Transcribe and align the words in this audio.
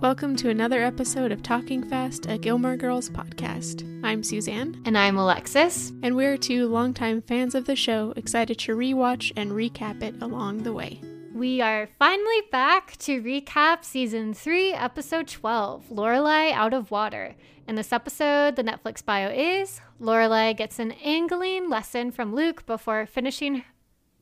Welcome 0.00 0.34
to 0.36 0.48
another 0.48 0.82
episode 0.82 1.30
of 1.30 1.42
Talking 1.42 1.86
Fast, 1.86 2.24
a 2.24 2.38
Gilmore 2.38 2.78
Girls 2.78 3.10
podcast. 3.10 3.84
I'm 4.02 4.22
Suzanne. 4.22 4.80
And 4.86 4.96
I'm 4.96 5.18
Alexis. 5.18 5.92
And 6.02 6.16
we're 6.16 6.38
two 6.38 6.68
longtime 6.68 7.20
fans 7.20 7.54
of 7.54 7.66
the 7.66 7.76
show, 7.76 8.14
excited 8.16 8.58
to 8.60 8.74
rewatch 8.74 9.30
and 9.36 9.52
recap 9.52 10.02
it 10.02 10.14
along 10.22 10.62
the 10.62 10.72
way. 10.72 11.02
We 11.34 11.60
are 11.60 11.86
finally 11.98 12.40
back 12.50 12.96
to 13.00 13.20
recap 13.20 13.84
season 13.84 14.32
3, 14.32 14.72
episode 14.72 15.28
12 15.28 15.90
Lorelai 15.90 16.50
Out 16.52 16.72
of 16.72 16.90
Water. 16.90 17.34
In 17.68 17.74
this 17.74 17.92
episode, 17.92 18.56
the 18.56 18.64
Netflix 18.64 19.04
bio 19.04 19.28
is 19.28 19.82
Lorelai 20.00 20.56
gets 20.56 20.78
an 20.78 20.92
angling 20.92 21.68
lesson 21.68 22.10
from 22.10 22.34
Luke 22.34 22.64
before 22.64 23.04
finishing 23.04 23.64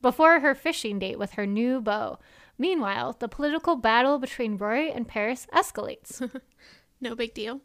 before 0.01 0.41
her 0.41 0.55
fishing 0.55 0.99
date 0.99 1.19
with 1.19 1.33
her 1.33 1.45
new 1.45 1.79
beau. 1.79 2.19
Meanwhile, 2.59 3.15
the 3.19 3.29
political 3.29 3.77
battle 3.77 4.19
between 4.19 4.57
Rory 4.57 4.91
and 4.91 5.07
Paris 5.07 5.47
escalates. 5.53 6.29
no 7.01 7.15
big 7.15 7.33
deal. 7.33 7.61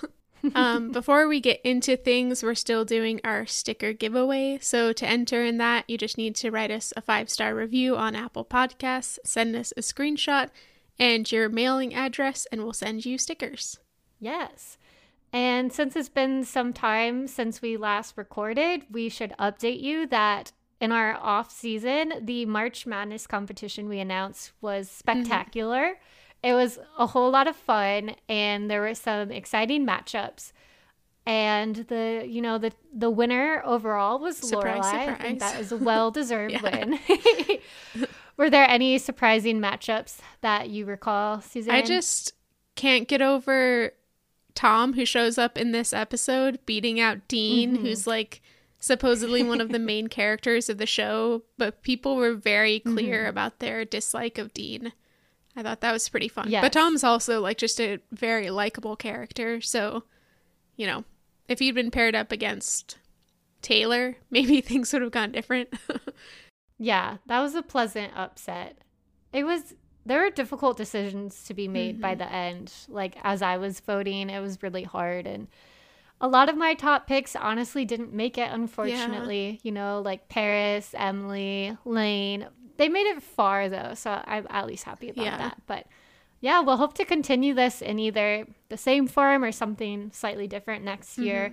um, 0.54 0.90
before 0.90 1.28
we 1.28 1.38
get 1.38 1.60
into 1.62 1.98
things, 1.98 2.42
we're 2.42 2.54
still 2.54 2.86
doing 2.86 3.20
our 3.24 3.44
sticker 3.44 3.92
giveaway. 3.92 4.58
So, 4.62 4.94
to 4.94 5.06
enter 5.06 5.44
in 5.44 5.58
that, 5.58 5.84
you 5.86 5.98
just 5.98 6.16
need 6.16 6.34
to 6.36 6.50
write 6.50 6.70
us 6.70 6.94
a 6.96 7.02
five 7.02 7.28
star 7.28 7.54
review 7.54 7.94
on 7.96 8.16
Apple 8.16 8.44
Podcasts, 8.44 9.18
send 9.22 9.54
us 9.54 9.74
a 9.76 9.82
screenshot 9.82 10.48
and 10.98 11.30
your 11.30 11.48
mailing 11.48 11.94
address, 11.94 12.46
and 12.50 12.62
we'll 12.62 12.72
send 12.72 13.04
you 13.04 13.18
stickers. 13.18 13.78
Yes. 14.18 14.78
And 15.32 15.72
since 15.72 15.94
it's 15.94 16.08
been 16.08 16.42
some 16.44 16.72
time 16.72 17.26
since 17.28 17.60
we 17.60 17.76
last 17.76 18.16
recorded, 18.16 18.84
we 18.90 19.08
should 19.08 19.34
update 19.38 19.80
you 19.80 20.06
that 20.06 20.52
in 20.80 20.92
our 20.92 21.14
off 21.14 21.50
season, 21.50 22.14
the 22.20 22.46
March 22.46 22.86
Madness 22.86 23.26
competition 23.26 23.88
we 23.88 23.98
announced 23.98 24.52
was 24.60 24.88
mm-hmm. 24.88 24.98
spectacular. 24.98 25.80
Mm-hmm. 25.80 26.50
It 26.50 26.54
was 26.54 26.78
a 26.96 27.06
whole 27.06 27.30
lot 27.30 27.48
of 27.48 27.56
fun, 27.56 28.14
and 28.28 28.70
there 28.70 28.80
were 28.80 28.94
some 28.94 29.32
exciting 29.32 29.86
matchups. 29.86 30.52
And 31.26 31.76
the 31.76 32.24
you 32.26 32.40
know 32.40 32.56
the 32.56 32.72
the 32.94 33.10
winner 33.10 33.60
overall 33.64 34.18
was 34.18 34.38
surprise, 34.38 34.84
Lorelai. 34.84 35.00
Surprise. 35.00 35.16
I 35.18 35.22
think 35.22 35.38
that 35.40 35.58
was 35.58 35.72
a 35.72 35.76
well 35.76 36.10
deserved 36.10 36.62
win. 36.62 36.98
were 38.36 38.48
there 38.48 38.68
any 38.68 38.96
surprising 38.98 39.60
matchups 39.60 40.18
that 40.40 40.70
you 40.70 40.86
recall, 40.86 41.42
Suzanne? 41.42 41.74
I 41.74 41.82
just 41.82 42.32
can't 42.76 43.08
get 43.08 43.20
over 43.20 43.92
Tom, 44.54 44.94
who 44.94 45.04
shows 45.04 45.36
up 45.36 45.58
in 45.58 45.72
this 45.72 45.92
episode, 45.92 46.60
beating 46.64 46.98
out 46.98 47.28
Dean, 47.28 47.74
mm-hmm. 47.74 47.84
who's 47.84 48.06
like 48.06 48.40
supposedly 48.78 49.42
one 49.42 49.60
of 49.60 49.70
the 49.70 49.78
main 49.78 50.08
characters 50.08 50.68
of 50.68 50.78
the 50.78 50.86
show, 50.86 51.42
but 51.56 51.82
people 51.82 52.16
were 52.16 52.34
very 52.34 52.80
clear 52.80 53.20
mm-hmm. 53.20 53.30
about 53.30 53.58
their 53.58 53.84
dislike 53.84 54.38
of 54.38 54.54
Dean. 54.54 54.92
I 55.56 55.62
thought 55.62 55.80
that 55.80 55.92
was 55.92 56.08
pretty 56.08 56.28
fun. 56.28 56.50
Yes. 56.50 56.62
But 56.62 56.72
Tom's 56.72 57.02
also 57.02 57.40
like 57.40 57.58
just 57.58 57.80
a 57.80 57.98
very 58.12 58.50
likable 58.50 58.96
character, 58.96 59.60
so 59.60 60.04
you 60.76 60.86
know, 60.86 61.04
if 61.48 61.58
he'd 61.58 61.74
been 61.74 61.90
paired 61.90 62.14
up 62.14 62.30
against 62.30 62.96
Taylor, 63.60 64.16
maybe 64.30 64.60
things 64.60 64.92
would 64.92 65.02
have 65.02 65.10
gone 65.10 65.32
different. 65.32 65.68
yeah, 66.78 67.16
that 67.26 67.40
was 67.40 67.54
a 67.54 67.62
pleasant 67.62 68.12
upset. 68.16 68.78
It 69.32 69.44
was 69.44 69.74
there 70.06 70.22
were 70.22 70.30
difficult 70.30 70.78
decisions 70.78 71.44
to 71.44 71.54
be 71.54 71.68
made 71.68 71.96
mm-hmm. 71.96 72.02
by 72.02 72.14
the 72.14 72.32
end. 72.32 72.72
Like 72.88 73.16
as 73.22 73.42
I 73.42 73.58
was 73.58 73.80
voting, 73.80 74.30
it 74.30 74.40
was 74.40 74.62
really 74.62 74.84
hard 74.84 75.26
and 75.26 75.48
a 76.20 76.28
lot 76.28 76.48
of 76.48 76.56
my 76.56 76.74
top 76.74 77.06
picks 77.06 77.36
honestly 77.36 77.84
didn't 77.84 78.12
make 78.12 78.38
it, 78.38 78.50
unfortunately. 78.50 79.50
Yeah. 79.50 79.60
You 79.62 79.72
know, 79.72 80.02
like 80.04 80.28
Paris, 80.28 80.94
Emily, 80.96 81.76
Lane. 81.84 82.46
They 82.76 82.88
made 82.88 83.06
it 83.06 83.22
far 83.22 83.68
though, 83.68 83.94
so 83.94 84.22
I'm 84.24 84.46
at 84.50 84.66
least 84.66 84.84
happy 84.84 85.10
about 85.10 85.24
yeah. 85.24 85.38
that. 85.38 85.62
But 85.66 85.86
yeah, 86.40 86.60
we'll 86.60 86.76
hope 86.76 86.94
to 86.94 87.04
continue 87.04 87.54
this 87.54 87.82
in 87.82 87.98
either 87.98 88.46
the 88.68 88.76
same 88.76 89.06
form 89.06 89.42
or 89.42 89.52
something 89.52 90.10
slightly 90.12 90.46
different 90.46 90.84
next 90.84 91.12
mm-hmm. 91.12 91.24
year. 91.24 91.52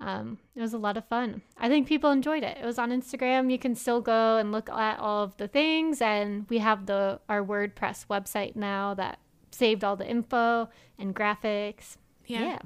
Um, 0.00 0.38
it 0.54 0.60
was 0.60 0.72
a 0.72 0.78
lot 0.78 0.96
of 0.96 1.06
fun. 1.06 1.42
I 1.58 1.68
think 1.68 1.88
people 1.88 2.10
enjoyed 2.10 2.44
it. 2.44 2.56
It 2.58 2.64
was 2.64 2.78
on 2.78 2.90
Instagram. 2.90 3.50
You 3.50 3.58
can 3.58 3.74
still 3.74 4.00
go 4.00 4.36
and 4.36 4.52
look 4.52 4.70
at 4.70 5.00
all 5.00 5.24
of 5.24 5.36
the 5.38 5.48
things, 5.48 6.00
and 6.00 6.46
we 6.48 6.58
have 6.58 6.86
the 6.86 7.20
our 7.28 7.42
WordPress 7.42 8.06
website 8.06 8.54
now 8.54 8.94
that 8.94 9.18
saved 9.50 9.82
all 9.82 9.96
the 9.96 10.08
info 10.08 10.68
and 10.98 11.14
graphics. 11.14 11.96
Yeah. 12.26 12.40
yeah. 12.40 12.58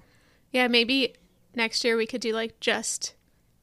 Yeah, 0.52 0.68
maybe 0.68 1.14
next 1.54 1.84
year 1.84 1.96
we 1.96 2.06
could 2.06 2.20
do 2.20 2.32
like 2.32 2.60
just 2.60 3.14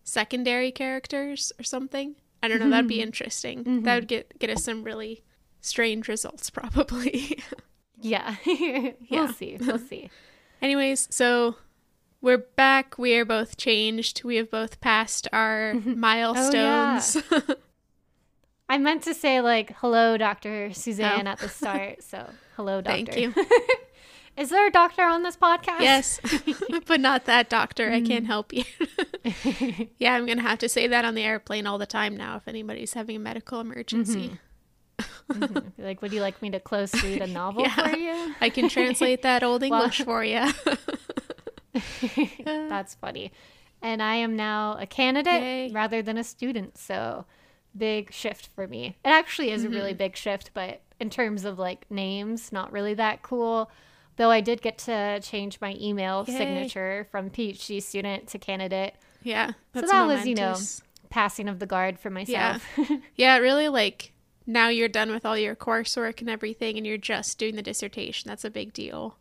secondary 0.04 0.72
characters 0.72 1.54
or 1.60 1.64
something. 1.64 2.16
I 2.42 2.48
don't 2.48 2.60
know. 2.60 2.70
That'd 2.70 2.88
be 2.88 2.96
mm-hmm. 2.96 3.04
interesting. 3.04 3.60
Mm-hmm. 3.60 3.84
That 3.84 3.96
would 3.96 4.08
get 4.08 4.40
get 4.40 4.50
us 4.50 4.64
some 4.64 4.84
really 4.84 5.24
strange 5.62 6.08
results, 6.08 6.50
probably. 6.50 7.42
yeah, 8.02 8.36
we'll 9.10 9.34
see. 9.34 9.58
We'll 9.60 9.78
see. 9.78 10.10
Anyways, 10.62 11.08
so 11.10 11.56
we're 12.22 12.38
back. 12.38 12.98
We 12.98 13.16
are 13.16 13.26
both 13.26 13.58
changed. 13.58 14.24
We 14.24 14.38
have 14.38 14.50
both 14.50 14.82
passed 14.82 15.28
our 15.32 15.74
milestones. 15.74 17.18
Oh, 17.32 17.42
yeah. 17.48 17.56
I 18.72 18.78
meant 18.78 19.04
to 19.04 19.14
say 19.14 19.42
like 19.42 19.76
hello, 19.78 20.18
Doctor 20.18 20.74
Suzanne, 20.74 21.28
oh. 21.28 21.32
at 21.32 21.40
the 21.40 21.50
start. 21.50 22.04
So 22.04 22.30
hello, 22.56 22.82
Doctor. 22.82 23.12
Thank 23.12 23.38
you. 23.38 23.46
Is 24.40 24.50
there 24.50 24.66
a 24.66 24.72
doctor 24.72 25.04
on 25.04 25.24
this 25.24 25.36
podcast? 25.36 25.82
Yes, 25.82 26.22
but 26.86 27.02
not 27.02 27.26
that 27.26 27.50
doctor. 27.50 27.92
I 27.92 28.00
can't 28.00 28.24
mm. 28.24 28.28
help 28.28 28.54
you. 28.54 28.64
yeah, 29.98 30.14
I'm 30.14 30.26
going 30.26 30.38
to 30.38 30.44
have 30.44 30.60
to 30.60 30.70
say 30.70 30.88
that 30.88 31.04
on 31.04 31.14
the 31.14 31.24
airplane 31.24 31.68
all 31.68 31.78
the 31.78 31.86
time 31.86 32.16
now 32.16 32.38
if 32.38 32.48
anybody's 32.48 32.94
having 32.94 33.18
a 33.18 33.20
medical 33.20 33.60
emergency. 33.60 34.40
Mm-hmm. 34.98 35.44
mm-hmm. 35.44 35.84
Like, 35.84 36.02
would 36.02 36.14
you 36.14 36.22
like 36.22 36.42
me 36.42 36.52
to 36.52 36.60
close 36.62 36.94
read 37.04 37.22
a 37.22 37.28
novel 37.28 37.64
yeah, 37.64 37.90
for 37.90 37.98
you? 37.98 38.34
I 38.40 38.50
can 38.50 38.70
translate 38.70 39.24
that 39.24 39.44
old 39.44 39.62
English 39.62 40.06
well, 40.06 40.06
for 40.06 40.24
you. 40.24 40.50
That's 42.46 42.96
funny. 42.96 43.34
And 43.82 44.02
I 44.02 44.16
am 44.16 44.38
now 44.38 44.78
a 44.80 44.88
candidate 44.88 45.42
Yay. 45.42 45.72
rather 45.74 46.02
than 46.02 46.18
a 46.18 46.24
student. 46.24 46.78
So, 46.78 47.26
big 47.78 48.14
shift 48.14 48.48
for 48.56 48.70
me. 48.70 48.98
It 49.04 49.10
actually 49.10 49.52
is 49.52 49.64
mm-hmm. 49.64 49.74
a 49.74 49.76
really 49.76 49.92
mm-hmm. 49.92 49.98
big 49.98 50.16
shift, 50.16 50.52
but 50.54 50.82
in 50.98 51.10
terms 51.10 51.44
of 51.44 51.60
like 51.60 51.92
names, 51.92 52.54
not 52.54 52.72
really 52.72 52.94
that 52.94 53.22
cool. 53.22 53.70
Though 54.20 54.32
I 54.32 54.42
did 54.42 54.62
get 54.62 54.78
to 54.80 55.22
change 55.22 55.62
my 55.62 55.78
email 55.80 56.26
Yay. 56.28 56.38
signature 56.38 57.08
from 57.10 57.30
PhD 57.30 57.82
student 57.82 58.28
to 58.28 58.38
candidate. 58.38 58.96
Yeah. 59.24 59.52
so 59.74 59.80
that 59.80 59.88
momentous. 59.88 60.20
was, 60.20 60.28
you 60.28 60.36
know, 60.36 60.56
passing 61.10 61.48
of 61.48 61.60
the 61.60 61.66
guard 61.66 61.98
for 61.98 62.10
myself. 62.10 62.62
Yeah. 62.78 62.98
yeah, 63.16 63.38
really 63.38 63.70
like 63.70 64.12
now 64.46 64.68
you're 64.68 64.90
done 64.90 65.12
with 65.12 65.26
all 65.26 65.38
your 65.38 65.56
coursework 65.56 66.20
and 66.20 66.30
everything 66.30 66.76
and 66.76 66.86
you're 66.86 66.98
just 66.98 67.38
doing 67.38 67.56
the 67.56 67.62
dissertation. 67.62 68.28
That's 68.28 68.44
a 68.44 68.50
big 68.50 68.74
deal. 68.74 69.18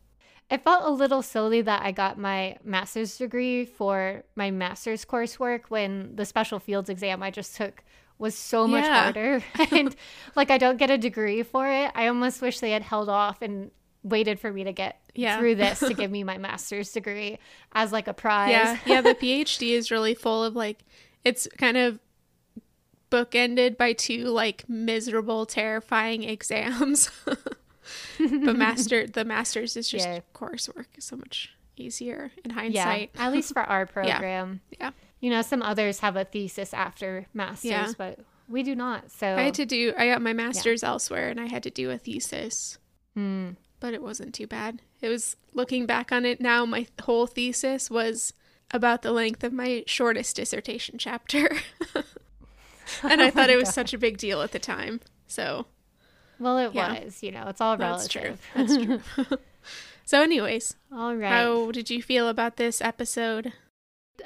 It 0.51 0.65
felt 0.65 0.83
a 0.85 0.91
little 0.91 1.23
silly 1.23 1.63
that 1.63 1.83
I 1.83 1.93
got 1.93 2.19
my 2.19 2.57
master's 2.65 3.19
degree 3.19 3.67
for 3.67 4.25
my 4.35 4.51
master's 4.51 5.05
coursework 5.05 5.67
when 5.69 6.17
the 6.17 6.25
special 6.25 6.59
fields 6.59 6.91
exam 6.91 7.23
I 7.23 7.31
just 7.31 7.55
took 7.55 7.85
was 8.19 8.35
so 8.35 8.67
much 8.67 8.83
yeah. 8.83 9.03
harder. 9.05 9.45
and 9.71 9.95
like 10.35 10.51
I 10.51 10.59
don't 10.59 10.77
get 10.77 10.91
a 10.91 10.99
degree 10.99 11.45
for 11.45 11.69
it. 11.69 11.93
I 11.95 12.09
almost 12.09 12.43
wish 12.43 12.59
they 12.59 12.73
had 12.73 12.83
held 12.83 13.09
off 13.09 13.43
and 13.43 13.71
waited 14.03 14.39
for 14.39 14.53
me 14.53 14.65
to 14.65 14.73
get 14.73 15.01
yeah. 15.15 15.39
through 15.39 15.57
this 15.57 15.81
to 15.81 15.95
give 15.95 16.11
me 16.11 16.25
my 16.25 16.39
master's 16.39 16.93
degree 16.93 17.39
as 17.73 17.93
like 17.93 18.09
a 18.09 18.15
prize. 18.15 18.51
Yeah, 18.51 18.79
yeah. 18.87 19.01
The 19.01 19.15
PhD 19.15 19.73
is 19.73 19.91
really 19.91 20.15
full 20.15 20.45
of 20.45 20.55
like 20.57 20.85
it's 21.25 21.49
kind 21.59 21.77
of 21.77 21.99
bookended 23.11 23.77
by 23.77 23.93
two 23.93 24.25
like 24.25 24.69
miserable, 24.69 25.47
terrifying 25.47 26.23
exams. 26.23 27.11
but 27.25 28.57
master 28.57 29.07
the 29.07 29.25
master's 29.25 29.77
is 29.77 29.89
just 29.89 30.07
yeah. 30.07 30.21
coursework 30.35 30.87
so 30.99 31.17
much 31.17 31.55
easier 31.77 32.31
in 32.45 32.51
hindsight. 32.51 33.11
Yeah, 33.15 33.27
at 33.27 33.33
least 33.33 33.53
for 33.53 33.63
our 33.63 33.87
program. 33.87 34.61
yeah. 34.71 34.77
yeah. 34.81 34.91
You 35.21 35.31
know, 35.31 35.43
some 35.43 35.63
others 35.63 35.99
have 35.99 36.15
a 36.15 36.25
thesis 36.25 36.73
after 36.73 37.27
master's, 37.35 37.71
yeah. 37.71 37.93
but 37.99 38.21
we 38.49 38.63
do 38.63 38.77
not. 38.77 39.11
So 39.11 39.27
I 39.27 39.43
had 39.43 39.55
to 39.55 39.67
do 39.67 39.93
I 39.99 40.07
got 40.07 40.23
my 40.23 40.33
master's 40.33 40.85
elsewhere 40.85 41.29
and 41.29 41.41
I 41.41 41.47
had 41.47 41.65
to 41.65 41.71
do 41.71 41.91
a 41.91 41.99
thesis. 41.99 42.79
Hmm 43.15 43.51
but 43.81 43.95
it 43.95 44.03
wasn't 44.03 44.35
too 44.35 44.47
bad. 44.47 44.81
It 45.01 45.09
was 45.09 45.37
looking 45.55 45.87
back 45.87 46.13
on 46.13 46.25
it 46.25 46.41
now, 46.41 46.65
my 46.65 46.87
whole 47.03 47.27
thesis 47.27 47.91
was 47.91 48.33
about 48.71 49.03
the 49.03 49.13
length 49.13 49.43
of 49.45 49.53
my 49.53 49.85
shortest 49.87 50.37
dissertation 50.37 50.99
chapter. 50.99 51.51
and 53.03 53.21
I 53.21 53.27
oh 53.29 53.31
thought 53.31 53.51
it 53.51 53.57
was 53.57 53.69
God. 53.69 53.75
such 53.75 53.95
a 53.95 53.99
big 53.99 54.19
deal 54.19 54.43
at 54.43 54.53
the 54.53 54.59
time. 54.59 55.01
So, 55.27 55.67
well, 56.39 56.59
it 56.59 56.75
yeah. 56.75 57.05
was, 57.05 57.23
you 57.23 57.33
know, 57.33 57.47
it's 57.49 57.61
all 57.61 57.77
relative. 57.77 58.41
That's 58.55 58.77
true. 58.77 59.01
That's 59.17 59.27
true. 59.27 59.39
so, 60.05 60.23
anyways, 60.23 60.75
all 60.93 61.17
right. 61.17 61.31
How 61.31 61.71
did 61.71 61.91
you 61.91 62.03
feel 62.03 62.29
about 62.29 62.57
this 62.57 62.81
episode? 62.81 63.53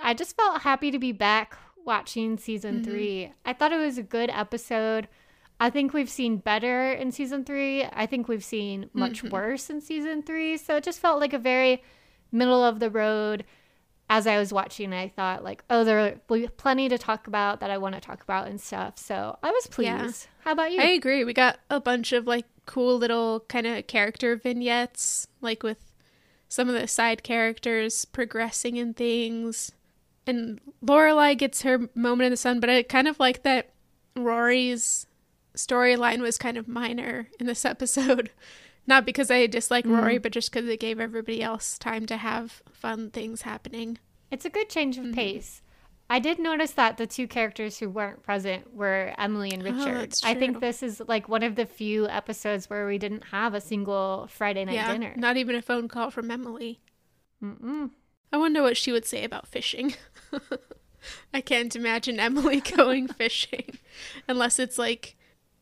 I 0.02 0.14
just 0.14 0.36
felt 0.36 0.62
happy 0.62 0.90
to 0.90 0.98
be 0.98 1.12
back 1.12 1.56
watching 1.84 2.38
season 2.38 2.76
mm-hmm. 2.76 2.90
three. 2.90 3.32
I 3.44 3.52
thought 3.52 3.72
it 3.72 3.76
was 3.76 3.98
a 3.98 4.02
good 4.02 4.30
episode. 4.30 5.08
I 5.62 5.70
think 5.70 5.92
we've 5.92 6.10
seen 6.10 6.38
better 6.38 6.90
in 6.90 7.12
season 7.12 7.44
three. 7.44 7.84
I 7.84 8.06
think 8.06 8.26
we've 8.26 8.42
seen 8.42 8.90
much 8.94 9.22
mm-hmm. 9.22 9.32
worse 9.32 9.70
in 9.70 9.80
season 9.80 10.24
three. 10.24 10.56
So 10.56 10.74
it 10.74 10.82
just 10.82 10.98
felt 10.98 11.20
like 11.20 11.32
a 11.32 11.38
very 11.38 11.84
middle 12.32 12.64
of 12.64 12.80
the 12.80 12.90
road. 12.90 13.44
As 14.10 14.26
I 14.26 14.38
was 14.38 14.52
watching, 14.52 14.92
I 14.92 15.06
thought 15.06 15.44
like, 15.44 15.62
oh, 15.70 15.84
there 15.84 16.00
are 16.00 16.48
plenty 16.56 16.88
to 16.88 16.98
talk 16.98 17.28
about 17.28 17.60
that 17.60 17.70
I 17.70 17.78
want 17.78 17.94
to 17.94 18.00
talk 18.00 18.24
about 18.24 18.48
and 18.48 18.60
stuff. 18.60 18.98
So 18.98 19.38
I 19.40 19.52
was 19.52 19.68
pleased. 19.68 19.86
Yeah. 19.86 20.10
How 20.40 20.50
about 20.50 20.72
you? 20.72 20.80
I 20.80 20.86
agree. 20.86 21.22
We 21.22 21.32
got 21.32 21.60
a 21.70 21.78
bunch 21.78 22.10
of 22.10 22.26
like 22.26 22.46
cool 22.66 22.98
little 22.98 23.44
kind 23.48 23.68
of 23.68 23.86
character 23.86 24.34
vignettes, 24.34 25.28
like 25.40 25.62
with 25.62 25.92
some 26.48 26.68
of 26.68 26.74
the 26.74 26.88
side 26.88 27.22
characters 27.22 28.04
progressing 28.04 28.78
in 28.78 28.94
things. 28.94 29.70
And 30.26 30.60
Lorelai 30.84 31.38
gets 31.38 31.62
her 31.62 31.88
moment 31.94 32.26
in 32.26 32.32
the 32.32 32.36
sun, 32.36 32.58
but 32.58 32.68
I 32.68 32.82
kind 32.82 33.06
of 33.06 33.20
like 33.20 33.44
that 33.44 33.70
Rory's 34.16 35.06
storyline 35.56 36.20
was 36.20 36.38
kind 36.38 36.56
of 36.56 36.68
minor 36.68 37.28
in 37.38 37.46
this 37.46 37.64
episode. 37.64 38.30
Not 38.86 39.06
because 39.06 39.30
I 39.30 39.46
dislike 39.46 39.84
mm. 39.84 39.96
Rory, 39.96 40.18
but 40.18 40.32
just 40.32 40.52
because 40.52 40.68
it 40.68 40.80
gave 40.80 40.98
everybody 40.98 41.42
else 41.42 41.78
time 41.78 42.04
to 42.06 42.16
have 42.16 42.62
fun 42.72 43.10
things 43.10 43.42
happening. 43.42 43.98
It's 44.30 44.44
a 44.44 44.50
good 44.50 44.68
change 44.68 44.98
of 44.98 45.04
mm-hmm. 45.04 45.14
pace. 45.14 45.62
I 46.10 46.18
did 46.18 46.38
notice 46.38 46.72
that 46.72 46.98
the 46.98 47.06
two 47.06 47.26
characters 47.26 47.78
who 47.78 47.88
weren't 47.88 48.22
present 48.22 48.74
were 48.74 49.14
Emily 49.16 49.50
and 49.50 49.62
oh, 49.62 49.70
Richard. 49.70 50.12
Oh, 50.22 50.28
I 50.28 50.34
think 50.34 50.60
this 50.60 50.82
is 50.82 51.00
like 51.06 51.28
one 51.28 51.42
of 51.42 51.54
the 51.54 51.64
few 51.64 52.08
episodes 52.08 52.68
where 52.68 52.86
we 52.86 52.98
didn't 52.98 53.24
have 53.30 53.54
a 53.54 53.60
single 53.60 54.26
Friday 54.30 54.64
night 54.64 54.74
yeah, 54.74 54.92
dinner. 54.92 55.14
Not 55.16 55.36
even 55.36 55.54
a 55.54 55.62
phone 55.62 55.88
call 55.88 56.10
from 56.10 56.30
Emily. 56.30 56.80
Mm-mm. 57.42 57.90
I 58.32 58.36
wonder 58.36 58.62
what 58.62 58.76
she 58.76 58.92
would 58.92 59.06
say 59.06 59.24
about 59.24 59.46
fishing. 59.46 59.94
I 61.34 61.40
can't 61.40 61.74
imagine 61.74 62.20
Emily 62.20 62.60
going 62.76 63.08
fishing 63.08 63.78
unless 64.28 64.58
it's 64.58 64.78
like 64.78 65.16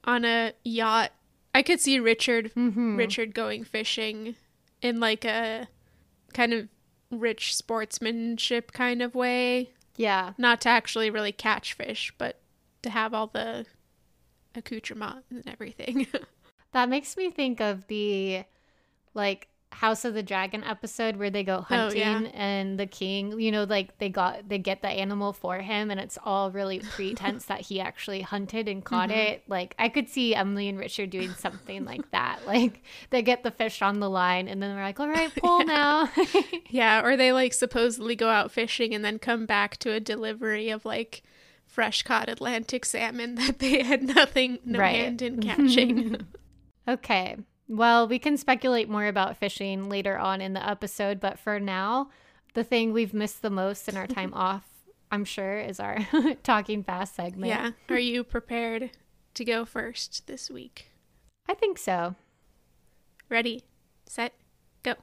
on 0.05 0.25
a 0.25 0.52
yacht. 0.64 1.12
I 1.55 1.62
could 1.62 1.81
see 1.81 1.99
Richard 1.99 2.52
mm-hmm. 2.55 2.97
Richard 2.97 3.35
going 3.35 3.64
fishing 3.64 4.37
in 4.82 5.00
like 5.00 5.25
a 5.25 5.69
kind 6.32 6.52
of 6.52 6.69
rich 7.11 7.56
sportsmanship 7.56 8.73
kind 8.73 9.02
of 9.02 9.14
way. 9.14 9.70
Yeah. 9.97 10.32
Not 10.38 10.61
to 10.62 10.69
actually 10.69 11.11
really 11.11 11.32
catch 11.32 11.75
fish, 11.75 12.12
but 12.19 12.41
to 12.82 12.91
have 12.91 13.12
all 13.12 13.26
the 13.26 13.67
accoutrement 14.55 15.25
and 15.31 15.47
everything. 15.47 16.06
that 16.73 16.88
makes 16.88 17.17
me 17.17 17.31
think 17.31 17.61
of 17.61 17.87
the 17.88 18.44
like 19.14 19.49
House 19.72 20.05
of 20.05 20.14
the 20.14 20.22
Dragon 20.22 20.64
episode 20.64 21.17
where 21.17 21.31
they 21.31 21.44
go 21.44 21.61
hunting 21.61 22.02
oh, 22.02 22.20
yeah. 22.20 22.31
and 22.34 22.78
the 22.78 22.87
king, 22.87 23.38
you 23.40 23.52
know, 23.52 23.64
like 23.64 23.96
they 23.99 24.08
got 24.08 24.49
they 24.49 24.58
get 24.58 24.82
the 24.82 24.88
animal 24.88 25.32
for 25.32 25.58
him 25.58 25.90
and 25.90 26.00
it's 26.00 26.19
all 26.25 26.50
really 26.50 26.81
pretense 26.90 27.44
that 27.46 27.61
he 27.61 27.81
actually 27.81 28.20
hunted 28.20 28.69
and 28.69 28.84
caught 28.84 29.11
mm-hmm. 29.11 29.19
it. 29.19 29.44
Like 29.49 29.76
I 29.78 29.88
could 29.88 30.08
see 30.08 30.34
Emily 30.34 30.69
and 30.69 30.78
Richard 30.78 31.11
doing 31.11 31.31
something 31.34 31.84
like 31.84 32.11
that. 32.11 32.40
Like 32.50 32.82
they 33.11 33.22
get 33.22 33.44
the 33.44 33.52
fish 33.52 33.81
on 33.81 34.00
the 34.00 34.11
line 34.11 34.49
and 34.49 34.61
then 34.61 34.75
they're 34.75 34.84
like, 34.84 34.99
"All 34.99 35.08
right, 35.08 35.32
pull 35.37 35.64
now." 35.64 36.11
yeah, 36.69 37.00
or 37.00 37.17
they 37.17 37.32
like 37.32 37.52
supposedly 37.52 38.17
go 38.17 38.28
out 38.28 38.50
fishing 38.50 38.93
and 38.93 39.05
then 39.05 39.20
come 39.20 39.46
back 39.46 39.76
to 39.78 39.93
a 39.93 40.00
delivery 40.00 40.70
of 40.70 40.84
like 40.84 41.22
fresh 41.64 42.02
caught 42.02 42.28
Atlantic 42.28 42.84
salmon 42.84 43.37
that 43.37 43.61
they 43.61 43.84
had 43.84 44.02
nothing 44.02 44.58
no 44.64 44.81
right. 44.81 44.96
hand 44.96 45.22
in 45.22 45.40
catching. 45.40 46.26
okay. 46.88 47.37
Well, 47.70 48.08
we 48.08 48.19
can 48.19 48.37
speculate 48.37 48.88
more 48.88 49.06
about 49.06 49.37
fishing 49.37 49.88
later 49.88 50.19
on 50.19 50.40
in 50.40 50.55
the 50.55 50.69
episode, 50.69 51.20
but 51.20 51.38
for 51.38 51.61
now, 51.61 52.11
the 52.55 52.64
thing 52.64 52.93
we've 52.93 53.14
missed 53.14 53.43
the 53.43 53.50
most 53.50 53.88
in 53.88 53.96
our 53.96 54.06
time 54.08 54.34
off, 54.34 54.67
I'm 55.12 55.25
sure, 55.25 55.61
is 55.61 55.78
our 55.78 55.99
talking 56.43 56.82
fast 56.82 57.14
segment. 57.14 57.50
Yeah. 57.50 57.70
Are 57.88 57.99
you 57.99 58.25
prepared 58.25 58.90
to 59.34 59.44
go 59.44 59.64
first 59.64 60.26
this 60.26 60.50
week? 60.50 60.90
I 61.49 61.55
think 61.55 61.78
so. 61.78 62.17
Ready, 63.28 63.62
set, 64.05 64.34
go. 64.82 64.94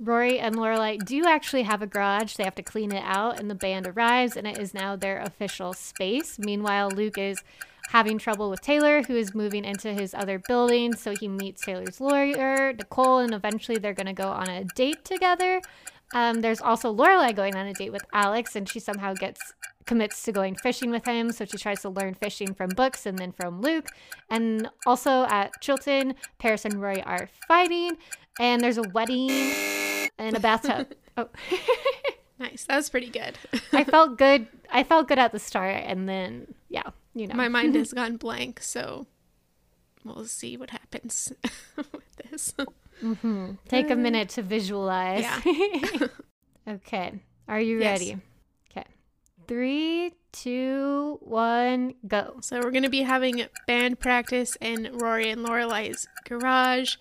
Rory 0.00 0.38
and 0.38 0.56
Lorelai 0.56 1.04
do 1.04 1.26
actually 1.26 1.64
have 1.64 1.82
a 1.82 1.86
garage. 1.86 2.36
They 2.36 2.44
have 2.44 2.54
to 2.54 2.62
clean 2.62 2.92
it 2.92 3.04
out, 3.04 3.38
and 3.38 3.50
the 3.50 3.54
band 3.54 3.86
arrives, 3.86 4.38
and 4.38 4.46
it 4.46 4.56
is 4.56 4.72
now 4.72 4.96
their 4.96 5.18
official 5.18 5.74
space. 5.74 6.38
Meanwhile, 6.38 6.92
Luke 6.92 7.18
is 7.18 7.42
having 7.88 8.18
trouble 8.18 8.50
with 8.50 8.60
Taylor, 8.60 9.02
who 9.02 9.16
is 9.16 9.34
moving 9.34 9.64
into 9.64 9.92
his 9.92 10.14
other 10.14 10.40
building. 10.46 10.94
So 10.94 11.14
he 11.14 11.28
meets 11.28 11.64
Taylor's 11.64 12.00
lawyer, 12.00 12.72
Nicole, 12.72 13.18
and 13.18 13.34
eventually 13.34 13.78
they're 13.78 13.94
going 13.94 14.06
to 14.06 14.12
go 14.12 14.28
on 14.28 14.48
a 14.48 14.64
date 14.74 15.04
together. 15.04 15.60
Um, 16.14 16.40
there's 16.40 16.60
also 16.60 16.94
Lorelai 16.94 17.34
going 17.34 17.56
on 17.56 17.66
a 17.66 17.72
date 17.72 17.92
with 17.92 18.04
Alex, 18.12 18.56
and 18.56 18.68
she 18.68 18.80
somehow 18.80 19.14
gets 19.14 19.40
commits 19.86 20.22
to 20.24 20.32
going 20.32 20.56
fishing 20.56 20.90
with 20.90 21.04
him. 21.06 21.32
So 21.32 21.44
she 21.44 21.56
tries 21.56 21.80
to 21.82 21.88
learn 21.88 22.14
fishing 22.14 22.54
from 22.54 22.70
books 22.70 23.06
and 23.06 23.18
then 23.18 23.32
from 23.32 23.60
Luke. 23.60 23.88
And 24.28 24.68
also 24.84 25.24
at 25.24 25.52
Chilton, 25.60 26.14
Paris 26.38 26.64
and 26.64 26.80
Rory 26.80 27.02
are 27.02 27.28
fighting, 27.48 27.96
and 28.38 28.62
there's 28.62 28.78
a 28.78 28.88
wedding 28.92 29.30
and 30.18 30.36
a 30.36 30.40
bathtub. 30.40 30.92
oh. 31.16 31.28
nice. 32.38 32.64
That 32.64 32.76
was 32.76 32.90
pretty 32.90 33.10
good. 33.10 33.38
I 33.72 33.84
felt 33.84 34.18
good. 34.18 34.48
I 34.70 34.82
felt 34.82 35.08
good 35.08 35.18
at 35.18 35.32
the 35.32 35.38
start, 35.38 35.82
and 35.86 36.08
then 36.08 36.54
yeah, 36.68 36.90
you 37.16 37.26
know. 37.26 37.34
My 37.34 37.48
mind 37.48 37.74
has 37.76 37.92
gone 37.92 38.16
blank, 38.16 38.60
so 38.60 39.06
we'll 40.04 40.26
see 40.26 40.56
what 40.56 40.70
happens 40.70 41.32
with 41.76 42.16
this. 42.30 42.54
Mm-hmm. 43.02 43.52
Take 43.68 43.90
a 43.90 43.96
minute 43.96 44.28
to 44.30 44.42
visualize. 44.42 45.22
Yeah. 45.22 46.06
okay. 46.68 47.14
Are 47.48 47.60
you 47.60 47.80
yes. 47.80 48.00
ready? 48.00 48.18
Okay. 48.70 48.86
Three, 49.48 50.12
two, 50.32 51.18
one, 51.22 51.94
go. 52.06 52.36
So 52.42 52.60
we're 52.60 52.70
gonna 52.70 52.90
be 52.90 53.02
having 53.02 53.46
band 53.66 53.98
practice 53.98 54.56
in 54.60 54.90
Rory 54.92 55.30
and 55.30 55.44
Lorelai's 55.44 56.06
garage. 56.24 56.96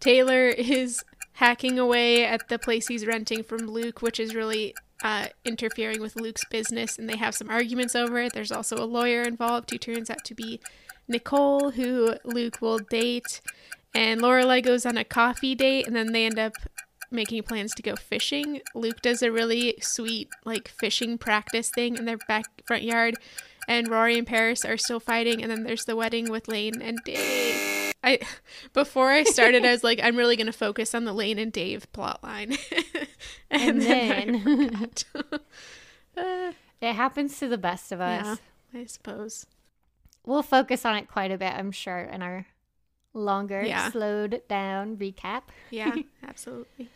Taylor 0.00 0.48
is 0.48 1.04
hacking 1.34 1.78
away 1.78 2.24
at 2.24 2.48
the 2.48 2.58
place 2.58 2.88
he's 2.88 3.06
renting 3.06 3.42
from 3.42 3.66
Luke, 3.66 4.02
which 4.02 4.18
is 4.18 4.34
really 4.34 4.74
uh, 5.02 5.26
interfering 5.44 6.00
with 6.00 6.16
Luke's 6.16 6.44
business, 6.46 6.98
and 6.98 7.08
they 7.08 7.16
have 7.16 7.34
some 7.34 7.50
arguments 7.50 7.94
over 7.94 8.18
it. 8.20 8.32
There's 8.32 8.52
also 8.52 8.76
a 8.76 8.86
lawyer 8.86 9.22
involved 9.22 9.70
who 9.70 9.78
turns 9.78 10.10
out 10.10 10.24
to 10.24 10.34
be 10.34 10.60
Nicole, 11.08 11.72
who 11.72 12.14
Luke 12.24 12.60
will 12.60 12.78
date. 12.78 13.40
And 13.94 14.20
Lorelai 14.20 14.62
goes 14.62 14.86
on 14.86 14.96
a 14.96 15.04
coffee 15.04 15.54
date, 15.54 15.86
and 15.86 15.94
then 15.94 16.12
they 16.12 16.24
end 16.24 16.38
up 16.38 16.54
making 17.10 17.42
plans 17.42 17.74
to 17.74 17.82
go 17.82 17.94
fishing. 17.94 18.62
Luke 18.74 19.02
does 19.02 19.22
a 19.22 19.30
really 19.30 19.74
sweet, 19.80 20.28
like, 20.44 20.68
fishing 20.68 21.18
practice 21.18 21.68
thing 21.68 21.96
in 21.96 22.06
their 22.06 22.18
back 22.28 22.46
front 22.64 22.84
yard, 22.84 23.16
and 23.68 23.88
Rory 23.88 24.16
and 24.16 24.26
Paris 24.26 24.64
are 24.64 24.78
still 24.78 25.00
fighting. 25.00 25.42
And 25.42 25.50
then 25.50 25.64
there's 25.64 25.84
the 25.84 25.96
wedding 25.96 26.30
with 26.30 26.48
Lane 26.48 26.80
and 26.80 26.98
Dave. 27.04 27.71
I 28.02 28.20
before 28.72 29.10
I 29.10 29.24
started, 29.24 29.64
I 29.64 29.70
was 29.72 29.84
like, 29.84 30.00
I'm 30.02 30.16
really 30.16 30.36
gonna 30.36 30.52
focus 30.52 30.94
on 30.94 31.04
the 31.04 31.12
Lane 31.12 31.38
and 31.38 31.52
Dave 31.52 31.90
plot 31.92 32.22
line, 32.22 32.56
and, 33.50 33.82
and, 33.82 33.82
then, 33.82 34.42
then 34.44 34.90
uh, 36.16 36.52
it 36.80 36.92
happens 36.94 37.38
to 37.38 37.48
the 37.48 37.58
best 37.58 37.92
of 37.92 38.00
us. 38.00 38.38
Yeah, 38.72 38.80
I 38.80 38.86
suppose 38.86 39.46
we'll 40.24 40.42
focus 40.42 40.84
on 40.84 40.96
it 40.96 41.08
quite 41.08 41.30
a 41.30 41.38
bit. 41.38 41.52
I'm 41.52 41.72
sure 41.72 41.98
in 41.98 42.22
our 42.22 42.46
longer, 43.14 43.62
yeah. 43.62 43.90
slowed 43.90 44.42
down 44.48 44.96
recap. 44.96 45.42
Yeah, 45.70 45.94
absolutely. 46.26 46.90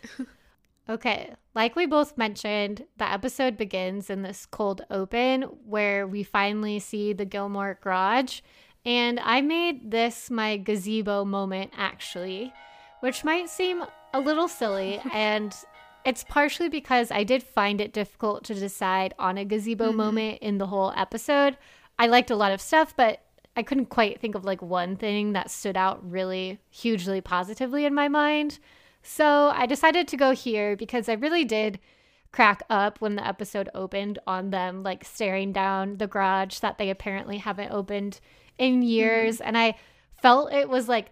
Okay, 0.89 1.35
like 1.55 1.75
we 1.75 1.85
both 1.87 2.17
mentioned, 2.17 2.85
the 2.97 3.11
episode 3.11 3.57
begins 3.57 4.09
in 4.09 4.23
this 4.23 4.47
cold 4.47 4.83
open 4.89 5.43
where 5.43 6.07
we 6.07 6.23
finally 6.23 6.79
see 6.79 7.13
the 7.13 7.25
Gilmore 7.25 7.79
garage 7.83 8.41
and 8.87 9.19
I 9.19 9.41
made 9.41 9.91
this 9.91 10.31
my 10.31 10.57
gazebo 10.57 11.25
moment 11.25 11.73
actually, 11.77 12.55
which 13.01 13.25
might 13.25 13.51
seem 13.51 13.85
a 14.15 14.21
little 14.21 14.49
silly. 14.49 15.01
and 15.13 15.55
it's 16.05 16.23
partially 16.23 16.69
because 16.69 17.11
I 17.11 17.25
did 17.25 17.43
find 17.43 17.81
it 17.81 17.93
difficult 17.93 18.45
to 18.45 18.55
decide 18.55 19.13
on 19.19 19.37
a 19.37 19.45
gazebo 19.45 19.89
mm-hmm. 19.89 19.97
moment 19.97 20.39
in 20.41 20.59
the 20.59 20.69
whole 20.69 20.93
episode. 20.97 21.59
I 21.99 22.07
liked 22.07 22.31
a 22.31 22.37
lot 22.37 22.53
of 22.53 22.61
stuff, 22.61 22.95
but 22.97 23.23
I 23.57 23.65
couldn't 23.65 23.87
quite 23.87 24.21
think 24.21 24.37
of 24.37 24.45
like 24.45 24.63
one 24.63 24.97
thing 24.97 25.33
that 25.33 25.51
stood 25.51 25.77
out 25.77 26.09
really 26.09 26.61
hugely 26.71 27.21
positively 27.21 27.87
in 27.87 27.95
my 27.95 28.07
mind. 28.07 28.61
So 29.03 29.51
I 29.53 29.67
decided 29.67 30.07
to 30.09 30.17
go 30.17 30.31
here 30.31 30.77
because 30.77 31.09
I 31.09 31.15
really 31.15 31.45
did 31.45 31.81
crack 32.31 32.63
up 32.69 33.01
when 33.01 33.17
the 33.17 33.27
episode 33.27 33.69
opened 33.75 34.19
on 34.27 34.51
them 34.51 34.83
like 34.83 35.05
staring 35.05 35.53
down 35.53 35.97
the 35.97 36.07
garage 36.07 36.59
that 36.59 36.77
they 36.77 36.91
apparently 36.91 37.39
haven't 37.39 37.73
opened 37.73 38.21
in 38.59 38.83
years. 38.83 39.37
Mm-hmm. 39.37 39.49
And 39.49 39.59
I 39.59 39.77
felt 40.21 40.53
it 40.53 40.69
was 40.69 40.89
like, 40.89 41.11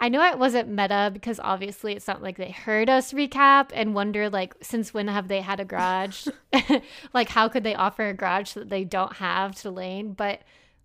I 0.00 0.08
know 0.08 0.24
it 0.24 0.38
wasn't 0.38 0.68
meta 0.68 1.10
because 1.12 1.38
obviously 1.38 1.94
it's 1.94 2.08
not 2.08 2.22
like 2.22 2.36
they 2.36 2.50
heard 2.50 2.90
us 2.90 3.12
recap 3.12 3.70
and 3.72 3.94
wonder 3.94 4.28
like 4.28 4.54
since 4.60 4.92
when 4.92 5.06
have 5.06 5.28
they 5.28 5.40
had 5.40 5.60
a 5.60 5.64
garage? 5.64 6.26
like 7.12 7.28
how 7.28 7.48
could 7.48 7.62
they 7.62 7.74
offer 7.74 8.08
a 8.08 8.14
garage 8.14 8.54
that 8.54 8.68
they 8.68 8.84
don't 8.84 9.14
have 9.14 9.54
to 9.56 9.70
Lane? 9.70 10.12
But 10.12 10.40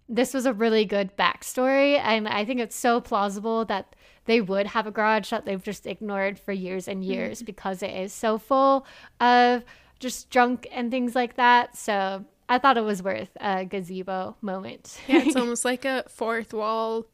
this 0.07 0.33
was 0.33 0.45
a 0.45 0.53
really 0.53 0.85
good 0.85 1.17
backstory 1.17 1.97
and 1.97 2.27
I 2.27 2.45
think 2.45 2.59
it's 2.59 2.75
so 2.75 3.01
plausible 3.01 3.65
that 3.65 3.95
they 4.25 4.39
would 4.39 4.67
have 4.67 4.85
a 4.85 4.91
garage 4.91 5.31
that 5.31 5.45
they've 5.45 5.63
just 5.63 5.87
ignored 5.87 6.37
for 6.37 6.51
years 6.51 6.87
and 6.87 7.03
years 7.03 7.39
mm-hmm. 7.39 7.45
because 7.45 7.81
it 7.81 7.91
is 7.91 8.13
so 8.13 8.37
full 8.37 8.85
of 9.19 9.63
just 9.99 10.29
junk 10.29 10.67
and 10.71 10.91
things 10.91 11.15
like 11.15 11.37
that. 11.37 11.75
So 11.75 12.23
I 12.49 12.57
thought 12.59 12.77
it 12.77 12.83
was 12.83 13.03
worth 13.03 13.29
a 13.39 13.65
gazebo 13.65 14.35
moment. 14.41 14.99
yeah, 15.07 15.23
it's 15.25 15.35
almost 15.37 15.65
like 15.65 15.85
a 15.85 16.05
fourth 16.07 16.53
wall 16.53 17.05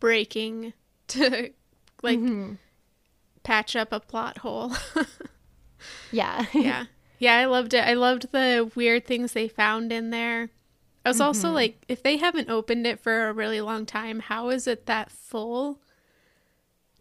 breaking 0.00 0.72
to 1.08 1.50
like 2.02 2.18
mm-hmm. 2.18 2.54
patch 3.42 3.74
up 3.76 3.92
a 3.92 4.00
plot 4.00 4.38
hole. 4.38 4.72
yeah. 6.12 6.46
yeah. 6.52 6.86
Yeah, 7.18 7.36
I 7.36 7.46
loved 7.46 7.72
it. 7.72 7.86
I 7.86 7.94
loved 7.94 8.30
the 8.32 8.70
weird 8.74 9.06
things 9.06 9.32
they 9.32 9.48
found 9.48 9.90
in 9.90 10.10
there. 10.10 10.50
I 11.04 11.08
was 11.08 11.16
mm-hmm. 11.16 11.26
also 11.26 11.50
like, 11.50 11.82
if 11.88 12.02
they 12.02 12.18
haven't 12.18 12.50
opened 12.50 12.86
it 12.86 13.00
for 13.00 13.28
a 13.28 13.32
really 13.32 13.60
long 13.62 13.86
time, 13.86 14.20
how 14.20 14.50
is 14.50 14.66
it 14.66 14.86
that 14.86 15.10
full? 15.10 15.80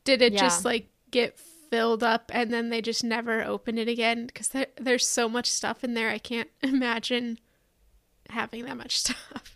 did 0.06 0.22
it 0.22 0.34
Yeah. 0.34 0.40
just 0.40 0.64
like 0.64 0.88
get 1.12 1.38
filled 1.38 2.04
up 2.04 2.32
and 2.34 2.54
then 2.54 2.70
they 2.70 2.82
just 2.82 3.04
never 3.04 3.44
open 3.44 3.78
it 3.78 3.90
again? 3.90 4.28
Because 4.28 4.48
there, 4.50 4.68
there's 4.78 5.06
so 5.06 5.28
much 5.28 5.52
stuff 5.52 5.84
in 5.84 5.96
there. 5.96 6.10
I 6.10 6.20
can't 6.20 6.50
imagine 6.62 7.40
having 8.30 8.66
that 8.66 8.78
much 8.78 8.98
stuff. 9.00 9.56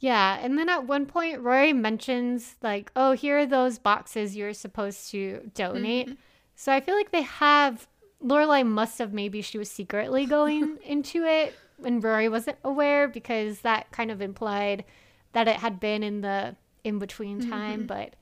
Yeah, 0.00 0.38
and 0.40 0.58
then 0.58 0.68
at 0.68 0.86
one 0.86 1.06
point 1.06 1.40
Rory 1.40 1.72
mentions 1.72 2.56
like, 2.62 2.92
"Oh, 2.94 3.12
here 3.12 3.38
are 3.38 3.46
those 3.46 3.78
boxes 3.78 4.36
you're 4.36 4.52
supposed 4.52 5.10
to 5.12 5.50
donate." 5.54 6.08
Mm-hmm. 6.08 6.14
So 6.56 6.72
I 6.72 6.80
feel 6.80 6.94
like 6.94 7.10
they 7.10 7.22
have 7.22 7.86
Lorelai 8.22 8.66
must 8.66 8.98
have 8.98 9.12
maybe 9.12 9.40
she 9.42 9.56
was 9.58 9.70
secretly 9.70 10.26
going 10.26 10.76
into 10.84 11.24
it 11.24 11.54
and 11.84 12.02
Rory 12.04 12.28
wasn't 12.28 12.58
aware 12.64 13.08
because 13.08 13.60
that 13.60 13.90
kind 13.92 14.10
of 14.10 14.20
implied 14.22 14.84
that 15.32 15.48
it 15.48 15.56
had 15.56 15.80
been 15.80 16.02
in 16.02 16.20
the 16.20 16.54
in 16.84 16.98
between 16.98 17.40
Mm-hmm. 17.40 17.50
time, 17.50 17.86
but 17.86 18.14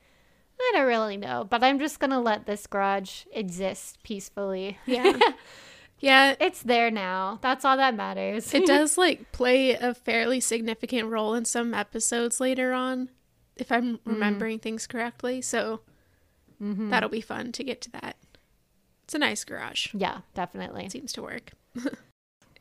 I 0.59 0.71
don't 0.75 0.87
really 0.87 1.17
know. 1.17 1.45
But 1.49 1.63
I'm 1.63 1.79
just 1.79 1.99
gonna 1.99 2.21
let 2.21 2.45
this 2.45 2.65
garage 2.65 3.25
exist 3.33 4.01
peacefully. 4.03 4.77
yeah. 4.85 5.19
Yeah. 6.03 6.35
It's 6.39 6.61
there 6.61 6.91
now. 6.91 7.39
That's 7.41 7.63
all 7.65 7.77
that 7.77 7.95
matters. 7.95 8.53
It 8.53 8.65
does 8.67 8.97
like 8.97 9.31
play 9.31 9.71
a 9.71 9.93
fairly 9.93 10.39
significant 10.39 11.09
role 11.09 11.33
in 11.33 11.45
some 11.45 11.73
episodes 11.73 12.39
later 12.39 12.73
on, 12.73 13.09
if 13.55 13.71
I'm 13.71 13.99
remembering 14.05 14.59
things 14.59 14.85
correctly. 14.85 15.41
So 15.41 15.81
Mhm. 16.61 16.89
that'll 16.91 17.09
be 17.09 17.21
fun 17.21 17.51
to 17.53 17.63
get 17.63 17.81
to 17.81 17.91
that. 17.91 18.17
It's 19.05 19.15
a 19.15 19.19
nice 19.19 19.43
garage. 19.43 19.93
Yeah, 19.93 20.19
definitely. 20.33 20.87
seems 20.89 21.11
to 21.13 21.21
work. 21.21 21.51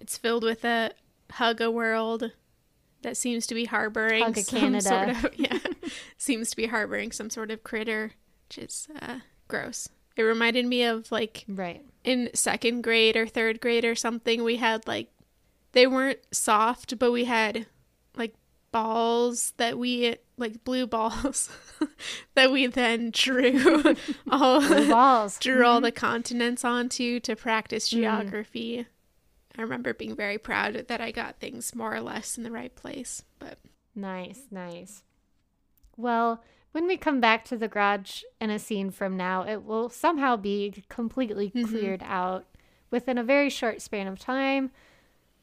it's 0.01 0.17
filled 0.17 0.43
with 0.45 0.65
a 0.65 0.93
hug 1.33 1.61
a 1.61 1.71
world 1.71 2.33
that 3.03 3.17
seems 3.17 3.47
to 3.49 3.55
be 3.55 3.65
harboring 3.67 4.23
Hug 4.23 4.37
some 4.39 4.61
Canada. 4.61 4.89
sort 4.89 5.09
of 5.09 5.27
yeah, 5.39 5.59
seems 6.17 6.51
to 6.51 6.57
be 6.57 6.67
harboring 6.67 7.13
some 7.13 7.31
sort 7.31 7.51
of 7.51 7.63
critter, 7.65 8.13
which 8.49 8.59
is 8.59 8.89
uh, 9.01 9.19
gross. 9.49 9.89
It 10.17 10.23
reminded 10.23 10.67
me 10.67 10.85
of 10.85 11.11
like 11.13 11.45
Right. 11.49 11.85
In 12.05 12.31
second 12.35 12.83
grade 12.83 13.17
or 13.17 13.27
third 13.27 13.61
grade 13.61 13.85
or 13.85 13.95
something. 13.95 14.43
We 14.45 14.57
had 14.57 14.87
like 14.87 15.09
they 15.73 15.87
weren't 15.87 16.21
soft, 16.33 16.99
but 16.99 17.13
we 17.13 17.25
had 17.25 17.67
like 18.17 18.35
balls 18.73 19.53
that 19.59 19.79
we 19.79 20.17
like 20.37 20.65
blue 20.65 20.87
balls 20.87 21.49
that 22.35 22.51
we 22.51 22.67
then 22.67 23.11
drew 23.13 23.95
all 24.31 24.61
Blue 24.61 24.89
balls. 24.89 25.39
drew 25.41 25.65
all 25.65 25.81
the 25.81 25.93
continents 25.93 26.65
onto 26.65 27.21
to 27.21 27.37
practice 27.37 27.89
Mm. 27.89 27.93
geography. 28.01 28.87
I 29.57 29.63
remember 29.63 29.93
being 29.93 30.17
very 30.17 30.39
proud 30.39 30.87
that 30.89 31.01
I 31.01 31.11
got 31.11 31.39
things 31.39 31.75
more 31.75 31.95
or 31.95 32.01
less 32.01 32.39
in 32.39 32.45
the 32.45 32.51
right 32.51 32.75
place. 32.75 33.23
But 33.39 33.59
Nice, 33.95 34.41
nice. 34.51 35.03
Well, 35.99 36.43
when 36.73 36.87
we 36.87 36.97
come 36.97 37.21
back 37.21 37.45
to 37.47 37.57
the 37.57 37.69
garage 37.69 38.23
in 38.41 38.51
a 38.51 38.59
scene 38.59 38.91
from 38.91 39.17
now, 39.17 39.47
it 39.47 39.65
will 39.65 39.89
somehow 39.89 40.37
be 40.37 40.83
completely 40.89 41.51
Mhm. 41.51 41.69
cleared 41.69 42.03
out 42.05 42.45
within 42.91 43.17
a 43.19 43.25
very 43.25 43.49
short 43.51 43.81
span 43.81 44.07
of 44.07 44.19
time. 44.19 44.71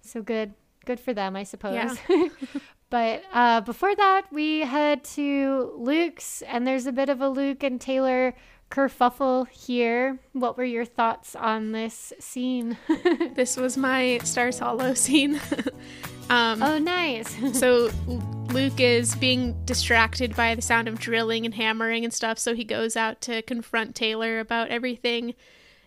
So 0.02 0.22
good, 0.22 0.54
good 0.86 1.00
for 1.00 1.14
them, 1.14 1.36
I 1.36 1.44
suppose. 1.44 1.98
but 2.90 3.24
uh, 3.34 3.62
before 3.62 3.96
that, 3.96 4.24
we 4.32 4.62
head 4.62 5.04
to 5.16 5.74
Luke's, 5.78 6.42
and 6.44 6.66
there's 6.66 6.86
a 6.88 6.92
bit 6.92 7.10
of 7.10 7.22
a 7.22 7.30
Luke 7.30 7.64
and 7.64 7.80
Taylor 7.80 8.36
kerfuffle 8.70 9.48
here. 9.50 10.20
What 10.34 10.58
were 10.58 10.64
your 10.64 10.86
thoughts 10.86 11.36
on 11.36 11.72
this 11.72 12.14
scene? 12.20 12.78
this 13.34 13.58
was 13.58 13.78
my 13.78 14.20
Stars 14.24 14.60
Hollow 14.60 14.94
scene. 14.94 15.40
um, 16.30 16.62
oh, 16.62 16.78
nice. 16.78 17.36
so 17.60 17.90
Luke 18.08 18.80
is 18.80 19.16
being 19.16 19.56
distracted 19.66 20.36
by 20.36 20.56
the 20.56 20.62
sound 20.62 20.88
of 20.88 21.00
drilling 21.00 21.46
and 21.46 21.56
hammering 21.56 22.04
and 22.04 22.14
stuff, 22.14 22.38
so 22.40 22.54
he 22.56 22.64
goes 22.64 22.96
out 22.96 23.22
to 23.22 23.42
confront 23.42 23.96
Taylor 23.96 24.40
about 24.40 24.70
everything. 24.70 25.36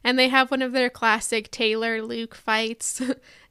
And 0.04 0.18
they 0.18 0.28
have 0.28 0.50
one 0.50 0.62
of 0.62 0.72
their 0.72 0.90
classic 0.90 1.50
Taylor 1.50 2.02
Luke 2.02 2.34
fights. 2.34 3.00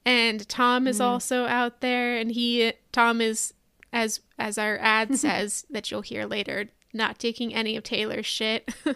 and 0.05 0.47
Tom 0.49 0.87
is 0.87 0.99
also 0.99 1.45
out 1.45 1.79
there 1.79 2.17
and 2.17 2.31
he 2.31 2.73
Tom 2.91 3.21
is 3.21 3.53
as 3.93 4.19
as 4.37 4.57
our 4.57 4.77
ad 4.81 5.15
says 5.17 5.65
that 5.69 5.91
you'll 5.91 6.01
hear 6.01 6.25
later, 6.25 6.69
not 6.93 7.19
taking 7.19 7.53
any 7.53 7.75
of 7.75 7.83
Taylor's 7.83 8.25
shit. 8.25 8.73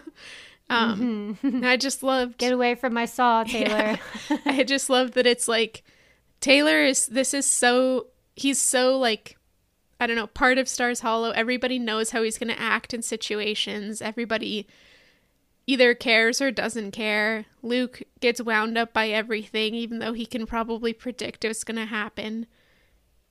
um 0.70 1.38
I 1.62 1.76
just 1.76 2.02
love 2.02 2.36
Get 2.38 2.52
away 2.52 2.74
from 2.74 2.94
my 2.94 3.04
saw, 3.04 3.44
Taylor. 3.44 3.98
I 4.46 4.64
just 4.64 4.90
love 4.90 5.12
that 5.12 5.26
it's 5.26 5.48
like 5.48 5.82
Taylor 6.40 6.82
is 6.82 7.06
this 7.06 7.34
is 7.34 7.46
so 7.46 8.08
he's 8.34 8.60
so 8.60 8.98
like 8.98 9.36
I 9.98 10.06
don't 10.06 10.16
know, 10.16 10.26
part 10.26 10.58
of 10.58 10.68
Stars 10.68 11.00
Hollow. 11.00 11.30
Everybody 11.30 11.78
knows 11.78 12.10
how 12.10 12.22
he's 12.22 12.36
going 12.36 12.54
to 12.54 12.60
act 12.60 12.92
in 12.92 13.00
situations. 13.00 14.02
Everybody 14.02 14.66
either 15.66 15.94
cares 15.94 16.42
or 16.42 16.50
doesn't 16.50 16.90
care. 16.90 17.46
Luke 17.62 18.02
gets 18.20 18.42
wound 18.42 18.76
up 18.76 18.92
by 18.92 19.08
everything 19.08 19.74
even 19.74 19.98
though 19.98 20.12
he 20.12 20.26
can 20.26 20.46
probably 20.46 20.92
predict 20.92 21.44
what's 21.44 21.64
going 21.64 21.78
to 21.78 21.86
happen. 21.86 22.46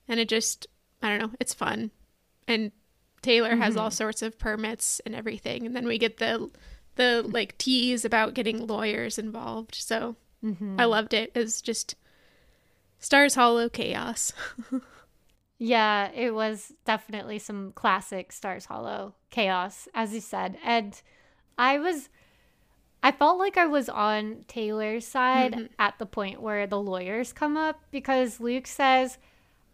And 0.08 0.18
it 0.18 0.28
just 0.28 0.66
I 1.02 1.10
don't 1.10 1.18
know, 1.18 1.36
it's 1.38 1.54
fun. 1.54 1.90
And 2.48 2.72
Taylor 3.26 3.56
has 3.56 3.76
all 3.76 3.90
sorts 3.90 4.22
of 4.22 4.38
permits 4.38 5.00
and 5.04 5.14
everything. 5.14 5.66
And 5.66 5.74
then 5.74 5.86
we 5.86 5.98
get 5.98 6.16
the 6.18 6.48
the 6.94 7.22
like 7.28 7.58
tease 7.58 8.04
about 8.04 8.34
getting 8.34 8.66
lawyers 8.66 9.18
involved. 9.18 9.74
So 9.74 10.16
Mm-hmm. 10.44 10.76
I 10.78 10.84
loved 10.84 11.12
it. 11.14 11.32
It 11.34 11.38
was 11.40 11.60
just 11.60 11.96
Stars 12.98 13.34
Hollow 13.34 13.68
chaos. 13.68 14.32
Yeah, 15.58 16.10
it 16.12 16.34
was 16.34 16.72
definitely 16.84 17.38
some 17.38 17.72
classic 17.72 18.30
Stars 18.30 18.66
Hollow 18.66 19.14
chaos, 19.30 19.88
as 19.94 20.12
you 20.12 20.20
said. 20.20 20.58
And 20.62 21.00
I 21.56 21.78
was, 21.78 22.10
I 23.02 23.10
felt 23.10 23.38
like 23.38 23.56
I 23.56 23.64
was 23.66 23.88
on 23.88 24.44
Taylor's 24.48 25.06
side 25.06 25.54
Mhm. 25.54 25.68
at 25.78 25.98
the 25.98 26.04
point 26.04 26.42
where 26.42 26.66
the 26.66 26.78
lawyers 26.80 27.32
come 27.32 27.56
up 27.56 27.80
because 27.90 28.38
Luke 28.38 28.66
says, 28.66 29.16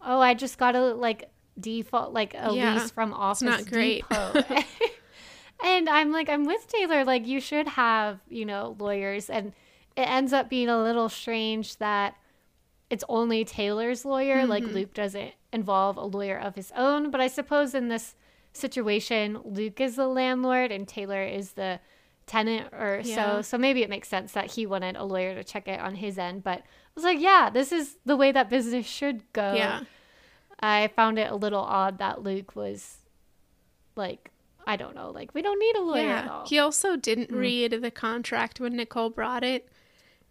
Oh, 0.01 0.21
I 0.21 0.35
just 0.35 0.57
got 0.57 0.73
to 0.73 0.95
like 0.95 1.29
default, 1.63 2.13
like 2.13 2.35
a 2.35 2.51
Yeah, 2.53 2.75
lease 2.75 2.91
from 2.91 3.15
Office 3.15 3.43
not 3.43 3.65
great. 3.67 4.05
Depot. 4.11 4.45
and 5.65 5.89
I'm 5.89 6.13
like, 6.13 6.29
I'm 6.29 6.45
with 6.45 6.67
Taylor. 6.67 7.05
Like, 7.05 7.27
you 7.27 7.41
should 7.41 7.69
have, 7.69 8.21
you 8.29 8.45
know, 8.45 8.77
lawyers. 8.79 9.31
And 9.31 9.53
it 9.97 10.03
ends 10.09 10.33
up 10.33 10.49
being 10.51 10.69
a 10.69 10.83
little 10.83 11.09
strange 11.09 11.77
that 11.79 12.17
it's 12.91 13.05
only 13.09 13.45
Taylor's 13.45 14.05
lawyer. 14.05 14.45
Like 14.47 14.65
Mhm. 14.65 14.75
Luke 14.75 14.95
doesn't 14.95 15.33
involve 15.53 15.97
a 15.97 16.05
lawyer 16.05 16.39
of 16.39 16.55
his 16.57 16.73
own. 16.77 17.11
But 17.11 17.21
I 17.21 17.29
suppose 17.29 17.75
in 17.75 17.89
this 17.89 18.15
situation, 18.53 19.41
Luke 19.45 19.81
is 19.81 19.97
the 19.97 20.07
landlord 20.09 20.71
and 20.73 20.87
Taylor 20.87 21.23
is 21.23 21.53
the 21.53 21.81
tenant 22.27 22.73
or 22.73 23.01
Yeah. 23.05 23.37
so. 23.37 23.43
So 23.43 23.59
maybe 23.59 23.83
it 23.83 23.89
makes 23.91 24.09
sense 24.09 24.33
that 24.33 24.53
he 24.53 24.67
wanted 24.67 24.97
a 24.97 25.05
lawyer 25.05 25.35
to 25.35 25.43
check 25.45 25.69
it 25.69 25.81
on 25.81 25.95
his 25.97 26.19
end. 26.19 26.43
But 26.43 26.59
I 26.61 26.65
was 26.95 27.05
like, 27.05 27.21
yeah, 27.21 27.49
this 27.51 27.73
is 27.73 27.97
the 28.05 28.17
way 28.17 28.31
that 28.33 28.51
business 28.51 28.87
should 28.87 29.31
go. 29.33 29.55
yeah. 29.55 29.81
I 30.63 30.89
found 30.89 31.19
it 31.19 31.31
a 31.31 31.35
little 31.37 31.61
odd 31.63 31.99
that 31.99 32.23
Luke 32.23 32.55
was 32.55 32.99
like, 33.97 34.31
I 34.67 34.77
don't 34.77 34.95
know, 34.95 35.11
like 35.11 35.35
we 35.35 35.43
don't 35.43 35.59
need 35.59 35.77
a 35.77 35.81
lawyer 35.83 36.09
at 36.09 36.25
Yeah. 36.25 36.31
all. 36.31 36.47
He 36.47 36.59
also 36.59 36.97
didn't 36.97 37.31
Mm. 37.31 37.37
read 37.41 37.73
the 37.83 37.91
contract 37.91 38.61
when 38.61 38.77
Nicole 38.77 39.11
brought 39.11 39.43
it. 39.43 39.69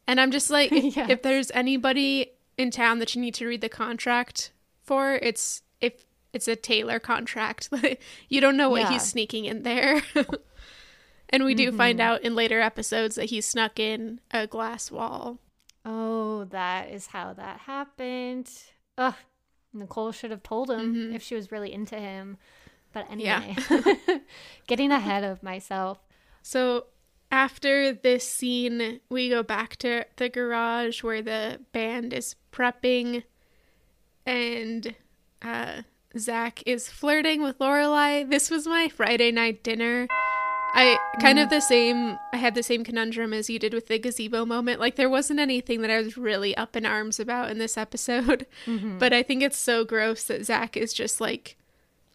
And 0.07 0.19
I'm 0.21 0.31
just 0.31 0.49
like, 0.49 0.71
Yes. 0.73 1.09
if 1.09 1.21
there's 1.21 1.51
anybody 1.51 2.31
in 2.57 2.71
town 2.71 2.99
that 2.99 3.13
you 3.13 3.21
need 3.21 3.33
to 3.35 3.45
read 3.47 3.61
the 3.61 3.69
contract 3.69 4.51
for, 4.83 5.15
it's 5.15 5.63
if 5.81 6.05
it's 6.33 6.47
a 6.47 6.55
Taylor 6.55 6.97
contract. 6.99 7.69
you 8.29 8.39
don't 8.39 8.55
know 8.55 8.69
what 8.69 8.81
Yeah. 8.83 8.91
he's 8.91 9.03
sneaking 9.03 9.43
in 9.45 9.63
there. 9.63 10.01
and 11.29 11.43
we 11.43 11.53
do 11.53 11.71
find 11.73 11.99
Mhm. 11.99 12.03
out 12.03 12.21
in 12.21 12.35
later 12.35 12.61
episodes 12.61 13.15
that 13.15 13.25
he 13.25 13.41
snuck 13.41 13.79
in 13.79 14.21
a 14.31 14.47
glass 14.47 14.89
wall. 14.91 15.39
Oh, 15.83 16.45
that 16.45 16.89
is 16.89 17.07
how 17.07 17.33
that 17.33 17.61
happened. 17.61 18.49
Ugh, 18.97 19.15
Nicole 19.73 20.11
should 20.11 20.31
have 20.31 20.43
told 20.43 20.69
him 20.69 20.93
Mhm. 20.95 21.15
if 21.15 21.21
she 21.23 21.35
was 21.35 21.51
really 21.51 21.71
into 21.73 21.95
him. 21.95 22.37
But 22.93 23.07
Yeah. 23.17 23.41
anyway, 23.41 24.21
getting 24.67 24.91
ahead 24.91 25.23
of 25.23 25.41
myself. 25.43 25.99
So 26.41 26.87
after 27.31 27.93
this 27.93 28.27
scene, 28.29 28.99
we 29.09 29.29
go 29.29 29.43
back 29.43 29.77
to 29.77 30.05
the 30.17 30.27
garage 30.27 31.01
where 31.03 31.21
the 31.21 31.61
band 31.71 32.11
is 32.13 32.35
prepping, 32.51 33.23
and 34.25 34.93
uh, 35.41 35.83
Zach 36.17 36.61
is 36.65 36.89
flirting 36.89 37.41
with 37.41 37.57
Lorelai. 37.59 38.29
This 38.29 38.49
was 38.51 38.67
my 38.67 38.89
Friday 38.89 39.31
night 39.31 39.63
dinner. 39.63 40.07
I 40.73 40.97
kind 41.19 41.37
of 41.39 41.49
the 41.49 41.59
same. 41.59 42.17
I 42.33 42.37
had 42.37 42.55
the 42.55 42.63
same 42.63 42.83
conundrum 42.83 43.33
as 43.33 43.49
you 43.49 43.59
did 43.59 43.73
with 43.73 43.87
the 43.87 43.99
gazebo 43.99 44.45
moment. 44.45 44.79
Like 44.79 44.95
there 44.95 45.09
wasn't 45.09 45.39
anything 45.39 45.81
that 45.81 45.91
I 45.91 45.97
was 46.01 46.17
really 46.17 46.55
up 46.55 46.75
in 46.75 46.85
arms 46.85 47.19
about 47.19 47.51
in 47.51 47.57
this 47.57 47.77
episode, 47.77 48.45
Mhm. 48.65 48.97
but 48.97 49.11
I 49.13 49.21
think 49.23 49.43
it's 49.43 49.57
so 49.57 49.83
gross 49.83 50.23
that 50.25 50.45
Zach 50.45 50.77
is 50.77 50.93
just 50.93 51.19
like 51.19 51.57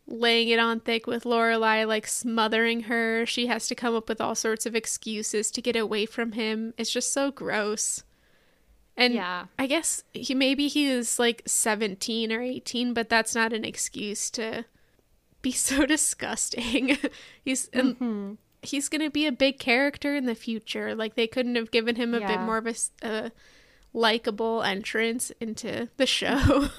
laying 0.09 0.49
it 0.49 0.59
on 0.59 0.81
thick 0.81 1.07
with 1.07 1.25
Lorelai, 1.25 1.87
like 1.87 2.07
smothering 2.07 2.83
her. 2.83 3.27
She 3.27 3.47
has 3.49 3.67
to 3.69 3.75
come 3.75 3.95
up 3.95 4.09
with 4.09 4.21
all 4.21 4.35
sorts 4.35 4.65
of 4.65 4.75
excuses 4.75 5.51
to 5.51 5.61
get 5.61 5.77
away 5.77 6.07
from 6.07 6.33
him. 6.33 6.73
It's 6.79 6.93
just 6.93 7.13
so 7.13 7.31
gross. 7.31 8.05
And 8.97 9.13
yeah. 9.13 9.47
I 9.59 9.67
guess 9.67 10.03
he 10.15 10.35
maybe 10.35 10.69
he 10.69 10.87
is 10.87 11.19
like 11.19 11.43
17 11.45 12.33
or 12.33 12.41
18, 12.41 12.95
but 12.95 13.09
that's 13.11 13.35
not 13.35 13.53
an 13.53 13.65
excuse 13.65 14.31
to 14.31 14.65
be 15.43 15.53
so 15.69 15.85
disgusting. 15.85 16.97
He's 17.45 17.69
and 17.75 18.39
He's 18.67 18.89
gonna 18.89 19.11
be 19.11 19.27
a 19.27 19.33
big 19.33 19.59
character 19.59 20.15
in 20.15 20.27
the 20.27 20.35
future. 20.35 20.95
Like 20.95 21.15
they 21.15 21.27
couldn't 21.27 21.57
have 21.57 21.71
given 21.71 21.97
him 21.97 22.15
a 22.15 22.21
bit 22.21 22.41
more 22.41 22.59
of 22.59 22.67
a 23.03 23.33
likable 23.93 24.63
entrance 24.63 25.33
into 25.41 25.89
the 25.97 26.07
show. 26.07 26.69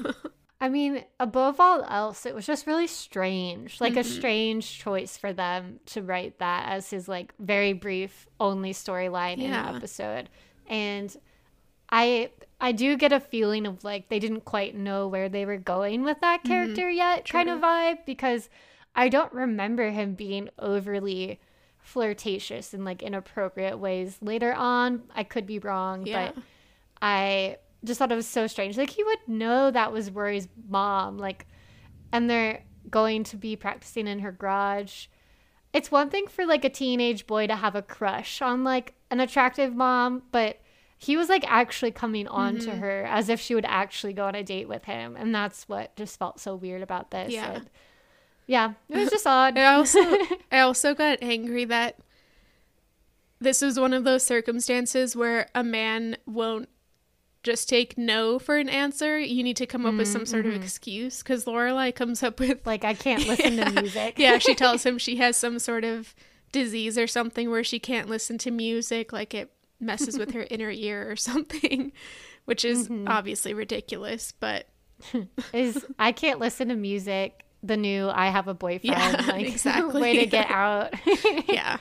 I 0.60 0.70
mean, 0.70 1.04
above 1.20 1.60
all 1.60 1.84
else, 1.88 2.26
it 2.26 2.34
was 2.34 2.46
just 2.46 2.66
really 2.66 2.88
strange. 2.88 3.80
Like 3.80 3.96
a 3.96 4.00
mm-hmm. 4.00 4.10
strange 4.10 4.80
choice 4.80 5.16
for 5.16 5.32
them 5.32 5.80
to 5.88 6.02
write 6.02 6.40
that 6.40 6.70
as 6.70 6.90
his 6.90 7.08
like 7.08 7.34
very 7.40 7.74
brief 7.74 8.28
only 8.40 8.74
storyline 8.74 9.36
in 9.36 9.52
Yeah. 9.52 9.72
the 9.72 9.78
episode. 9.78 10.30
And 10.68 11.16
I 11.90 12.32
I 12.60 12.72
do 12.72 12.98
get 12.98 13.12
a 13.12 13.20
feeling 13.20 13.68
of 13.68 13.84
like 13.84 14.10
they 14.10 14.20
didn't 14.20 14.46
quite 14.46 14.76
know 14.76 15.08
where 15.08 15.30
they 15.30 15.46
were 15.46 15.58
going 15.58 16.04
with 16.04 16.20
that 16.22 16.40
mm-hmm. 16.40 16.52
character 16.52 16.90
yet 16.90 17.30
kind 17.30 17.50
of 17.50 17.60
vibe 17.60 18.06
because 18.06 18.50
I 18.96 19.10
don't 19.10 19.32
remember 19.32 19.92
him 19.92 20.16
being 20.16 20.50
overly 20.58 21.40
flirtatious 21.88 22.74
in 22.74 22.84
like 22.84 23.02
inappropriate 23.02 23.80
ways 23.80 24.18
later 24.22 24.54
on. 24.54 25.04
I 25.16 25.24
could 25.24 25.46
be 25.46 25.60
wrong, 25.60 26.06
Yeah. 26.06 26.32
but 26.34 26.44
I 27.02 27.58
just 27.86 27.98
thought 27.98 28.12
it 28.12 28.16
was 28.16 28.28
so 28.28 28.46
strange. 28.46 28.78
Like 28.78 28.90
he 28.90 29.04
would 29.04 29.20
know 29.28 29.72
that 29.72 29.94
was 29.94 30.12
Rory's 30.12 30.50
mom, 30.68 31.18
like, 31.18 31.48
and 32.12 32.30
they're 32.30 32.64
going 32.90 33.24
to 33.26 33.38
be 33.38 33.56
practicing 33.56 34.06
in 34.06 34.20
her 34.20 34.34
garage. 34.34 35.08
It's 35.72 35.90
one 35.90 36.10
thing 36.10 36.28
for 36.28 36.46
like 36.46 36.66
a 36.66 36.70
teenage 36.70 37.26
boy 37.26 37.48
to 37.48 37.56
have 37.56 37.76
a 37.76 37.82
crush 37.82 38.42
on 38.42 38.66
like 38.66 38.94
an 39.10 39.22
attractive 39.22 39.74
mom, 39.74 40.24
but 40.32 40.60
he 40.98 41.16
was 41.16 41.30
like 41.30 41.46
actually 41.48 41.92
coming 41.92 42.28
on 42.28 42.58
to 42.60 42.72
mm-hmm. 42.72 42.80
her 42.80 43.06
as 43.06 43.30
if 43.30 43.40
she 43.40 43.56
would 43.56 43.66
actually 43.66 44.14
go 44.14 44.26
on 44.26 44.36
a 44.36 44.44
date 44.44 44.68
with 44.68 44.84
him, 44.84 45.16
and 45.16 45.34
that's 45.34 45.70
what 45.70 45.96
just 45.96 46.20
felt 46.20 46.42
so 46.42 46.54
weird 46.56 46.82
about 46.82 47.12
this. 47.12 47.32
Yeah. 47.32 47.60
Yeah, 48.48 48.74
it 48.90 48.98
was 48.98 49.10
just 49.10 49.28
odd. 49.28 49.58
I 49.58 49.76
also 49.76 50.00
I 50.52 50.60
also 50.60 50.96
got 50.96 51.20
angry 51.22 51.66
that 51.66 52.00
this 53.40 53.62
was 53.62 53.80
one 53.80 53.94
of 53.94 54.04
those 54.04 54.26
circumstances 54.26 55.16
where 55.16 55.48
a 55.54 55.64
man 55.64 56.18
won't 56.26 56.70
just 57.44 57.70
take 57.70 57.98
no 57.98 58.40
for 58.40 58.58
an 58.58 58.70
answer. 58.70 59.20
You 59.20 59.44
need 59.44 59.58
to 59.58 59.66
come 59.66 59.86
up 59.86 59.96
with 59.96 60.08
some 60.08 60.26
sort 60.26 60.46
of 60.46 60.54
mm-hmm. 60.54 60.64
excuse 60.64 61.20
because 61.20 61.46
Lorelai 61.46 61.94
comes 61.94 62.24
up 62.24 62.40
with 62.40 62.66
like 62.66 62.84
I 62.84 62.94
can't 62.94 63.28
listen 63.28 63.58
to 63.58 63.70
music. 63.82 64.18
yeah, 64.18 64.38
she 64.38 64.56
tells 64.56 64.86
him 64.86 64.98
she 64.98 65.18
has 65.18 65.38
some 65.38 65.60
sort 65.60 65.84
of 65.84 66.16
disease 66.52 66.98
or 66.98 67.08
something 67.08 67.50
where 67.50 67.64
she 67.64 67.80
can't 67.80 68.10
listen 68.10 68.38
to 68.40 68.52
music, 68.52 69.14
like 69.14 69.34
it 69.34 69.52
messes 69.80 70.18
with 70.18 70.32
her 70.32 70.48
inner 70.50 70.72
ear 70.72 71.10
or 71.10 71.16
something, 71.16 71.92
which 72.46 72.66
is 72.66 72.88
mm-hmm. 72.88 73.08
obviously 73.08 73.54
ridiculous, 73.54 74.32
but 74.32 74.68
is 75.54 75.86
I 76.00 76.12
can't 76.12 76.40
listen 76.40 76.70
to 76.70 76.76
music. 76.76 77.44
The 77.64 77.78
new 77.78 78.10
I 78.10 78.28
have 78.30 78.48
a 78.48 78.54
boyfriend. 78.54 78.84
Yeah, 78.98 79.26
like 79.28 79.48
exactly. 79.54 80.02
way 80.02 80.18
to 80.20 80.26
get 80.26 80.50
out. 80.52 80.94
yeah. 81.48 81.78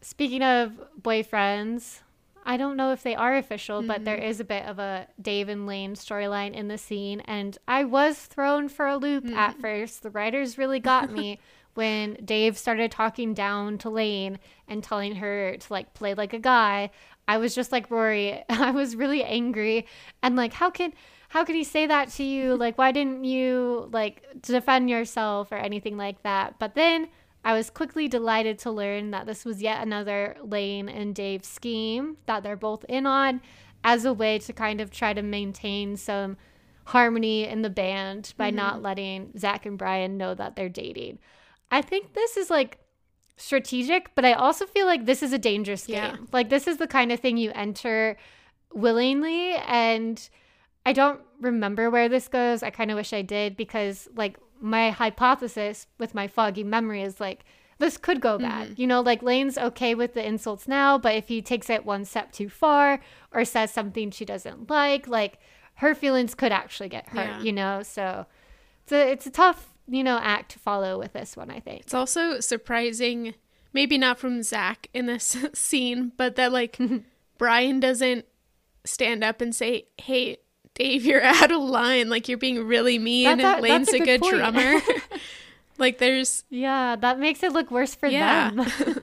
Speaking 0.00 0.42
of 0.42 0.72
boyfriends, 1.00 2.00
I 2.44 2.56
don't 2.58 2.76
know 2.76 2.92
if 2.92 3.02
they 3.02 3.14
are 3.14 3.36
official, 3.36 3.82
but 3.82 4.04
there 4.04 4.16
Mm-hmm. 4.18 4.26
is 4.26 4.40
a 4.40 4.44
bit 4.44 4.66
of 4.66 4.78
a 4.78 5.08
Dave 5.20 5.48
and 5.48 5.66
Lane 5.66 5.94
storyline 5.94 6.52
in 6.52 6.68
the 6.68 6.76
scene, 6.78 7.20
and 7.20 7.56
I 7.66 7.84
was 7.84 8.18
thrown 8.18 8.68
for 8.68 8.86
a 8.86 8.96
loop 8.96 9.24
Mm. 9.24 9.34
at 9.34 9.58
first. 9.60 10.02
The 10.02 10.10
writers 10.10 10.58
really 10.58 10.78
got 10.80 11.10
me 11.10 11.38
when 11.72 12.14
Dave 12.24 12.56
started 12.58 12.90
talking 12.92 13.32
down 13.34 13.78
to 13.78 13.90
Lane 13.90 14.38
and 14.68 14.84
telling 14.84 15.16
her 15.16 15.56
to 15.56 15.72
like 15.72 15.94
play 15.94 16.14
like 16.14 16.32
a 16.34 16.38
guy. 16.38 16.90
I 17.26 17.38
was 17.38 17.54
just 17.54 17.72
like 17.72 17.90
Rory. 17.90 18.44
I 18.50 18.70
was 18.70 18.94
really 18.94 19.24
angry 19.24 19.86
and 20.22 20.36
like, 20.36 20.52
how 20.52 20.70
can 20.70 20.92
how 21.34 21.44
could 21.44 21.56
he 21.56 21.64
say 21.64 21.84
that 21.88 22.10
to 22.10 22.22
you? 22.22 22.54
Like, 22.64 22.78
why 22.78 22.92
didn't 22.92 23.24
you 23.24 23.90
like 23.92 24.22
defend 24.40 24.88
yourself 24.88 25.50
or 25.50 25.56
anything 25.56 25.96
like 25.96 26.22
that? 26.22 26.60
But 26.60 26.76
then 26.76 27.08
I 27.44 27.52
was 27.52 27.68
quickly 27.68 28.06
delighted 28.06 28.60
to 28.60 28.70
learn 28.70 29.10
that 29.10 29.26
this 29.26 29.44
was 29.44 29.60
yet 29.60 29.82
another 29.82 30.36
Lane 30.40 30.88
and 30.88 31.12
Dave 31.12 31.44
scheme 31.44 32.16
that 32.26 32.44
they're 32.44 32.56
both 32.56 32.84
in 32.88 33.04
on 33.04 33.42
as 33.82 34.04
a 34.04 34.14
way 34.14 34.38
to 34.38 34.52
kind 34.52 34.80
of 34.80 34.92
try 34.92 35.12
to 35.12 35.22
maintain 35.22 35.96
some 35.96 36.36
harmony 36.84 37.44
in 37.48 37.62
the 37.62 37.70
band 37.70 38.32
by 38.36 38.48
mm-hmm. 38.48 38.56
not 38.56 38.82
letting 38.82 39.32
Zach 39.36 39.66
and 39.66 39.76
Brian 39.76 40.16
know 40.16 40.34
that 40.34 40.54
they're 40.54 40.68
dating. 40.68 41.18
I 41.70 41.82
think 41.82 42.14
this 42.14 42.36
is 42.36 42.48
like 42.48 42.78
strategic, 43.36 44.14
but 44.14 44.24
I 44.24 44.34
also 44.34 44.66
feel 44.66 44.86
like 44.86 45.04
this 45.04 45.22
is 45.22 45.32
a 45.32 45.38
dangerous 45.38 45.86
game. 45.86 45.96
Yeah. 45.96 46.16
Like 46.32 46.48
this 46.48 46.68
is 46.68 46.76
the 46.76 46.86
kind 46.86 47.10
of 47.10 47.18
thing 47.18 47.36
you 47.36 47.50
enter 47.54 48.16
willingly 48.72 49.54
and 49.66 50.30
I 50.86 50.92
don't 50.92 51.20
remember 51.44 51.90
where 51.90 52.08
this 52.08 52.28
goes. 52.28 52.62
I 52.62 52.70
kind 52.70 52.90
of 52.90 52.96
wish 52.96 53.12
I 53.12 53.22
did 53.22 53.56
because 53.56 54.08
like 54.16 54.36
my 54.60 54.90
hypothesis 54.90 55.86
with 55.98 56.14
my 56.14 56.26
foggy 56.26 56.64
memory 56.64 57.02
is 57.02 57.20
like 57.20 57.44
this 57.78 57.96
could 57.96 58.20
go 58.20 58.38
bad. 58.38 58.68
Mm-hmm. 58.70 58.80
You 58.80 58.86
know, 58.86 59.00
like 59.00 59.22
Lane's 59.22 59.58
okay 59.58 59.94
with 59.94 60.14
the 60.14 60.26
insults 60.26 60.68
now, 60.68 60.96
but 60.96 61.14
if 61.16 61.28
he 61.28 61.42
takes 61.42 61.68
it 61.68 61.84
one 61.84 62.04
step 62.04 62.32
too 62.32 62.48
far 62.48 63.00
or 63.32 63.44
says 63.44 63.70
something 63.72 64.10
she 64.10 64.24
doesn't 64.24 64.70
like, 64.70 65.08
like 65.08 65.38
her 65.76 65.94
feelings 65.94 66.34
could 66.34 66.52
actually 66.52 66.88
get 66.88 67.08
hurt, 67.08 67.26
Yeah. 67.26 67.40
you 67.42 67.52
know? 67.52 67.82
So 67.82 68.26
it's 68.84 68.92
a, 68.92 69.10
it's 69.10 69.26
a 69.26 69.30
tough, 69.30 69.72
you 69.88 70.04
know, 70.04 70.18
act 70.22 70.52
to 70.52 70.58
follow 70.60 70.98
with 70.98 71.12
this 71.14 71.36
one, 71.36 71.50
I 71.50 71.58
think. 71.58 71.80
It's 71.82 71.94
also 71.94 72.38
surprising, 72.38 73.34
maybe 73.72 73.98
not 73.98 74.20
from 74.20 74.42
Zach 74.44 74.88
in 74.94 75.06
this 75.06 75.36
scene, 75.52 76.12
but 76.16 76.36
that 76.36 76.52
like 76.52 76.78
Brian 77.38 77.80
doesn't 77.80 78.24
stand 78.84 79.24
up 79.24 79.40
and 79.40 79.52
say, 79.54 79.88
"Hey, 79.98 80.36
Dave, 80.74 81.04
you're 81.04 81.22
out 81.24 81.50
of 81.52 81.60
line. 81.62 82.08
Like 82.08 82.28
you're 82.28 82.38
being 82.38 82.66
really 82.66 82.98
mean." 82.98 83.40
And 83.40 83.40
Lane's 83.62 83.88
a 83.88 83.96
a 83.96 83.98
good, 83.98 84.20
good 84.20 84.22
drummer. 84.22 84.80
like 85.78 85.98
there's 85.98 86.44
Yeah, 86.50 86.96
that 86.96 87.18
makes 87.18 87.42
it 87.42 87.52
look 87.52 87.70
worse 87.70 87.94
for 87.94 88.08
yeah, 88.08 88.50
them. 88.50 89.02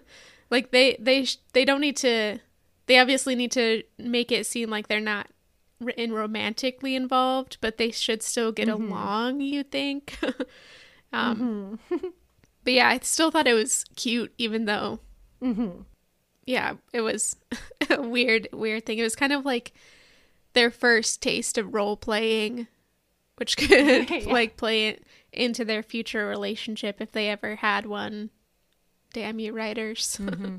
like 0.50 0.72
they 0.72 0.96
they 1.00 1.26
sh- 1.26 1.38
they 1.54 1.66
don't 1.66 1.82
need 1.82 1.98
to. 1.98 2.40
They 2.88 2.98
obviously 3.00 3.36
need 3.36 3.52
to 3.54 3.84
make 3.98 4.32
it 4.32 4.46
seem 4.46 4.70
like 4.70 4.88
they're 4.88 5.00
not 5.00 5.28
in 5.98 6.14
romantically 6.14 6.96
involved, 6.96 7.58
but 7.62 7.78
they 7.78 7.92
should 7.92 8.22
still 8.22 8.52
get 8.52 8.68
Mm-hmm. 8.68 8.92
along. 8.92 9.42
You 9.42 9.64
think? 9.64 10.18
um, 11.14 11.80
but 11.90 12.74
yeah, 12.74 12.90
I 12.90 13.00
still 13.02 13.32
thought 13.32 13.48
it 13.48 13.54
was 13.54 13.86
cute, 13.96 14.34
even 14.38 14.66
though 14.66 15.00
hmm 15.42 15.82
yeah, 16.46 16.74
it 16.94 17.02
was 17.02 17.36
a 17.90 18.02
weird, 18.02 18.48
weird 18.52 18.86
thing. 18.86 18.98
It 18.98 19.04
was 19.04 19.16
kind 19.16 19.34
of 19.34 19.46
like 19.46 19.74
their 20.54 20.72
first 20.72 21.22
taste 21.22 21.58
of 21.58 21.74
role 21.74 21.96
playing, 21.98 22.68
which 23.38 23.58
could 23.58 23.70
Yeah. 24.10 24.32
like 24.32 24.58
play 24.58 24.88
it 24.90 25.04
into 25.32 25.64
their 25.66 25.84
future 25.84 26.28
relationship 26.28 26.98
if 27.00 27.12
they 27.12 27.30
ever 27.30 27.56
had 27.58 27.86
one. 27.86 28.30
Damn 29.14 29.40
you, 29.40 29.54
writers. 29.54 30.18
Mm-hmm. 30.22 30.58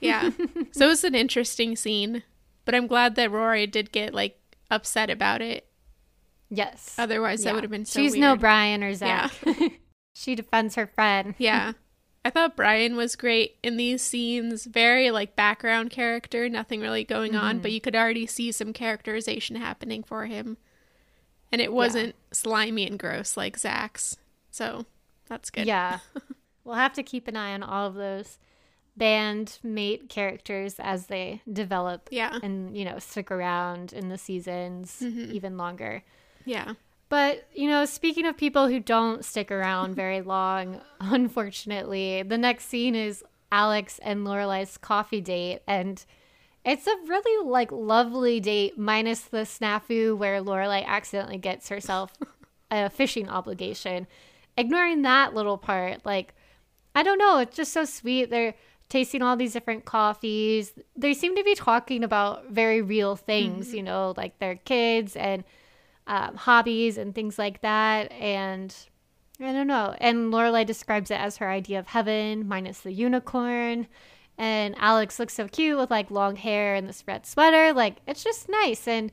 yeah. 0.00 0.30
so 0.72 0.86
it 0.86 0.88
was 0.88 1.04
an 1.04 1.14
interesting 1.14 1.74
scene, 1.76 2.22
but 2.64 2.74
I'm 2.74 2.86
glad 2.86 3.14
that 3.16 3.30
Rory 3.30 3.66
did 3.66 3.90
get 3.92 4.14
like 4.14 4.38
upset 4.70 5.10
about 5.10 5.42
it. 5.42 5.66
Yes. 6.50 6.94
Otherwise, 6.98 7.44
that 7.44 7.54
would 7.54 7.64
have 7.64 7.70
been 7.70 7.84
so 7.84 8.00
She's 8.00 8.14
no. 8.14 8.36
Brian 8.36 8.82
or 8.82 8.94
Zach. 8.94 9.32
she 10.14 10.34
defends 10.34 10.76
her 10.76 10.86
friend. 10.86 11.34
Yeah. 11.36 11.72
I 12.28 12.30
thought 12.30 12.56
Brian 12.56 12.94
was 12.94 13.16
great 13.16 13.56
in 13.62 13.78
these 13.78 14.02
scenes. 14.02 14.66
Very 14.66 15.10
like 15.10 15.34
background 15.34 15.88
character, 15.88 16.46
nothing 16.50 16.82
really 16.82 17.02
going 17.02 17.34
on, 17.34 17.54
mm-hmm. 17.54 17.62
but 17.62 17.72
you 17.72 17.80
could 17.80 17.96
already 17.96 18.26
see 18.26 18.52
some 18.52 18.74
characterization 18.74 19.56
happening 19.56 20.02
for 20.02 20.26
him. 20.26 20.58
And 21.50 21.62
it 21.62 21.72
wasn't 21.72 22.14
slimy 22.30 22.86
and 22.86 22.98
gross 22.98 23.34
like 23.38 23.58
Zach's. 23.58 24.18
So 24.50 24.84
that's 25.26 25.48
good. 25.48 25.66
Yeah. 25.66 26.00
we'll 26.64 26.74
have 26.74 26.92
to 26.94 27.02
keep 27.02 27.28
an 27.28 27.36
eye 27.38 27.54
on 27.54 27.62
all 27.62 27.86
of 27.86 27.94
those 27.94 28.38
band 28.94 29.58
mate 29.62 30.10
characters 30.10 30.74
as 30.78 31.06
they 31.06 31.40
develop 31.50 32.10
Yeah. 32.10 32.38
and, 32.42 32.76
you 32.76 32.84
know, 32.84 32.98
stick 32.98 33.30
around 33.30 33.94
in 33.94 34.10
the 34.10 34.18
seasons 34.18 35.00
mm-hmm. 35.02 35.32
even 35.32 35.56
longer. 35.56 36.02
Yeah. 36.44 36.74
But, 37.08 37.48
you 37.54 37.68
know, 37.68 37.84
speaking 37.84 38.26
of 38.26 38.36
people 38.36 38.68
who 38.68 38.80
don't 38.80 39.24
stick 39.24 39.50
around 39.50 39.94
very 39.94 40.20
long, 40.22 40.80
unfortunately, 41.00 42.22
the 42.22 42.38
next 42.38 42.66
scene 42.66 42.94
is 42.94 43.24
Alex 43.50 43.98
and 44.02 44.26
Lorelai's 44.26 44.76
coffee 44.76 45.20
date. 45.20 45.60
And 45.66 46.04
it's 46.64 46.86
a 46.86 46.96
really, 47.06 47.48
like, 47.48 47.72
lovely 47.72 48.40
date, 48.40 48.78
minus 48.78 49.22
the 49.22 49.38
snafu 49.38 50.16
where 50.16 50.42
Lorelai 50.42 50.84
accidentally 50.84 51.38
gets 51.38 51.68
herself 51.68 52.12
a 52.70 52.90
fishing 52.90 53.28
obligation. 53.28 54.06
Ignoring 54.56 55.02
that 55.02 55.34
little 55.34 55.56
part, 55.56 56.04
like, 56.04 56.34
I 56.94 57.02
don't 57.02 57.18
know, 57.18 57.38
it's 57.38 57.56
just 57.56 57.72
so 57.72 57.84
sweet. 57.84 58.28
They're 58.28 58.54
tasting 58.88 59.22
all 59.22 59.36
these 59.36 59.52
different 59.52 59.84
coffees. 59.84 60.72
They 60.96 61.14
seem 61.14 61.36
to 61.36 61.44
be 61.44 61.54
talking 61.54 62.02
about 62.02 62.50
very 62.50 62.82
real 62.82 63.16
things, 63.16 63.72
you 63.72 63.78
mm-hmm. 63.78 63.86
know, 63.86 64.14
like 64.16 64.38
their 64.38 64.56
kids 64.56 65.14
and 65.14 65.44
um, 66.08 66.34
hobbies 66.34 66.98
and 66.98 67.14
things 67.14 67.38
like 67.38 67.60
that. 67.60 68.10
And 68.12 68.74
I 69.40 69.52
don't 69.52 69.68
know. 69.68 69.94
And 69.98 70.32
Lorelai 70.32 70.66
describes 70.66 71.12
it 71.12 71.20
as 71.20 71.36
her 71.36 71.48
idea 71.48 71.78
of 71.78 71.86
heaven 71.86 72.48
minus 72.48 72.80
the 72.80 72.92
unicorn. 72.92 73.86
And 74.36 74.74
Alex 74.78 75.18
looks 75.20 75.34
so 75.34 75.46
cute 75.46 75.78
with 75.78 75.90
like 75.90 76.10
long 76.10 76.34
hair 76.36 76.74
and 76.74 76.88
this 76.88 77.04
red 77.06 77.24
sweater. 77.26 77.72
Like 77.72 77.98
it's 78.06 78.24
just 78.24 78.48
nice. 78.48 78.88
And 78.88 79.12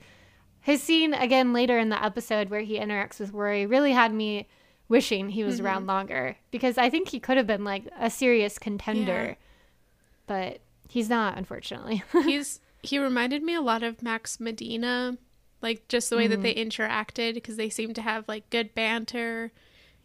his 0.61 0.81
scene 0.81 1.13
again 1.13 1.53
later 1.53 1.77
in 1.77 1.89
the 1.89 2.03
episode 2.03 2.49
where 2.49 2.61
he 2.61 2.79
interacts 2.79 3.19
with 3.19 3.33
Rory 3.33 3.65
really 3.67 3.91
had 3.91 4.11
me 4.13 4.47
wishing 4.87 5.29
he 5.29 5.43
was 5.43 5.57
Mm-hmm. 5.57 5.65
around 5.65 5.87
longer 5.87 6.37
because 6.51 6.77
I 6.77 6.89
think 6.89 7.09
he 7.09 7.19
could 7.19 7.37
have 7.37 7.47
been 7.47 7.63
like 7.63 7.87
a 7.99 8.09
serious 8.09 8.57
contender, 8.57 9.25
Yeah. 9.29 9.35
but 10.27 10.59
he's 10.87 11.09
not, 11.09 11.37
unfortunately. 11.37 12.03
He's 12.23 12.61
he 12.83 12.99
reminded 12.99 13.41
me 13.41 13.55
a 13.55 13.61
lot 13.61 13.81
of 13.81 14.03
Max 14.03 14.39
Medina, 14.39 15.17
like 15.65 15.87
just 15.87 16.11
the 16.11 16.15
way 16.15 16.27
that 16.27 16.35
mm-hmm. 16.35 16.43
they 16.43 16.53
interacted 16.53 17.33
because 17.33 17.57
they 17.57 17.69
seemed 17.69 17.95
to 17.95 18.01
have 18.03 18.27
like 18.27 18.47
good 18.51 18.75
banter, 18.75 19.51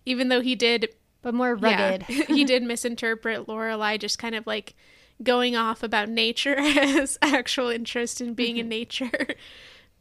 even 0.06 0.28
though 0.28 0.40
he 0.40 0.56
did 0.56 0.88
but 1.20 1.34
more 1.34 1.54
rugged. 1.54 2.06
Yeah, 2.08 2.24
he 2.28 2.44
did 2.44 2.62
misinterpret 2.64 3.46
Lorelai 3.46 4.00
just 4.00 4.18
kind 4.18 4.34
of 4.34 4.46
like 4.46 4.74
going 5.22 5.54
off 5.54 5.82
about 5.82 6.08
nature 6.08 6.56
as 6.58 7.18
actual 7.20 7.68
interest 7.68 8.22
in 8.22 8.32
being 8.32 8.56
in 8.56 8.64
mm-hmm. 8.64 8.70
nature. 8.70 9.26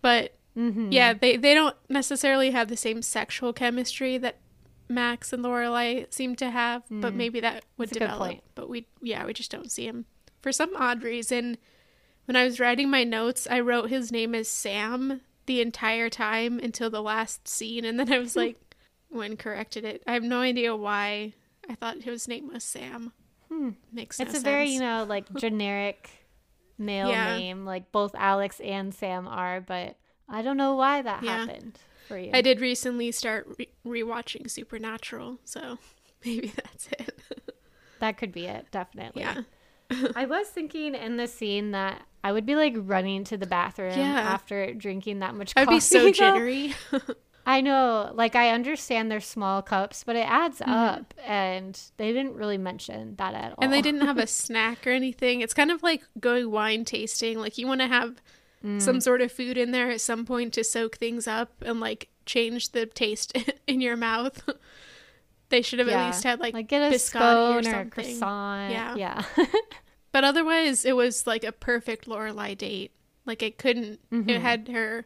But 0.02 0.34
Mhm. 0.58 0.92
yeah, 0.92 1.14
they 1.14 1.36
they 1.36 1.54
don't 1.54 1.76
necessarily 1.90 2.52
have 2.52 2.70
the 2.70 2.78
same 2.78 3.02
sexual 3.02 3.54
chemistry 3.54 4.18
that 4.18 4.38
Max 4.88 5.32
and 5.32 5.44
Lorelai 5.44 6.12
seem 6.12 6.36
to 6.38 6.50
have, 6.50 6.84
but 6.90 7.14
mm. 7.14 7.18
maybe 7.18 7.40
that 7.42 7.66
would 7.78 7.90
That's 7.90 8.00
develop. 8.00 8.40
But 8.56 8.70
we 8.70 8.88
yeah, 9.02 9.26
we 9.26 9.34
just 9.34 9.52
don't 9.52 9.72
see 9.72 9.86
him. 9.86 10.06
For 10.42 10.52
some 10.52 10.76
odd 10.76 11.04
reason, 11.04 11.58
when 12.26 12.36
I 12.36 12.46
was 12.46 12.60
writing 12.60 12.90
my 12.90 13.04
notes, 13.04 13.48
I 13.50 13.60
wrote 13.60 13.90
his 13.90 14.12
name 14.12 14.34
as 14.34 14.48
Sam 14.48 15.22
the 15.50 15.62
entire 15.62 16.10
time 16.12 16.60
until 16.60 16.92
the 16.92 17.02
last 17.02 17.48
scene 17.48 17.84
and 17.84 18.00
then 18.00 18.14
I 18.14 18.20
was 18.20 18.36
like 18.36 18.56
when 19.10 19.36
corrected 19.36 19.84
it. 19.84 20.04
I 20.06 20.14
have 20.14 20.22
no 20.22 20.42
idea 20.42 20.76
why 20.76 21.34
I 21.68 21.74
thought 21.74 22.04
his 22.04 22.28
name 22.28 22.54
was 22.54 22.64
Sam. 22.64 23.12
Hmm. 23.50 23.72
Makes 23.92 24.20
no 24.20 24.26
It's 24.26 24.38
a 24.38 24.40
very, 24.42 24.70
you 24.70 24.80
know, 24.80 25.06
like 25.10 25.26
generic 25.38 26.08
male 26.78 27.10
Yeah. 27.10 27.36
name. 27.38 27.66
Like 27.66 27.92
both 27.92 28.14
Alex 28.14 28.60
and 28.60 28.94
Sam 28.94 29.28
are, 29.28 29.60
but 29.60 29.98
I 30.30 30.44
don't 30.44 30.58
know 30.58 30.76
why 30.76 31.02
that 31.02 31.24
Yeah. 31.24 31.46
happened 31.48 31.80
for 32.08 32.16
you. 32.20 32.30
I 32.32 32.42
did 32.42 32.62
recently 32.62 33.12
start 33.12 33.48
re- 33.58 33.70
rewatching 34.04 34.50
Supernatural, 34.52 35.40
so 35.46 35.80
maybe 36.24 36.54
that's 36.56 36.88
it. 36.92 37.20
That 38.00 38.18
could 38.20 38.32
be 38.32 38.46
it, 38.46 38.68
definitely. 38.70 39.24
yeah. 39.24 39.42
I 40.16 40.26
was 40.28 40.48
thinking 40.50 40.94
in 40.94 41.18
the 41.18 41.26
scene 41.28 41.72
that 41.72 42.04
I 42.24 42.32
would 42.32 42.46
be 42.46 42.56
like 42.56 42.74
running 42.76 43.24
to 43.26 43.38
the 43.38 43.46
bathroom 43.48 43.98
Yeah. 43.98 44.20
after 44.20 44.74
drinking 44.74 45.20
that 45.20 45.36
much 45.36 45.56
coffee. 45.56 45.62
I'd 45.62 45.66
coffee. 45.66 45.76
be 45.78 45.80
so 45.80 46.12
jittery. 46.12 46.74
I 47.46 47.62
know, 47.62 48.12
like 48.14 48.36
I 48.36 48.50
understand 48.52 49.10
they're 49.10 49.20
small 49.22 49.62
cups, 49.62 50.04
but 50.04 50.16
it 50.16 50.28
adds 50.30 50.60
Mm-hmm. 50.60 50.72
up, 50.72 51.14
and 51.26 51.80
they 51.98 52.12
didn't 52.14 52.36
really 52.36 52.58
mention 52.60 53.16
that 53.16 53.34
at 53.34 53.52
all. 53.52 53.58
and 53.62 53.74
they 53.74 53.82
didn't 53.82 54.02
have 54.02 54.18
a 54.18 54.28
snack 54.42 54.86
or 54.86 54.92
anything. 54.92 55.42
It's 55.42 55.54
kind 55.54 55.72
of 55.72 55.82
like 55.82 56.04
going 56.20 56.52
wine 56.52 56.86
tasting. 56.86 57.40
Like 57.40 57.58
you 57.58 57.68
want 57.68 57.82
to 57.82 57.88
have 57.88 58.22
Mm. 58.62 58.82
some 58.82 59.00
sort 59.00 59.22
of 59.22 59.32
food 59.32 59.58
in 59.58 59.72
there 59.72 59.90
at 59.90 60.02
some 60.02 60.26
point 60.26 60.52
to 60.56 60.66
soak 60.66 60.98
things 60.98 61.30
up 61.30 61.54
and 61.62 61.80
like 61.80 62.10
change 62.26 62.74
the 62.74 62.86
taste 62.86 63.32
in 63.68 63.80
your 63.80 63.96
mouth. 63.96 64.44
they 65.48 65.62
should 65.62 65.80
have 65.80 65.88
Yeah. 65.88 66.04
at 66.04 66.08
least 66.08 66.24
had 66.26 66.42
like, 66.42 66.54
like 66.54 66.68
get 66.68 66.82
a 66.92 66.94
biscotti 66.94 67.00
scone 67.64 67.68
or, 67.68 67.80
a 67.80 67.86
croissant. 67.86 68.72
Yeah. 68.74 68.96
yeah. 68.96 69.24
But 70.12 70.24
otherwise, 70.24 70.86
it 70.86 70.96
was 70.96 71.28
like 71.28 71.44
a 71.44 71.52
perfect 71.52 72.08
Lorelai 72.08 72.58
date. 72.58 72.92
Like 73.26 73.44
it 73.44 73.58
couldn't. 73.58 74.00
Mm-hmm. 74.12 74.30
It 74.30 74.42
had 74.42 74.68
her 74.70 75.06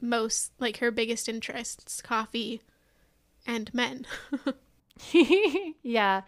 most 0.00 0.52
like 0.58 0.78
her 0.78 0.90
biggest 0.90 1.28
interests: 1.28 2.00
coffee 2.00 2.62
and 3.46 3.72
men. 3.74 4.06
yeah. 5.82 6.22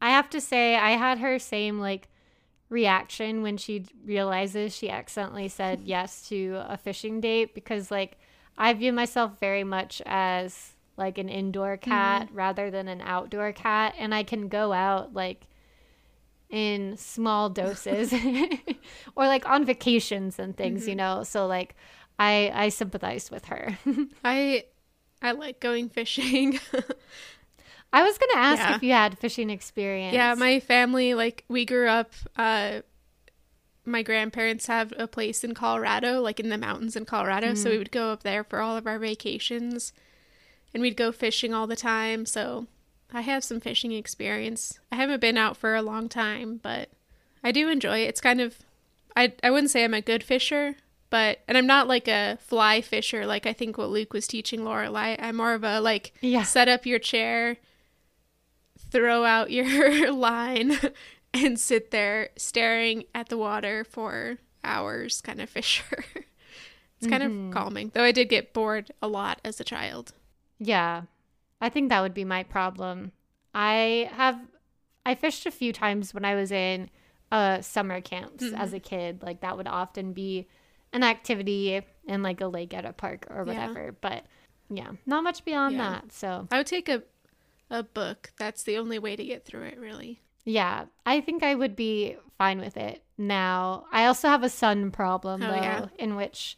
I 0.00 0.10
have 0.10 0.28
to 0.30 0.40
say, 0.40 0.76
I 0.76 0.92
had 0.92 1.18
her 1.18 1.38
same 1.38 1.80
like 1.80 2.08
reaction 2.68 3.42
when 3.42 3.56
she 3.56 3.84
realizes 4.04 4.74
she 4.74 4.90
accidentally 4.90 5.48
said 5.48 5.82
yes 5.84 6.28
to 6.28 6.62
a 6.68 6.76
fishing 6.76 7.20
date 7.20 7.54
because, 7.54 7.90
like, 7.90 8.18
I 8.58 8.72
view 8.72 8.92
myself 8.92 9.32
very 9.40 9.64
much 9.64 10.00
as 10.06 10.72
like 10.96 11.18
an 11.18 11.28
indoor 11.28 11.76
cat 11.76 12.28
rather 12.32 12.70
than 12.70 12.88
an 12.88 13.02
outdoor 13.02 13.52
cat, 13.52 13.94
and 13.98 14.14
I 14.14 14.22
can 14.22 14.48
go 14.48 14.72
out 14.72 15.12
like 15.12 15.46
in 16.50 16.96
small 16.96 17.50
doses 17.50 18.12
or 19.16 19.26
like 19.26 19.48
on 19.48 19.64
vacations 19.64 20.38
and 20.38 20.56
things, 20.56 20.86
you 20.86 20.94
know. 20.94 21.22
So, 21.24 21.46
like, 21.46 21.74
I 22.18 22.50
I 22.54 22.68
sympathized 22.70 23.30
with 23.30 23.46
her. 23.46 23.78
I 24.24 24.64
I 25.22 25.32
like 25.32 25.60
going 25.60 25.88
fishing. 25.88 26.58
I 27.92 28.02
was 28.02 28.18
gonna 28.18 28.44
ask 28.46 28.60
Yeah. 28.62 28.76
if 28.76 28.82
you 28.82 28.92
had 28.92 29.18
fishing 29.18 29.50
experience. 29.50 30.14
yeah, 30.14 30.34
my 30.34 30.60
family 30.60 31.14
like 31.14 31.44
we 31.48 31.64
grew 31.64 31.88
up. 31.88 32.12
uh 32.36 32.80
My 33.84 34.02
grandparents 34.02 34.66
have 34.66 34.92
a 34.98 35.06
place 35.06 35.44
in 35.44 35.54
Colorado, 35.54 36.20
like 36.20 36.40
in 36.40 36.48
the 36.48 36.58
mountains 36.58 36.96
in 36.96 37.04
Colorado. 37.04 37.54
So 37.54 37.70
we 37.70 37.78
would 37.78 37.92
go 37.92 38.10
up 38.10 38.22
there 38.24 38.42
for 38.44 38.60
all 38.60 38.76
of 38.76 38.86
our 38.86 38.98
vacations, 38.98 39.92
and 40.74 40.80
we'd 40.82 40.96
go 40.96 41.12
fishing 41.12 41.54
all 41.54 41.66
the 41.68 41.76
time. 41.76 42.26
So 42.26 42.66
I 43.12 43.20
have 43.22 43.44
some 43.44 43.60
fishing 43.60 43.92
experience. 43.92 44.78
I 44.90 44.96
haven't 44.96 45.20
been 45.20 45.38
out 45.38 45.56
for 45.56 45.74
a 45.74 45.82
long 45.82 46.08
time, 46.08 46.60
but 46.62 46.90
I 47.42 47.52
do 47.52 47.68
enjoy 47.68 48.00
it. 48.00 48.08
It's 48.08 48.20
kind 48.20 48.40
of 48.40 48.58
I 49.14 49.32
I 49.42 49.50
wouldn't 49.50 49.70
say 49.70 49.84
I'm 49.84 49.94
a 49.94 50.00
good 50.00 50.22
fisher, 50.22 50.76
but 51.10 51.40
and 51.48 51.56
I'm 51.56 51.66
not 51.66 51.88
like 51.88 52.08
a 52.08 52.38
fly 52.40 52.80
fisher 52.80 53.26
like 53.26 53.46
I 53.46 53.52
think 53.52 53.78
what 53.78 53.90
Luke 53.90 54.12
was 54.12 54.26
teaching 54.26 54.60
Lorelai. 54.60 55.16
I'm 55.18 55.36
more 55.36 55.54
of 55.54 55.64
a 55.64 55.80
like 55.80 56.12
Yeah. 56.20 56.42
set 56.42 56.68
up 56.68 56.84
your 56.86 56.98
chair, 56.98 57.56
throw 58.90 59.24
out 59.24 59.50
your 59.50 60.12
line, 60.12 60.78
and 61.34 61.58
sit 61.58 61.90
there 61.90 62.30
staring 62.36 63.04
at 63.14 63.28
the 63.28 63.38
water 63.38 63.84
for 63.84 64.38
hours 64.64 65.20
kind 65.20 65.40
of 65.40 65.48
fisher. 65.48 66.04
it's 66.98 67.06
kind 67.08 67.22
of 67.22 67.30
mm-hmm. 67.30 67.52
calming. 67.52 67.90
Though 67.94 68.04
I 68.04 68.12
did 68.12 68.28
get 68.28 68.52
bored 68.52 68.90
a 69.00 69.08
lot 69.08 69.40
as 69.44 69.60
a 69.60 69.64
child. 69.64 70.12
Yeah. 70.58 71.02
I 71.60 71.68
think 71.68 71.88
that 71.88 72.00
would 72.00 72.14
be 72.14 72.24
my 72.24 72.42
problem. 72.42 73.12
I 73.54 74.10
have 74.12 74.38
I 75.04 75.14
fished 75.14 75.46
a 75.46 75.50
few 75.50 75.72
times 75.72 76.12
when 76.12 76.24
I 76.24 76.34
was 76.34 76.52
in 76.52 76.90
uh 77.32 77.60
summer 77.60 78.00
camps 78.00 78.44
Mm-hmm. 78.44 78.60
as 78.60 78.72
a 78.72 78.80
kid. 78.80 79.22
Like 79.22 79.40
that 79.40 79.56
would 79.56 79.66
often 79.68 80.12
be 80.12 80.46
an 80.92 81.02
activity 81.02 81.80
in 82.06 82.22
like 82.22 82.40
a 82.40 82.46
lake 82.46 82.74
at 82.74 82.84
a 82.84 82.92
park 82.92 83.26
or 83.30 83.44
Yeah. 83.44 83.52
whatever. 83.68 83.96
But 84.00 84.24
yeah, 84.68 84.90
not 85.06 85.24
much 85.24 85.44
beyond 85.44 85.76
Yeah. 85.76 85.90
that. 86.00 86.12
So 86.12 86.48
I 86.50 86.58
would 86.58 86.66
take 86.66 86.88
a 86.88 87.02
a 87.70 87.82
book. 87.82 88.30
That's 88.38 88.62
the 88.62 88.78
only 88.78 88.98
way 88.98 89.16
to 89.16 89.24
get 89.24 89.44
through 89.44 89.64
it, 89.64 89.78
really. 89.78 90.20
yeah, 90.44 90.84
I 91.04 91.20
think 91.20 91.42
I 91.42 91.52
would 91.56 91.74
be 91.74 92.16
fine 92.38 92.60
with 92.60 92.76
it 92.76 93.02
now. 93.18 93.86
I 93.90 94.06
also 94.06 94.28
have 94.28 94.44
a 94.44 94.48
sun 94.48 94.92
problem 94.92 95.42
Oh, 95.42 95.48
though, 95.48 95.54
yeah. 95.54 95.86
in 95.98 96.14
which 96.14 96.56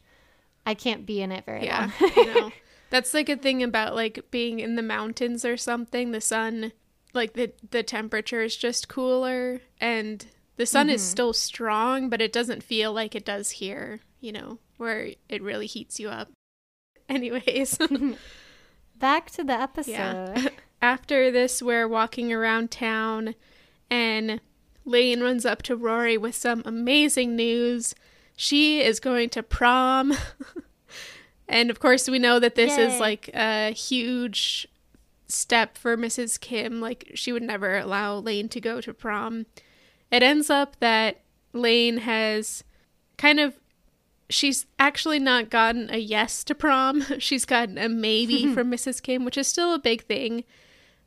I 0.66 0.74
can't 0.74 1.06
be 1.06 1.22
in 1.22 1.32
it 1.32 1.46
very 1.46 1.64
Yeah, 1.64 1.80
long. 1.80 1.92
you 2.14 2.26
know. 2.26 2.52
That's 2.90 3.12
like 3.12 3.28
a 3.28 3.36
thing 3.36 3.62
about 3.62 3.94
like 3.94 4.30
being 4.30 4.60
in 4.60 4.76
the 4.76 4.82
mountains 4.82 5.44
or 5.44 5.56
something. 5.56 6.12
The 6.12 6.20
sun, 6.20 6.72
like 7.12 7.34
the 7.34 7.52
the 7.70 7.82
temperature 7.82 8.42
is 8.42 8.56
just 8.56 8.88
cooler, 8.88 9.60
and 9.80 10.24
the 10.56 10.66
sun 10.66 10.88
is 10.88 11.02
mm-hmm. 11.02 11.10
still 11.10 11.32
strong, 11.32 12.08
but 12.08 12.20
it 12.20 12.32
doesn't 12.32 12.62
feel 12.62 12.92
like 12.92 13.14
it 13.14 13.24
does 13.24 13.50
here. 13.52 14.00
You 14.20 14.32
know, 14.32 14.58
where 14.78 15.10
it 15.28 15.42
really 15.42 15.66
heats 15.66 16.00
you 16.00 16.08
up. 16.08 16.30
Anyways, 17.08 17.78
Back 18.98 19.30
to 19.32 19.44
the 19.44 19.52
episode. 19.52 19.92
Yeah. 19.92 20.48
after 20.82 21.30
this, 21.30 21.62
we're 21.62 21.86
walking 21.86 22.32
around 22.32 22.70
town, 22.70 23.34
and 23.90 24.40
Lane 24.84 25.20
runs 25.20 25.46
up 25.46 25.62
to 25.62 25.76
Rory 25.76 26.18
with 26.18 26.34
some 26.34 26.62
amazing 26.64 27.36
news. 27.36 27.94
She 28.36 28.80
is 28.80 28.98
going 28.98 29.30
to 29.30 29.42
prom. 29.42 30.14
And 31.48 31.70
of 31.70 31.80
course, 31.80 32.08
we 32.08 32.18
know 32.18 32.38
that 32.38 32.54
this 32.54 32.76
Yay. 32.76 32.86
is 32.86 33.00
like 33.00 33.30
a 33.34 33.70
huge 33.70 34.68
step 35.26 35.76
for 35.76 35.96
Mrs. 35.96 36.40
Kim. 36.40 36.80
Like, 36.80 37.12
she 37.14 37.32
would 37.32 37.42
never 37.42 37.78
allow 37.78 38.16
Lane 38.16 38.48
to 38.50 38.60
go 38.60 38.80
to 38.80 38.94
prom. 38.94 39.46
It 40.10 40.22
ends 40.22 40.50
up 40.50 40.78
that 40.80 41.20
Lane 41.52 41.98
has 41.98 42.64
kind 43.16 43.40
of 43.40 43.58
she's 44.30 44.66
actually 44.78 45.18
not 45.18 45.50
gotten 45.50 45.90
a 45.90 45.98
yes 45.98 46.44
to 46.44 46.54
prom. 46.54 47.02
She's 47.18 47.44
gotten 47.44 47.78
a 47.78 47.88
maybe 47.88 48.46
from 48.54 48.70
Mrs. 48.70 49.02
Kim, 49.02 49.24
which 49.24 49.38
is 49.38 49.46
still 49.46 49.74
a 49.74 49.78
big 49.78 50.04
thing. 50.04 50.44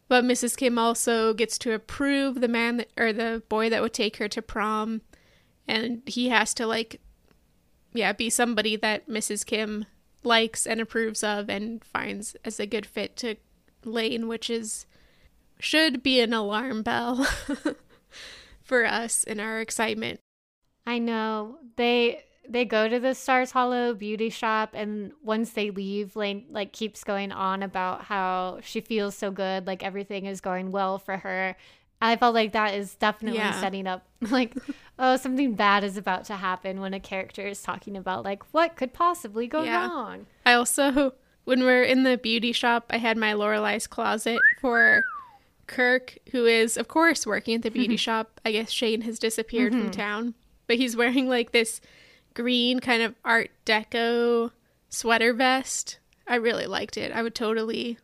But 0.07 0.23
Mrs. 0.23 0.57
Kim 0.57 0.77
also 0.77 1.33
gets 1.33 1.57
to 1.59 1.73
approve 1.73 2.41
the 2.41 2.47
man 2.47 2.77
that, 2.77 2.89
or 2.97 3.13
the 3.13 3.43
boy 3.47 3.69
that 3.69 3.81
would 3.81 3.93
take 3.93 4.17
her 4.17 4.27
to 4.27 4.41
prom, 4.41 5.01
and 5.67 6.01
he 6.05 6.29
has 6.29 6.53
to 6.55 6.67
like, 6.67 6.99
yeah, 7.93 8.11
be 8.11 8.29
somebody 8.29 8.75
that 8.75 9.07
Mrs. 9.07 9.45
Kim 9.45 9.85
likes 10.23 10.67
and 10.67 10.79
approves 10.79 11.23
of 11.23 11.49
and 11.49 11.83
finds 11.83 12.35
as 12.45 12.59
a 12.59 12.65
good 12.65 12.85
fit 12.85 13.15
to 13.17 13.35
Lane, 13.83 14.27
which 14.27 14.49
is 14.49 14.85
should 15.59 16.01
be 16.01 16.19
an 16.19 16.33
alarm 16.33 16.81
bell 16.81 17.27
for 18.63 18.85
us 18.85 19.23
in 19.23 19.39
our 19.39 19.59
excitement. 19.59 20.19
I 20.85 20.99
know. 20.99 21.57
They 21.75 22.23
they 22.49 22.65
go 22.65 22.87
to 22.87 22.99
the 22.99 23.13
Stars 23.13 23.51
Hollow 23.51 23.93
beauty 23.93 24.29
shop 24.29 24.71
and 24.73 25.11
once 25.23 25.51
they 25.51 25.69
leave, 25.69 26.15
Lane 26.15 26.45
like 26.49 26.73
keeps 26.73 27.03
going 27.03 27.31
on 27.31 27.63
about 27.63 28.05
how 28.05 28.59
she 28.63 28.81
feels 28.81 29.15
so 29.15 29.31
good, 29.31 29.67
like 29.67 29.83
everything 29.83 30.25
is 30.25 30.41
going 30.41 30.71
well 30.71 30.97
for 30.97 31.17
her. 31.17 31.55
I 32.01 32.15
felt 32.15 32.33
like 32.33 32.53
that 32.53 32.73
is 32.73 32.95
definitely 32.95 33.39
Yeah. 33.39 33.59
setting 33.59 33.87
up 33.87 34.05
like 34.21 34.55
oh 34.99 35.17
something 35.17 35.53
bad 35.53 35.83
is 35.83 35.97
about 35.97 36.25
to 36.25 36.35
happen 36.35 36.79
when 36.79 36.93
a 36.93 36.99
character 36.99 37.45
is 37.45 37.61
talking 37.61 37.95
about 37.95 38.23
like 38.23 38.43
what 38.53 38.75
could 38.75 38.93
possibly 38.93 39.47
go 39.47 39.63
Yeah. 39.63 39.87
wrong. 39.87 40.25
I 40.45 40.53
also 40.53 41.13
when 41.43 41.63
we're 41.63 41.83
in 41.83 42.03
the 42.03 42.17
beauty 42.17 42.51
shop, 42.51 42.85
I 42.89 42.97
had 42.97 43.17
my 43.17 43.33
Lorelai's 43.33 43.87
closet 43.87 44.39
for 44.59 45.03
Kirk, 45.67 46.17
who 46.31 46.45
is, 46.45 46.77
of 46.77 46.87
course, 46.87 47.25
working 47.25 47.55
at 47.55 47.61
the 47.61 47.69
beauty 47.69 47.95
mm-hmm. 47.95 47.97
shop. 47.97 48.39
I 48.45 48.51
guess 48.51 48.69
Shane 48.69 49.01
has 49.01 49.17
disappeared 49.17 49.71
from 49.71 49.83
mm-hmm. 49.83 49.91
town, 49.91 50.33
but 50.67 50.77
he's 50.77 50.95
wearing 50.95 51.27
like 51.27 51.51
this 51.51 51.81
green 52.33 52.79
kind 52.79 53.01
of 53.01 53.15
Art 53.25 53.51
Deco 53.65 54.51
sweater 54.89 55.33
vest. 55.33 55.99
I 56.27 56.35
really 56.35 56.67
liked 56.67 56.97
it. 56.97 57.11
I 57.11 57.23
would 57.23 57.35
totally, 57.35 57.97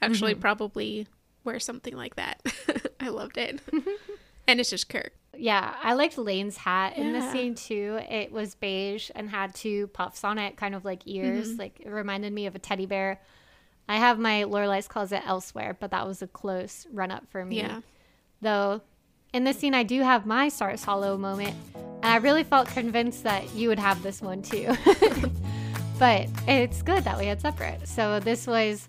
actually, 0.00 0.32
mm-hmm. 0.32 0.40
probably 0.40 1.08
wear 1.44 1.60
something 1.60 1.96
like 1.96 2.16
that. 2.16 2.42
I 3.00 3.08
loved 3.08 3.38
it. 3.38 3.60
and 4.46 4.60
it's 4.60 4.70
just 4.70 4.88
Kirk. 4.88 5.12
Yeah, 5.36 5.74
I 5.82 5.94
liked 5.94 6.16
Lane's 6.16 6.56
hat 6.56 6.96
in 6.96 7.12
the 7.12 7.32
scene 7.32 7.54
too. 7.54 7.98
It 8.08 8.30
was 8.30 8.54
beige 8.54 9.10
and 9.14 9.28
had 9.28 9.54
two 9.54 9.88
puffs 9.88 10.22
on 10.22 10.38
it, 10.38 10.56
kind 10.56 10.74
of 10.74 10.84
like 10.84 11.02
ears. 11.06 11.50
Mm-hmm. 11.50 11.58
Like 11.58 11.80
it 11.80 11.90
reminded 11.90 12.32
me 12.32 12.46
of 12.46 12.54
a 12.54 12.58
teddy 12.58 12.86
bear. 12.86 13.20
I 13.88 13.96
have 13.96 14.18
my 14.18 14.44
Lorelai's 14.44 14.88
closet 14.88 15.22
elsewhere, 15.26 15.76
but 15.78 15.90
that 15.90 16.06
was 16.06 16.22
a 16.22 16.26
close 16.26 16.86
run 16.92 17.10
up 17.10 17.24
for 17.30 17.44
me. 17.44 17.58
Yeah. 17.58 17.80
Though 18.40 18.82
in 19.34 19.42
this 19.42 19.58
scene, 19.58 19.74
I 19.74 19.82
do 19.82 20.00
have 20.02 20.24
my 20.24 20.48
Stars 20.48 20.84
Hollow 20.84 21.18
moment, 21.18 21.54
and 21.74 22.06
I 22.06 22.16
really 22.18 22.44
felt 22.44 22.68
convinced 22.68 23.24
that 23.24 23.52
you 23.54 23.68
would 23.68 23.80
have 23.80 24.02
this 24.02 24.22
one 24.22 24.42
too. 24.42 24.68
but 25.98 26.28
it's 26.46 26.82
good 26.82 27.02
that 27.04 27.18
we 27.18 27.26
had 27.26 27.40
separate. 27.40 27.88
So 27.88 28.20
this 28.20 28.46
was 28.46 28.88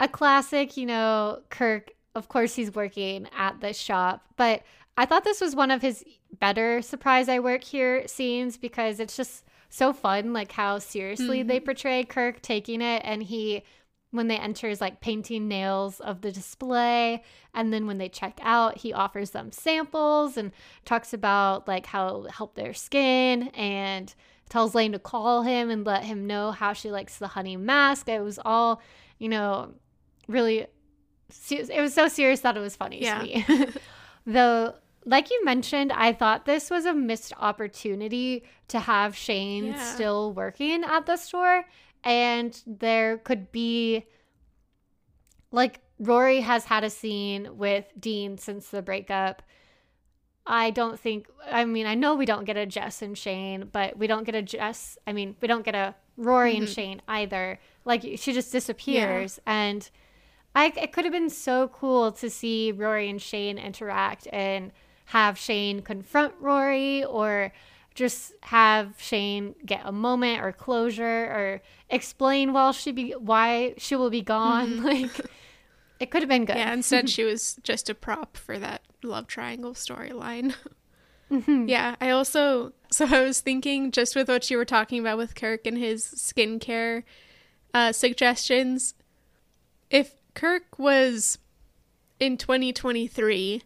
a 0.00 0.08
classic, 0.08 0.76
you 0.76 0.86
know, 0.86 1.40
Kirk, 1.50 1.92
of 2.14 2.28
course, 2.28 2.54
he's 2.54 2.74
working 2.74 3.28
at 3.36 3.60
the 3.60 3.72
shop, 3.72 4.24
but 4.36 4.62
I 4.96 5.04
thought 5.04 5.24
this 5.24 5.40
was 5.40 5.54
one 5.54 5.70
of 5.70 5.82
his 5.82 6.04
better 6.38 6.82
surprise 6.82 7.28
I 7.28 7.38
work 7.38 7.62
here 7.62 8.06
scenes 8.08 8.56
because 8.56 9.00
it's 9.00 9.16
just 9.16 9.44
so 9.68 9.92
fun, 9.92 10.32
like 10.32 10.52
how 10.52 10.78
seriously 10.78 11.42
they 11.42 11.56
mm-hmm. 11.56 11.64
portray 11.64 12.04
Kirk 12.04 12.40
taking 12.40 12.80
it. 12.80 13.02
And 13.04 13.22
he, 13.22 13.62
when 14.10 14.28
they 14.28 14.38
enter, 14.38 14.68
is 14.68 14.80
like 14.80 15.00
painting 15.00 15.48
nails 15.48 16.00
of 16.00 16.22
the 16.22 16.32
display. 16.32 17.22
And 17.54 17.72
then 17.72 17.86
when 17.86 17.98
they 17.98 18.08
check 18.08 18.38
out, 18.42 18.78
he 18.78 18.92
offers 18.92 19.30
them 19.30 19.52
samples 19.52 20.36
and 20.36 20.52
talks 20.84 21.12
about 21.12 21.68
like 21.68 21.86
how 21.86 22.06
it'll 22.06 22.30
help 22.30 22.54
their 22.54 22.72
skin 22.74 23.48
and 23.48 24.14
tells 24.48 24.74
Lane 24.74 24.92
to 24.92 24.98
call 24.98 25.42
him 25.42 25.68
and 25.70 25.84
let 25.84 26.04
him 26.04 26.26
know 26.26 26.52
how 26.52 26.72
she 26.72 26.90
likes 26.90 27.18
the 27.18 27.28
honey 27.28 27.56
mask. 27.56 28.08
It 28.08 28.22
was 28.22 28.38
all, 28.44 28.80
you 29.18 29.28
know, 29.28 29.74
really, 30.26 30.66
it 31.50 31.80
was 31.80 31.94
so 31.94 32.08
serious 32.08 32.40
that 32.40 32.56
it 32.56 32.60
was 32.60 32.76
funny 32.76 33.02
Yeah. 33.02 33.18
to 33.18 33.24
me. 33.24 33.68
Though, 34.26 34.74
like 35.04 35.30
you 35.30 35.44
mentioned, 35.44 35.92
I 35.92 36.12
thought 36.12 36.46
this 36.46 36.70
was 36.70 36.84
a 36.84 36.94
missed 36.94 37.32
opportunity 37.38 38.44
to 38.68 38.80
have 38.80 39.16
Shane 39.16 39.66
Yeah. 39.66 39.94
still 39.94 40.32
working 40.32 40.84
at 40.84 41.06
the 41.06 41.16
store. 41.16 41.64
And 42.04 42.60
there 42.66 43.18
could 43.18 43.50
be, 43.52 44.06
like, 45.50 45.80
Rory 45.98 46.40
has 46.40 46.64
had 46.66 46.84
a 46.84 46.90
scene 46.90 47.56
with 47.56 47.86
Dean 47.98 48.38
since 48.38 48.68
the 48.68 48.82
breakup. 48.82 49.42
I 50.46 50.70
don't 50.70 50.98
think, 50.98 51.26
I 51.50 51.64
mean, 51.64 51.86
I 51.86 51.94
know 51.94 52.14
we 52.14 52.26
don't 52.26 52.44
get 52.44 52.56
a 52.56 52.66
Jess 52.66 53.02
and 53.02 53.18
Shane, 53.18 53.68
but 53.72 53.98
we 53.98 54.06
don't 54.06 54.24
get 54.24 54.36
a 54.36 54.42
Jess, 54.42 54.96
I 55.06 55.12
mean, 55.12 55.34
we 55.40 55.48
don't 55.48 55.64
get 55.64 55.74
a 55.74 55.96
Rory 56.16 56.56
and 56.56 56.64
mm-hmm. 56.64 56.72
Shane 56.72 57.02
either. 57.08 57.58
Like, 57.84 58.02
she 58.02 58.32
just 58.32 58.52
disappears. 58.52 59.40
And 59.46 59.88
I, 60.56 60.72
it 60.74 60.90
could 60.92 61.04
have 61.04 61.12
been 61.12 61.28
so 61.28 61.68
cool 61.68 62.12
to 62.12 62.30
see 62.30 62.72
Rory 62.72 63.10
and 63.10 63.20
Shane 63.20 63.58
interact 63.58 64.26
and 64.32 64.72
have 65.06 65.36
Shane 65.36 65.82
confront 65.82 66.32
Rory 66.40 67.04
or 67.04 67.52
just 67.94 68.32
have 68.40 68.94
Shane 68.98 69.54
get 69.66 69.82
a 69.84 69.92
moment 69.92 70.42
or 70.42 70.52
closure 70.52 71.04
or 71.04 71.60
explain 71.90 72.54
while 72.54 72.72
she 72.72 72.90
be 72.90 73.12
why 73.12 73.74
she 73.76 73.96
will 73.96 74.10
be 74.10 74.22
gone. 74.22 74.82
Like 74.82 75.20
it 76.00 76.10
could 76.10 76.22
have 76.22 76.28
been 76.28 76.46
good. 76.46 76.56
Yeah, 76.56 76.72
instead 76.72 77.10
she 77.16 77.24
was 77.24 77.58
just 77.62 77.90
a 77.90 77.94
prop 77.94 78.36
for 78.36 78.58
that 78.58 78.82
love 79.02 79.26
triangle 79.26 79.74
storyline. 79.74 80.54
Mm-hmm. 81.28 81.68
Yeah, 81.68 81.96
I 82.00 82.10
also 82.10 82.72
so 82.92 83.04
I 83.04 83.22
was 83.22 83.40
thinking 83.40 83.90
just 83.90 84.14
with 84.14 84.28
what 84.28 84.48
you 84.48 84.56
were 84.56 84.64
talking 84.64 85.00
about 85.00 85.18
with 85.18 85.34
Kirk 85.34 85.66
and 85.66 85.76
his 85.76 86.04
skincare 86.04 87.02
uh, 87.74 87.90
suggestions. 87.90 88.94
If 89.90 90.14
Kirk 90.36 90.78
was 90.78 91.38
in 92.20 92.36
2023, 92.36 93.62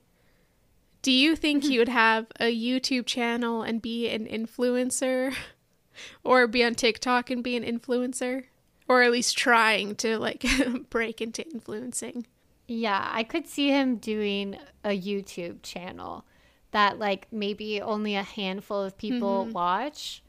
do 1.02 1.10
you 1.12 1.36
think 1.36 1.62
Mm-hmm. 1.64 1.70
he 1.70 1.78
would 1.78 1.88
have 1.88 2.26
a 2.38 2.54
YouTube 2.54 3.04
channel 3.06 3.62
and 3.62 3.82
be 3.82 4.08
an 4.08 4.26
influencer, 4.26 5.34
or 6.24 6.46
be 6.46 6.64
on 6.64 6.74
TikTok 6.74 7.28
and 7.30 7.42
be 7.44 7.56
an 7.56 7.64
influencer, 7.64 8.44
or 8.88 9.02
at 9.02 9.10
least 9.10 9.36
trying 9.36 9.96
to 9.96 10.18
like 10.18 10.44
break 10.90 11.20
into 11.20 11.46
influencing? 11.50 12.26
Yeah, 12.68 13.08
I 13.12 13.24
could 13.24 13.48
see 13.48 13.68
him 13.70 13.96
doing 13.96 14.56
a 14.84 14.90
YouTube 14.98 15.62
channel 15.62 16.24
that 16.70 17.00
like 17.00 17.26
maybe 17.32 17.80
only 17.82 18.14
a 18.14 18.22
handful 18.22 18.82
of 18.84 18.96
people 18.96 19.46
watch. 19.46 20.22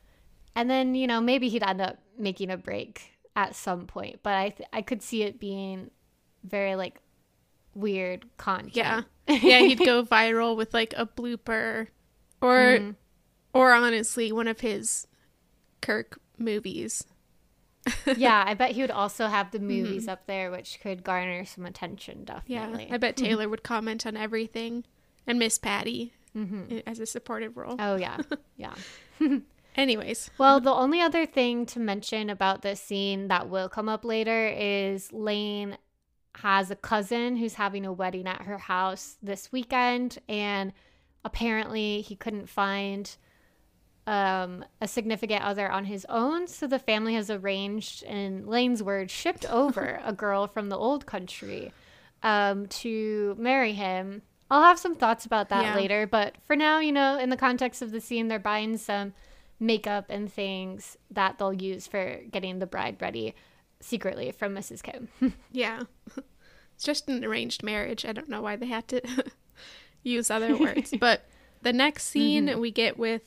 And 0.55 0.69
then, 0.69 0.95
you 0.95 1.05
know, 1.05 1.21
maybe 1.21 1.49
he'd 1.49 1.61
end 1.63 1.81
up 1.81 1.99
making 2.17 2.49
a 2.49 2.57
break 2.57 3.11
at 3.35 3.55
some 3.55 3.85
point, 3.85 4.21
but 4.23 4.33
I 4.33 4.49
th- 4.49 4.69
I 4.73 4.81
could 4.81 5.03
see 5.03 5.21
it 5.23 5.39
being 5.39 5.91
very 6.43 6.75
like 6.75 6.99
weird 7.75 8.25
content. 8.37 8.75
Yeah. 8.75 9.01
Yeah, 9.27 9.59
he'd 9.59 9.79
go 9.79 10.03
viral 10.03 10.57
with 10.57 10.73
like 10.73 10.93
a 10.97 11.05
blooper 11.05 11.87
or 12.41 12.49
Mm-hmm. 12.79 12.91
or 13.53 13.71
honestly 13.71 14.31
one 14.31 14.47
of 14.47 14.59
his 14.59 15.07
Kirk 15.81 16.19
movies. 16.37 17.05
yeah, 18.17 18.43
I 18.45 18.55
bet 18.55 18.71
he 18.71 18.81
would 18.81 18.91
also 18.91 19.27
have 19.27 19.51
the 19.51 19.59
movies 19.59 20.07
up 20.09 20.25
there 20.27 20.51
which 20.51 20.79
could 20.81 21.03
garner 21.03 21.45
some 21.45 21.65
attention 21.65 22.25
Yeah. 22.45 22.59
definitely. 22.59 22.89
I 22.91 22.97
bet 22.97 23.15
Taylor 23.15 23.47
would 23.47 23.63
comment 23.63 24.05
on 24.05 24.17
everything 24.17 24.83
and 25.25 25.39
Miss 25.39 25.57
Patty 25.57 26.13
Mm-hmm. 26.35 26.79
as 26.87 26.99
a 26.99 27.05
supportive 27.05 27.55
role. 27.57 27.75
Oh 27.79 27.95
yeah. 27.95 28.17
Yeah. 28.57 28.73
Anyways, 29.75 30.29
Well, 30.37 30.59
the 30.59 30.73
only 30.73 30.99
other 30.99 31.25
thing 31.25 31.65
to 31.67 31.79
mention 31.79 32.29
about 32.29 32.61
this 32.63 32.81
scene 32.81 33.29
that 33.29 33.49
will 33.49 33.69
come 33.69 33.87
up 33.87 34.03
later 34.03 34.47
is 34.47 35.13
Lane 35.13 35.77
has 36.35 36.71
a 36.71 36.75
cousin 36.75 37.35
who's 37.37 37.55
having 37.55 37.85
a 37.85 37.91
wedding 37.93 38.27
at 38.27 38.43
her 38.43 38.57
house 38.57 39.17
this 39.21 39.51
weekend, 39.51 40.19
and 40.29 40.73
apparently 41.25 42.01
he 42.01 42.15
couldn't 42.15 42.49
find 42.49 43.15
um, 44.07 44.65
a 44.79 44.87
significant 44.87 45.43
other 45.43 45.71
on 45.71 45.85
his 45.85 46.05
own. 46.09 46.47
So 46.47 46.67
the 46.67 46.79
family 46.79 47.13
has 47.15 47.29
arranged, 47.29 48.03
in 48.03 48.47
Lane's 48.47 48.81
words, 48.81 49.11
shipped 49.11 49.45
over 49.49 49.99
a 50.03 50.13
girl 50.13 50.47
from 50.47 50.69
the 50.69 50.77
old 50.77 51.05
country 51.05 51.71
um, 52.23 52.65
to 52.67 53.35
marry 53.37 53.73
him. 53.73 54.21
I'll 54.49 54.63
have 54.63 54.79
some 54.79 54.95
thoughts 54.95 55.25
about 55.25 55.49
that 55.49 55.63
Yeah. 55.63 55.75
later, 55.75 56.07
but 56.07 56.35
for 56.45 56.55
now, 56.55 56.79
you 56.79 56.91
know, 56.91 57.17
in 57.17 57.29
the 57.29 57.37
context 57.37 57.81
of 57.81 57.91
the 57.91 58.01
scene, 58.01 58.27
they're 58.27 58.39
buying 58.39 58.77
some 58.77 59.13
makeup 59.59 60.05
and 60.09 60.31
things 60.31 60.97
that 61.11 61.37
they'll 61.37 61.53
use 61.53 61.87
for 61.87 62.19
getting 62.31 62.59
the 62.59 62.65
bride 62.65 62.97
ready 62.99 63.35
secretly 63.81 64.31
from 64.31 64.55
Mrs. 64.55 64.81
Kim. 64.83 65.09
yeah. 65.51 65.83
It's 66.75 66.83
just 66.87 67.07
an 67.09 67.23
arranged 67.23 67.61
marriage. 67.61 68.05
I 68.05 68.11
don't 68.11 68.27
know 68.27 68.41
why 68.41 68.55
they 68.55 68.65
had 68.65 68.87
to 68.87 69.01
use 70.03 70.31
other 70.31 70.55
words. 70.57 70.91
But 70.99 71.25
the 71.61 71.73
next 71.73 72.05
scene 72.05 72.47
Mm-hmm. 72.47 72.59
we 72.59 72.71
get 72.71 72.97
with 72.97 73.21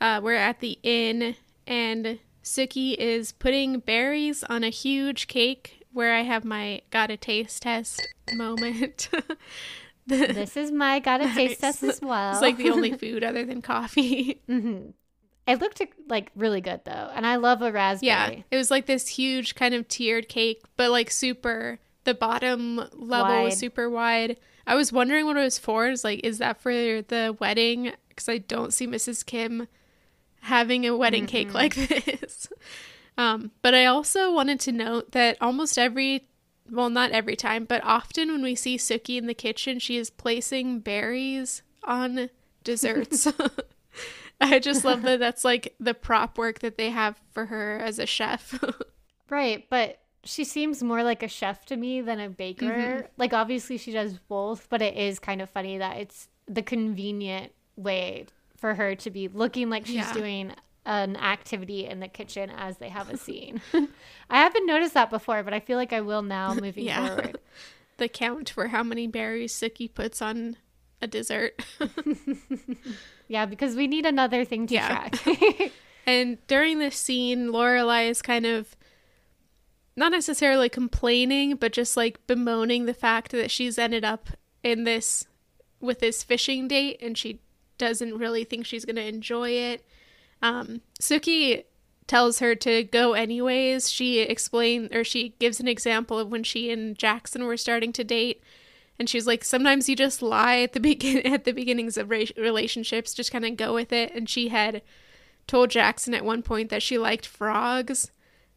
uh 0.00 0.20
we're 0.22 0.34
at 0.36 0.60
the 0.60 0.78
inn 0.84 1.34
and 1.66 2.20
Sookie 2.44 2.94
is 2.96 3.32
putting 3.32 3.80
berries 3.80 4.44
on 4.44 4.62
a 4.62 4.68
huge 4.68 5.26
cake 5.26 5.84
where 5.92 6.14
I 6.14 6.20
have 6.22 6.44
my 6.44 6.82
gotta 6.90 7.16
taste 7.16 7.62
test 7.62 8.06
moment. 8.32 9.08
The- 10.06 10.26
this 10.32 10.56
is 10.56 10.70
my 10.70 10.98
gotta 11.00 11.32
taste 11.34 11.60
test 11.60 11.82
as 11.82 12.00
well. 12.00 12.32
It's 12.32 12.40
like 12.42 12.56
the 12.58 12.70
only 12.70 12.92
food 12.96 13.24
other 13.24 13.44
than 13.44 13.60
coffee. 13.62 14.40
hmm 14.46 14.90
It 15.46 15.60
looked 15.60 15.82
like 16.08 16.30
really 16.36 16.60
good 16.60 16.82
though, 16.84 17.10
and 17.14 17.26
I 17.26 17.36
love 17.36 17.62
a 17.62 17.72
raspberry. 17.72 18.06
yeah. 18.08 18.42
It 18.50 18.56
was 18.56 18.70
like 18.70 18.86
this 18.86 19.08
huge 19.08 19.54
kind 19.54 19.74
of 19.74 19.88
tiered 19.88 20.28
cake, 20.28 20.62
but 20.76 20.90
like 20.90 21.10
super 21.10 21.78
the 22.04 22.14
bottom 22.14 22.76
level 22.92 23.34
Wide. 23.34 23.44
was 23.44 23.58
super 23.58 23.88
wide. 23.88 24.38
I 24.66 24.74
was 24.74 24.92
wondering 24.92 25.26
what 25.26 25.36
it 25.36 25.40
was 25.40 25.58
for. 25.58 25.88
It's 25.88 26.04
like, 26.04 26.20
is 26.24 26.38
that 26.38 26.60
for 26.60 26.72
the 26.72 27.36
wedding? 27.38 27.92
Because 28.08 28.28
I 28.28 28.38
don't 28.38 28.72
see 28.72 28.86
Mrs. 28.86 29.24
Kim 29.24 29.66
having 30.42 30.86
a 30.86 30.96
wedding 30.96 31.26
cake 31.26 31.54
like 31.54 31.74
this. 31.74 32.48
Um, 33.18 33.50
but 33.62 33.74
I 33.74 33.86
also 33.86 34.32
wanted 34.32 34.60
to 34.60 34.72
note 34.72 35.12
that 35.12 35.36
almost 35.40 35.78
every, 35.78 36.26
well, 36.70 36.90
not 36.90 37.10
every 37.10 37.36
time, 37.36 37.64
but 37.64 37.82
often 37.84 38.30
when 38.30 38.42
we 38.42 38.54
see 38.54 38.76
Sookie 38.76 39.18
in 39.18 39.26
the 39.26 39.34
kitchen, 39.34 39.78
she 39.78 39.96
is 39.96 40.10
placing 40.10 40.80
berries 40.80 41.62
on 41.84 42.30
desserts. 42.64 43.26
I 44.54 44.58
just 44.58 44.84
love 44.84 45.02
that 45.02 45.20
that's 45.20 45.44
like 45.44 45.74
the 45.80 45.94
prop 45.94 46.36
work 46.38 46.58
that 46.60 46.76
they 46.76 46.90
have 46.90 47.20
for 47.32 47.46
her 47.46 47.78
as 47.78 47.98
a 47.98 48.06
chef. 48.06 48.58
Right, 49.30 49.64
but 49.70 49.98
she 50.24 50.44
seems 50.44 50.82
more 50.82 51.02
like 51.02 51.22
a 51.22 51.28
chef 51.28 51.64
to 51.66 51.76
me 51.78 52.02
than 52.02 52.20
a 52.20 52.28
baker. 52.28 52.66
Mm-hmm. 52.66 53.06
Like 53.16 53.32
obviously 53.32 53.78
she 53.78 53.90
does 53.90 54.18
both, 54.28 54.68
but 54.68 54.82
it 54.82 54.94
is 54.94 55.18
kind 55.18 55.40
of 55.40 55.48
funny 55.48 55.78
that 55.78 55.96
it's 55.96 56.28
the 56.46 56.60
convenient 56.60 57.50
way 57.76 58.26
for 58.58 58.74
her 58.74 58.94
to 58.96 59.10
be 59.10 59.28
looking 59.28 59.70
like 59.70 59.86
she's 59.86 59.94
Yeah. 59.94 60.12
doing 60.12 60.52
an 60.84 61.16
activity 61.16 61.86
in 61.86 62.00
the 62.00 62.08
kitchen 62.08 62.50
as 62.50 62.76
they 62.76 62.90
have 62.90 63.08
a 63.08 63.16
scene. 63.24 63.62
I 64.28 64.36
haven't 64.38 64.66
noticed 64.66 64.92
that 64.94 65.08
before, 65.08 65.42
but 65.42 65.54
I 65.54 65.60
feel 65.60 65.78
like 65.78 65.94
I 65.94 66.02
will 66.02 66.22
now 66.22 66.52
moving 66.52 66.84
yeah. 66.84 67.06
forward. 67.06 67.38
the 67.96 68.08
count 68.08 68.50
for 68.50 68.68
how 68.68 68.82
many 68.82 69.06
berries 69.06 69.58
Sookie 69.58 69.92
puts 69.94 70.20
on 70.20 70.56
a 71.02 71.06
dessert. 71.06 71.62
yeah, 73.28 73.44
because 73.44 73.74
we 73.76 73.86
need 73.86 74.06
another 74.06 74.44
thing 74.44 74.66
to 74.68 74.74
yeah. 74.74 75.08
track. 75.08 75.72
and 76.06 76.38
during 76.46 76.78
this 76.78 76.96
scene, 76.96 77.48
Lorelai 77.48 78.08
is 78.08 78.22
kind 78.22 78.46
of 78.46 78.76
not 79.96 80.12
necessarily 80.12 80.68
complaining, 80.68 81.56
but 81.56 81.72
just 81.72 81.96
like 81.96 82.26
bemoaning 82.26 82.86
the 82.86 82.94
fact 82.94 83.32
that 83.32 83.50
she's 83.50 83.78
ended 83.78 84.04
up 84.04 84.30
in 84.62 84.84
this 84.84 85.26
with 85.80 85.98
this 85.98 86.22
fishing 86.22 86.68
date 86.68 86.96
and 87.02 87.18
she 87.18 87.40
doesn't 87.76 88.16
really 88.16 88.44
think 88.44 88.64
she's 88.64 88.84
going 88.84 88.96
to 88.96 89.04
enjoy 89.04 89.50
it. 89.50 89.84
Um, 90.40 90.80
Sookie 91.00 91.64
tells 92.06 92.38
her 92.38 92.54
to 92.54 92.84
go 92.84 93.14
anyways. 93.14 93.90
She 93.90 94.20
explains 94.20 94.92
or 94.92 95.02
she 95.02 95.34
gives 95.40 95.58
an 95.58 95.68
example 95.68 96.18
of 96.18 96.30
when 96.30 96.44
she 96.44 96.70
and 96.70 96.96
Jackson 96.96 97.44
were 97.44 97.56
starting 97.56 97.92
to 97.94 98.04
date. 98.04 98.42
And 99.02 99.10
she's 99.10 99.26
like, 99.26 99.42
sometimes 99.42 99.88
you 99.88 99.96
just 99.96 100.22
lie 100.22 100.60
at 100.60 100.74
the 100.74 100.78
begin 100.78 101.18
at 101.26 101.42
the 101.42 101.50
beginnings 101.50 101.96
of 101.96 102.08
ra- 102.08 102.22
relationships, 102.36 103.14
just 103.14 103.32
kind 103.32 103.44
of 103.44 103.56
go 103.56 103.74
with 103.74 103.92
it. 103.92 104.14
And 104.14 104.30
she 104.30 104.46
had 104.46 104.80
told 105.48 105.70
Jackson 105.70 106.14
at 106.14 106.24
one 106.24 106.40
point 106.40 106.70
that 106.70 106.84
she 106.84 106.98
liked 106.98 107.26
frogs, 107.26 108.12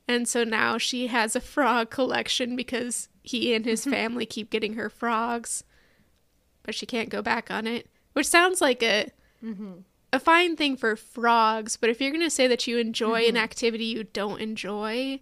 and 0.07 0.27
so 0.27 0.43
now 0.43 0.77
she 0.77 1.07
has 1.07 1.35
a 1.35 1.41
frog 1.41 1.89
collection 1.89 2.55
because 2.55 3.09
he 3.23 3.55
and 3.55 3.65
his 3.65 3.85
family 3.85 4.27
keep 4.27 4.51
getting 4.51 4.73
her 4.73 4.87
frogs, 4.87 5.63
but 6.61 6.75
she 6.75 6.85
can't 6.85 7.09
go 7.09 7.23
back 7.23 7.49
on 7.49 7.65
it. 7.65 7.89
Which 8.13 8.27
sounds 8.27 8.61
like 8.61 8.83
a 8.83 9.09
mm-hmm. 9.43 9.79
a 10.13 10.19
fine 10.19 10.55
thing 10.55 10.77
for 10.77 10.95
frogs, 10.95 11.75
but 11.75 11.89
if 11.89 11.99
you're 11.99 12.11
gonna 12.11 12.29
say 12.29 12.45
that 12.45 12.67
you 12.67 12.77
enjoy 12.77 13.21
mm-hmm. 13.21 13.35
an 13.35 13.41
activity 13.41 13.85
you 13.85 14.03
don't 14.03 14.39
enjoy, 14.39 15.21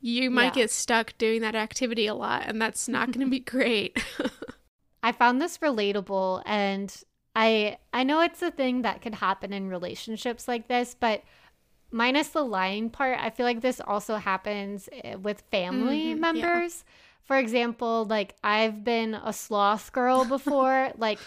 you 0.00 0.30
might 0.30 0.56
yeah. 0.56 0.62
get 0.62 0.70
stuck 0.70 1.16
doing 1.18 1.40
that 1.42 1.54
activity 1.54 2.06
a 2.06 2.14
lot, 2.14 2.44
and 2.46 2.60
that's 2.60 2.88
not 2.88 3.12
gonna 3.12 3.28
be 3.28 3.40
great. 3.56 4.02
I 5.02 5.12
found 5.12 5.40
this 5.40 5.58
relatable, 5.58 6.42
and 6.46 6.94
I 7.34 7.78
I 7.92 8.02
know 8.04 8.20
it's 8.20 8.42
a 8.42 8.50
thing 8.50 8.82
that 8.82 9.02
could 9.02 9.16
happen 9.16 9.52
in 9.52 9.68
relationships 9.68 10.48
like 10.48 10.68
this, 10.68 10.96
but 10.98 11.22
minus 11.90 12.28
the 12.28 12.42
lying 12.42 12.90
part, 12.90 13.18
I 13.20 13.30
feel 13.30 13.46
like 13.46 13.60
this 13.60 13.80
also 13.80 14.16
happens 14.16 14.88
eh, 15.04 15.14
with 15.14 15.42
family 15.50 16.12
mm-hmm, 16.12 16.20
members. 16.20 16.84
Yeah. 16.86 16.92
For 17.24 17.36
example, 17.36 18.06
like 18.06 18.36
I've 18.42 18.84
been 18.84 19.14
a 19.14 19.32
sloth 19.32 19.92
girl 19.92 20.24
before, 20.24 20.92
like 20.96 21.18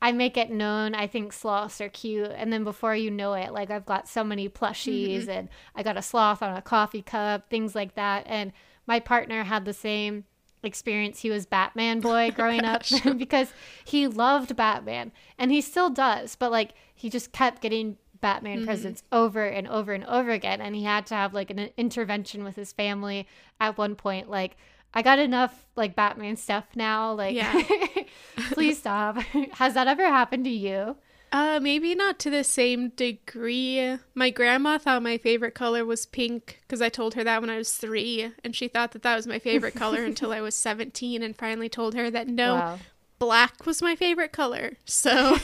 I 0.00 0.12
make 0.12 0.36
it 0.36 0.50
known 0.50 0.94
I 0.94 1.06
think 1.06 1.32
sloths 1.32 1.80
are 1.80 1.88
cute. 1.88 2.30
And 2.34 2.52
then 2.52 2.64
before 2.64 2.94
you 2.94 3.10
know 3.10 3.34
it, 3.34 3.52
like 3.52 3.70
I've 3.70 3.86
got 3.86 4.08
so 4.08 4.22
many 4.22 4.48
plushies 4.48 5.22
mm-hmm. 5.22 5.30
and 5.30 5.48
I 5.74 5.82
got 5.82 5.96
a 5.96 6.02
sloth 6.02 6.42
on 6.42 6.56
a 6.56 6.62
coffee 6.62 7.02
cup, 7.02 7.50
things 7.50 7.74
like 7.74 7.94
that. 7.94 8.24
And 8.26 8.52
my 8.86 9.00
partner 9.00 9.44
had 9.44 9.64
the 9.64 9.72
same 9.72 10.24
experience. 10.62 11.20
He 11.20 11.30
was 11.30 11.46
Batman 11.46 12.00
boy 12.00 12.30
growing 12.34 12.64
up 12.64 12.84
because 13.16 13.52
he 13.84 14.06
loved 14.06 14.54
Batman 14.54 15.12
and 15.36 15.50
he 15.50 15.60
still 15.60 15.90
does. 15.90 16.36
But 16.36 16.52
like 16.52 16.74
he 16.94 17.10
just 17.10 17.32
kept 17.32 17.60
getting 17.60 17.96
Batman 18.20 18.58
mm-hmm. 18.58 18.66
presents 18.66 19.02
over 19.12 19.44
and 19.44 19.66
over 19.68 19.92
and 19.92 20.04
over 20.04 20.30
again. 20.30 20.60
And 20.60 20.74
he 20.74 20.84
had 20.84 21.06
to 21.06 21.14
have 21.14 21.34
like 21.34 21.50
an 21.50 21.70
intervention 21.76 22.44
with 22.44 22.56
his 22.56 22.72
family 22.72 23.26
at 23.60 23.78
one 23.78 23.94
point. 23.94 24.28
Like, 24.28 24.56
I 24.94 25.02
got 25.02 25.18
enough 25.18 25.66
like 25.76 25.94
Batman 25.94 26.36
stuff 26.36 26.64
now. 26.74 27.12
Like, 27.12 27.36
yeah. 27.36 27.62
please 28.52 28.78
stop. 28.78 29.16
Has 29.52 29.74
that 29.74 29.88
ever 29.88 30.06
happened 30.06 30.44
to 30.44 30.50
you? 30.50 30.96
Uh, 31.30 31.60
maybe 31.62 31.94
not 31.94 32.18
to 32.20 32.30
the 32.30 32.42
same 32.42 32.88
degree. 32.90 33.98
My 34.14 34.30
grandma 34.30 34.78
thought 34.78 35.02
my 35.02 35.18
favorite 35.18 35.54
color 35.54 35.84
was 35.84 36.06
pink 36.06 36.60
because 36.62 36.80
I 36.80 36.88
told 36.88 37.14
her 37.14 37.24
that 37.24 37.40
when 37.42 37.50
I 37.50 37.58
was 37.58 37.74
three, 37.74 38.32
and 38.42 38.56
she 38.56 38.66
thought 38.66 38.92
that 38.92 39.02
that 39.02 39.16
was 39.16 39.26
my 39.26 39.38
favorite 39.38 39.74
color 39.74 40.04
until 40.04 40.32
I 40.32 40.40
was 40.40 40.54
17, 40.54 41.22
and 41.22 41.36
finally 41.36 41.68
told 41.68 41.94
her 41.94 42.10
that 42.10 42.28
no, 42.28 42.54
wow. 42.54 42.78
black 43.18 43.66
was 43.66 43.82
my 43.82 43.94
favorite 43.94 44.32
color. 44.32 44.78
So, 44.86 45.36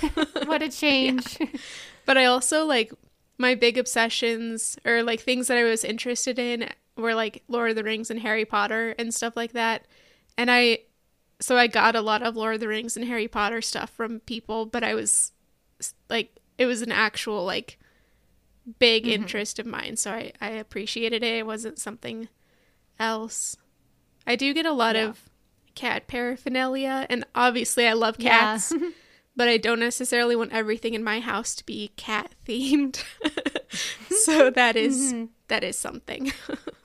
what 0.47 0.63
a 0.63 0.71
change. 0.71 1.37
Yeah. 1.39 1.49
But 2.07 2.17
I 2.17 2.25
also 2.25 2.65
like 2.65 2.93
my 3.37 3.55
big 3.55 3.77
obsessions 3.77 4.79
or 4.87 5.03
like 5.03 5.21
things 5.21 5.49
that 5.49 5.59
I 5.59 5.65
was 5.65 5.85
interested 5.85 6.39
in 6.39 6.71
were 6.97 7.15
like 7.15 7.43
Lord 7.49 7.71
of 7.71 7.77
the 7.77 7.85
Rings 7.85 8.11
and 8.11 8.21
Harry 8.21 8.45
Potter 8.45 8.95
and 8.99 9.13
stuff 9.15 9.37
like 9.37 9.53
that. 9.53 9.87
And 10.37 10.51
I 10.51 10.81
so 11.41 11.57
I 11.57 11.67
got 11.67 11.97
a 11.97 12.01
lot 12.01 12.23
of 12.23 12.37
Lord 12.37 12.55
of 12.55 12.61
the 12.61 12.69
Rings 12.69 12.97
and 12.97 13.07
Harry 13.07 13.29
Potter 13.29 13.61
stuff 13.61 13.91
from 13.91 14.21
people, 14.21 14.67
but 14.67 14.85
I 14.85 14.95
was 14.95 15.33
like 16.09 16.39
it 16.59 16.67
was 16.67 16.83
an 16.83 16.93
actual 16.93 17.45
like 17.45 17.79
big 18.79 19.05
mm-hmm. 19.05 19.13
interest 19.13 19.59
of 19.59 19.67
mine, 19.67 19.97
so 19.97 20.13
I 20.13 20.33
I 20.41 20.51
appreciated 20.51 21.23
it. 21.23 21.39
It 21.39 21.47
wasn't 21.47 21.79
something 21.79 22.29
else. 22.99 23.57
I 24.27 24.37
do 24.37 24.55
get 24.55 24.67
a 24.67 24.73
lot 24.73 24.97
yeah. 24.97 25.09
of 25.09 25.31
cat 25.75 26.07
paraphernalia 26.07 27.07
and 27.11 27.25
obviously 27.35 27.87
I 27.87 27.93
love 27.95 28.19
cats. 28.19 28.73
Yeah. 28.75 28.91
but 29.37 29.49
I 29.49 29.57
don't 29.57 29.81
necessarily 29.81 30.37
want 30.37 30.53
everything 30.53 30.95
in 30.95 31.03
my 31.03 31.21
house 31.21 31.55
to 31.57 31.67
be 31.67 31.91
cat 31.97 32.35
themed. 32.47 33.03
so 34.25 34.51
that 34.51 34.77
is, 34.77 35.13
mm-hmm. 35.13 35.25
that 35.49 35.65
is 35.65 35.79
something. 35.79 36.33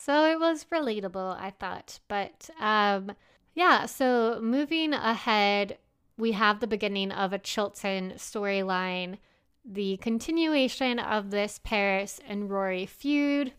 so 0.00 0.24
it 0.24 0.40
was 0.40 0.66
relatable, 0.72 1.38
I 1.38 1.50
thought. 1.50 2.00
But 2.08 2.48
um 2.58 3.12
yeah, 3.54 3.86
so 3.86 4.40
moving 4.40 4.94
ahead, 4.94 5.78
we 6.16 6.32
have 6.32 6.60
the 6.60 6.66
beginning 6.66 7.10
of 7.10 7.32
a 7.32 7.38
Chilton 7.38 8.14
storyline, 8.16 9.18
the 9.64 9.96
continuation 9.98 10.98
of 10.98 11.30
this 11.30 11.60
Paris 11.62 12.20
and 12.26 12.50
Rory 12.50 12.86
feud. 12.86 13.52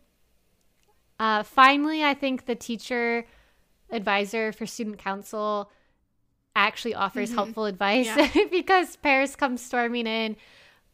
Uh, 1.18 1.42
finally, 1.42 2.02
I 2.02 2.14
think 2.14 2.46
the 2.46 2.54
teacher 2.54 3.26
advisor 3.90 4.52
for 4.52 4.66
student 4.66 4.98
council 4.98 5.70
actually 6.56 6.94
offers 6.94 7.28
mm-hmm. 7.28 7.38
helpful 7.38 7.66
advice 7.66 8.06
yeah. 8.06 8.28
because 8.50 8.96
Paris 8.96 9.36
comes 9.36 9.62
storming 9.62 10.06
in 10.06 10.36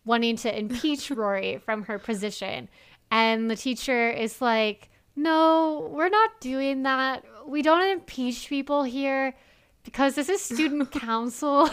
wanting 0.05 0.37
to 0.37 0.59
impeach 0.59 1.11
Rory 1.11 1.59
from 1.65 1.85
her 1.85 1.99
position. 1.99 2.69
And 3.11 3.51
the 3.51 3.57
teacher 3.57 4.11
is 4.11 4.43
like, 4.43 4.91
no, 5.19 5.89
we're 5.91 6.09
not 6.09 6.41
doing 6.41 6.85
that. 6.85 7.25
We 7.47 7.61
don't 7.63 7.91
impeach 7.91 8.49
people 8.49 8.85
here 8.85 9.35
because 9.83 10.15
this 10.15 10.29
is 10.29 10.41
student 10.41 10.91
council. 10.93 11.69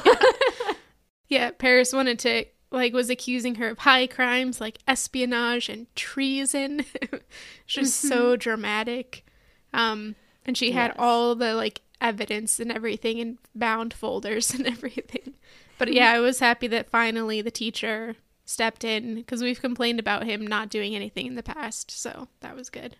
yeah, 1.29 1.51
Paris 1.51 1.93
wanted 1.93 2.17
to 2.19 2.45
like 2.71 2.91
was 2.91 3.11
accusing 3.11 3.55
her 3.55 3.69
of 3.69 3.77
high 3.79 4.07
crimes 4.07 4.59
like 4.59 4.79
espionage 4.87 5.69
and 5.69 5.93
treason. 5.95 6.85
just 7.67 8.03
mm-hmm. 8.03 8.07
so 8.07 8.35
dramatic. 8.35 9.25
Um 9.73 10.15
and 10.45 10.57
she 10.57 10.71
had 10.71 10.87
yes. 10.87 10.95
all 10.97 11.35
the 11.35 11.53
like 11.53 11.81
evidence 12.01 12.59
and 12.59 12.71
everything 12.71 13.19
in 13.19 13.37
bound 13.53 13.93
folders 13.93 14.53
and 14.55 14.65
everything. 14.65 15.35
But 15.77 15.93
yeah, 15.93 16.11
I 16.11 16.19
was 16.19 16.39
happy 16.39 16.67
that 16.67 16.89
finally 16.89 17.43
the 17.43 17.51
teacher 17.51 18.15
stepped 18.43 18.83
in 18.83 19.15
because 19.15 19.43
we've 19.43 19.61
complained 19.61 19.99
about 19.99 20.23
him 20.23 20.47
not 20.47 20.69
doing 20.69 20.95
anything 20.95 21.27
in 21.27 21.35
the 21.35 21.43
past. 21.43 21.91
So 21.91 22.27
that 22.39 22.55
was 22.55 22.69
good. 22.71 22.95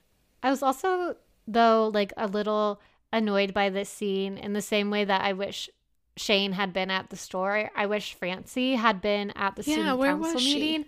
I 0.46 0.52
was 0.52 0.62
also, 0.62 1.16
though, 1.48 1.90
like 1.92 2.14
a 2.18 2.28
little 2.28 2.80
annoyed 3.12 3.52
by 3.52 3.72
this 3.72 3.90
scene 3.90 4.38
in 4.38 4.54
the 4.54 4.62
same 4.62 4.92
way 4.92 5.04
that 5.04 5.22
I 5.22 5.34
wish 5.34 5.72
Shane 6.18 6.52
had 6.52 6.72
been 6.72 6.92
at 6.92 7.10
the 7.10 7.16
store. 7.16 7.72
I 7.76 7.88
wish 7.88 8.14
Francie 8.14 8.76
had 8.76 9.02
been 9.02 9.32
at 9.32 9.56
the 9.56 9.64
yeah, 9.64 9.74
student 9.74 10.02
council 10.04 10.40
meeting. 10.40 10.86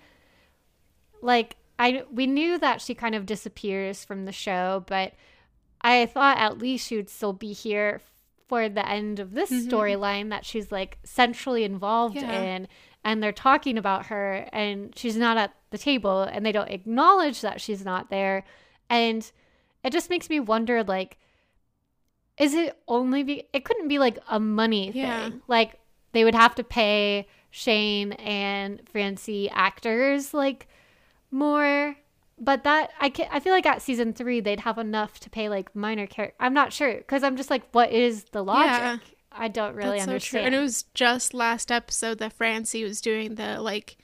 Like 1.23 1.55
I 1.79 2.03
we 2.11 2.27
knew 2.27 2.59
that 2.59 2.81
she 2.81 2.93
kind 2.93 3.15
of 3.15 3.25
disappears 3.25 4.05
from 4.05 4.25
the 4.25 4.31
show, 4.31 4.83
but 4.85 5.13
I 5.81 6.05
thought 6.05 6.37
at 6.37 6.59
least 6.59 6.85
she 6.87 6.95
would 6.95 7.09
still 7.09 7.33
be 7.33 7.51
here 7.51 8.01
for 8.47 8.69
the 8.69 8.87
end 8.87 9.19
of 9.19 9.33
this 9.33 9.49
mm-hmm. 9.49 9.67
storyline 9.67 10.29
that 10.29 10.45
she's 10.45 10.71
like 10.71 10.99
centrally 11.03 11.63
involved 11.63 12.15
yeah. 12.15 12.41
in 12.41 12.67
and 13.03 13.23
they're 13.23 13.31
talking 13.31 13.75
about 13.75 14.05
her 14.05 14.47
and 14.53 14.95
she's 14.95 15.17
not 15.17 15.35
at 15.35 15.55
the 15.71 15.79
table 15.79 16.21
and 16.21 16.45
they 16.45 16.51
don't 16.51 16.69
acknowledge 16.69 17.41
that 17.41 17.59
she's 17.59 17.83
not 17.83 18.11
there 18.11 18.45
and 18.89 19.31
it 19.87 19.93
just 19.93 20.09
makes 20.09 20.29
me 20.29 20.39
wonder 20.39 20.83
like 20.83 21.17
is 22.37 22.53
it 22.53 22.77
only 22.87 23.23
be 23.23 23.43
it 23.53 23.63
couldn't 23.63 23.87
be 23.87 23.99
like 23.99 24.19
a 24.29 24.39
money 24.39 24.91
yeah. 24.93 25.29
thing 25.29 25.41
like 25.47 25.79
they 26.11 26.23
would 26.23 26.35
have 26.35 26.53
to 26.55 26.63
pay 26.63 27.27
Shane 27.51 28.11
and 28.13 28.81
Francie 28.89 29.49
actors 29.49 30.33
like 30.33 30.67
more 31.31 31.95
but 32.39 32.63
that 32.65 32.91
I 32.99 33.09
can, 33.09 33.27
I 33.31 33.39
feel 33.39 33.53
like 33.53 33.65
at 33.65 33.81
season 33.81 34.13
three 34.13 34.41
they'd 34.41 34.59
have 34.59 34.77
enough 34.77 35.19
to 35.21 35.29
pay 35.29 35.49
like 35.49 35.75
minor 35.75 36.05
character. 36.05 36.35
I'm 36.39 36.53
not 36.53 36.71
sure 36.71 36.93
because 36.93 37.23
I'm 37.23 37.35
just 37.35 37.49
like, 37.49 37.63
what 37.71 37.91
is 37.91 38.25
the 38.25 38.43
logic? 38.43 38.69
Yeah, 38.69 38.97
I 39.31 39.47
don't 39.47 39.75
really 39.75 39.99
understand. 39.99 40.43
So 40.43 40.45
and 40.45 40.53
it 40.53 40.59
was 40.59 40.83
just 40.93 41.33
last 41.33 41.71
episode 41.71 42.19
that 42.19 42.33
Francie 42.33 42.83
was 42.83 43.01
doing 43.01 43.35
the 43.35 43.59
like 43.59 43.97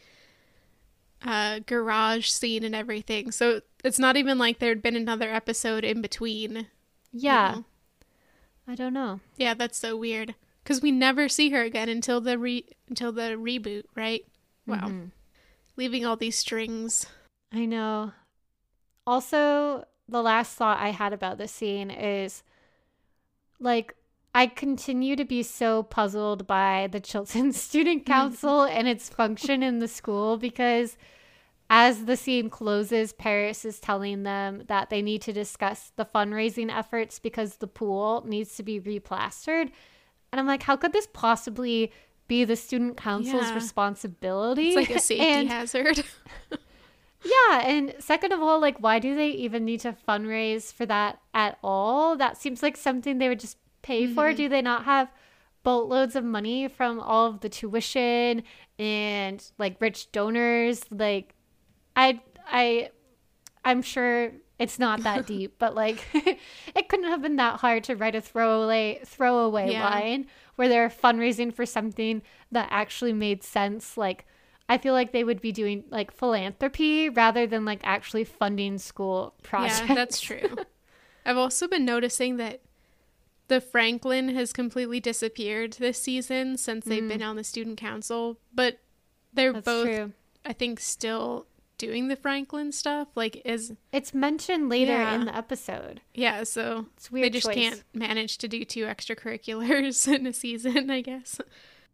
uh, 1.24 1.60
garage 1.66 2.28
scene 2.28 2.64
and 2.64 2.74
everything. 2.74 3.32
So 3.32 3.62
it's 3.84 4.00
not 4.00 4.18
even 4.18 4.38
like 4.38 4.60
there'd 4.60 4.82
been 4.82 4.96
another 4.96 5.32
episode 5.32 5.84
in 5.84 6.02
between. 6.02 6.68
Yeah, 7.12 7.50
you 7.50 7.56
know? 7.56 7.66
I 8.68 8.76
don't 8.76 8.94
know. 8.94 9.20
Yeah, 9.38 9.54
that's 9.54 9.78
so 9.78 9.98
weird 9.98 10.36
because 10.64 10.82
we 10.82 10.92
never 10.92 11.28
see 11.28 11.50
her 11.50 11.62
again 11.62 11.90
until 11.90 12.22
the 12.22 12.38
re 12.38 12.66
until 12.88 13.12
the 13.12 13.32
reboot, 13.38 13.84
right? 13.96 14.26
Wow. 14.66 14.88
Mm-hmm. 14.88 15.06
leaving 15.76 16.06
all 16.06 16.16
these 16.16 16.38
strings. 16.38 17.06
I 17.52 17.66
know. 17.66 18.14
Also, 19.06 19.86
the 20.08 20.22
last 20.22 20.56
thought 20.56 20.80
I 20.80 20.90
had 20.90 21.12
about 21.12 21.38
this 21.38 21.52
scene 21.52 21.92
is 21.92 22.44
like 23.60 23.96
I 24.34 24.48
continue 24.48 25.16
to 25.16 25.26
be 25.26 25.44
so 25.44 25.84
puzzled 25.84 26.48
by 26.48 26.88
the 26.92 27.00
Chilton 27.00 27.54
Student 27.54 28.06
Council 28.06 28.64
and 28.64 28.88
its 28.88 29.10
function 29.10 29.62
in 29.62 29.80
the 29.80 29.88
school 29.88 30.38
because 30.38 30.98
as 31.76 32.06
the 32.06 32.16
scene 32.16 32.52
closes, 32.52 33.14
Paris 33.14 33.66
is 33.66 33.80
telling 33.80 34.22
them 34.22 34.62
that 34.68 34.92
they 34.92 35.02
need 35.02 35.24
to 35.24 35.34
discuss 35.34 35.92
the 35.96 36.06
fundraising 36.06 36.72
efforts 36.72 37.18
because 37.18 37.56
the 37.56 37.66
pool 37.66 38.24
needs 38.28 38.56
to 38.58 38.62
be 38.62 38.80
replastered. 38.80 39.72
And 40.32 40.40
I'm 40.40 40.46
like, 40.46 40.62
how 40.62 40.76
could 40.76 40.94
this 40.94 41.08
possibly 41.14 41.92
be 42.28 42.44
the 42.44 42.56
student 42.56 42.96
council's 42.96 43.48
Yeah. 43.50 43.56
responsibility? 43.56 44.68
It's 44.68 44.76
like 44.76 44.96
a 44.96 45.00
safety 45.10 45.26
And- 45.26 45.50
hazard. 45.50 46.04
yeah, 47.24 47.62
and 47.66 47.96
second 47.98 48.34
of 48.34 48.42
all, 48.44 48.60
like 48.60 48.78
why 48.78 49.00
do 49.00 49.16
they 49.16 49.30
even 49.30 49.66
need 49.66 49.80
to 49.80 49.96
fundraise 50.08 50.72
for 50.72 50.86
that 50.86 51.20
at 51.34 51.58
all? 51.64 52.16
That 52.16 52.38
seems 52.38 52.62
like 52.62 52.78
something 52.78 53.18
they 53.18 53.30
would 53.30 53.40
just 53.40 53.58
pay 53.82 54.06
for. 54.06 54.26
Mm-hmm. 54.26 54.38
Do 54.38 54.50
they 54.50 54.62
not 54.62 54.86
have 54.86 55.12
boatloads 55.64 56.16
of 56.16 56.24
money 56.24 56.68
from 56.68 57.00
all 57.00 57.26
of 57.26 57.40
the 57.40 57.50
tuition 57.50 58.44
and 58.78 59.44
like 59.58 59.78
rich 59.82 60.12
donors? 60.12 60.84
Like 60.92 61.34
I 61.96 62.22
I 62.48 62.90
I'm 63.66 63.82
sure 63.82 64.32
it's 64.60 64.80
not 64.80 65.04
that 65.04 65.26
deep, 65.28 65.56
but 65.60 65.76
like 65.76 66.06
it 66.14 66.90
couldn't 66.90 67.10
have 67.10 67.22
been 67.22 67.38
that 67.38 67.60
hard 67.60 67.84
to 67.86 67.96
write 67.96 68.16
a 68.16 68.22
throwaway 68.22 69.02
throwaway 69.06 69.72
Yeah. 69.72 69.90
line 69.90 70.28
where 70.56 70.70
they're 70.70 70.90
fundraising 70.90 71.54
for 71.54 71.66
something 71.66 72.22
that 72.52 72.68
actually 72.72 73.14
made 73.14 73.44
sense. 73.44 73.98
Like 73.98 74.26
I 74.70 74.78
feel 74.78 74.94
like 74.94 75.12
they 75.12 75.24
would 75.24 75.42
be 75.42 75.52
doing 75.52 75.84
like 75.90 76.12
philanthropy 76.12 77.10
rather 77.10 77.46
than 77.46 77.66
like 77.66 77.82
actually 77.84 78.24
funding 78.24 78.78
school 78.78 79.34
projects. 79.44 79.82
Yeah, 79.88 79.96
that's 79.96 80.20
true. 80.22 80.58
I've 81.26 81.38
also 81.38 81.68
been 81.68 81.86
noticing 81.86 82.38
that 82.38 82.62
the 83.48 83.62
Franklin 83.62 84.30
has 84.30 84.54
completely 84.54 85.00
disappeared 85.00 85.74
this 85.74 86.02
season 86.02 86.58
since 86.58 86.86
they've 86.86 87.04
mm. 87.04 87.10
been 87.10 87.24
on 87.24 87.36
the 87.36 87.44
student 87.44 87.78
council, 87.78 88.38
but 88.54 88.80
they're 89.34 89.54
That's 89.54 89.66
both 89.66 89.86
true. 89.86 90.14
I 90.46 90.54
think 90.54 90.80
still 90.80 91.46
doing 91.86 92.08
the 92.08 92.16
Franklin 92.16 92.72
stuff 92.72 93.08
like 93.16 93.42
is 93.46 93.74
It's 93.92 94.14
mentioned 94.14 94.70
later 94.70 94.94
Yeah. 94.94 95.16
in 95.16 95.26
the 95.26 95.36
episode. 95.36 96.02
yeah, 96.14 96.44
so 96.44 96.88
It's 96.98 97.12
weird 97.12 97.26
they 97.26 97.30
just 97.30 97.48
choice. 97.48 97.56
can't 97.56 97.84
manage 97.94 98.38
to 98.40 98.48
do 98.48 98.64
two 98.66 98.86
extracurriculars 98.86 100.08
in 100.16 100.26
a 100.28 100.34
season, 100.34 100.90
I 100.90 101.02
guess. 101.02 101.40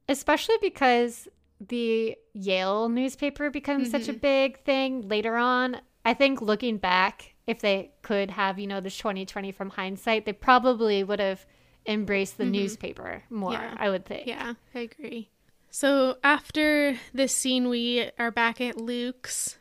especially 0.07 0.55
because 0.61 1.27
the 1.59 2.15
Yale 2.33 2.87
newspaper 2.89 3.49
becomes 3.49 3.91
such 3.91 4.07
a 4.07 4.13
Mm-hmm. 4.13 4.19
big 4.21 4.63
thing 4.63 5.07
later 5.07 5.35
on. 5.35 5.81
I 6.05 6.13
think 6.13 6.41
looking 6.41 6.77
back, 6.77 7.35
if 7.45 7.59
they 7.59 7.91
could 8.01 8.31
have, 8.31 8.57
you 8.59 8.67
know, 8.67 8.79
this 8.79 8.97
2020 8.97 9.51
from 9.51 9.71
hindsight, 9.71 10.25
they 10.25 10.33
probably 10.33 11.03
would 11.03 11.19
have 11.19 11.45
embraced 11.85 12.37
the 12.37 12.45
newspaper 12.45 13.23
more, 13.29 13.51
Mm-hmm. 13.51 13.63
Yeah. 13.75 13.75
I 13.85 13.89
would 13.89 14.05
think. 14.05 14.25
Yeah, 14.27 14.53
I 14.73 14.79
agree. 14.79 15.29
So 15.71 16.17
after 16.23 16.97
this 17.13 17.35
scene, 17.35 17.69
we 17.69 18.09
are 18.17 18.31
back 18.31 18.59
at 18.61 18.77
Luke's, 18.77 19.58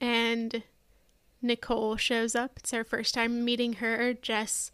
and 0.00 0.62
Nicole 1.42 1.96
shows 1.96 2.34
up. 2.34 2.52
It's 2.58 2.72
our 2.74 2.84
first 2.84 3.14
time 3.14 3.44
meeting 3.44 3.74
her. 3.74 4.14
Jess 4.14 4.70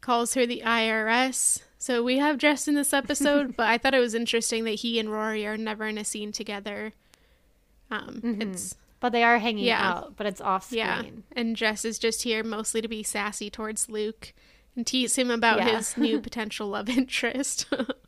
calls 0.00 0.34
her 0.34 0.46
the 0.46 0.62
IRS. 0.64 1.62
So 1.78 2.02
we 2.02 2.18
have 2.18 2.38
Jess 2.38 2.66
in 2.68 2.74
this 2.74 2.92
episode, 2.92 3.54
but 3.56 3.68
I 3.68 3.78
thought 3.78 3.94
it 3.94 4.00
was 4.00 4.14
interesting 4.14 4.64
that 4.64 4.76
he 4.80 4.98
and 4.98 5.10
Rory 5.10 5.46
are 5.46 5.56
never 5.56 5.86
in 5.86 5.98
a 5.98 6.04
scene 6.04 6.32
together. 6.32 6.92
Um, 7.90 8.20
It's 8.40 8.74
But 9.00 9.12
they 9.12 9.22
are 9.22 9.38
hanging 9.38 9.64
Yeah. 9.64 9.88
out, 9.88 10.16
but 10.16 10.26
it's 10.26 10.40
off 10.40 10.64
screen. 10.64 10.78
yeah, 10.78 11.02
and 11.32 11.54
Jess 11.54 11.84
is 11.84 11.98
just 11.98 12.22
here 12.22 12.42
mostly 12.42 12.80
to 12.82 12.88
be 12.88 13.02
sassy 13.02 13.50
towards 13.50 13.88
Luke 13.88 14.32
and 14.74 14.86
tease 14.86 15.16
him 15.16 15.30
about 15.30 15.58
Yeah. 15.58 15.76
his 15.76 15.96
new 15.96 16.20
potential 16.28 16.68
love 16.68 16.88
interest. 16.88 17.66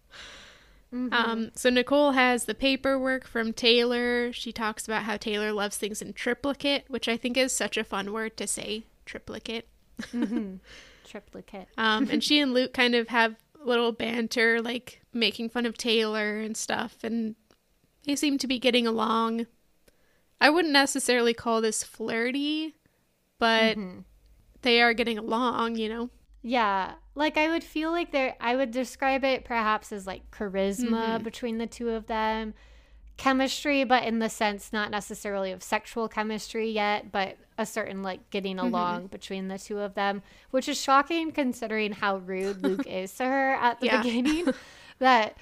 Mm-hmm. 0.95 1.12
Um, 1.12 1.51
so 1.55 1.68
Nicole 1.70 2.12
has 2.12 2.45
the 2.47 2.55
paperwork 2.55 3.26
from 3.26 3.53
Taylor. 3.53 4.32
She 4.32 4.53
talks 4.53 4.86
about 4.86 5.03
how 5.03 5.16
Taylor 5.18 5.53
loves 5.53 5.76
things 5.76 6.01
in 6.01 6.14
triplicate, 6.14 6.84
which 6.89 7.09
I 7.09 7.16
think 7.16 7.36
is 7.36 7.53
such 7.53 7.76
a 7.76 7.84
fun 7.84 8.12
word 8.12 8.36
to 8.39 8.47
say, 8.47 8.84
triplicate. 9.05 9.68
Triplicate. 11.07 11.68
Um, 11.78 12.09
and 12.11 12.22
she 12.22 12.39
and 12.39 12.53
Luke 12.53 12.72
kind 12.74 12.95
of 12.95 13.09
have 13.09 13.36
little 13.64 13.93
banter, 13.93 14.61
like 14.61 15.01
making 15.12 15.49
fun 15.49 15.66
of 15.66 15.76
Taylor 15.76 16.39
and 16.39 16.57
stuff, 16.57 16.99
and 17.03 17.34
they 18.05 18.14
seem 18.16 18.39
to 18.39 18.47
be 18.47 18.59
getting 18.59 18.86
along. 18.86 19.47
I 20.41 20.51
wouldn't 20.51 20.72
necessarily 20.72 21.34
call 21.34 21.61
this 21.61 21.82
flirty, 21.82 22.74
but 23.39 23.76
Mm-hmm. 23.76 24.01
they 24.62 24.80
are 24.82 24.93
getting 24.95 25.18
along, 25.18 25.76
you 25.76 25.89
know? 25.89 26.11
Yeah, 26.49 26.95
like 27.15 27.37
I 27.37 27.49
would 27.51 27.63
feel 27.63 27.91
like 27.91 28.11
there 28.11 28.35
I 28.41 28.57
would 28.57 28.71
describe 28.71 29.23
it 29.23 29.45
perhaps 29.45 29.93
as 29.93 30.07
like 30.07 30.31
charisma 30.31 31.19
Mm-hmm. 31.19 31.23
between 31.25 31.59
the 31.59 31.67
two 31.67 31.91
of 31.91 32.07
them. 32.07 32.55
Chemistry, 33.19 33.83
but 33.85 34.05
in 34.05 34.21
the 34.21 34.29
sense 34.31 34.73
not 34.73 34.91
necessarily 34.91 35.51
of 35.53 35.63
sexual 35.63 36.09
chemistry 36.09 36.71
yet, 36.71 37.11
but 37.13 37.37
a 37.59 37.67
certain 37.67 38.03
like 38.03 38.31
getting 38.31 38.57
Mm-hmm. 38.57 38.67
along 38.67 39.07
between 39.09 39.49
the 39.49 39.59
two 39.59 39.79
of 39.81 39.95
them, 39.95 40.23
which 40.51 40.69
is 40.69 40.81
shocking 40.81 41.33
considering 41.33 41.93
how 41.93 42.17
rude 42.19 42.63
Luke 42.63 42.87
is 42.87 43.13
to 43.17 43.25
her 43.27 43.55
at 43.55 43.81
the 43.81 43.87
Yeah. 43.87 44.03
beginning. 44.03 44.47
that 45.01 45.37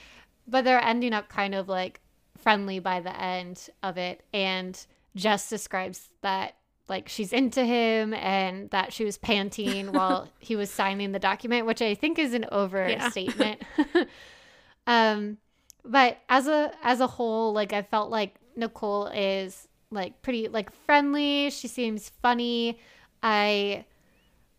but 0.49 0.65
they're 0.65 0.83
ending 0.83 1.13
up 1.13 1.29
kind 1.29 1.55
of 1.55 1.69
like 1.69 2.01
friendly 2.37 2.79
by 2.79 3.01
the 3.01 3.17
end 3.21 3.69
of 3.83 3.97
it 3.97 4.23
and 4.33 4.87
Jess 5.15 5.49
describes 5.49 6.09
that 6.23 6.57
like 6.89 7.09
she's 7.09 7.32
into 7.32 7.64
him 7.64 8.14
and 8.14 8.70
that 8.70 8.93
she 8.93 9.05
was 9.05 9.18
panting 9.18 9.93
while 9.93 10.28
he 10.39 10.57
was 10.57 10.70
signing 10.70 11.12
the 11.12 11.18
document, 11.18 11.66
which 11.66 11.82
I 11.82 11.95
think 11.95 12.18
is 12.18 12.34
an 12.34 12.47
overstatement. 12.53 13.62
um, 14.87 15.39
but 15.84 16.18
as 16.28 16.47
a 16.47 16.72
as 16.82 17.01
a 17.01 17.07
whole, 17.07 17.53
like 17.53 17.72
I 17.72 17.82
felt 17.82 18.11
like 18.11 18.37
Nicole 18.57 19.07
is 19.09 19.68
like 19.91 20.22
pretty 20.22 20.49
like 20.49 20.72
friendly. 20.84 21.51
She 21.51 21.68
seems 21.68 22.11
funny. 22.22 22.78
I 23.22 23.84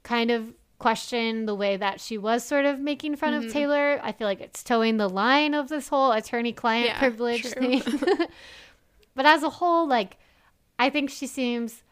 kind 0.03 0.32
of 0.32 0.53
question 0.80 1.45
the 1.45 1.55
way 1.55 1.75
that 1.75 1.99
she 1.99 2.17
was 2.17 2.43
sort 2.43 2.65
of 2.65 2.80
making 2.80 3.15
fun 3.15 3.34
of 3.34 3.51
Taylor. 3.51 3.99
I 4.03 4.11
feel 4.11 4.28
like 4.28 4.41
it's 4.41 4.63
toeing 4.63 4.97
the 4.97 5.09
line 5.09 5.53
of 5.53 5.69
this 5.69 5.88
whole 5.88 6.11
attorney 6.11 6.53
client 6.53 6.88
Yeah, 6.88 6.99
privilege 6.99 7.51
true. 7.51 7.80
thing. 7.80 8.28
but 9.15 9.25
as 9.25 9.43
a 9.43 9.49
whole, 9.49 9.88
like 9.88 10.17
I 10.78 10.89
think 10.89 11.09
she 11.09 11.25
seems 11.25 11.84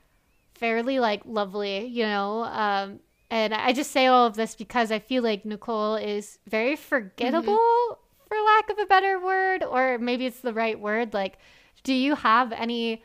fairly 0.56 1.00
like 1.00 1.22
lovely, 1.26 1.86
you 1.86 2.04
know. 2.04 2.44
Um, 2.46 3.00
and 3.30 3.54
I 3.54 3.74
just 3.74 3.92
say 3.92 4.08
all 4.08 4.26
of 4.26 4.36
this 4.36 4.56
because 4.56 4.92
I 4.92 5.00
feel 5.00 5.24
like 5.24 5.46
Nicole 5.46 5.96
is 5.96 6.40
very 6.48 6.76
forgettable, 6.76 8.00
for 8.28 8.38
lack 8.46 8.70
of 8.70 8.80
a 8.80 8.86
better 8.86 9.20
word, 9.20 9.64
or 9.64 9.98
maybe 9.98 10.26
it's 10.26 10.40
the 10.42 10.54
right 10.54 10.80
word. 10.80 11.14
Like, 11.14 11.38
do 11.84 11.94
you 11.94 12.16
have 12.16 12.52
any 12.52 13.04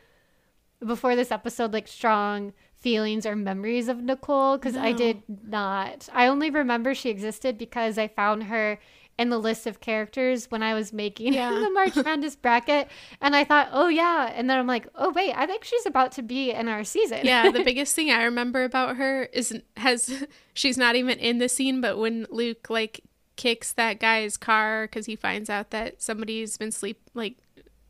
before 0.84 1.16
this 1.16 1.30
episode 1.30 1.72
like 1.72 1.88
strong 1.88 2.52
feelings 2.76 3.26
or 3.26 3.36
memories 3.36 3.88
of 3.88 4.02
Nicole? 4.02 4.56
Because 4.56 4.76
I 4.76 4.92
did 4.92 5.22
not. 5.46 6.08
I 6.12 6.26
only 6.26 6.50
remember 6.50 6.94
she 6.94 7.10
existed 7.10 7.58
because 7.58 7.98
I 7.98 8.08
found 8.08 8.44
her 8.44 8.78
in 9.20 9.28
the 9.28 9.38
list 9.38 9.66
of 9.66 9.80
characters 9.80 10.50
when 10.50 10.62
I 10.62 10.74
was 10.74 10.92
making 10.92 11.32
Yeah. 11.34 11.50
the 11.50 11.70
March 11.70 11.94
Madness 12.04 12.34
bracket, 12.36 12.88
and 13.20 13.36
I 13.36 13.44
thought, 13.44 13.68
oh 13.72 13.88
yeah, 13.88 14.32
and 14.34 14.48
then 14.48 14.58
I'm 14.58 14.66
like, 14.66 14.88
oh 14.94 15.10
wait, 15.10 15.34
I 15.36 15.46
think 15.46 15.62
she's 15.64 15.86
about 15.86 16.12
to 16.12 16.22
be 16.22 16.50
in 16.50 16.68
our 16.68 16.82
season. 16.84 17.20
yeah, 17.24 17.50
the 17.50 17.62
biggest 17.64 17.94
thing 17.94 18.10
I 18.10 18.24
remember 18.24 18.64
about 18.64 18.96
her 18.96 19.24
is 19.32 19.56
has 19.76 20.24
she's 20.54 20.78
not 20.78 20.96
even 20.96 21.18
in 21.18 21.38
the 21.38 21.48
scene, 21.48 21.80
but 21.80 21.98
when 21.98 22.26
Luke 22.30 22.68
like 22.70 23.02
kicks 23.36 23.72
that 23.72 24.00
guy's 24.00 24.36
car 24.36 24.84
because 24.84 25.06
he 25.06 25.16
finds 25.16 25.48
out 25.48 25.70
that 25.70 26.02
somebody's 26.02 26.56
been 26.58 26.70
sleep 26.72 27.00
like 27.14 27.36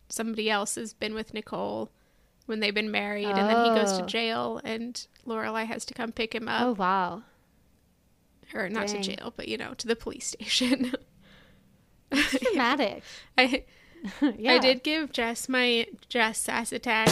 somebody 0.08 0.50
else 0.50 0.74
has 0.74 0.92
been 0.92 1.14
with 1.14 1.32
Nicole 1.34 1.90
when 2.46 2.58
they've 2.60 2.74
been 2.74 2.90
married, 2.90 3.26
and 3.26 3.48
then 3.48 3.64
he 3.64 3.80
goes 3.80 3.96
to 3.96 4.02
Oh. 4.02 4.06
jail, 4.06 4.60
and 4.64 5.06
Lorelai 5.26 5.66
has 5.66 5.84
to 5.84 5.94
come 5.94 6.10
pick 6.10 6.34
him 6.34 6.48
up. 6.48 6.62
Oh 6.66 6.72
wow. 6.72 7.22
or 8.54 8.68
not 8.68 8.88
dang. 8.88 9.02
to 9.02 9.14
jail, 9.16 9.32
but 9.36 9.46
you 9.46 9.56
know, 9.56 9.74
to 9.74 9.86
the 9.86 9.94
police 9.94 10.26
station. 10.26 10.92
Dramatic. 12.10 13.02
I 13.38 13.64
yeah. 14.36 14.54
I 14.54 14.58
did 14.58 14.82
give 14.82 15.12
Jess 15.12 15.48
my 15.48 15.86
Jess 16.08 16.38
sass 16.38 16.72
attack 16.72 17.08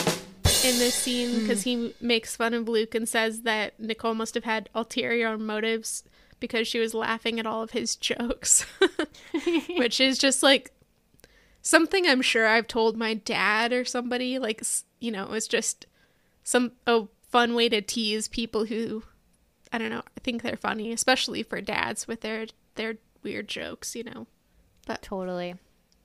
in 0.64 0.78
this 0.78 0.94
scene 0.94 1.30
hmm. 1.30 1.40
because 1.40 1.62
he 1.62 1.94
makes 2.00 2.36
fun 2.36 2.54
of 2.54 2.68
Luke 2.68 2.94
and 2.94 3.08
says 3.08 3.42
that 3.42 3.78
Nicole 3.78 4.14
must 4.14 4.34
have 4.34 4.44
had 4.44 4.70
ulterior 4.74 5.36
motives 5.36 6.02
because 6.40 6.68
she 6.68 6.78
was 6.78 6.94
laughing 6.94 7.38
at 7.38 7.46
all 7.46 7.62
of 7.62 7.72
his 7.72 7.96
jokes, 7.96 8.64
which 9.76 10.00
is 10.00 10.18
just 10.18 10.42
like 10.42 10.72
something 11.62 12.06
I'm 12.06 12.22
sure 12.22 12.46
I've 12.46 12.68
told 12.68 12.96
my 12.96 13.14
dad 13.14 13.72
or 13.72 13.84
somebody. 13.84 14.38
Like, 14.38 14.62
you 15.00 15.10
know, 15.10 15.32
it's 15.32 15.48
just 15.48 15.86
some 16.44 16.72
a 16.86 17.04
fun 17.28 17.54
way 17.54 17.68
to 17.68 17.82
tease 17.82 18.28
people 18.28 18.66
who 18.66 19.02
I 19.72 19.78
don't 19.78 19.90
know. 19.90 20.02
I 20.16 20.20
think 20.22 20.42
they're 20.42 20.56
funny, 20.56 20.92
especially 20.92 21.42
for 21.42 21.60
dads 21.60 22.08
with 22.08 22.22
their 22.22 22.46
their 22.76 22.96
weird 23.22 23.48
jokes. 23.48 23.94
You 23.94 24.04
know. 24.04 24.26
Totally. 25.02 25.54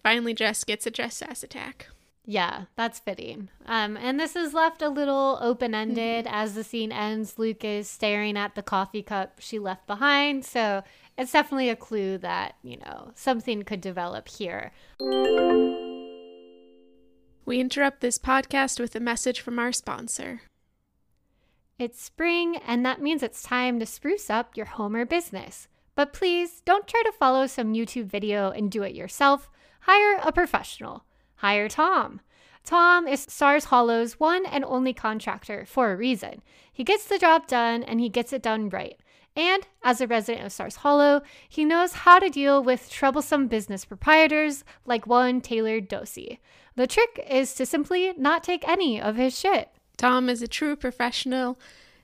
Finally, 0.03 0.33
Jess 0.33 0.63
gets 0.63 0.85
a 0.85 0.91
Jess 0.91 1.17
sass 1.17 1.43
attack. 1.43 1.87
Yeah, 2.25 2.65
that's 2.75 2.99
fitting. 2.99 3.49
Um, 3.65 3.97
and 3.97 4.17
this 4.19 4.35
is 4.35 4.53
left 4.53 4.81
a 4.81 4.87
little 4.87 5.37
open 5.41 5.75
ended 5.75 6.25
mm-hmm. 6.25 6.33
as 6.33 6.53
the 6.53 6.63
scene 6.63 6.91
ends. 6.91 7.37
Luke 7.37 7.65
is 7.65 7.89
staring 7.89 8.37
at 8.37 8.55
the 8.55 8.63
coffee 8.63 9.03
cup 9.03 9.39
she 9.39 9.59
left 9.59 9.87
behind. 9.87 10.45
So 10.45 10.83
it's 11.17 11.33
definitely 11.33 11.69
a 11.69 11.75
clue 11.75 12.17
that, 12.19 12.55
you 12.63 12.77
know, 12.77 13.11
something 13.15 13.63
could 13.63 13.81
develop 13.81 14.29
here. 14.29 14.71
We 17.45 17.59
interrupt 17.59 17.99
this 17.99 18.17
podcast 18.17 18.79
with 18.79 18.95
a 18.95 19.01
message 19.01 19.41
from 19.41 19.59
our 19.59 19.73
sponsor. 19.73 20.43
It's 21.77 22.01
spring, 22.01 22.55
and 22.65 22.85
that 22.85 23.01
means 23.01 23.21
it's 23.21 23.43
time 23.43 23.79
to 23.79 23.85
spruce 23.85 24.29
up 24.29 24.55
your 24.55 24.67
home 24.67 24.95
or 24.95 25.05
business. 25.05 25.67
But 25.95 26.13
please 26.13 26.61
don't 26.65 26.87
try 26.87 27.01
to 27.03 27.11
follow 27.11 27.47
some 27.47 27.73
YouTube 27.73 28.05
video 28.05 28.49
and 28.49 28.71
do 28.71 28.83
it 28.83 28.95
yourself. 28.95 29.49
Hire 29.81 30.19
a 30.23 30.31
professional. 30.31 31.05
Hire 31.35 31.69
Tom. 31.69 32.21
Tom 32.63 33.07
is 33.07 33.25
Stars 33.27 33.65
Hollow's 33.65 34.19
one 34.19 34.45
and 34.45 34.63
only 34.63 34.93
contractor 34.93 35.65
for 35.65 35.91
a 35.91 35.97
reason. 35.97 36.41
He 36.71 36.83
gets 36.83 37.05
the 37.05 37.19
job 37.19 37.47
done 37.47 37.83
and 37.83 37.99
he 37.99 38.09
gets 38.09 38.31
it 38.31 38.41
done 38.41 38.69
right. 38.69 38.97
And 39.35 39.67
as 39.83 39.99
a 39.99 40.07
resident 40.07 40.45
of 40.45 40.51
Stars 40.51 40.77
Hollow, 40.77 41.21
he 41.49 41.65
knows 41.65 41.93
how 41.93 42.19
to 42.19 42.29
deal 42.29 42.63
with 42.63 42.89
troublesome 42.89 43.47
business 43.47 43.83
proprietors 43.83 44.63
like 44.85 45.07
one 45.07 45.41
Taylor 45.41 45.81
Doose. 45.81 46.37
The 46.75 46.87
trick 46.87 47.25
is 47.29 47.53
to 47.55 47.65
simply 47.65 48.13
not 48.17 48.43
take 48.43 48.67
any 48.67 49.01
of 49.01 49.15
his 49.15 49.37
shit. 49.37 49.69
Tom 49.97 50.29
is 50.29 50.41
a 50.41 50.47
true 50.47 50.75
professional. 50.75 51.59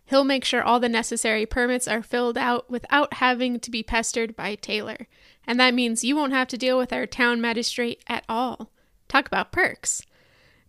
He'll 0.09 0.23
make 0.23 0.43
sure 0.43 0.63
all 0.63 0.79
the 0.79 0.89
necessary 0.89 1.45
permits 1.45 1.87
are 1.87 2.01
filled 2.01 2.35
out 2.35 2.67
without 2.67 3.15
having 3.15 3.59
to 3.59 3.69
be 3.69 3.83
pestered 3.83 4.35
by 4.35 4.55
Taylor. 4.55 5.07
And 5.45 5.59
that 5.59 5.75
means 5.75 6.03
you 6.03 6.15
won't 6.15 6.33
have 6.33 6.47
to 6.47 6.57
deal 6.57 6.79
with 6.79 6.91
our 6.91 7.05
town 7.05 7.39
magistrate 7.39 8.03
at 8.07 8.23
all. 8.27 8.71
Talk 9.07 9.27
about 9.27 9.51
perks. 9.51 10.01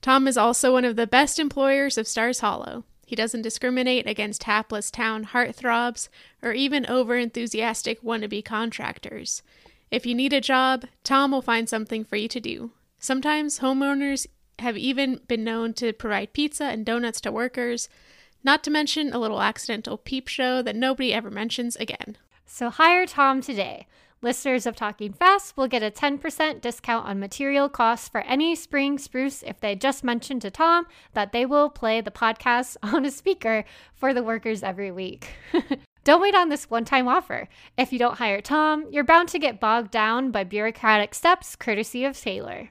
Tom 0.03 0.29
is 0.29 0.37
also 0.37 0.73
one 0.73 0.85
of 0.85 0.97
the 0.97 1.07
best 1.07 1.39
employers 1.39 1.97
of 1.97 2.07
Stars 2.07 2.41
Hollow. 2.41 2.85
He 3.07 3.17
doesn't 3.17 3.41
discriminate 3.41 4.07
against 4.07 4.45
hapless 4.45 4.91
town 4.91 5.25
heartthrobs 5.27 6.11
or 6.43 6.53
even 6.53 6.85
overenthusiastic 6.85 8.05
wannabe 8.05 8.45
contractors. 8.45 9.43
If 9.91 10.05
you 10.05 10.15
need 10.15 10.35
a 10.35 10.41
job, 10.43 10.85
Tom 11.03 11.33
will 11.33 11.43
find 11.43 11.67
something 11.67 12.05
for 12.05 12.17
you 12.17 12.29
to 12.29 12.41
do. 12.41 12.73
Sometimes 12.99 13.61
homeowners 13.61 14.27
have 14.59 14.77
even 14.77 15.21
been 15.29 15.45
known 15.45 15.73
to 15.75 15.95
provide 15.95 16.35
pizza 16.35 16.65
and 16.65 16.85
donuts 16.85 17.23
to 17.23 17.33
workers, 17.33 17.89
not 18.43 18.65
to 18.65 18.71
mention 18.71 19.13
a 19.13 19.19
little 19.19 19.43
accidental 19.43 19.97
peep 19.97 20.29
show 20.29 20.63
that 20.63 20.77
nobody 20.77 21.13
ever 21.13 21.31
mentions 21.31 21.77
again. 21.77 22.17
So 22.47 22.71
hire 22.71 23.07
Tom 23.07 23.41
today. 23.41 23.87
Listeners 24.23 24.67
of 24.67 24.77
Talking 24.77 25.15
Fast 25.15 25.57
will 25.57 25.67
get 25.67 25.83
a 25.83 25.91
10% 25.91 26.61
discount 26.61 27.07
on 27.07 27.19
material 27.19 27.71
costs 27.71 28.07
for 28.07 28.21
any 28.23 28.55
spring 28.55 28.99
spruce 28.99 29.43
if 29.43 29.61
they 29.61 29.75
just 29.75 30.05
mention 30.05 30.39
to 30.41 30.51
Tom 30.51 30.87
that 31.15 31.33
they 31.33 31.47
will 31.47 31.71
play 31.71 32.03
the 32.03 32.11
podcast 32.11 32.77
on 32.83 33.07
a 33.07 33.11
speaker 33.11 33.65
for 33.95 34.13
the 34.13 34.23
workers 34.23 34.63
every 34.63 34.91
week. 34.91 35.29
don't 36.05 36.21
wait 36.21 36.35
on 36.35 36.51
this 36.51 36.69
one 36.69 36.85
time 36.85 37.09
offer. 37.09 37.49
If 37.79 37.95
you 37.95 37.99
don't 37.99 38.19
hire 38.19 38.43
Tom, 38.43 38.85
you're 38.91 39.05
bound 39.05 39.31
to 39.31 39.39
get 39.39 39.59
bogged 39.59 39.91
down 39.91 40.31
by 40.31 40.45
bureaucratic 40.45 41.15
steps 41.15 41.57
courtesy 41.57 42.05
of 42.05 42.19
Taylor. 42.19 42.71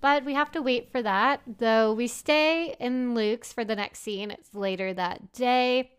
But 0.00 0.24
we 0.24 0.34
have 0.34 0.52
to 0.52 0.60
wait 0.60 0.92
for 0.92 1.02
that, 1.02 1.40
though 1.46 1.94
we 1.94 2.06
stay 2.08 2.74
in 2.78 3.14
Luke's 3.14 3.52
for 3.52 3.64
the 3.64 3.76
next 3.76 4.00
scene. 4.00 4.30
It's 4.30 4.54
later 4.54 4.92
that 4.92 5.32
day. 5.32 5.92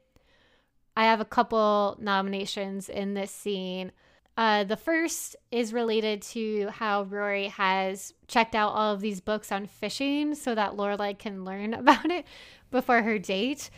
I 0.96 1.06
have 1.06 1.20
a 1.20 1.26
couple 1.26 1.98
nominations 2.00 2.88
in 2.88 3.16
this 3.16 3.32
scene. 3.32 3.92
Uh, 4.38 4.64
the 4.64 4.78
first 4.78 5.36
is 5.52 5.74
related 5.74 6.22
to 6.22 6.68
how 6.68 7.04
Rory 7.04 7.48
has 7.48 8.14
checked 8.28 8.54
out 8.54 8.74
all 8.74 8.94
of 8.94 9.02
these 9.02 9.22
books 9.22 9.52
on 9.52 9.66
fishing 9.66 10.36
so 10.36 10.54
that 10.54 10.74
Lorelai 10.74 11.18
can 11.18 11.46
learn 11.46 11.74
about 11.76 12.10
it 12.12 12.26
before 12.72 13.02
her 13.02 13.18
date. 13.18 13.70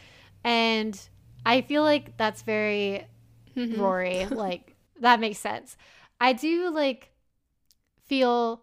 And 0.43 0.99
I 1.45 1.61
feel 1.61 1.83
like 1.83 2.17
that's 2.17 2.41
very 2.41 3.07
mm-hmm. 3.55 3.79
Rory. 3.79 4.25
like, 4.29 4.75
that 4.99 5.19
makes 5.19 5.39
sense. 5.39 5.77
I 6.19 6.33
do 6.33 6.69
like 6.69 7.11
feel 8.07 8.61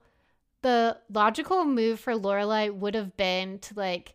the 0.63 0.97
logical 1.13 1.65
move 1.65 2.01
for 2.01 2.15
Lorelai 2.15 2.75
would 2.75 2.95
have 2.95 3.17
been 3.17 3.59
to 3.61 3.75
like 3.75 4.15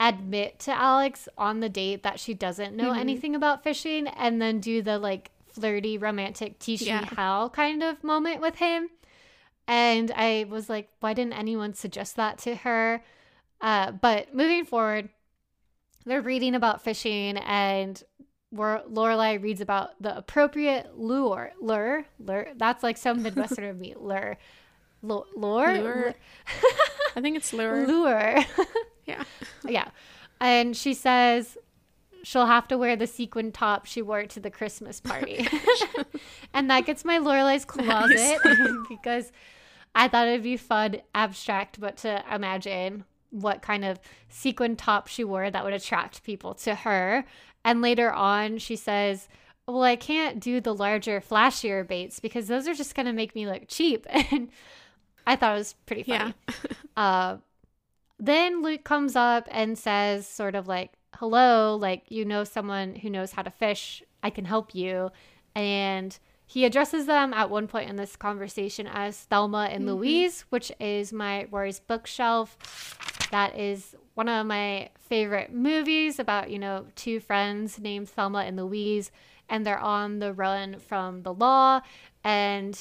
admit 0.00 0.58
to 0.60 0.72
Alex 0.72 1.28
on 1.36 1.60
the 1.60 1.68
date 1.68 2.02
that 2.02 2.20
she 2.20 2.34
doesn't 2.34 2.76
know 2.76 2.90
mm-hmm. 2.90 3.00
anything 3.00 3.34
about 3.34 3.64
fishing 3.64 4.06
and 4.06 4.40
then 4.40 4.60
do 4.60 4.82
the 4.82 4.98
like 4.98 5.30
flirty 5.46 5.98
romantic 5.98 6.58
teach 6.58 6.82
yeah. 6.82 7.00
me 7.00 7.08
how 7.16 7.48
kind 7.48 7.82
of 7.82 8.04
moment 8.04 8.40
with 8.40 8.56
him. 8.56 8.88
And 9.66 10.10
I 10.14 10.46
was 10.48 10.68
like, 10.68 10.88
why 11.00 11.14
didn't 11.14 11.34
anyone 11.34 11.74
suggest 11.74 12.16
that 12.16 12.38
to 12.38 12.54
her? 12.54 13.02
Uh, 13.60 13.92
but 13.92 14.34
moving 14.34 14.64
forward, 14.64 15.10
they're 16.06 16.22
reading 16.22 16.54
about 16.54 16.82
fishing 16.82 17.36
and 17.38 18.02
where 18.50 18.82
Lorelai 18.90 19.42
reads 19.42 19.60
about 19.60 19.90
the 20.00 20.16
appropriate 20.16 20.96
lure, 20.98 21.52
lure, 21.60 22.06
lure. 22.18 22.48
That's 22.56 22.82
like 22.82 22.96
some 22.96 23.22
Midwestern 23.22 23.64
of 23.64 23.78
me, 23.78 23.94
lure, 23.98 24.38
L- 25.08 25.26
lure. 25.36 25.78
lure. 25.78 26.14
I 27.16 27.20
think 27.20 27.36
it's 27.36 27.52
lure. 27.52 27.86
Lure. 27.88 28.38
yeah. 29.06 29.24
Yeah, 29.68 29.88
and 30.40 30.76
she 30.76 30.94
says 30.94 31.58
she'll 32.22 32.46
have 32.46 32.68
to 32.68 32.78
wear 32.78 32.96
the 32.96 33.06
sequin 33.06 33.52
top 33.52 33.84
she 33.86 34.00
wore 34.02 34.24
to 34.26 34.40
the 34.40 34.50
Christmas 34.50 35.00
party, 35.00 35.46
and 36.54 36.70
that 36.70 36.86
gets 36.86 37.04
my 37.04 37.18
Lorelai's 37.18 37.64
closet 37.64 38.38
nice. 38.44 38.70
because 38.88 39.32
I 39.94 40.08
thought 40.08 40.26
it'd 40.28 40.42
be 40.42 40.56
fun, 40.56 40.98
abstract, 41.14 41.80
but 41.80 41.96
to 41.98 42.22
imagine 42.32 43.04
what 43.30 43.60
kind 43.60 43.84
of 43.84 44.00
sequin 44.30 44.74
top 44.76 45.06
she 45.06 45.22
wore 45.24 45.50
that 45.50 45.64
would 45.64 45.74
attract 45.74 46.22
people 46.22 46.54
to 46.54 46.74
her. 46.74 47.24
And 47.64 47.82
later 47.82 48.12
on, 48.12 48.58
she 48.58 48.76
says, 48.76 49.28
Well, 49.66 49.82
I 49.82 49.96
can't 49.96 50.40
do 50.40 50.60
the 50.60 50.74
larger, 50.74 51.20
flashier 51.20 51.86
baits 51.86 52.20
because 52.20 52.48
those 52.48 52.66
are 52.68 52.74
just 52.74 52.94
going 52.94 53.06
to 53.06 53.12
make 53.12 53.34
me 53.34 53.46
look 53.46 53.62
cheap. 53.68 54.06
And 54.32 54.48
I 55.26 55.36
thought 55.36 55.54
it 55.56 55.58
was 55.58 55.74
pretty 55.84 56.04
funny. 56.04 56.34
Yeah. 56.48 56.54
uh, 56.96 57.36
then 58.18 58.62
Luke 58.62 58.84
comes 58.84 59.14
up 59.14 59.46
and 59.50 59.78
says, 59.78 60.26
sort 60.26 60.54
of 60.54 60.66
like, 60.66 60.92
Hello, 61.16 61.76
like, 61.76 62.04
you 62.08 62.24
know, 62.24 62.44
someone 62.44 62.94
who 62.94 63.10
knows 63.10 63.32
how 63.32 63.42
to 63.42 63.50
fish. 63.50 64.02
I 64.22 64.30
can 64.30 64.44
help 64.44 64.74
you. 64.74 65.10
And 65.54 66.18
he 66.46 66.64
addresses 66.64 67.04
them 67.06 67.34
at 67.34 67.50
one 67.50 67.66
point 67.66 67.90
in 67.90 67.96
this 67.96 68.16
conversation 68.16 68.86
as 68.86 69.18
Thelma 69.18 69.68
and 69.70 69.84
Louise, 69.84 70.46
which 70.48 70.72
is 70.80 71.12
my 71.12 71.46
Rory's 71.50 71.78
bookshelf. 71.78 72.56
That 73.30 73.58
is 73.58 73.94
one 74.18 74.28
of 74.28 74.44
my 74.46 74.90
favorite 74.98 75.52
movies 75.52 76.18
about, 76.18 76.50
you 76.50 76.58
know, 76.58 76.86
two 76.96 77.20
friends 77.20 77.78
named 77.78 78.08
Thelma 78.08 78.40
and 78.40 78.56
Louise, 78.56 79.12
and 79.48 79.64
they're 79.64 79.78
on 79.78 80.18
the 80.18 80.32
run 80.32 80.80
from 80.80 81.22
the 81.22 81.32
law. 81.32 81.82
And 82.24 82.76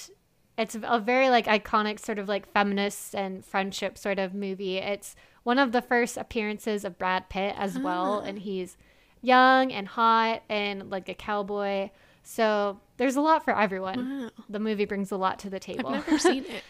it's 0.58 0.76
a 0.82 1.00
very 1.00 1.30
like 1.30 1.46
iconic 1.46 2.00
sort 2.00 2.18
of 2.18 2.28
like 2.28 2.52
feminist 2.52 3.14
and 3.14 3.46
friendship 3.46 4.00
sort 4.00 4.18
of 4.18 4.34
movie. 4.34 4.78
It's 4.78 5.16
one 5.44 5.60
of 5.60 5.74
the 5.74 5.82
first 5.84 6.18
appearances 6.18 6.84
of 6.84 6.98
Brad 6.98 7.30
Pitt 7.30 7.54
as 7.56 7.78
well, 7.78 8.22
ah. 8.24 8.28
and 8.28 8.40
he's 8.40 8.76
young 9.22 9.72
and 9.72 9.88
hot 9.88 10.42
and 10.50 10.90
like 10.90 11.08
a 11.08 11.14
cowboy. 11.14 11.92
So 12.24 12.80
there's 12.98 13.16
a 13.16 13.22
lot 13.22 13.46
for 13.46 13.56
everyone. 13.56 14.24
Wow. 14.24 14.30
The 14.50 14.60
movie 14.60 14.86
brings 14.86 15.12
a 15.12 15.18
lot 15.18 15.38
to 15.40 15.52
the 15.52 15.58
I've 15.58 15.62
table. 15.62 15.92
never 15.92 16.18
seen 16.18 16.46
it. 16.50 16.64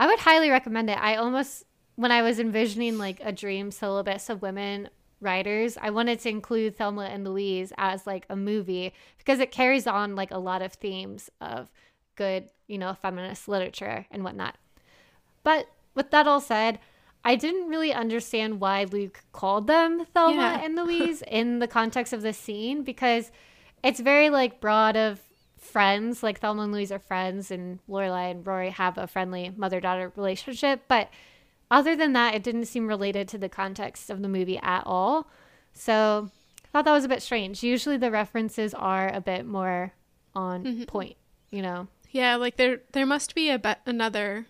I 0.00 0.08
would 0.08 0.18
highly 0.18 0.50
recommend 0.50 0.90
it. 0.90 0.98
I 0.98 1.14
almost, 1.14 1.62
when 1.96 2.10
I 2.12 2.22
was 2.22 2.38
envisioning 2.38 2.98
like 2.98 3.20
a 3.22 3.32
dream 3.32 3.70
syllabus 3.70 4.28
of 4.28 4.42
women 4.42 4.88
writers, 5.20 5.78
I 5.80 5.90
wanted 5.90 6.20
to 6.20 6.28
include 6.28 6.76
Thelma 6.76 7.04
and 7.04 7.24
Louise 7.24 7.72
as 7.78 8.06
like 8.06 8.26
a 8.28 8.36
movie 8.36 8.92
because 9.18 9.38
it 9.40 9.50
carries 9.52 9.86
on 9.86 10.16
like 10.16 10.30
a 10.30 10.38
lot 10.38 10.62
of 10.62 10.72
themes 10.72 11.30
of 11.40 11.70
good, 12.16 12.48
you 12.66 12.78
know, 12.78 12.94
feminist 13.00 13.48
literature 13.48 14.06
and 14.10 14.24
whatnot. 14.24 14.56
But 15.42 15.66
with 15.94 16.10
that 16.10 16.26
all 16.26 16.40
said, 16.40 16.78
I 17.24 17.36
didn't 17.36 17.68
really 17.68 17.92
understand 17.92 18.60
why 18.60 18.84
Luke 18.84 19.20
called 19.32 19.66
them 19.66 20.04
Thelma 20.12 20.34
Yeah. 20.36 20.60
and 20.64 20.76
Louise 20.76 21.22
in 21.26 21.58
the 21.58 21.68
context 21.68 22.12
of 22.12 22.22
this 22.22 22.36
scene 22.36 22.82
because 22.82 23.30
it's 23.82 24.00
very 24.00 24.30
like 24.30 24.60
broad 24.60 24.96
of 24.96 25.20
friends. 25.56 26.22
Like 26.22 26.40
Thelma 26.40 26.62
and 26.62 26.72
Louise 26.72 26.92
are 26.92 26.98
friends, 26.98 27.50
and 27.50 27.78
Lorelai 27.88 28.30
and 28.30 28.46
Rory 28.46 28.70
have 28.70 28.98
a 28.98 29.06
friendly 29.06 29.52
mother 29.56 29.80
daughter 29.80 30.12
relationship. 30.16 30.82
But 30.88 31.08
other 31.74 31.96
than 31.96 32.12
that, 32.12 32.34
it 32.34 32.42
didn't 32.44 32.66
seem 32.66 32.86
related 32.86 33.26
to 33.28 33.38
the 33.38 33.48
context 33.48 34.08
of 34.08 34.22
the 34.22 34.28
movie 34.28 34.58
at 34.58 34.84
all. 34.86 35.28
So 35.72 36.30
I 36.64 36.68
thought 36.68 36.84
that 36.84 36.92
was 36.92 37.04
a 37.04 37.08
bit 37.08 37.20
strange. 37.20 37.62
Usually 37.64 37.96
the 37.96 38.12
references 38.12 38.72
are 38.74 39.12
a 39.12 39.20
bit 39.20 39.44
more 39.44 39.92
on 40.34 40.86
point, 40.86 41.16
you 41.50 41.62
know? 41.62 41.88
Yeah, 42.10 42.36
like 42.36 42.56
there 42.56 42.82
there 42.92 43.06
must 43.06 43.34
be 43.34 43.50
a 43.50 43.58
be- 43.58 43.74
another 43.86 44.46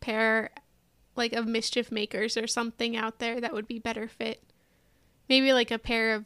pair 0.00 0.50
like 1.14 1.32
of 1.34 1.46
mischief 1.46 1.92
makers 1.92 2.36
or 2.36 2.48
something 2.48 2.96
out 2.96 3.20
there 3.20 3.40
that 3.40 3.52
would 3.52 3.68
be 3.68 3.78
better 3.78 4.08
fit. 4.08 4.42
Maybe 5.28 5.52
like 5.52 5.70
a 5.70 5.78
pair 5.78 6.14
of 6.14 6.24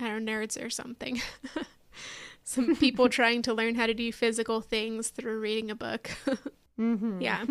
I 0.00 0.08
don't 0.08 0.24
know, 0.24 0.32
nerds 0.32 0.62
or 0.62 0.70
something. 0.70 1.22
Some 2.42 2.74
people 2.74 3.08
trying 3.20 3.42
to 3.42 3.54
learn 3.54 3.76
how 3.76 3.86
to 3.86 3.94
do 3.94 4.10
physical 4.12 4.60
things 4.60 5.10
through 5.10 5.38
reading 5.38 5.70
a 5.70 5.76
book. 5.76 6.10
Mm-hmm. 6.76 7.20
Yeah. 7.20 7.44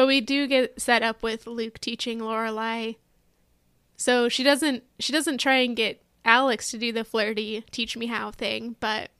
But 0.00 0.06
we 0.06 0.22
do 0.22 0.46
get 0.46 0.80
set 0.80 1.02
up 1.02 1.22
with 1.22 1.46
Luke 1.46 1.78
teaching 1.78 2.20
Lorelai. 2.20 2.96
So 3.98 4.30
she 4.30 4.42
doesn't 4.42 4.82
she 4.98 5.12
doesn't 5.12 5.36
try 5.36 5.56
and 5.56 5.76
get 5.76 6.02
Alex 6.24 6.70
to 6.70 6.78
do 6.78 6.90
the 6.90 7.04
flirty 7.04 7.66
teach 7.70 7.98
me 7.98 8.06
how 8.06 8.30
thing, 8.30 8.76
but 8.80 9.10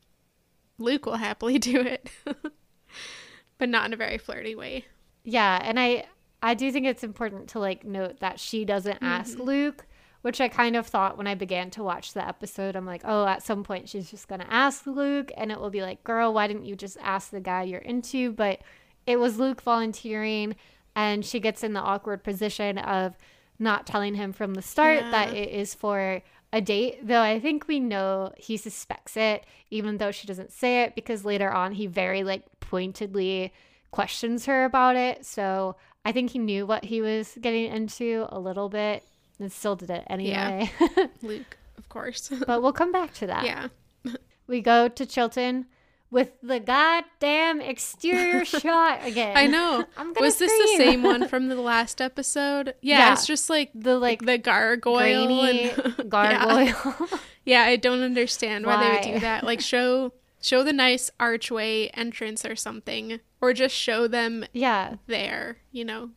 Luke 0.79 1.05
will 1.05 1.17
happily 1.17 1.59
do 1.59 1.83
it. 1.83 2.09
but 3.59 3.69
not 3.69 3.85
in 3.85 3.93
a 3.93 3.97
very 3.99 4.17
flirty 4.17 4.55
way. 4.55 4.87
Yeah, 5.23 5.61
and 5.63 5.79
I 5.79 6.07
I 6.43 6.55
do 6.55 6.73
think 6.73 6.87
it's 6.87 7.05
important 7.05 7.51
to 7.51 7.59
like 7.59 7.85
note 7.85 8.21
that 8.21 8.41
she 8.41 8.65
doesn't 8.65 9.03
mm-hmm. 9.03 9.05
ask 9.05 9.39
Luke, 9.39 9.85
which 10.23 10.41
I 10.41 10.49
kind 10.49 10.77
of 10.77 10.87
thought 10.87 11.19
when 11.19 11.27
I 11.27 11.35
began 11.35 11.69
to 11.73 11.83
watch 11.83 12.15
the 12.15 12.27
episode. 12.27 12.75
I'm 12.75 12.87
like, 12.87 13.03
oh, 13.05 13.27
at 13.27 13.43
some 13.43 13.65
point 13.65 13.91
she's 13.91 14.11
just 14.11 14.29
gonna 14.29 14.47
ask 14.49 14.87
Luke, 14.87 15.31
and 15.37 15.53
it 15.53 15.61
will 15.61 15.69
be 15.69 15.83
like, 15.83 16.03
girl, 16.05 16.33
why 16.33 16.47
didn't 16.47 16.65
you 16.65 16.75
just 16.75 16.97
ask 17.03 17.29
the 17.29 17.41
guy 17.43 17.65
you're 17.65 17.81
into? 17.81 18.33
But 18.33 18.63
it 19.07 19.19
was 19.19 19.39
Luke 19.39 19.63
volunteering, 19.63 20.57
and 20.95 21.25
she 21.25 21.41
gets 21.41 21.63
in 21.63 21.73
the 21.73 21.81
awkward 21.81 22.23
position 22.23 22.79
of 22.79 23.17
not 23.59 23.87
telling 23.87 24.15
him 24.15 24.33
from 24.33 24.55
the 24.55 24.63
start 24.63 25.01
that 25.11 25.35
it 25.35 25.51
is 25.51 25.75
for 25.75 26.23
a 26.53 26.61
date, 26.61 27.07
though 27.07 27.21
I 27.21 27.39
think 27.39 27.69
we 27.69 27.79
know 27.79 28.33
he 28.37 28.57
suspects 28.57 29.17
it, 29.17 29.45
even 29.71 29.99
though 29.99 30.11
she 30.11 30.27
doesn't 30.27 30.53
say 30.53 30.83
it, 30.83 30.95
because 30.95 31.25
later 31.25 31.51
on 31.51 31.73
he 31.73 31.87
very 31.87 32.25
like 32.25 32.45
pointedly 32.61 33.53
questions 33.91 34.47
her 34.47 34.65
about 34.65 34.97
it. 34.97 35.25
So 35.27 35.77
I 36.05 36.13
think 36.13 36.31
he 36.31 36.39
knew 36.39 36.67
what 36.67 36.85
he 36.85 37.01
was 37.03 37.37
getting 37.41 37.71
into 37.71 38.27
a 38.31 38.39
little 38.39 38.69
bit 38.69 39.05
and 39.39 39.53
still 39.53 39.77
did 39.77 39.91
it 39.91 40.05
anyway. 40.09 40.71
Luke, 41.23 41.57
of 41.79 41.89
course. 41.89 42.31
but 42.47 42.63
we'll 42.63 42.73
come 42.73 42.93
back 42.93 43.13
to 43.15 43.27
that. 43.27 43.45
yeah. 43.45 43.69
We 44.47 44.63
go 44.63 44.89
to 44.89 45.07
Chilton 45.07 45.67
with 46.11 46.33
the 46.43 46.59
goddamn 46.61 47.61
exterior 47.61 48.45
shot 48.45 49.05
again. 49.07 49.37
I 49.37 49.47
know. 49.47 49.85
I'm 49.97 50.13
gonna 50.13 50.27
Was 50.27 50.39
this 50.39 50.53
the 50.53 50.77
same 50.77 51.03
one 51.03 51.29
from 51.29 51.49
the 51.49 51.55
last 51.61 52.01
episode? 52.01 52.75
Yeah, 52.83 52.99
Yeah. 52.99 53.13
it's 53.13 53.27
just 53.27 53.49
like 53.49 53.71
The 53.75 53.99
like 53.99 54.25
the 54.25 54.39
gargoyle 54.39 55.45
and 55.45 55.59
Yeah. 55.59 56.05
gargoyle. 56.09 57.09
Yeah, 57.45 57.63
I 57.63 57.77
don't 57.77 58.03
understand 58.03 58.67
why, 58.67 58.83
they 58.85 58.91
would 59.11 59.15
do 59.15 59.21
that. 59.21 59.45
Like 59.45 59.61
show 59.61 60.13
show 60.43 60.63
the 60.63 60.73
nice 60.73 61.11
archway 61.21 61.89
entrance 61.89 62.45
or 62.45 62.57
something, 62.57 63.21
or 63.41 63.53
just 63.53 63.75
show 63.75 64.09
them 64.09 64.45
yeah. 64.53 64.97
there. 65.07 65.59
You 65.71 65.85
know. 65.85 66.11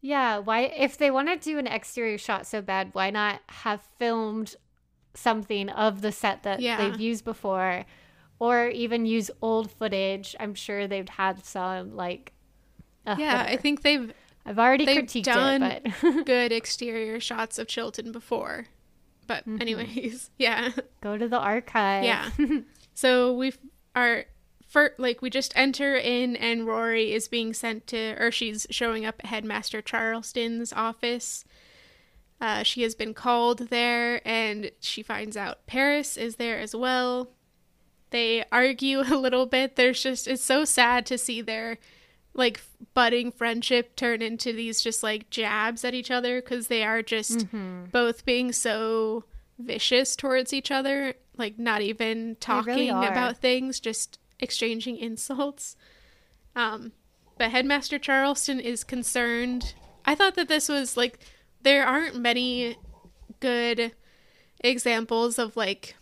Yeah, 0.00 0.38
why 0.38 0.60
if 0.64 0.98
they 0.98 1.10
want 1.10 1.28
to 1.28 1.36
do 1.36 1.58
an 1.58 1.66
exterior 1.66 2.18
shot 2.18 2.46
so 2.46 2.60
bad, 2.60 2.90
why 2.92 3.08
not 3.10 3.40
have 3.48 3.80
filmed 3.98 4.54
something 5.14 5.70
of 5.70 6.02
the 6.02 6.12
set 6.12 6.42
that 6.42 6.60
Yeah. 6.60 6.76
they've 6.76 7.00
used 7.00 7.24
before 7.24 7.86
or 8.44 8.68
even 8.68 9.06
use 9.06 9.30
old 9.40 9.70
footage? 9.70 10.36
I'm 10.38 10.54
sure 10.54 10.86
they've 10.86 11.08
had 11.08 11.44
some 11.44 11.96
like 11.96 12.32
Ugh, 13.06 13.18
Yeah, 13.18 13.44
I 13.48 13.56
think 13.56 13.82
they've 13.82 14.12
I've 14.46 14.58
already 14.58 14.84
they've 14.84 15.04
critiqued 15.04 15.24
done 15.24 15.62
it, 15.62 15.86
but 16.02 16.26
good 16.26 16.52
exterior 16.52 17.18
shots 17.20 17.58
of 17.58 17.66
Chilton 17.66 18.12
before. 18.12 18.66
But 19.26 19.48
Mm-hmm. 19.48 19.60
anyways, 19.62 20.30
yeah. 20.38 20.70
go 21.00 21.16
to 21.16 21.26
the 21.28 21.38
archive. 21.38 22.04
Yeah. 22.04 22.28
so 22.94 23.32
we've 23.34 23.58
our 23.96 24.24
for 24.68 24.92
like 24.98 25.22
we 25.22 25.30
just 25.30 25.52
enter 25.56 25.94
in 25.96 26.36
and 26.36 26.66
Rory 26.66 27.12
is 27.12 27.28
being 27.28 27.54
sent 27.54 27.86
to 27.88 28.16
or 28.22 28.30
she's 28.30 28.66
showing 28.70 29.06
up 29.06 29.16
at 29.20 29.26
Headmaster 29.26 29.80
Charleston's 29.80 30.72
office. 30.72 31.44
Uh, 32.40 32.62
she 32.62 32.82
has 32.82 32.94
been 32.94 33.14
called 33.14 33.68
there 33.70 34.20
and 34.28 34.70
she 34.80 35.02
finds 35.02 35.36
out 35.36 35.66
Paris 35.66 36.16
is 36.18 36.36
there 36.36 36.58
as 36.58 36.74
well. 36.76 37.30
They 38.14 38.44
argue 38.52 39.00
a 39.06 39.16
little 39.18 39.44
bit. 39.44 39.74
There's 39.74 40.00
just 40.00 40.28
it's 40.28 40.44
so 40.44 40.64
sad 40.64 41.04
to 41.06 41.18
see 41.18 41.42
their 41.42 41.78
like 42.32 42.60
budding 42.94 43.32
friendship 43.32 43.96
turn 43.96 44.22
into 44.22 44.52
these 44.52 44.80
just 44.80 45.02
like 45.02 45.30
jabs 45.30 45.84
at 45.84 45.94
each 45.94 46.12
other 46.12 46.40
because 46.40 46.68
they 46.68 46.84
are 46.84 47.02
just 47.02 47.46
both 47.90 48.24
being 48.24 48.52
so 48.52 49.24
vicious 49.58 50.14
towards 50.16 50.52
each 50.52 50.70
other 50.70 51.14
like 51.36 51.58
not 51.58 51.80
even 51.80 52.36
talking 52.40 52.74
really 52.74 53.06
about 53.06 53.36
things 53.38 53.78
just 53.78 54.18
exchanging 54.40 54.96
insults 54.96 55.76
um 56.56 56.90
but 57.38 57.52
headmaster 57.52 58.00
charleston 58.00 58.58
is 58.58 58.82
concerned 58.82 59.74
i 60.04 60.12
thought 60.12 60.34
that 60.34 60.48
this 60.48 60.68
was 60.68 60.96
like 60.96 61.20
there 61.62 61.86
aren't 61.86 62.16
many 62.16 62.76
good 63.38 63.92
examples 64.60 65.38
of 65.38 65.56
like 65.56 65.94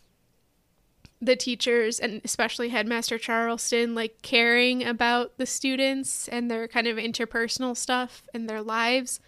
the 1.22 1.36
teachers 1.36 2.00
and 2.00 2.20
especially 2.24 2.70
headmaster 2.70 3.16
charleston 3.16 3.94
like 3.94 4.20
caring 4.22 4.82
about 4.82 5.38
the 5.38 5.46
students 5.46 6.26
and 6.26 6.50
their 6.50 6.66
kind 6.66 6.88
of 6.88 6.96
interpersonal 6.96 7.76
stuff 7.76 8.24
and 8.34 8.50
their 8.50 8.60
lives. 8.60 9.20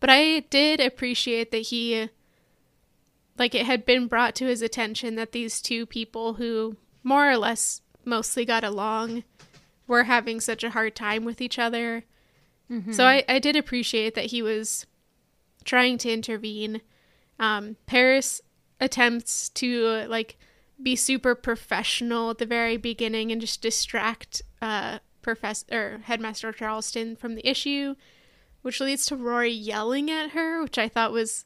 But 0.00 0.10
i 0.10 0.40
did 0.50 0.80
appreciate 0.80 1.52
that 1.52 1.58
he 1.58 2.10
like 3.38 3.54
it 3.54 3.64
had 3.64 3.86
been 3.86 4.08
brought 4.08 4.34
to 4.36 4.46
his 4.46 4.60
attention 4.60 5.14
that 5.14 5.32
these 5.32 5.62
two 5.62 5.86
people 5.86 6.34
who 6.34 6.76
more 7.04 7.30
or 7.30 7.36
less 7.36 7.80
mostly 8.04 8.44
got 8.44 8.64
along 8.64 9.22
were 9.86 10.04
having 10.04 10.40
such 10.40 10.64
a 10.64 10.70
hard 10.70 10.96
time 10.96 11.24
with 11.24 11.40
each 11.40 11.58
other. 11.58 12.04
So 12.92 13.04
I, 13.04 13.24
I 13.28 13.38
did 13.38 13.54
appreciate 13.54 14.16
that 14.16 14.26
he 14.26 14.42
was 14.42 14.86
trying 15.64 15.98
to 15.98 16.10
intervene. 16.12 16.80
Um, 17.38 17.76
paris 17.86 18.40
attempts 18.80 19.48
to 19.50 20.04
like 20.08 20.36
be 20.82 20.96
super 20.96 21.34
professional 21.34 22.30
at 22.30 22.38
the 22.38 22.46
very 22.46 22.76
beginning 22.76 23.32
and 23.32 23.40
just 23.40 23.62
distract 23.62 24.42
uh 24.60 24.98
professor 25.22 25.64
or 25.70 25.98
headmaster 26.04 26.52
charleston 26.52 27.16
from 27.16 27.34
the 27.34 27.48
issue 27.48 27.94
which 28.62 28.80
leads 28.80 29.06
to 29.06 29.16
rory 29.16 29.50
yelling 29.50 30.10
at 30.10 30.30
her 30.30 30.62
which 30.62 30.78
i 30.78 30.88
thought 30.88 31.12
was 31.12 31.44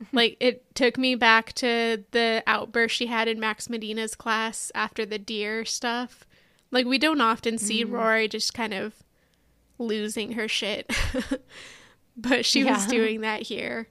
like 0.12 0.36
it 0.40 0.74
took 0.74 0.96
me 0.96 1.14
back 1.14 1.52
to 1.54 2.04
the 2.12 2.42
outburst 2.46 2.96
she 2.96 3.06
had 3.06 3.28
in 3.28 3.38
max 3.38 3.68
medina's 3.68 4.14
class 4.14 4.72
after 4.74 5.04
the 5.04 5.18
deer 5.18 5.64
stuff. 5.64 6.24
Like 6.70 6.86
we 6.86 6.98
don't 6.98 7.20
often 7.20 7.58
see 7.58 7.84
rory 7.84 8.28
just 8.28 8.54
kind 8.54 8.72
of 8.72 8.94
losing 9.78 10.32
her 10.32 10.46
shit 10.46 10.90
but 12.16 12.44
she 12.44 12.64
was 12.64 12.86
doing 12.86 13.22
that 13.22 13.42
here. 13.42 13.88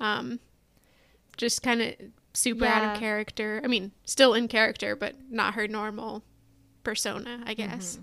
Um 0.00 0.40
just 1.36 1.62
kind 1.62 1.80
of 1.82 1.94
super 2.34 2.64
out 2.64 2.94
of 2.94 3.00
character. 3.00 3.60
I 3.64 3.66
mean, 3.66 3.92
still 4.04 4.34
in 4.34 4.48
character, 4.48 4.96
but 4.96 5.14
not 5.30 5.54
her 5.54 5.68
normal 5.68 6.24
persona, 6.82 7.42
I 7.44 7.54
mm-hmm. 7.54 7.70
guess. 7.70 7.98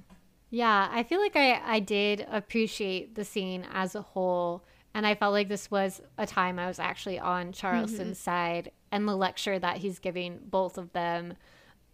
Yeah, 0.49 0.89
I 0.91 1.03
feel 1.03 1.19
like 1.19 1.35
I, 1.35 1.61
I 1.65 1.79
did 1.79 2.25
appreciate 2.31 3.15
the 3.15 3.25
scene 3.25 3.65
as 3.73 3.95
a 3.95 4.01
whole. 4.01 4.65
And 4.93 5.05
I 5.05 5.15
felt 5.15 5.33
like 5.33 5.49
this 5.49 5.69
was 5.69 6.01
a 6.17 6.25
time 6.25 6.57
I 6.57 6.67
was 6.67 6.79
actually 6.79 7.19
on 7.19 7.47
mm-hmm. 7.47 7.51
Charleston's 7.51 8.19
side 8.19 8.71
and 8.91 9.07
the 9.07 9.15
lecture 9.15 9.59
that 9.59 9.77
he's 9.77 9.99
giving 9.99 10.39
both 10.41 10.77
of 10.77 10.93
them. 10.93 11.33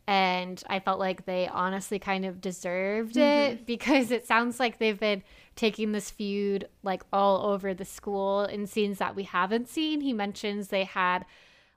And 0.05 0.61
I 0.67 0.79
felt 0.79 0.99
like 0.99 1.25
they 1.25 1.47
honestly 1.47 1.97
kind 1.97 2.25
of 2.25 2.41
deserved 2.41 3.17
it 3.17 3.55
mm-hmm. 3.55 3.63
because 3.65 4.11
it 4.11 4.27
sounds 4.27 4.59
like 4.59 4.77
they've 4.77 4.99
been 4.99 5.23
taking 5.55 5.93
this 5.93 6.11
feud 6.11 6.67
like 6.83 7.03
all 7.11 7.45
over 7.51 7.73
the 7.73 7.85
school 7.85 8.43
in 8.43 8.67
scenes 8.67 8.99
that 8.99 9.15
we 9.15 9.23
haven't 9.23 9.69
seen. 9.69 10.01
He 10.01 10.13
mentions 10.13 10.67
they 10.67 10.83
had 10.83 11.25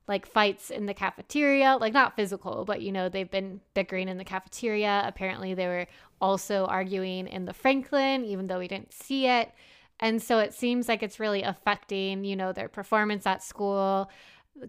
like 0.06 0.26
fights 0.26 0.70
in 0.70 0.86
the 0.86 0.94
cafeteria, 0.94 1.76
like 1.80 1.92
not 1.92 2.14
physical, 2.14 2.64
but 2.64 2.82
you 2.82 2.92
know, 2.92 3.08
they've 3.08 3.30
been 3.30 3.60
bickering 3.72 4.08
in 4.08 4.18
the 4.18 4.24
cafeteria. 4.24 5.02
Apparently, 5.06 5.54
they 5.54 5.66
were 5.66 5.86
also 6.20 6.66
arguing 6.66 7.26
in 7.26 7.46
the 7.46 7.54
Franklin, 7.54 8.24
even 8.24 8.46
though 8.46 8.58
we 8.58 8.68
didn't 8.68 8.92
see 8.92 9.26
it. 9.26 9.50
And 10.00 10.22
so 10.22 10.38
it 10.40 10.52
seems 10.52 10.88
like 10.88 11.02
it's 11.02 11.20
really 11.20 11.42
affecting, 11.42 12.24
you 12.24 12.36
know, 12.36 12.52
their 12.52 12.68
performance 12.68 13.26
at 13.26 13.42
school, 13.42 14.10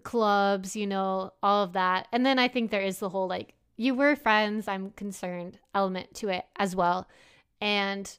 clubs, 0.02 0.76
you 0.76 0.86
know, 0.86 1.32
all 1.42 1.64
of 1.64 1.72
that. 1.74 2.08
And 2.12 2.24
then 2.24 2.38
I 2.38 2.48
think 2.48 2.70
there 2.70 2.82
is 2.82 2.98
the 2.98 3.08
whole 3.08 3.28
like, 3.28 3.54
you 3.76 3.94
were 3.94 4.16
friends, 4.16 4.68
I'm 4.68 4.90
concerned 4.92 5.58
element 5.74 6.14
to 6.14 6.28
it 6.28 6.44
as 6.56 6.74
well. 6.74 7.08
And 7.60 8.10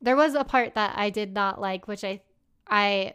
there 0.00 0.16
was 0.16 0.34
a 0.34 0.44
part 0.44 0.74
that 0.74 0.94
I 0.96 1.10
did 1.10 1.32
not 1.32 1.60
like, 1.60 1.86
which 1.86 2.04
I, 2.04 2.22
I, 2.68 3.14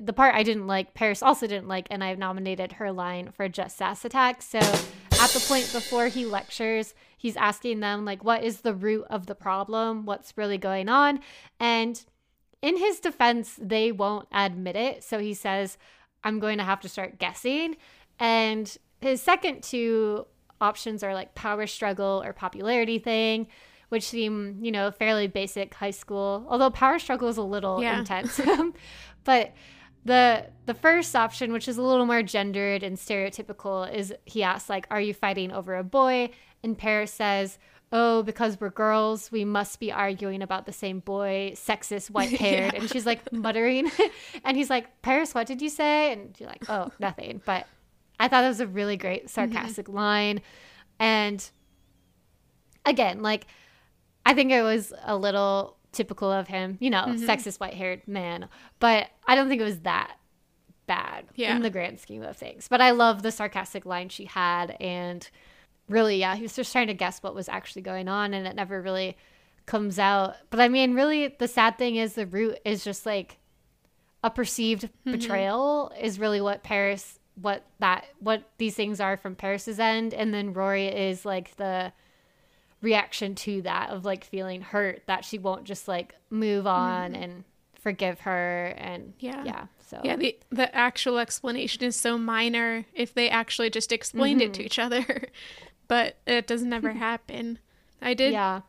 the 0.00 0.12
part 0.12 0.34
I 0.34 0.42
didn't 0.42 0.66
like, 0.66 0.94
Paris 0.94 1.22
also 1.22 1.46
didn't 1.46 1.68
like, 1.68 1.88
and 1.90 2.02
I've 2.04 2.18
nominated 2.18 2.72
her 2.74 2.92
line 2.92 3.30
for 3.32 3.48
Jess 3.48 3.74
Sass 3.76 4.04
Attack. 4.04 4.42
So 4.42 4.58
at 4.58 5.30
the 5.30 5.44
point 5.48 5.70
before 5.72 6.08
he 6.08 6.24
lectures, 6.26 6.94
he's 7.16 7.36
asking 7.36 7.80
them, 7.80 8.04
like, 8.04 8.22
what 8.22 8.44
is 8.44 8.60
the 8.60 8.74
root 8.74 9.04
of 9.10 9.26
the 9.26 9.34
problem? 9.34 10.04
What's 10.06 10.36
really 10.36 10.58
going 10.58 10.88
on? 10.88 11.20
And 11.58 12.02
in 12.62 12.76
his 12.76 13.00
defense, 13.00 13.58
they 13.60 13.90
won't 13.92 14.28
admit 14.32 14.76
it. 14.76 15.02
So 15.04 15.18
he 15.18 15.34
says, 15.34 15.76
I'm 16.22 16.38
going 16.38 16.58
to 16.58 16.64
have 16.64 16.80
to 16.80 16.88
start 16.88 17.18
guessing. 17.18 17.76
And 18.18 18.76
his 19.00 19.20
second 19.20 19.62
two 19.62 20.26
options 20.60 21.02
are 21.02 21.14
like 21.14 21.34
power 21.34 21.66
struggle 21.66 22.22
or 22.24 22.32
popularity 22.32 22.98
thing, 22.98 23.48
which 23.90 24.04
seem, 24.04 24.58
you 24.62 24.72
know, 24.72 24.90
fairly 24.90 25.26
basic 25.26 25.74
high 25.74 25.90
school, 25.90 26.46
although 26.48 26.70
power 26.70 26.98
struggle 26.98 27.28
is 27.28 27.36
a 27.36 27.42
little 27.42 27.82
Yeah. 27.82 27.98
intense. 27.98 28.40
Um, 28.48 28.72
but 29.24 29.52
the 30.04 30.46
the 30.66 30.74
first 30.74 31.16
option, 31.16 31.52
which 31.52 31.68
is 31.68 31.78
a 31.78 31.82
little 31.82 32.06
more 32.06 32.22
gendered 32.22 32.82
and 32.82 32.96
stereotypical, 32.96 33.92
is 33.92 34.14
he 34.24 34.42
asks 34.42 34.68
like, 34.68 34.86
"Are 34.90 35.00
you 35.00 35.14
fighting 35.14 35.50
over 35.50 35.76
a 35.76 35.84
boy?" 35.84 36.30
And 36.62 36.76
Paris 36.76 37.12
says, 37.12 37.58
"Oh, 37.90 38.22
because 38.22 38.60
we're 38.60 38.70
girls, 38.70 39.32
we 39.32 39.44
must 39.44 39.80
be 39.80 39.90
arguing 39.90 40.42
about 40.42 40.66
the 40.66 40.72
same 40.72 41.00
boy, 41.00 41.52
sexist, 41.54 42.10
white 42.10 42.30
haired." 42.30 42.74
And 42.74 42.88
she's 42.88 43.06
like 43.06 43.32
muttering, 43.32 43.90
and 44.44 44.56
he's 44.56 44.70
like, 44.70 45.02
"Paris, 45.02 45.34
what 45.34 45.46
did 45.46 45.62
you 45.62 45.70
say?" 45.70 46.12
And 46.12 46.36
she's 46.36 46.46
like, 46.46 46.68
"Oh, 46.68 46.90
nothing." 46.98 47.40
But 47.44 47.66
I 48.20 48.28
thought 48.28 48.42
that 48.42 48.48
was 48.48 48.60
a 48.60 48.66
really 48.66 48.96
great 48.96 49.26
mm-hmm. 49.26 49.52
sarcastic 49.52 49.88
line, 49.88 50.42
and 50.98 51.50
again, 52.84 53.22
like 53.22 53.46
I 54.26 54.34
think 54.34 54.52
it 54.52 54.62
was 54.62 54.92
a 55.02 55.16
little 55.16 55.76
typical 55.94 56.30
of 56.30 56.48
him, 56.48 56.76
you 56.80 56.90
know, 56.90 57.04
mm-hmm. 57.06 57.24
sexist 57.24 57.60
white 57.60 57.74
haired 57.74 58.06
man, 58.06 58.48
but 58.80 59.08
I 59.26 59.34
don't 59.34 59.48
think 59.48 59.60
it 59.60 59.64
was 59.64 59.80
that 59.80 60.16
bad 60.86 61.26
Yeah. 61.34 61.56
in 61.56 61.62
the 61.62 61.70
grand 61.70 62.00
scheme 62.00 62.22
of 62.22 62.36
things. 62.36 62.68
But 62.68 62.80
I 62.80 62.90
love 62.90 63.22
the 63.22 63.32
sarcastic 63.32 63.86
line 63.86 64.08
she 64.08 64.26
had 64.26 64.76
and 64.80 65.28
really, 65.88 66.18
yeah, 66.18 66.36
he 66.36 66.42
was 66.42 66.54
just 66.54 66.72
trying 66.72 66.88
to 66.88 66.94
guess 66.94 67.22
what 67.22 67.34
was 67.34 67.48
actually 67.48 67.82
going 67.82 68.08
on 68.08 68.34
and 68.34 68.46
it 68.46 68.54
never 68.54 68.80
really 68.80 69.16
comes 69.66 69.98
out. 69.98 70.36
But 70.50 70.60
I 70.60 70.68
mean, 70.68 70.94
really 70.94 71.34
the 71.38 71.48
sad 71.48 71.78
thing 71.78 71.96
is 71.96 72.14
the 72.14 72.26
root 72.26 72.58
is 72.64 72.84
just 72.84 73.06
like 73.06 73.38
a 74.22 74.30
perceived 74.30 74.84
mm-hmm. 74.84 75.12
betrayal 75.12 75.92
is 76.00 76.18
really 76.18 76.40
what 76.40 76.62
Paris 76.62 77.18
what 77.40 77.64
that 77.80 78.04
what 78.20 78.48
these 78.58 78.74
things 78.76 79.00
are 79.00 79.16
from 79.16 79.34
Paris's 79.34 79.80
end 79.80 80.14
and 80.14 80.32
then 80.32 80.52
Rory 80.52 80.86
is 80.86 81.24
like 81.24 81.56
the 81.56 81.92
reaction 82.84 83.34
to 83.34 83.62
that 83.62 83.90
of 83.90 84.04
like 84.04 84.22
feeling 84.24 84.60
hurt 84.60 85.02
that 85.06 85.24
she 85.24 85.38
won't 85.38 85.64
just 85.64 85.88
like 85.88 86.14
move 86.30 86.66
on 86.66 87.14
and 87.14 87.44
forgive 87.80 88.20
her 88.20 88.74
and 88.78 89.14
Yeah. 89.18 89.42
yeah 89.44 89.66
so 89.86 90.00
Yeah, 90.04 90.16
the 90.16 90.38
the 90.50 90.74
actual 90.74 91.18
explanation 91.18 91.82
is 91.84 91.96
so 91.96 92.16
minor 92.18 92.84
if 92.94 93.12
they 93.14 93.28
actually 93.28 93.70
just 93.70 93.90
explained 93.92 94.40
it 94.42 94.52
to 94.54 94.60
Mm-hmm. 94.60 94.66
each 94.66 94.78
other. 94.78 95.04
but 95.88 96.16
it 96.26 96.46
doesn't 96.46 96.72
ever 96.72 96.92
happen. 97.08 97.58
I 98.00 98.14
did 98.14 98.32
yeah 98.32 98.60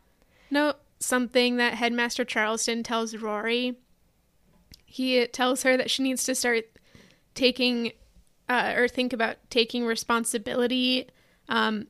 know 0.50 0.74
something 0.98 1.56
that 1.56 1.74
Headmaster 1.74 2.24
Charleston 2.24 2.82
tells 2.82 3.14
Rory. 3.16 3.76
He 4.86 5.26
tells 5.26 5.62
her 5.62 5.76
that 5.76 5.90
she 5.90 6.02
needs 6.02 6.24
to 6.24 6.34
start 6.34 6.64
taking 7.34 7.92
uh, 8.48 8.74
or 8.76 8.88
think 8.88 9.12
about 9.12 9.36
taking 9.50 9.84
responsibility 9.84 11.08
um, 11.48 11.86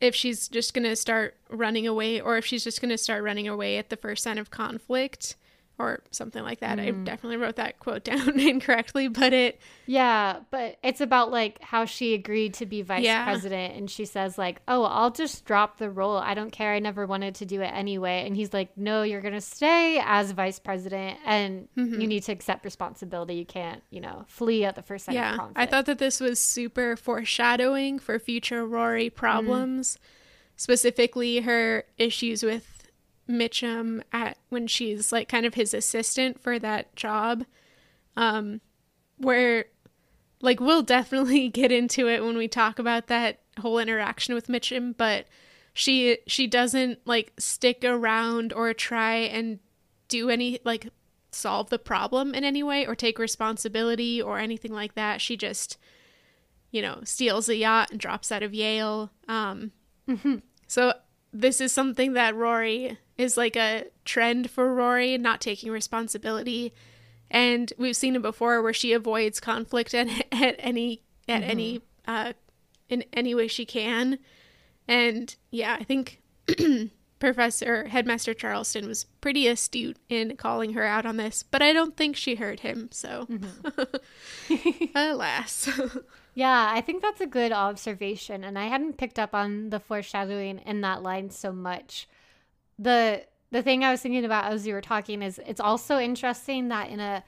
if 0.00 0.14
she's 0.14 0.48
just 0.48 0.74
going 0.74 0.84
to 0.84 0.96
start 0.96 1.36
running 1.48 1.86
away 1.86 2.20
or 2.20 2.36
if 2.36 2.44
she's 2.44 2.64
just 2.64 2.80
going 2.80 2.90
to 2.90 2.98
start 2.98 3.22
running 3.22 3.48
away 3.48 3.78
at 3.78 3.90
the 3.90 3.96
first 3.96 4.22
sign 4.22 4.38
of 4.38 4.50
conflict 4.50 5.36
or 5.78 6.00
something 6.10 6.42
like 6.42 6.60
that. 6.60 6.80
I 6.80 6.90
definitely 6.90 7.36
wrote 7.36 7.56
that 7.56 7.78
quote 7.80 8.02
down 8.10 8.40
incorrectly, 8.40 9.08
but 9.08 9.32
it 9.32 9.60
yeah 9.86 10.40
but 10.50 10.76
it's 10.82 11.00
about 11.00 11.30
like 11.30 11.60
how 11.62 11.84
she 11.84 12.14
agreed 12.14 12.54
to 12.54 12.66
be 12.66 12.82
vice 12.82 13.04
Yeah. 13.04 13.24
president 13.24 13.76
and 13.76 13.90
she 13.90 14.04
says 14.04 14.36
like 14.38 14.62
oh 14.68 14.84
i'll 14.84 15.10
just 15.10 15.44
drop 15.44 15.78
the 15.78 15.90
role. 15.90 16.16
I 16.16 16.34
don't 16.34 16.50
care. 16.50 16.72
I 16.72 16.78
never 16.78 17.06
wanted 17.06 17.34
to 17.36 17.44
do 17.46 17.60
it 17.60 17.66
anyway. 17.74 18.24
And 18.26 18.34
he's 18.34 18.52
like 18.52 18.76
no 18.76 19.02
you're 19.02 19.20
gonna 19.20 19.40
stay 19.40 20.00
as 20.04 20.30
vice 20.32 20.58
president 20.58 21.18
and 21.24 21.68
Mm-hmm. 21.76 22.00
you 22.00 22.06
need 22.06 22.22
to 22.24 22.32
accept 22.32 22.64
responsibility. 22.64 23.34
You 23.34 23.44
can't 23.46 23.82
you 23.90 24.00
know 24.00 24.24
flee 24.28 24.64
at 24.64 24.76
the 24.76 24.82
first 24.82 25.04
sign 25.04 25.14
of 25.14 25.20
yeah, 25.20 25.36
conflict. 25.36 25.58
I 25.58 25.66
thought 25.66 25.86
that 25.86 25.98
this 25.98 26.20
was 26.20 26.38
super 26.38 26.96
foreshadowing 26.96 27.98
for 27.98 28.18
future 28.18 28.64
Rory 28.66 29.10
problems, 29.10 29.98
specifically 30.56 31.40
her 31.40 31.84
issues 31.98 32.42
with 32.42 32.75
Mitchum 33.28 34.02
at 34.12 34.38
when 34.48 34.66
she's 34.66 35.12
like 35.12 35.28
kind 35.28 35.46
of 35.46 35.54
his 35.54 35.74
assistant 35.74 36.40
for 36.40 36.58
that 36.58 36.94
job. 36.96 37.44
Um, 38.16 38.60
where 39.18 39.66
like 40.40 40.60
we'll 40.60 40.82
definitely 40.82 41.48
get 41.50 41.72
into 41.72 42.08
it 42.08 42.22
when 42.24 42.36
we 42.36 42.48
talk 42.48 42.78
about 42.78 43.06
that 43.08 43.40
whole 43.60 43.78
interaction 43.78 44.34
with 44.34 44.48
Mitchum, 44.48 44.94
but 44.96 45.26
she 45.74 46.18
she 46.26 46.46
doesn't 46.46 47.00
like 47.04 47.32
stick 47.38 47.84
around 47.84 48.52
or 48.52 48.72
try 48.72 49.14
and 49.16 49.58
do 50.08 50.30
any 50.30 50.60
like 50.64 50.88
solve 51.32 51.68
the 51.68 51.78
problem 51.78 52.34
in 52.34 52.44
any 52.44 52.62
way 52.62 52.86
or 52.86 52.94
take 52.94 53.18
responsibility 53.18 54.22
or 54.22 54.38
anything 54.38 54.72
like 54.72 54.94
that. 54.94 55.20
She 55.20 55.36
just, 55.36 55.76
you 56.70 56.80
know, 56.80 57.00
steals 57.04 57.48
a 57.48 57.56
yacht 57.56 57.90
and 57.90 58.00
drops 58.00 58.32
out 58.32 58.42
of 58.42 58.54
Yale. 58.54 59.10
Um, 59.28 59.72
So 60.66 60.94
this 61.32 61.60
is 61.60 61.72
something 61.72 62.14
that 62.14 62.34
Rory 62.34 62.98
is 63.18 63.36
like 63.36 63.56
a 63.56 63.84
trend 64.04 64.50
for 64.50 64.74
Rory, 64.74 65.16
not 65.18 65.40
taking 65.40 65.70
responsibility. 65.70 66.72
And 67.30 67.72
we've 67.78 67.96
seen 67.96 68.16
it 68.16 68.22
before 68.22 68.62
where 68.62 68.72
she 68.72 68.92
avoids 68.92 69.40
conflict 69.40 69.94
at, 69.94 70.08
at 70.32 70.56
any 70.58 71.02
at 71.28 71.42
any 71.42 71.82
uh, 72.06 72.32
in 72.88 73.04
any 73.12 73.34
way 73.34 73.48
she 73.48 73.64
can. 73.64 74.18
And 74.88 75.34
yeah, 75.50 75.76
I 75.78 75.84
think 75.84 76.20
Professor 77.18 77.86
Headmaster 77.86 78.34
Charleston 78.34 78.86
was 78.86 79.04
pretty 79.20 79.48
astute 79.48 79.96
in 80.08 80.36
calling 80.36 80.74
her 80.74 80.84
out 80.84 81.06
on 81.06 81.16
this, 81.16 81.42
but 81.42 81.62
I 81.62 81.72
don't 81.72 81.96
think 81.96 82.14
she 82.14 82.34
heard 82.34 82.60
him. 82.60 82.88
So, 82.92 83.26
alas, 84.94 85.68
Yeah, 86.34 86.70
I 86.70 86.82
think 86.82 87.02
that's 87.02 87.22
a 87.22 87.26
good 87.26 87.50
observation, 87.50 88.44
and 88.44 88.58
I 88.58 88.66
hadn't 88.66 88.98
picked 88.98 89.18
up 89.18 89.34
on 89.34 89.70
the 89.70 89.80
foreshadowing 89.80 90.58
in 90.58 90.82
that 90.82 91.02
line 91.02 91.30
so 91.30 91.50
much. 91.50 92.06
The 92.78 93.24
The 93.52 93.62
thing 93.62 93.84
I 93.84 93.90
was 93.90 94.00
thinking 94.00 94.24
about 94.24 94.52
as 94.52 94.66
you 94.66 94.74
were 94.74 94.80
talking 94.80 95.22
is 95.22 95.40
it's 95.46 95.60
also 95.60 95.98
interesting 95.98 96.68
that 96.68 96.90
in 96.90 97.00
a 97.00 97.22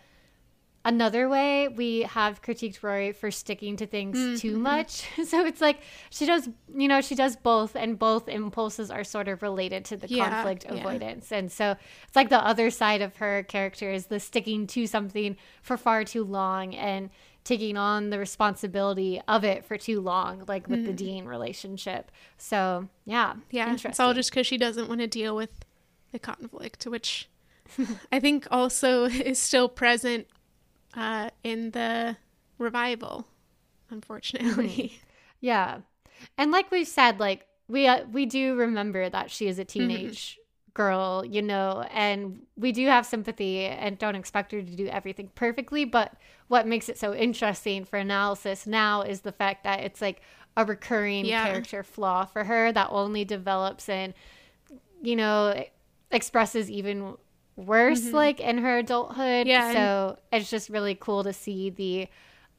another 0.84 1.28
way 1.28 1.68
we 1.68 2.02
have 2.02 2.40
critiqued 2.40 2.82
Rory 2.82 3.12
for 3.12 3.30
sticking 3.30 3.76
to 3.76 3.86
things 3.86 4.16
mm-hmm, 4.16 4.36
too 4.36 4.52
mm-hmm. 4.52 4.62
much. 4.62 5.06
So 5.24 5.44
it's 5.44 5.60
like 5.60 5.80
she 6.10 6.24
does, 6.24 6.48
you 6.74 6.88
know, 6.88 7.00
she 7.02 7.14
does 7.14 7.36
both, 7.36 7.76
and 7.76 7.98
both 7.98 8.28
impulses 8.28 8.90
are 8.90 9.04
sort 9.04 9.28
of 9.28 9.42
related 9.42 9.84
to 9.86 9.96
the 9.96 10.08
Yeah, 10.08 10.30
conflict 10.30 10.64
yeah. 10.64 10.74
avoidance, 10.74 11.30
and 11.32 11.52
so 11.52 11.76
it's 12.06 12.16
like 12.16 12.30
the 12.30 12.44
other 12.44 12.70
side 12.70 13.02
of 13.02 13.16
her 13.16 13.42
character 13.42 13.90
is 13.92 14.06
the 14.06 14.20
sticking 14.20 14.66
to 14.68 14.86
something 14.86 15.36
for 15.62 15.76
far 15.76 16.04
too 16.04 16.24
long 16.24 16.74
and 16.74 17.10
taking 17.48 17.78
on 17.78 18.10
the 18.10 18.18
responsibility 18.18 19.22
of 19.26 19.42
it 19.42 19.64
for 19.64 19.78
too 19.78 20.02
long, 20.02 20.44
like 20.46 20.68
with 20.68 20.84
the 20.84 20.92
Dean 20.92 21.24
relationship. 21.24 22.12
So 22.36 22.88
yeah, 23.06 23.36
yeah, 23.50 23.74
it's 23.74 23.98
all 23.98 24.12
just 24.12 24.30
because 24.30 24.46
she 24.46 24.58
doesn't 24.58 24.86
want 24.86 25.00
to 25.00 25.06
deal 25.06 25.34
with 25.34 25.64
the 26.12 26.18
conflict, 26.18 26.84
which 26.84 27.28
I 28.12 28.20
think 28.20 28.46
also 28.50 29.04
is 29.06 29.38
still 29.38 29.68
present 29.68 30.26
uh, 30.94 31.30
in 31.42 31.70
the 31.70 32.18
revival. 32.58 33.26
unfortunately. 33.90 35.00
Yeah. 35.40 35.78
And 36.36 36.50
like 36.50 36.70
we've 36.70 36.88
said, 36.88 37.18
like 37.20 37.46
we 37.68 37.86
uh, 37.86 38.04
we 38.12 38.26
do 38.26 38.56
remember 38.56 39.08
that 39.08 39.30
she 39.30 39.46
is 39.46 39.58
a 39.58 39.64
teenage 39.64 40.36
girl, 40.78 41.24
you 41.26 41.42
know, 41.42 41.84
and 41.92 42.46
we 42.56 42.70
do 42.72 42.86
have 42.86 43.04
sympathy 43.04 43.64
and 43.66 43.98
don't 43.98 44.14
expect 44.14 44.52
her 44.52 44.62
to 44.62 44.76
do 44.76 44.86
everything 44.86 45.28
perfectly, 45.34 45.84
but 45.84 46.12
what 46.46 46.68
makes 46.68 46.88
it 46.88 46.96
so 46.98 47.12
interesting 47.14 47.84
for 47.84 47.98
analysis 47.98 48.66
now 48.66 49.02
is 49.02 49.22
the 49.22 49.32
fact 49.32 49.64
that 49.64 49.80
it's 49.80 50.00
like 50.00 50.22
a 50.56 50.64
recurring 50.64 51.26
Yeah. 51.26 51.44
character 51.44 51.82
flaw 51.82 52.24
for 52.24 52.44
her 52.44 52.72
that 52.72 52.88
only 52.90 53.24
develops 53.24 53.88
and 53.88 54.14
you 55.02 55.16
know 55.16 55.64
expresses 56.10 56.70
even 56.70 57.16
worse 57.56 58.12
like 58.12 58.40
in 58.40 58.58
her 58.58 58.78
adulthood. 58.78 59.46
Yeah, 59.48 59.72
So 59.72 60.18
it's 60.32 60.50
just 60.50 60.68
really 60.70 60.94
cool 60.94 61.24
to 61.24 61.32
see 61.32 61.70
the 61.70 62.08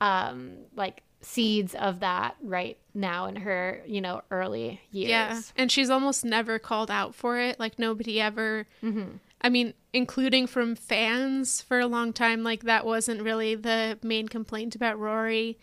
um 0.02 0.58
like 0.76 1.04
seeds 1.22 1.76
of 1.76 2.00
that 2.00 2.36
right 2.42 2.78
now 2.94 3.26
in 3.26 3.36
her, 3.38 3.82
you 3.86 4.00
know, 4.02 4.22
early 4.32 4.82
years. 4.92 5.10
Yeah. 5.10 5.42
And 5.58 5.72
she's 5.72 5.90
almost 5.90 6.24
never 6.24 6.60
called 6.60 6.90
out 6.90 7.14
for 7.14 7.38
it. 7.40 7.60
Like 7.60 7.78
nobody 7.78 8.22
ever 8.22 8.68
I 9.42 9.48
mean, 9.50 9.74
including 9.94 10.48
from 10.48 10.76
fans 10.76 11.62
for 11.62 11.80
a 11.80 11.88
long 11.88 12.12
time, 12.14 12.44
like 12.44 12.64
that 12.64 12.86
wasn't 12.86 13.22
really 13.22 13.56
the 13.56 13.98
main 14.04 14.28
complaint 14.28 14.76
about 14.76 15.00
Rory. 15.00 15.58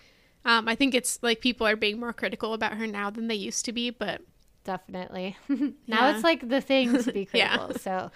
Um, 0.47 0.69
I 0.69 0.75
think 0.77 0.95
it's 0.95 1.19
like 1.23 1.41
people 1.41 1.67
are 1.67 1.77
being 1.77 1.99
more 2.01 2.13
critical 2.13 2.55
about 2.55 2.75
her 2.75 2.87
now 2.87 3.11
than 3.11 3.29
they 3.29 3.35
used 3.35 3.65
to 3.67 3.73
be, 3.73 3.91
but 3.91 4.23
Definitely. 4.65 5.37
now 5.49 5.67
Yeah. 5.87 6.15
it's 6.15 6.25
like 6.25 6.49
the 6.49 6.61
thing 6.61 7.03
to 7.03 7.13
be 7.13 7.29
Yeah. 7.35 7.57
critical. 7.57 7.79
So 7.81 8.11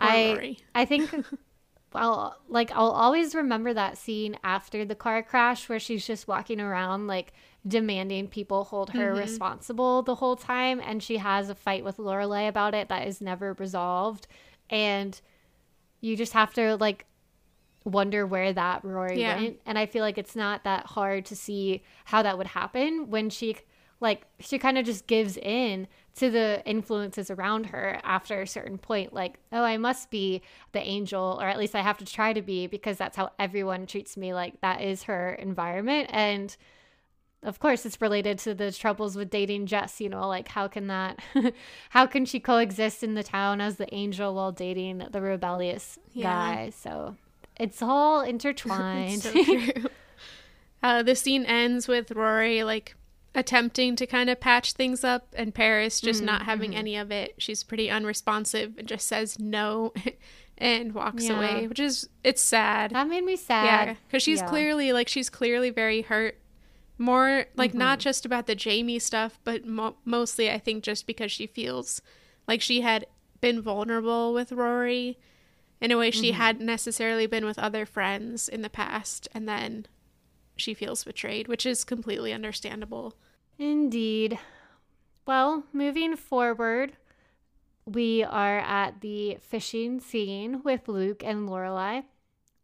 poor 0.00 0.08
I 0.08 0.32
Rory. 0.32 0.58
I 0.74 0.84
think 0.84 1.10
I'll 1.96 2.36
like 2.48 2.70
I'll 2.72 2.90
always 2.90 3.34
remember 3.34 3.72
that 3.74 3.98
scene 3.98 4.36
after 4.44 4.84
the 4.84 4.94
car 4.94 5.22
crash 5.22 5.68
where 5.68 5.80
she's 5.80 6.06
just 6.06 6.28
walking 6.28 6.60
around 6.60 7.06
like 7.06 7.32
demanding 7.66 8.28
people 8.28 8.64
hold 8.64 8.90
her 8.90 9.10
Mm-hmm. 9.10 9.18
responsible 9.18 10.02
the 10.02 10.14
whole 10.16 10.36
time 10.36 10.80
and 10.80 11.02
she 11.02 11.16
has 11.16 11.48
a 11.50 11.54
fight 11.54 11.84
with 11.84 11.96
Lorelai 11.96 12.48
about 12.48 12.74
it 12.74 12.88
that 12.88 13.06
is 13.08 13.20
never 13.20 13.54
resolved 13.54 14.26
and 14.70 15.20
you 16.00 16.16
just 16.16 16.32
have 16.34 16.52
to 16.54 16.76
like 16.76 17.06
wonder 17.84 18.26
where 18.26 18.52
that 18.52 18.84
Rory 18.84 19.20
Yeah. 19.20 19.36
went 19.36 19.60
and 19.66 19.78
I 19.78 19.86
feel 19.86 20.02
like 20.02 20.18
it's 20.18 20.36
not 20.36 20.64
that 20.64 20.86
hard 20.86 21.24
to 21.26 21.36
see 21.36 21.82
how 22.06 22.22
that 22.22 22.36
would 22.38 22.48
happen 22.48 23.10
when 23.10 23.30
she 23.30 23.56
like 24.00 24.26
she 24.40 24.58
kind 24.58 24.76
of 24.78 24.84
just 24.84 25.06
gives 25.06 25.36
in 25.36 25.86
to 26.16 26.30
the 26.30 26.62
influences 26.66 27.30
around 27.30 27.66
her 27.66 28.00
after 28.02 28.40
a 28.40 28.46
certain 28.46 28.78
point 28.78 29.12
like 29.12 29.38
oh 29.52 29.62
i 29.62 29.76
must 29.76 30.10
be 30.10 30.40
the 30.72 30.80
angel 30.80 31.38
or 31.40 31.46
at 31.46 31.58
least 31.58 31.74
i 31.74 31.80
have 31.82 31.98
to 31.98 32.04
try 32.04 32.32
to 32.32 32.42
be 32.42 32.66
because 32.66 32.96
that's 32.96 33.16
how 33.16 33.30
everyone 33.38 33.86
treats 33.86 34.16
me 34.16 34.32
like 34.34 34.60
that 34.62 34.80
is 34.80 35.04
her 35.04 35.32
environment 35.34 36.08
and 36.12 36.56
of 37.42 37.60
course 37.60 37.84
it's 37.84 38.00
related 38.00 38.38
to 38.38 38.54
the 38.54 38.72
troubles 38.72 39.14
with 39.14 39.28
dating 39.30 39.66
jess 39.66 40.00
you 40.00 40.08
know 40.08 40.26
like 40.26 40.48
how 40.48 40.66
can 40.66 40.86
that 40.86 41.18
how 41.90 42.06
can 42.06 42.24
she 42.24 42.40
coexist 42.40 43.02
in 43.02 43.14
the 43.14 43.22
town 43.22 43.60
as 43.60 43.76
the 43.76 43.92
angel 43.94 44.34
while 44.34 44.52
dating 44.52 45.06
the 45.10 45.20
rebellious 45.20 45.98
Yeah. 46.12 46.24
guy 46.32 46.70
so 46.70 47.14
it's 47.60 47.82
all 47.82 48.20
intertwined 48.34 49.22
so 49.22 49.44
true. 49.44 49.70
uh, 50.82 51.02
the 51.02 51.14
scene 51.14 51.44
ends 51.44 51.86
with 51.86 52.10
Rory 52.12 52.64
like 52.64 52.96
attempting 53.36 53.94
to 53.94 54.06
kind 54.06 54.28
of 54.30 54.40
patch 54.40 54.72
things 54.72 55.04
up 55.04 55.28
and 55.36 55.54
Paris 55.54 56.00
just 56.00 56.22
not 56.22 56.42
having 56.42 56.74
any 56.74 56.96
of 56.96 57.12
it. 57.12 57.34
She's 57.38 57.62
pretty 57.62 57.88
unresponsive 57.90 58.76
and 58.78 58.88
just 58.88 59.06
says 59.06 59.38
no 59.38 59.92
and 60.58 60.94
walks 60.94 61.24
Yeah. 61.26 61.36
away, 61.36 61.68
which 61.68 61.78
is 61.78 62.08
it's 62.24 62.40
sad. 62.42 62.90
that 62.92 63.06
made 63.08 63.24
me 63.24 63.36
sad. 63.36 63.88
Yeah, 63.88 63.94
because 64.08 64.22
she's 64.22 64.40
Yeah. 64.40 64.48
clearly 64.48 64.92
like 64.92 65.06
she's 65.08 65.28
clearly 65.30 65.70
very 65.70 66.00
hurt. 66.02 66.38
More 66.98 67.44
like 67.56 67.70
Mm-hmm. 67.72 67.78
not 67.78 67.98
just 68.00 68.24
about 68.24 68.46
the 68.46 68.54
Jamie 68.54 68.98
stuff, 68.98 69.38
but 69.44 69.66
mo- 69.66 69.96
mostly 70.06 70.50
I 70.50 70.58
think 70.58 70.82
just 70.82 71.06
because 71.06 71.30
she 71.30 71.46
feels 71.46 72.00
like 72.48 72.62
she 72.62 72.80
had 72.80 73.06
been 73.42 73.60
vulnerable 73.60 74.32
with 74.32 74.50
Rory 74.50 75.18
in 75.78 75.90
a 75.92 75.98
way 75.98 76.10
she 76.10 76.30
Mm-hmm. 76.30 76.40
hadn't 76.40 76.64
necessarily 76.66 77.26
been 77.26 77.44
with 77.44 77.58
other 77.58 77.84
friends 77.84 78.48
in 78.48 78.62
the 78.62 78.70
past, 78.70 79.28
and 79.34 79.46
then 79.46 79.84
she 80.56 80.72
feels 80.72 81.04
betrayed, 81.04 81.48
which 81.48 81.66
is 81.66 81.84
completely 81.84 82.32
understandable. 82.32 83.14
Indeed. 83.58 84.38
Well, 85.26 85.64
moving 85.72 86.16
forward, 86.16 86.96
we 87.84 88.22
are 88.22 88.58
at 88.58 89.00
the 89.00 89.38
fishing 89.40 90.00
scene 90.00 90.62
with 90.62 90.88
Luke 90.88 91.22
and 91.24 91.48
Lorelai. 91.48 92.04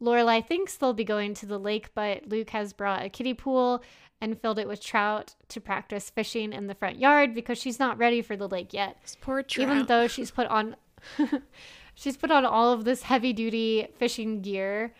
Lorelai 0.00 0.44
thinks 0.46 0.76
they'll 0.76 0.92
be 0.92 1.04
going 1.04 1.34
to 1.34 1.46
the 1.46 1.58
lake, 1.58 1.90
but 1.94 2.28
Luke 2.28 2.50
has 2.50 2.72
brought 2.72 3.04
a 3.04 3.08
kiddie 3.08 3.34
pool 3.34 3.82
and 4.20 4.40
filled 4.40 4.58
it 4.58 4.68
with 4.68 4.80
trout 4.80 5.34
to 5.48 5.60
practice 5.60 6.10
fishing 6.10 6.52
in 6.52 6.66
the 6.66 6.74
front 6.74 6.98
yard 6.98 7.34
because 7.34 7.58
she's 7.58 7.78
not 7.78 7.98
ready 7.98 8.22
for 8.22 8.36
the 8.36 8.48
lake 8.48 8.72
yet. 8.72 8.96
This 9.02 9.16
poor 9.20 9.42
trout. 9.42 9.68
Even 9.68 9.86
though 9.86 10.06
she's 10.06 10.30
put 10.30 10.46
on 10.48 10.76
she's 11.94 12.16
put 12.16 12.30
on 12.30 12.44
all 12.44 12.72
of 12.72 12.84
this 12.84 13.02
heavy 13.02 13.32
duty 13.32 13.88
fishing 13.96 14.40
gear 14.40 14.94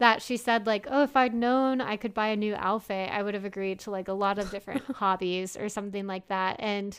that 0.00 0.20
she 0.20 0.36
said 0.36 0.66
like, 0.66 0.86
"Oh, 0.90 1.04
if 1.04 1.16
I'd 1.16 1.32
known 1.32 1.80
I 1.80 1.96
could 1.96 2.12
buy 2.12 2.28
a 2.28 2.36
new 2.36 2.54
outfit, 2.56 3.08
I 3.10 3.22
would 3.22 3.34
have 3.34 3.44
agreed 3.44 3.78
to 3.80 3.90
like 3.90 4.08
a 4.08 4.12
lot 4.12 4.38
of 4.38 4.50
different 4.50 4.82
hobbies 4.96 5.56
or 5.56 5.68
something 5.68 6.06
like 6.06 6.26
that." 6.28 6.56
And 6.58 6.98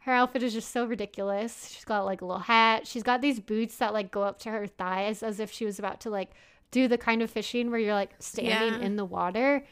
her 0.00 0.12
outfit 0.12 0.42
is 0.42 0.52
just 0.52 0.70
so 0.72 0.84
ridiculous. 0.84 1.68
She's 1.72 1.84
got 1.84 2.04
like 2.04 2.20
a 2.20 2.26
little 2.26 2.42
hat. 2.42 2.86
She's 2.86 3.02
got 3.02 3.22
these 3.22 3.40
boots 3.40 3.76
that 3.78 3.92
like 3.94 4.10
go 4.10 4.22
up 4.22 4.38
to 4.40 4.50
her 4.50 4.66
thighs 4.66 5.22
as 5.22 5.40
if 5.40 5.50
she 5.50 5.64
was 5.64 5.78
about 5.78 6.00
to 6.02 6.10
like 6.10 6.30
do 6.72 6.88
the 6.88 6.98
kind 6.98 7.22
of 7.22 7.30
fishing 7.30 7.70
where 7.70 7.78
you're 7.80 7.94
like 7.94 8.14
standing 8.18 8.80
Yeah. 8.80 8.86
in 8.86 8.96
the 8.96 9.04
water. 9.04 9.64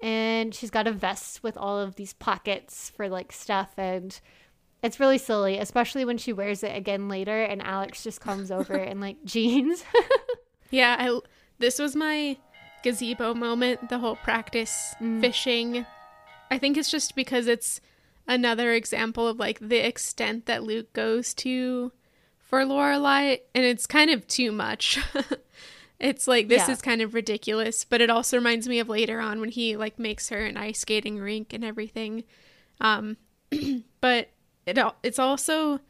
And 0.00 0.54
she's 0.54 0.70
got 0.70 0.86
a 0.86 0.92
vest 0.92 1.42
with 1.42 1.56
all 1.56 1.78
of 1.78 1.96
these 1.96 2.12
pockets 2.12 2.90
for 2.94 3.08
like 3.08 3.32
stuff 3.32 3.72
and 3.78 4.18
it's 4.82 5.00
really 5.00 5.18
silly, 5.18 5.58
especially 5.58 6.04
when 6.04 6.18
she 6.18 6.32
wears 6.32 6.62
it 6.62 6.76
again 6.76 7.08
later 7.08 7.42
and 7.42 7.60
Alex 7.62 8.04
just 8.04 8.20
comes 8.20 8.50
over 8.52 8.76
in 8.90 9.00
like 9.00 9.24
jeans. 9.24 9.84
Yeah, 10.70 10.96
I 10.98 11.18
this 11.58 11.78
was 11.78 11.94
my 11.96 12.36
gazebo 12.82 13.34
moment, 13.34 13.88
the 13.88 13.98
whole 13.98 14.16
practice 14.16 14.94
Mm. 15.00 15.20
fishing. 15.20 15.86
I 16.50 16.58
think 16.58 16.76
it's 16.76 16.90
just 16.90 17.14
because 17.14 17.46
it's 17.46 17.80
another 18.26 18.72
example 18.72 19.26
of 19.26 19.38
like 19.38 19.58
the 19.60 19.78
extent 19.86 20.46
that 20.46 20.62
Luke 20.62 20.92
goes 20.92 21.34
to 21.34 21.92
for 22.38 22.60
Lorelai, 22.64 23.40
and 23.54 23.64
it's 23.64 23.86
kind 23.86 24.10
of 24.10 24.26
too 24.26 24.50
much. 24.52 24.98
it's 26.00 26.26
like 26.28 26.48
this 26.48 26.66
Yeah. 26.68 26.72
is 26.72 26.80
kind 26.80 27.02
of 27.02 27.12
ridiculous, 27.14 27.84
but 27.84 28.00
it 28.00 28.08
also 28.10 28.36
reminds 28.38 28.66
me 28.68 28.78
of 28.78 28.88
later 28.88 29.20
on 29.20 29.40
when 29.40 29.50
he 29.50 29.76
like 29.76 29.98
makes 29.98 30.28
her 30.30 30.44
an 30.46 30.56
ice 30.56 30.78
skating 30.80 31.18
rink 31.18 31.52
and 31.52 31.64
everything. 31.64 32.24
Um, 32.80 33.16
but 34.00 34.30
it 34.66 34.78
it's 35.02 35.18
also 35.18 35.80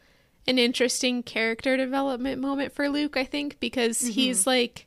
an 0.48 0.58
interesting 0.58 1.22
character 1.22 1.76
development 1.76 2.40
moment 2.40 2.72
for 2.72 2.88
Luke, 2.88 3.16
I 3.16 3.24
think, 3.24 3.60
because 3.60 4.00
he's 4.00 4.46
like 4.46 4.86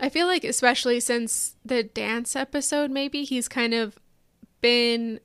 I 0.00 0.08
feel 0.08 0.26
like 0.26 0.44
especially 0.44 1.00
since 1.00 1.56
the 1.64 1.82
dance 1.82 2.36
episode 2.36 2.90
maybe 2.90 3.24
he's 3.24 3.48
kind 3.48 3.74
of 3.74 3.98
been 4.60 5.20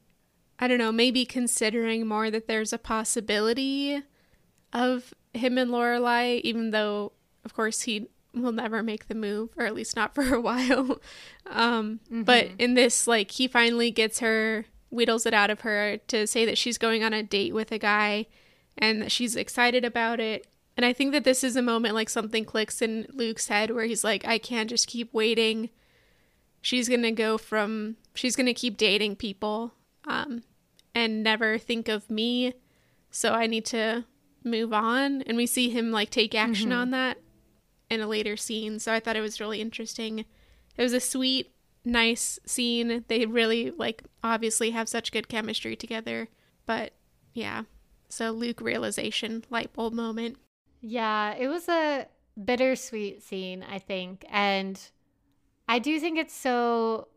I 0.60 0.68
don't 0.68 0.78
know, 0.78 0.92
maybe 0.92 1.26
considering 1.26 2.08
more 2.08 2.30
that 2.32 2.48
there's 2.48 2.72
a 2.72 2.78
possibility 2.78 4.02
of 4.72 5.14
him 5.34 5.58
and 5.58 5.72
Lorelai 5.72 6.42
even 6.42 6.72
though 6.72 7.14
of 7.44 7.54
course 7.54 7.82
he 7.82 8.08
will 8.34 8.52
never 8.52 8.82
make 8.82 9.08
the 9.08 9.16
move 9.16 9.50
or 9.58 9.66
at 9.66 9.76
least 9.76 9.96
not 9.96 10.16
for 10.16 10.34
a 10.34 10.42
while. 10.50 11.00
um 11.48 12.00
but 12.10 12.50
in 12.58 12.74
this 12.74 13.08
like 13.08 13.32
he 13.32 13.48
finally 13.48 13.92
gets 13.92 14.20
her 14.20 14.66
wheedles 14.90 15.26
it 15.26 15.34
out 15.34 15.50
of 15.50 15.62
her 15.62 15.98
to 16.08 16.26
say 16.28 16.46
that 16.46 16.58
she's 16.58 16.78
going 16.78 17.04
on 17.04 17.14
a 17.14 17.24
date 17.24 17.54
with 17.54 17.72
a 17.72 17.80
guy 17.80 18.28
and 18.78 19.02
that 19.02 19.12
she's 19.12 19.36
excited 19.36 19.84
about 19.84 20.20
it. 20.20 20.48
And 20.76 20.86
I 20.86 20.94
think 20.94 21.12
that 21.12 21.24
this 21.24 21.44
is 21.44 21.56
a 21.56 21.62
moment 21.62 21.94
like 21.94 22.10
something 22.10 22.46
clicks 22.46 22.82
in 22.82 23.08
Luke's 23.14 23.48
head 23.48 23.72
where 23.72 23.86
he's 23.86 24.04
like, 24.04 24.26
I 24.26 24.38
can't 24.38 24.70
just 24.70 24.88
keep 24.88 25.14
waiting. 25.14 25.70
She's 26.62 26.90
gonna 26.90 27.12
go 27.12 27.38
from 27.38 27.98
she's 28.16 28.36
gonna 28.36 28.54
keep 28.54 28.78
dating 28.78 29.18
people, 29.18 29.74
um, 30.08 30.44
and 30.96 31.24
never 31.24 31.58
think 31.58 31.90
of 31.90 32.10
me. 32.10 32.54
So 33.12 33.34
I 33.34 33.48
need 33.48 33.66
to 33.66 34.06
move 34.44 34.74
on. 34.74 35.22
And 35.24 35.38
we 35.38 35.46
see 35.46 35.70
him 35.70 35.92
like 35.92 36.10
take 36.10 36.34
action 36.34 36.72
on 36.72 36.92
that 36.92 37.18
in 37.90 38.02
a 38.02 38.08
later 38.08 38.36
scene. 38.36 38.80
So 38.80 38.92
I 38.92 39.00
thought 39.00 39.16
it 39.16 39.22
was 39.22 39.40
really 39.40 39.62
interesting. 39.62 40.20
It 40.20 40.82
was 40.82 40.94
a 40.94 41.00
sweet, 41.00 41.54
nice 41.86 42.40
scene. 42.46 43.06
They 43.08 43.26
really 43.26 43.72
like 43.72 44.04
obviously 44.24 44.72
have 44.72 44.90
such 44.90 45.12
good 45.12 45.28
chemistry 45.28 45.76
together. 45.76 46.30
But 46.66 46.94
yeah. 47.34 47.64
So 48.10 48.32
Luke 48.32 48.62
realization, 48.62 49.44
light 49.50 49.74
bulb 49.74 49.94
moment. 49.94 50.38
Yeah, 50.84 51.34
it 51.36 51.48
was 51.48 51.70
a 51.70 52.08
bittersweet 52.44 53.24
scene, 53.24 53.64
I 53.64 53.80
think. 53.80 54.26
And 54.30 54.80
I 55.68 55.80
do 55.80 55.98
think 56.00 56.20
it's 56.20 56.36
so 56.36 57.08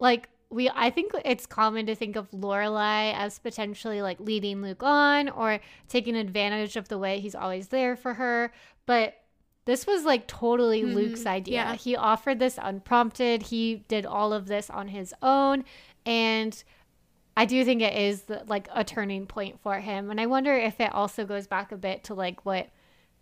like 0.00 0.28
we 0.50 0.68
I 0.74 0.90
think 0.90 1.12
it's 1.24 1.46
common 1.46 1.86
to 1.86 1.94
think 1.94 2.16
of 2.16 2.28
Lorelai 2.32 3.14
as 3.14 3.38
potentially 3.38 4.02
like 4.02 4.18
leading 4.18 4.62
Luke 4.62 4.82
on 4.82 5.28
or 5.28 5.60
taking 5.88 6.16
advantage 6.16 6.76
of 6.76 6.88
the 6.88 6.98
way 6.98 7.20
he's 7.20 7.36
always 7.36 7.68
there 7.68 7.94
for 7.94 8.14
her, 8.14 8.52
but 8.84 9.14
this 9.64 9.86
was 9.86 10.04
like 10.04 10.26
totally 10.26 10.82
mm-hmm. 10.82 10.94
Luke's 10.94 11.26
idea. 11.26 11.54
yeah. 11.54 11.74
He 11.74 11.96
offered 11.96 12.40
this 12.40 12.58
unprompted. 12.60 13.44
He 13.44 13.84
did 13.88 14.04
all 14.04 14.32
of 14.32 14.46
this 14.46 14.68
on 14.68 14.88
his 14.88 15.14
own. 15.22 15.64
And 16.04 16.62
I 17.36 17.46
do 17.46 17.64
think 17.64 17.82
it 17.82 17.94
is 17.94 18.24
like 18.46 18.68
a 18.72 18.84
turning 18.84 19.26
point 19.26 19.60
for 19.60 19.80
him. 19.80 20.10
And 20.10 20.20
I 20.20 20.26
wonder 20.26 20.54
if 20.54 20.80
it 20.80 20.92
also 20.92 21.24
goes 21.24 21.46
back 21.46 21.72
a 21.72 21.76
bit 21.76 22.04
to 22.04 22.14
like 22.14 22.44
what 22.46 22.68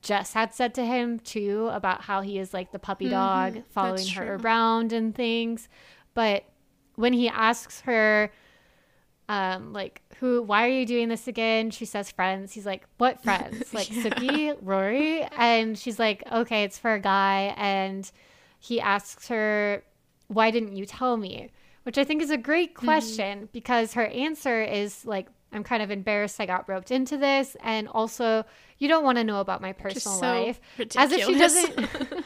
Jess 0.02 0.32
had 0.32 0.52
said 0.52 0.74
to 0.74 0.84
him 0.84 1.18
too 1.20 1.68
about 1.72 2.02
how 2.02 2.20
he 2.20 2.38
is 2.38 2.52
like 2.52 2.72
the 2.72 2.78
puppy 2.78 3.08
dog 3.08 3.62
following 3.70 4.06
her 4.08 4.36
true. 4.36 4.44
around 4.44 4.92
and 4.92 5.14
things. 5.14 5.68
But 6.14 6.44
when 6.96 7.12
he 7.12 7.28
asks 7.28 7.80
her, 7.82 8.30
um, 9.28 9.72
like, 9.72 10.02
who, 10.18 10.42
why 10.42 10.66
are 10.66 10.70
you 10.70 10.84
doing 10.84 11.08
this 11.08 11.26
again? 11.26 11.70
She 11.70 11.86
says 11.86 12.10
friends. 12.10 12.52
He's 12.52 12.66
like, 12.66 12.84
what 12.98 13.22
friends? 13.24 13.72
Like 13.72 13.86
Sookie, 13.86 14.56
Rory? 14.60 15.22
And 15.38 15.78
she's 15.78 15.98
like, 15.98 16.22
okay, 16.30 16.64
it's 16.64 16.78
for 16.78 16.92
a 16.92 17.00
guy. 17.00 17.54
And 17.56 18.10
he 18.58 18.80
asks 18.80 19.28
her, 19.28 19.84
why 20.28 20.50
didn't 20.50 20.76
you 20.76 20.84
tell 20.84 21.16
me? 21.16 21.50
Which 21.84 21.98
I 21.98 22.04
think 22.04 22.22
is 22.22 22.30
a 22.30 22.36
great 22.36 22.74
Mm-hmm. 22.74 22.84
question 22.86 23.48
because 23.52 23.94
her 23.94 24.06
answer 24.06 24.62
is 24.62 25.04
like, 25.04 25.28
I'm 25.52 25.64
kind 25.64 25.82
of 25.82 25.90
embarrassed 25.90 26.40
I 26.40 26.46
got 26.46 26.68
roped 26.68 26.90
into 26.90 27.16
this. 27.18 27.56
And 27.60 27.88
also, 27.88 28.44
you 28.78 28.88
don't 28.88 29.04
want 29.04 29.18
to 29.18 29.24
know 29.24 29.40
about 29.40 29.60
my 29.60 29.72
personal 29.72 30.18
so 30.18 30.26
life. 30.44 30.60
As 30.96 31.12
if 31.12 31.24
she 31.26 31.34
doesn't. 31.34 31.88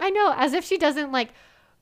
I 0.00 0.10
know, 0.10 0.32
as 0.36 0.52
if 0.54 0.64
she 0.64 0.78
doesn't 0.78 1.12
like 1.12 1.30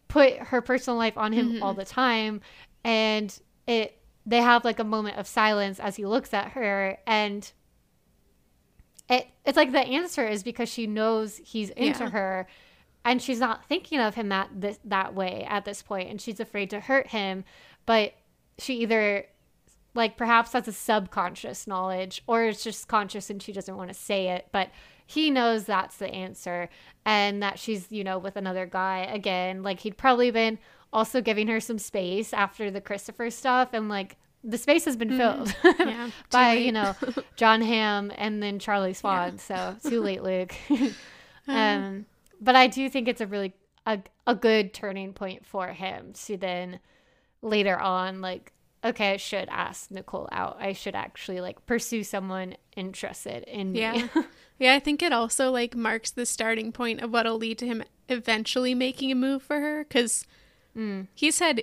put 0.09 0.36
her 0.39 0.61
personal 0.61 0.97
life 0.99 1.16
on 1.16 1.32
him 1.32 1.53
Mm-hmm. 1.53 1.62
all 1.62 1.74
the 1.74 1.84
time. 1.84 2.41
And 2.84 3.39
it, 3.66 4.01
they 4.26 4.39
have 4.41 4.64
like 4.64 4.78
a 4.78 4.84
moment 4.84 5.18
of 5.18 5.26
silence 5.26 5.78
as 5.78 5.97
he 5.97 6.07
looks 6.07 6.32
at 6.34 6.53
her 6.53 6.99
and 7.07 7.51
it, 9.09 9.26
it's 9.47 9.57
like 9.57 9.72
the 9.72 9.80
answer 9.80 10.26
is 10.26 10.43
because 10.43 10.68
she 10.68 10.86
knows 10.86 11.39
he's 11.39 11.70
into 11.70 12.05
Yeah. 12.05 12.11
her 12.11 12.47
and 13.09 13.20
she's 13.22 13.40
not 13.40 13.64
thinking 13.64 13.98
of 14.00 14.14
him 14.14 14.28
that 14.28 14.48
this, 14.54 14.78
that 14.84 15.14
way 15.14 15.44
at 15.48 15.64
this 15.64 15.82
point 15.82 16.09
and 16.11 16.20
she's 16.20 16.40
afraid 16.40 16.70
to 16.70 16.80
hurt 16.80 17.09
him 17.09 17.44
but 17.86 18.12
she 18.59 18.74
either 18.82 19.24
like 19.94 20.16
perhaps 20.16 20.50
that's 20.50 20.68
a 20.68 20.72
subconscious 20.72 21.66
knowledge 21.66 22.22
or 22.26 22.44
it's 22.44 22.62
just 22.62 22.86
conscious 22.88 23.30
and 23.30 23.42
she 23.42 23.52
doesn't 23.52 23.76
want 23.76 23.88
to 23.88 23.94
say 23.94 24.28
it 24.28 24.46
but 24.52 24.70
he 25.06 25.30
knows 25.30 25.64
that's 25.64 25.96
the 25.96 26.09
answer 26.09 26.68
and 27.06 27.42
that 27.42 27.59
she's 27.59 27.90
you 27.90 28.04
know 28.04 28.18
with 28.18 28.36
another 28.36 28.66
guy 28.66 28.98
again. 29.11 29.62
Like 29.62 29.80
he'd 29.80 29.96
probably 29.96 30.30
been 30.30 30.59
also 30.92 31.22
giving 31.22 31.48
her 31.48 31.61
some 31.61 31.78
space 31.78 32.34
after 32.34 32.70
the 32.70 32.80
christopher 32.82 33.30
stuff 33.30 33.70
and 33.72 33.88
like 33.88 34.16
the 34.44 34.59
space 34.59 34.84
has 34.84 34.96
been 34.96 35.16
filled 35.16 35.54
Yeah, 35.64 36.11
by 36.30 36.54
late. 36.56 36.66
you 36.66 36.72
know 36.72 36.94
Jon 37.36 37.62
Hamm 37.62 38.12
and 38.16 38.42
then 38.42 38.59
charlie 38.59 38.92
swan 38.94 39.38
so 39.38 39.76
too 39.82 40.00
late 40.02 40.22
luke. 40.22 40.54
Um 41.48 42.04
but 42.41 42.57
i 42.57 42.66
do 42.66 42.89
think 42.89 43.09
it's 43.09 43.20
a 43.20 43.26
really 43.26 43.53
a, 43.86 43.99
a 44.26 44.34
good 44.34 44.74
turning 44.74 45.12
point 45.12 45.47
for 45.47 45.68
him 45.68 46.12
to 46.12 46.36
then 46.36 46.78
later 47.43 47.78
on 47.78 48.20
like 48.20 48.53
okay 48.84 49.12
i 49.12 49.16
should 49.16 49.49
ask 49.51 49.91
nicole 49.91 50.28
out 50.32 50.57
i 50.61 50.72
should 50.72 50.95
actually 50.95 51.41
like 51.41 51.64
pursue 51.66 52.05
someone 52.05 52.55
interested 52.76 53.43
in 53.45 53.72
me 53.72 53.80
Yeah. 53.80 54.09
yeah, 54.59 54.74
I 54.74 54.78
think 54.80 55.03
it 55.03 55.12
also 55.12 55.51
like 55.51 55.76
marks 55.76 56.11
the 56.11 56.26
starting 56.26 56.72
point 56.72 57.01
of 57.01 57.12
what'll 57.12 57.36
lead 57.36 57.59
to 57.59 57.66
him 57.66 57.82
eventually 58.09 58.74
making 58.74 59.12
a 59.12 59.14
move 59.14 59.43
for 59.43 59.61
her 59.61 59.84
cuz 59.84 60.24
mm. 60.76 61.07
he's 61.14 61.39
had 61.39 61.62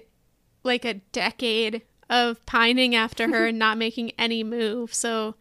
like 0.64 0.86
a 0.86 0.96
decade 1.12 1.84
of 2.10 2.46
pining 2.46 2.96
after 2.96 3.30
her 3.30 3.48
and 3.48 3.60
not 3.60 3.78
making 3.78 4.12
any 4.18 4.44
move. 4.44 4.94
So 4.94 5.36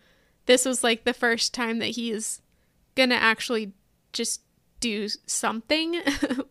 this 0.47 0.65
was 0.65 0.83
like 0.83 1.05
the 1.05 1.13
first 1.13 1.53
time 1.53 1.79
that 1.79 1.91
he's 1.91 2.41
going 2.95 3.11
to 3.11 3.17
actually 3.17 3.73
just 4.13 4.41
do 4.85 5.09
something 5.25 5.99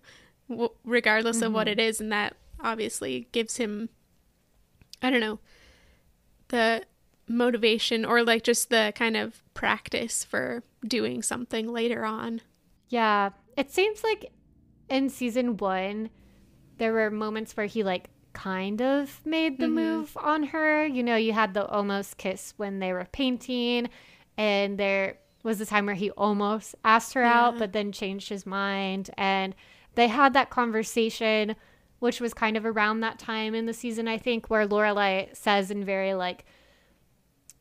regardless 0.83 1.43
of 1.43 1.53
what 1.53 1.67
mm-hmm. 1.67 1.79
it 1.79 1.83
is 1.83 2.01
and 2.01 2.11
that 2.11 2.35
obviously 2.59 3.27
gives 3.31 3.57
him 3.57 3.89
I 5.03 5.11
don't 5.11 5.19
know 5.19 5.39
the 6.47 6.83
motivation 7.27 8.05
or 8.05 8.23
like 8.23 8.43
just 8.43 8.69
the 8.71 8.91
kind 8.95 9.15
of 9.15 9.43
practice 9.53 10.23
for 10.23 10.63
doing 10.87 11.21
something 11.21 11.71
later 11.71 12.05
on. 12.05 12.41
Yeah, 12.89 13.29
it 13.55 13.71
seems 13.71 14.03
like 14.03 14.31
in 14.89 15.09
season 15.09 15.57
one, 15.57 16.09
there 16.77 16.93
were 16.93 17.11
moments 17.11 17.55
where 17.55 17.65
he 17.65 17.83
like 17.83 18.09
kind 18.33 18.81
of 18.81 19.21
made 19.25 19.59
the 19.59 19.65
mm-hmm. 19.65 19.75
move 19.75 20.17
on 20.17 20.43
her. 20.43 20.85
You 20.85 21.03
know, 21.03 21.15
you 21.15 21.33
had 21.33 21.53
the 21.53 21.65
almost 21.67 22.17
kiss 22.17 22.53
when 22.57 22.79
they 22.79 22.93
were 22.93 23.07
painting, 23.11 23.89
and 24.37 24.77
there 24.77 25.17
was 25.43 25.59
the 25.59 25.65
time 25.65 25.85
where 25.85 25.95
he 25.95 26.09
almost 26.11 26.73
asked 26.83 27.13
her 27.13 27.23
out, 27.23 27.59
but 27.59 27.73
then 27.73 27.91
changed 27.91 28.29
his 28.29 28.45
mind. 28.45 29.09
And 29.17 29.53
they 29.95 30.07
had 30.07 30.33
that 30.33 30.49
conversation, 30.49 31.55
which 31.99 32.21
was 32.21 32.33
kind 32.33 32.57
of 32.57 32.65
around 32.65 33.01
that 33.01 33.19
time 33.19 33.53
in 33.53 33.65
the 33.65 33.73
season, 33.73 34.07
I 34.07 34.17
think, 34.17 34.49
where 34.49 34.67
Lorelai 34.67 35.35
says 35.35 35.69
in 35.69 35.83
very 35.83 36.13
like 36.13 36.45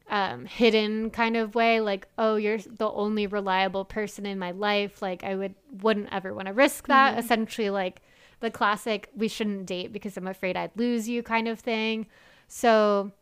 um, 0.08 0.44
hidden 0.44 1.10
kind 1.10 1.36
of 1.36 1.54
way, 1.54 1.80
like, 1.80 2.06
"Oh, 2.18 2.36
you're 2.36 2.58
the 2.58 2.90
only 2.90 3.26
reliable 3.26 3.84
person 3.84 4.26
in 4.26 4.38
my 4.38 4.50
life. 4.50 5.00
Like, 5.00 5.24
I 5.24 5.34
would 5.34 5.54
wouldn't 5.80 6.12
ever 6.12 6.34
want 6.34 6.48
to 6.48 6.52
risk 6.54 6.86
that." 6.88 7.18
Essentially, 7.18 7.70
like 7.70 8.02
the 8.40 8.50
classic 8.50 9.08
"we 9.16 9.28
shouldn't 9.28 9.66
date 9.66 9.92
because 9.92 10.16
I'm 10.16 10.26
afraid 10.26 10.56
I'd 10.56 10.76
lose 10.76 11.08
you" 11.08 11.22
kind 11.22 11.48
of 11.48 11.60
thing. 11.60 12.06
So 12.46 13.12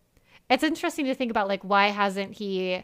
it's 0.50 0.64
interesting 0.64 1.06
to 1.06 1.14
think 1.14 1.30
about, 1.30 1.46
like, 1.48 1.62
why 1.62 1.88
hasn't 1.88 2.34
he 2.38 2.82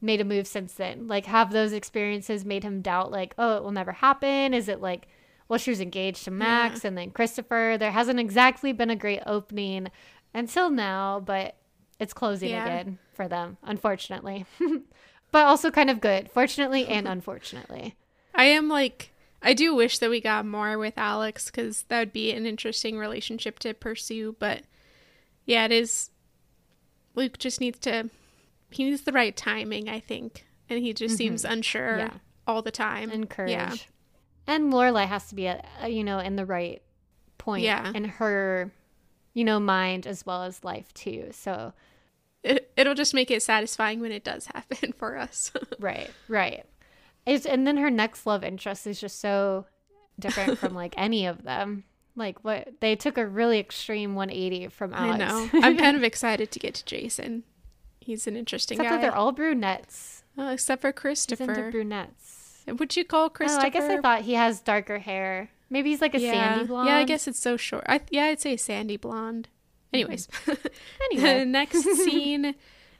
made 0.00 0.20
a 0.20 0.24
move 0.24 0.46
since 0.46 0.74
then? 0.74 1.06
Like, 1.08 1.26
have 1.26 1.52
those 1.52 1.72
experiences 1.72 2.44
made 2.44 2.64
him 2.64 2.80
doubt, 2.82 3.10
like, 3.10 3.34
"Oh, 3.38 3.56
it 3.56 3.62
will 3.62 3.72
never 3.72 3.92
happen"? 3.92 4.54
Is 4.54 4.68
it 4.68 4.80
like 4.80 5.08
well, 5.48 5.58
she 5.58 5.70
was 5.72 5.80
engaged 5.80 6.22
to 6.24 6.30
Max 6.30 6.84
and 6.84 6.96
then 6.96 7.10
Christopher. 7.10 7.76
There 7.76 7.90
hasn't 7.90 8.20
exactly 8.20 8.72
been 8.72 8.88
a 8.88 8.94
great 8.94 9.20
opening 9.26 9.88
until 10.32 10.70
now, 10.70 11.18
but 11.18 11.56
it's 11.98 12.12
closing 12.12 12.50
Yeah. 12.50 12.64
again 12.64 12.98
for 13.14 13.26
them, 13.26 13.56
unfortunately. 13.64 14.46
but 15.32 15.46
also 15.46 15.72
kind 15.72 15.90
of 15.90 16.00
good, 16.00 16.30
fortunately 16.30 16.86
and 16.86 17.08
unfortunately. 17.16 17.96
I 18.32 18.44
am 18.44 18.68
like 18.68 19.10
I 19.42 19.52
do 19.54 19.74
wish 19.74 19.98
that 19.98 20.08
we 20.10 20.20
got 20.20 20.46
more 20.46 20.78
with 20.78 20.96
Alex 20.96 21.50
cuz 21.50 21.82
that 21.88 21.98
would 21.98 22.12
be 22.12 22.30
an 22.30 22.46
interesting 22.46 22.96
relationship 22.96 23.58
to 23.58 23.74
pursue, 23.74 24.36
but 24.38 24.62
yeah, 25.46 25.64
it 25.64 25.72
is 25.72 26.10
Luke 27.16 27.38
just 27.38 27.60
needs 27.60 27.80
to 27.80 28.08
he 28.70 28.84
needs 28.84 29.02
the 29.02 29.12
right 29.12 29.36
timing, 29.36 29.88
I 29.88 30.00
think. 30.00 30.46
And 30.68 30.82
he 30.82 30.92
just 30.92 31.16
seems 31.16 31.44
unsure 31.44 31.98
Yeah. 31.98 32.10
all 32.46 32.62
the 32.62 32.70
time. 32.70 33.10
And 33.10 33.28
courage. 33.28 33.50
Yeah. 33.50 33.74
And 34.46 34.72
Lorelai 34.72 35.06
has 35.06 35.28
to 35.28 35.34
be, 35.34 35.46
at, 35.48 35.66
uh, 35.82 35.86
you 35.86 36.04
know, 36.04 36.18
in 36.18 36.36
the 36.36 36.46
right 36.46 36.82
point 37.38 37.64
Yeah. 37.64 37.92
in 37.94 38.04
her, 38.04 38.72
you 39.34 39.44
know, 39.44 39.58
mind 39.60 40.06
as 40.06 40.24
well 40.24 40.42
as 40.44 40.62
life 40.64 40.92
too. 40.94 41.28
So, 41.32 41.72
It, 42.42 42.72
it'll 42.76 42.94
just 42.94 43.12
make 43.14 43.30
it 43.30 43.42
satisfying 43.42 44.00
when 44.00 44.12
it 44.12 44.24
does 44.24 44.46
happen 44.54 44.92
for 44.92 45.16
us. 45.18 45.52
right, 45.78 46.10
right. 46.28 46.64
It's, 47.26 47.44
and 47.46 47.66
then 47.66 47.76
her 47.76 47.90
next 47.90 48.24
love 48.26 48.42
interest 48.42 48.86
is 48.86 48.98
just 49.00 49.20
so 49.20 49.66
different 50.18 50.58
from 50.58 50.74
like 50.74 50.94
any 50.96 51.26
of 51.26 51.42
them. 51.42 51.84
Like 52.16 52.42
what 52.44 52.80
they 52.80 52.96
took 52.96 53.18
a 53.18 53.26
really 53.26 53.58
extreme 53.60 54.14
180 54.14 54.68
from 54.68 54.92
I 54.94 55.08
Alex. 55.08 55.18
know. 55.18 55.60
I'm 55.62 55.76
kind 55.78 55.96
of 55.96 56.02
excited 56.02 56.50
to 56.52 56.58
get 56.58 56.74
to 56.74 56.84
Jason. 56.84 57.44
He's 58.10 58.26
an 58.26 58.36
interesting 58.36 58.76
Except 58.78 58.90
guy. 58.90 58.96
that 58.96 59.02
they're 59.02 59.16
all 59.16 59.30
brunettes. 59.32 60.24
Oh, 60.36 60.48
except 60.50 60.82
for 60.82 60.88
He's 60.88 60.96
into 60.96 61.00
Christopher. 61.00 61.70
brunettes. 61.70 62.62
Would 62.66 62.96
you 62.96 63.04
call 63.04 63.30
Christopher? 63.30 63.62
Oh, 63.62 63.66
I 63.66 63.70
guess 63.70 63.88
I 63.90 64.00
thought 64.00 64.22
he 64.22 64.34
has 64.34 64.60
darker 64.60 64.98
hair. 64.98 65.50
Maybe 65.70 65.90
he's 65.90 66.00
like 66.00 66.14
a 66.14 66.20
yeah. 66.20 66.32
sandy 66.32 66.66
blonde. 66.66 66.88
Yeah, 66.88 66.96
I 66.96 67.04
guess 67.04 67.28
it's 67.28 67.38
so 67.38 67.56
short. 67.56 67.84
I, 67.86 68.00
yeah, 68.10 68.24
I'd 68.24 68.40
say 68.40 68.56
sandy 68.56 68.96
blonde. 68.96 69.48
Anyways, 69.92 70.28
Anyway. 71.12 71.38
the 71.38 71.44
next 71.44 71.82
scene, 71.82 72.54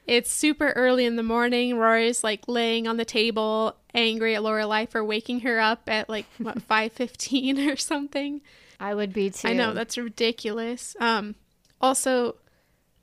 it's 0.06 0.30
super 0.30 0.70
early 0.70 1.04
in 1.04 1.16
the 1.16 1.22
morning. 1.22 1.76
Rory's 1.76 2.22
like 2.24 2.46
laying 2.46 2.86
on 2.86 2.96
the 2.96 3.04
table, 3.04 3.76
angry 3.94 4.34
at 4.34 4.42
Lorelai 4.42 4.88
for 4.88 5.04
waking 5.04 5.40
her 5.40 5.58
up 5.60 5.88
at 5.88 6.08
like 6.08 6.26
what 6.38 6.62
five 6.68 6.92
fifteen 6.92 7.68
or 7.68 7.76
something. 7.76 8.40
I 8.78 8.94
would 8.94 9.12
be 9.12 9.30
too. 9.30 9.48
I 9.48 9.52
know 9.52 9.74
that's 9.74 9.98
ridiculous. 9.98 10.96
Um, 11.00 11.34
also, 11.80 12.36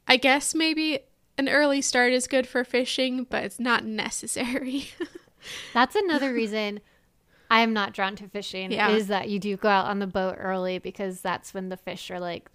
I 0.08 0.18
guess 0.18 0.56
maybe 0.56 1.00
an 1.38 1.50
early 1.50 1.82
start 1.82 2.14
is 2.14 2.28
good 2.28 2.48
for 2.48 2.64
fishing, 2.64 3.26
but 3.30 3.44
it's 3.44 3.60
not 3.60 3.86
necessary. 3.86 4.90
That's 5.74 5.96
another 5.96 6.34
reason 6.34 6.80
I 7.50 7.62
am 7.62 7.74
not 7.74 7.94
drawn 7.94 8.16
to 8.18 8.28
fishing. 8.28 8.72
Yeah. 8.72 8.90
Is 8.90 9.08
that 9.08 9.30
you 9.30 9.40
do 9.40 9.56
go 9.58 9.70
out 9.70 9.86
on 9.86 10.00
the 10.00 10.08
boat 10.08 10.36
early 10.38 10.80
because 10.80 11.22
that's 11.22 11.54
when 11.54 11.70
the 11.70 11.78
fish 11.78 12.12
are 12.12 12.20
like 12.20 12.50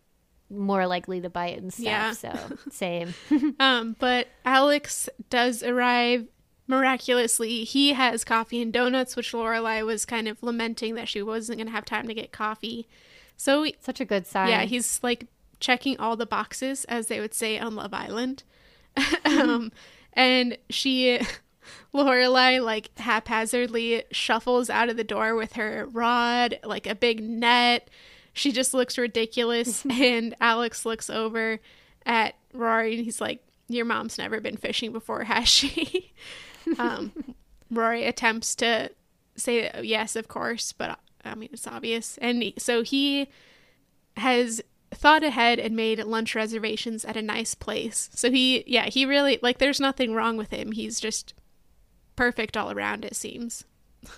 more 0.50 0.86
likely 0.86 1.20
to 1.22 1.30
bite 1.30 1.56
and 1.58 1.72
stuff. 1.72 1.84
Yeah. 1.84 2.12
So 2.12 2.32
same. 2.70 3.14
Um, 3.58 3.96
but 3.98 4.28
Alex 4.44 5.08
does 5.30 5.62
arrive 5.62 6.26
miraculously. 6.66 7.64
He 7.64 7.92
has 7.94 8.24
coffee 8.24 8.60
and 8.60 8.72
donuts, 8.72 9.16
which 9.16 9.32
Lorelai 9.32 9.84
was 9.84 10.04
kind 10.04 10.28
of 10.28 10.42
lamenting 10.42 10.94
that 10.96 11.08
she 11.08 11.22
wasn't 11.22 11.58
going 11.58 11.68
to 11.68 11.72
have 11.72 11.84
time 11.84 12.06
to 12.08 12.14
get 12.14 12.32
coffee. 12.32 12.86
So, 13.36 13.66
Such 13.80 14.00
a 14.00 14.04
good 14.04 14.26
sign. 14.26 14.48
yeah, 14.50 14.62
he's 14.64 15.00
like 15.02 15.26
checking 15.58 15.98
all 15.98 16.16
the 16.16 16.26
boxes, 16.26 16.84
as 16.84 17.06
they 17.06 17.18
would 17.18 17.34
say 17.34 17.58
on 17.58 17.74
Love 17.74 17.94
Island. 17.94 18.44
um, 19.24 19.72
and 20.12 20.56
she 20.70 21.20
Lorelai 21.94 22.62
like 22.62 22.90
haphazardly 22.98 24.04
shuffles 24.10 24.70
out 24.70 24.88
of 24.88 24.96
the 24.96 25.04
door 25.04 25.34
with 25.34 25.54
her 25.54 25.86
rod, 25.92 26.58
like 26.64 26.86
a 26.86 26.94
big 26.94 27.22
net. 27.22 27.88
She 28.32 28.52
just 28.52 28.72
looks 28.72 28.96
ridiculous. 28.96 29.84
and 29.90 30.34
Alex 30.40 30.86
looks 30.86 31.10
over 31.10 31.60
at 32.06 32.34
Rory 32.52 32.96
and 32.96 33.04
he's 33.04 33.20
like, 33.20 33.42
Your 33.68 33.84
mom's 33.84 34.18
never 34.18 34.40
been 34.40 34.56
fishing 34.56 34.92
before, 34.92 35.24
has 35.24 35.48
she? 35.48 36.12
um, 36.78 37.12
Rory 37.70 38.04
attempts 38.04 38.54
to 38.56 38.90
say, 39.36 39.70
Yes, 39.82 40.16
of 40.16 40.28
course, 40.28 40.72
but 40.72 40.98
I 41.24 41.34
mean, 41.34 41.50
it's 41.52 41.66
obvious. 41.66 42.18
And 42.18 42.52
so 42.58 42.82
he 42.82 43.28
has 44.16 44.62
thought 44.94 45.24
ahead 45.24 45.58
and 45.58 45.74
made 45.74 45.98
lunch 46.04 46.34
reservations 46.34 47.04
at 47.04 47.16
a 47.16 47.22
nice 47.22 47.54
place. 47.54 48.10
So 48.14 48.30
he, 48.30 48.64
yeah, 48.66 48.86
he 48.86 49.06
really, 49.06 49.38
like, 49.42 49.58
there's 49.58 49.80
nothing 49.80 50.14
wrong 50.14 50.36
with 50.36 50.50
him. 50.50 50.72
He's 50.72 51.00
just 51.00 51.34
perfect 52.16 52.56
all 52.56 52.70
around, 52.70 53.04
it 53.04 53.16
seems. 53.16 53.64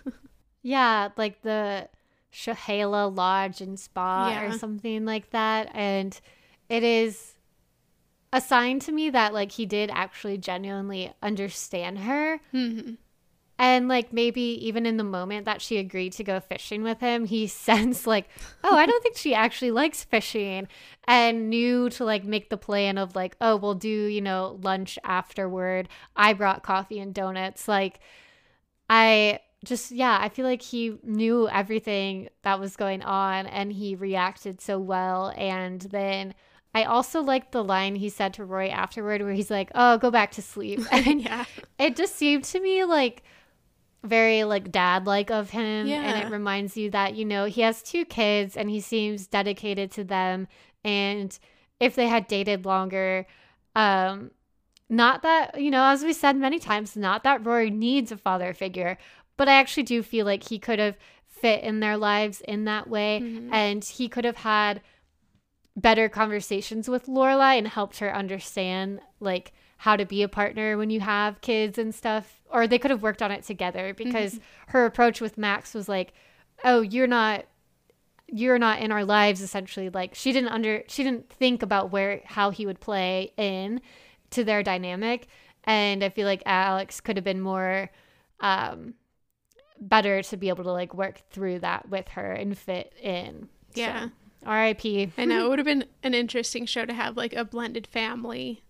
yeah, 0.62 1.10
like 1.16 1.42
the 1.42 1.88
Shahala 2.32 3.14
Lodge 3.14 3.60
and 3.60 3.78
Spa 3.78 4.30
yeah. 4.30 4.42
or 4.42 4.58
something 4.58 5.04
like 5.04 5.30
that. 5.30 5.70
And 5.74 6.18
it 6.68 6.82
is 6.82 7.34
a 8.32 8.40
sign 8.40 8.80
to 8.80 8.92
me 8.92 9.10
that, 9.10 9.32
like, 9.32 9.52
he 9.52 9.66
did 9.66 9.90
actually 9.92 10.38
genuinely 10.38 11.12
understand 11.22 12.00
her. 12.00 12.40
Mm-hmm. 12.52 12.94
And 13.58 13.86
like 13.86 14.12
maybe 14.12 14.40
even 14.66 14.84
in 14.84 14.96
the 14.96 15.04
moment 15.04 15.44
that 15.44 15.62
she 15.62 15.78
agreed 15.78 16.12
to 16.14 16.24
go 16.24 16.40
fishing 16.40 16.82
with 16.82 17.00
him, 17.00 17.24
he 17.24 17.46
sensed 17.48 18.06
like, 18.06 18.28
oh, 18.62 18.76
I 18.76 18.86
don't 18.86 19.02
think 19.02 19.16
she 19.16 19.34
actually 19.34 19.70
likes 19.70 20.04
fishing 20.04 20.68
and 21.06 21.50
knew 21.50 21.88
to 21.90 22.04
like 22.04 22.24
make 22.24 22.50
the 22.50 22.56
plan 22.56 22.98
of 22.98 23.14
like, 23.14 23.36
oh, 23.40 23.56
we'll 23.56 23.74
do, 23.74 23.88
you 23.88 24.20
know, 24.20 24.58
lunch 24.62 24.98
afterward. 25.04 25.88
I 26.16 26.32
brought 26.32 26.62
coffee 26.62 26.98
and 26.98 27.14
donuts. 27.14 27.68
Like 27.68 28.00
I 28.90 29.40
just 29.64 29.92
yeah, 29.92 30.18
I 30.20 30.28
feel 30.28 30.44
like 30.44 30.62
he 30.62 30.98
knew 31.02 31.48
everything 31.48 32.28
that 32.42 32.60
was 32.60 32.76
going 32.76 33.02
on 33.02 33.46
and 33.46 33.72
he 33.72 33.94
reacted 33.94 34.60
so 34.60 34.78
well 34.78 35.32
and 35.36 35.80
then 35.80 36.34
I 36.74 36.84
also 36.84 37.22
liked 37.22 37.52
the 37.52 37.62
line 37.62 37.94
he 37.94 38.08
said 38.08 38.34
to 38.34 38.44
Rory 38.44 38.68
afterward 38.68 39.22
where 39.22 39.32
he's 39.32 39.50
like, 39.50 39.70
"Oh, 39.76 39.96
go 39.96 40.10
back 40.10 40.32
to 40.32 40.42
sleep." 40.42 40.80
And 40.90 41.20
yeah. 41.22 41.44
it 41.78 41.94
just 41.94 42.16
seemed 42.16 42.44
to 42.44 42.60
me 42.60 42.84
like 42.84 43.22
very 44.04 44.44
like 44.44 44.70
dad 44.70 45.06
like 45.06 45.30
of 45.30 45.50
him 45.50 45.86
yeah. 45.86 46.02
and 46.02 46.24
it 46.24 46.32
reminds 46.32 46.76
you 46.76 46.90
that 46.90 47.14
you 47.14 47.24
know 47.24 47.46
he 47.46 47.62
has 47.62 47.82
two 47.82 48.04
kids 48.04 48.56
and 48.56 48.68
he 48.70 48.80
seems 48.80 49.26
dedicated 49.26 49.90
to 49.90 50.04
them 50.04 50.46
and 50.84 51.38
if 51.80 51.94
they 51.94 52.06
had 52.06 52.26
dated 52.28 52.64
longer 52.64 53.26
um 53.74 54.30
not 54.88 55.22
that 55.22 55.60
you 55.60 55.70
know 55.70 55.84
as 55.86 56.04
we 56.04 56.12
said 56.12 56.36
many 56.36 56.58
times 56.58 56.96
not 56.96 57.24
that 57.24 57.44
Rory 57.44 57.70
needs 57.70 58.12
a 58.12 58.16
father 58.16 58.52
figure 58.52 58.98
but 59.36 59.48
I 59.48 59.54
actually 59.54 59.82
do 59.84 60.02
feel 60.02 60.26
like 60.26 60.48
he 60.48 60.58
could 60.58 60.78
have 60.78 60.96
fit 61.26 61.64
in 61.64 61.80
their 61.80 61.96
lives 61.96 62.40
in 62.42 62.64
that 62.64 62.88
way 62.88 63.20
mm-hmm. 63.22 63.52
and 63.52 63.84
he 63.84 64.08
could 64.08 64.24
have 64.24 64.36
had 64.36 64.80
better 65.76 66.08
conversations 66.08 66.88
with 66.88 67.06
Lorelai 67.06 67.58
and 67.58 67.66
helped 67.66 67.98
her 67.98 68.14
understand 68.14 69.00
like 69.18 69.52
how 69.84 69.96
to 69.96 70.06
be 70.06 70.22
a 70.22 70.28
partner 70.28 70.78
when 70.78 70.88
you 70.88 70.98
have 70.98 71.42
kids 71.42 71.76
and 71.76 71.94
stuff 71.94 72.40
or 72.48 72.66
they 72.66 72.78
could 72.78 72.90
have 72.90 73.02
worked 73.02 73.20
on 73.20 73.30
it 73.30 73.42
together 73.44 73.92
because 73.92 74.36
mm-hmm. 74.36 74.44
her 74.68 74.86
approach 74.86 75.20
with 75.20 75.36
Max 75.36 75.74
was 75.74 75.90
like, 75.90 76.14
"Oh, 76.64 76.80
you're 76.80 77.06
not 77.06 77.44
you're 78.26 78.58
not 78.58 78.80
in 78.80 78.90
our 78.90 79.04
lives 79.04 79.42
essentially." 79.42 79.90
Like 79.90 80.14
she 80.14 80.32
didn't 80.32 80.48
under 80.48 80.84
she 80.88 81.04
didn't 81.04 81.28
think 81.28 81.62
about 81.62 81.92
where 81.92 82.22
how 82.24 82.48
he 82.48 82.64
would 82.64 82.80
play 82.80 83.34
in 83.36 83.82
to 84.30 84.42
their 84.42 84.62
dynamic, 84.62 85.26
and 85.64 86.02
I 86.02 86.08
feel 86.08 86.26
like 86.26 86.42
Alex 86.46 87.02
could 87.02 87.18
have 87.18 87.24
been 87.24 87.42
more 87.42 87.90
um 88.40 88.94
better 89.78 90.22
to 90.22 90.36
be 90.38 90.48
able 90.48 90.64
to 90.64 90.72
like 90.72 90.94
work 90.94 91.20
through 91.28 91.58
that 91.58 91.90
with 91.90 92.08
her 92.08 92.32
and 92.32 92.56
fit 92.56 92.94
in. 93.02 93.50
Yeah. 93.74 94.04
So, 94.04 94.10
R.I.P. 94.46 95.12
I 95.18 95.26
know 95.26 95.44
it 95.44 95.48
would 95.50 95.58
have 95.58 95.66
been 95.66 95.84
an 96.02 96.14
interesting 96.14 96.64
show 96.64 96.86
to 96.86 96.94
have 96.94 97.18
like 97.18 97.34
a 97.34 97.44
blended 97.44 97.86
family 97.86 98.62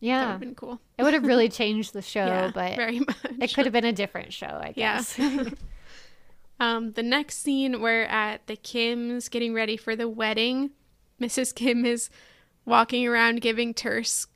yeah. 0.00 0.20
That 0.20 0.26
would 0.26 0.30
have 0.30 0.40
been 0.40 0.54
cool. 0.54 0.80
It 0.96 1.02
would 1.02 1.14
have 1.14 1.24
really 1.24 1.48
changed 1.60 1.92
the 1.92 2.02
show, 2.02 2.26
yeah, 2.26 2.50
but 2.54 2.76
very 2.76 3.00
much. 3.00 3.16
It 3.40 3.54
could 3.54 3.66
have 3.66 3.72
been 3.72 3.84
a 3.84 3.92
different 3.92 4.32
show, 4.32 4.46
I 4.46 4.72
guess. 4.72 5.18
Yeah. 5.18 5.50
um, 6.60 6.92
the 6.92 7.02
next 7.02 7.38
scene, 7.38 7.80
we're 7.80 8.04
at 8.04 8.46
the 8.46 8.56
Kims 8.56 9.30
getting 9.30 9.54
ready 9.54 9.76
for 9.76 9.96
the 9.96 10.08
wedding. 10.08 10.70
Mrs. 11.20 11.54
Kim 11.54 11.84
is 11.84 12.10
walking 12.64 13.06
around 13.06 13.40
giving 13.40 13.74
terse 13.74 14.26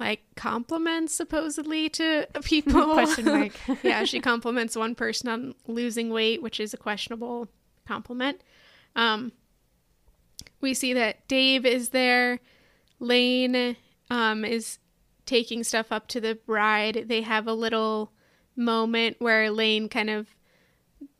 like 0.00 0.20
compliments 0.34 1.14
supposedly 1.14 1.88
to 1.88 2.26
people. 2.42 2.92
Question 2.94 3.24
mark. 3.26 3.52
yeah, 3.84 4.04
she 4.04 4.20
compliments 4.20 4.74
one 4.74 4.96
person 4.96 5.28
on 5.28 5.54
losing 5.68 6.10
weight, 6.10 6.42
which 6.42 6.58
is 6.58 6.74
a 6.74 6.76
questionable 6.76 7.46
compliment. 7.86 8.40
Um, 8.96 9.30
we 10.60 10.74
see 10.74 10.92
that 10.94 11.28
Dave 11.28 11.64
is 11.64 11.90
there. 11.90 12.40
Lane 12.98 13.76
um, 14.12 14.44
is 14.44 14.78
taking 15.24 15.64
stuff 15.64 15.90
up 15.90 16.06
to 16.06 16.20
the 16.20 16.34
bride. 16.34 17.06
They 17.06 17.22
have 17.22 17.46
a 17.46 17.54
little 17.54 18.12
moment 18.54 19.16
where 19.20 19.50
Lane 19.50 19.88
kind 19.88 20.10
of 20.10 20.28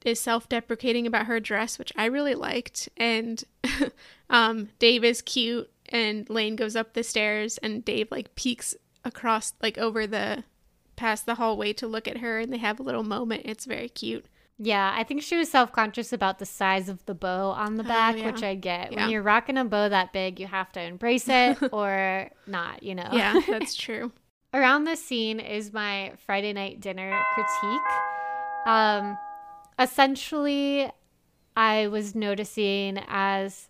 is 0.04 0.20
self-deprecating 0.20 1.06
about 1.06 1.24
her 1.24 1.40
dress, 1.40 1.78
which 1.78 1.90
I 1.96 2.04
really 2.04 2.34
liked, 2.34 2.90
and 2.98 3.42
um, 4.30 4.68
Dave 4.78 5.04
is 5.04 5.22
cute, 5.22 5.70
and 5.88 6.28
Lane 6.28 6.54
goes 6.54 6.76
up 6.76 6.92
the 6.92 7.02
stairs, 7.02 7.56
and 7.58 7.82
Dave 7.82 8.10
like 8.10 8.34
peeks 8.34 8.74
across 9.06 9.54
like 9.62 9.78
over 9.78 10.06
the 10.06 10.44
past 10.94 11.24
the 11.24 11.36
hallway 11.36 11.72
to 11.72 11.86
look 11.86 12.06
at 12.06 12.18
her, 12.18 12.40
and 12.40 12.52
they 12.52 12.58
have 12.58 12.78
a 12.78 12.82
little 12.82 13.04
moment. 13.04 13.42
It's 13.46 13.64
very 13.64 13.88
cute. 13.88 14.26
Yeah, 14.58 14.94
I 14.96 15.02
think 15.04 15.22
she 15.22 15.36
was 15.36 15.50
self 15.50 15.72
conscious 15.72 16.12
about 16.12 16.38
the 16.38 16.46
size 16.46 16.88
of 16.88 17.04
the 17.06 17.14
bow 17.14 17.50
on 17.50 17.76
the 17.76 17.84
oh, 17.84 17.88
back, 17.88 18.14
oh, 18.14 18.18
yeah. 18.18 18.30
which 18.30 18.42
I 18.42 18.54
get. 18.54 18.92
Yeah. 18.92 19.02
When 19.02 19.10
you're 19.10 19.22
rocking 19.22 19.56
a 19.56 19.64
bow 19.64 19.88
that 19.88 20.12
big, 20.12 20.38
you 20.38 20.46
have 20.46 20.70
to 20.72 20.80
embrace 20.80 21.28
it 21.28 21.58
or 21.72 22.30
not, 22.46 22.82
you 22.82 22.94
know? 22.94 23.08
Yeah, 23.12 23.40
that's 23.48 23.74
true. 23.74 24.12
Around 24.54 24.84
this 24.84 25.02
scene 25.02 25.40
is 25.40 25.72
my 25.72 26.12
Friday 26.26 26.52
night 26.52 26.80
dinner 26.80 27.18
critique. 27.34 27.80
Um, 28.66 29.16
essentially, 29.78 30.90
I 31.56 31.88
was 31.88 32.14
noticing 32.14 32.98
as 33.08 33.68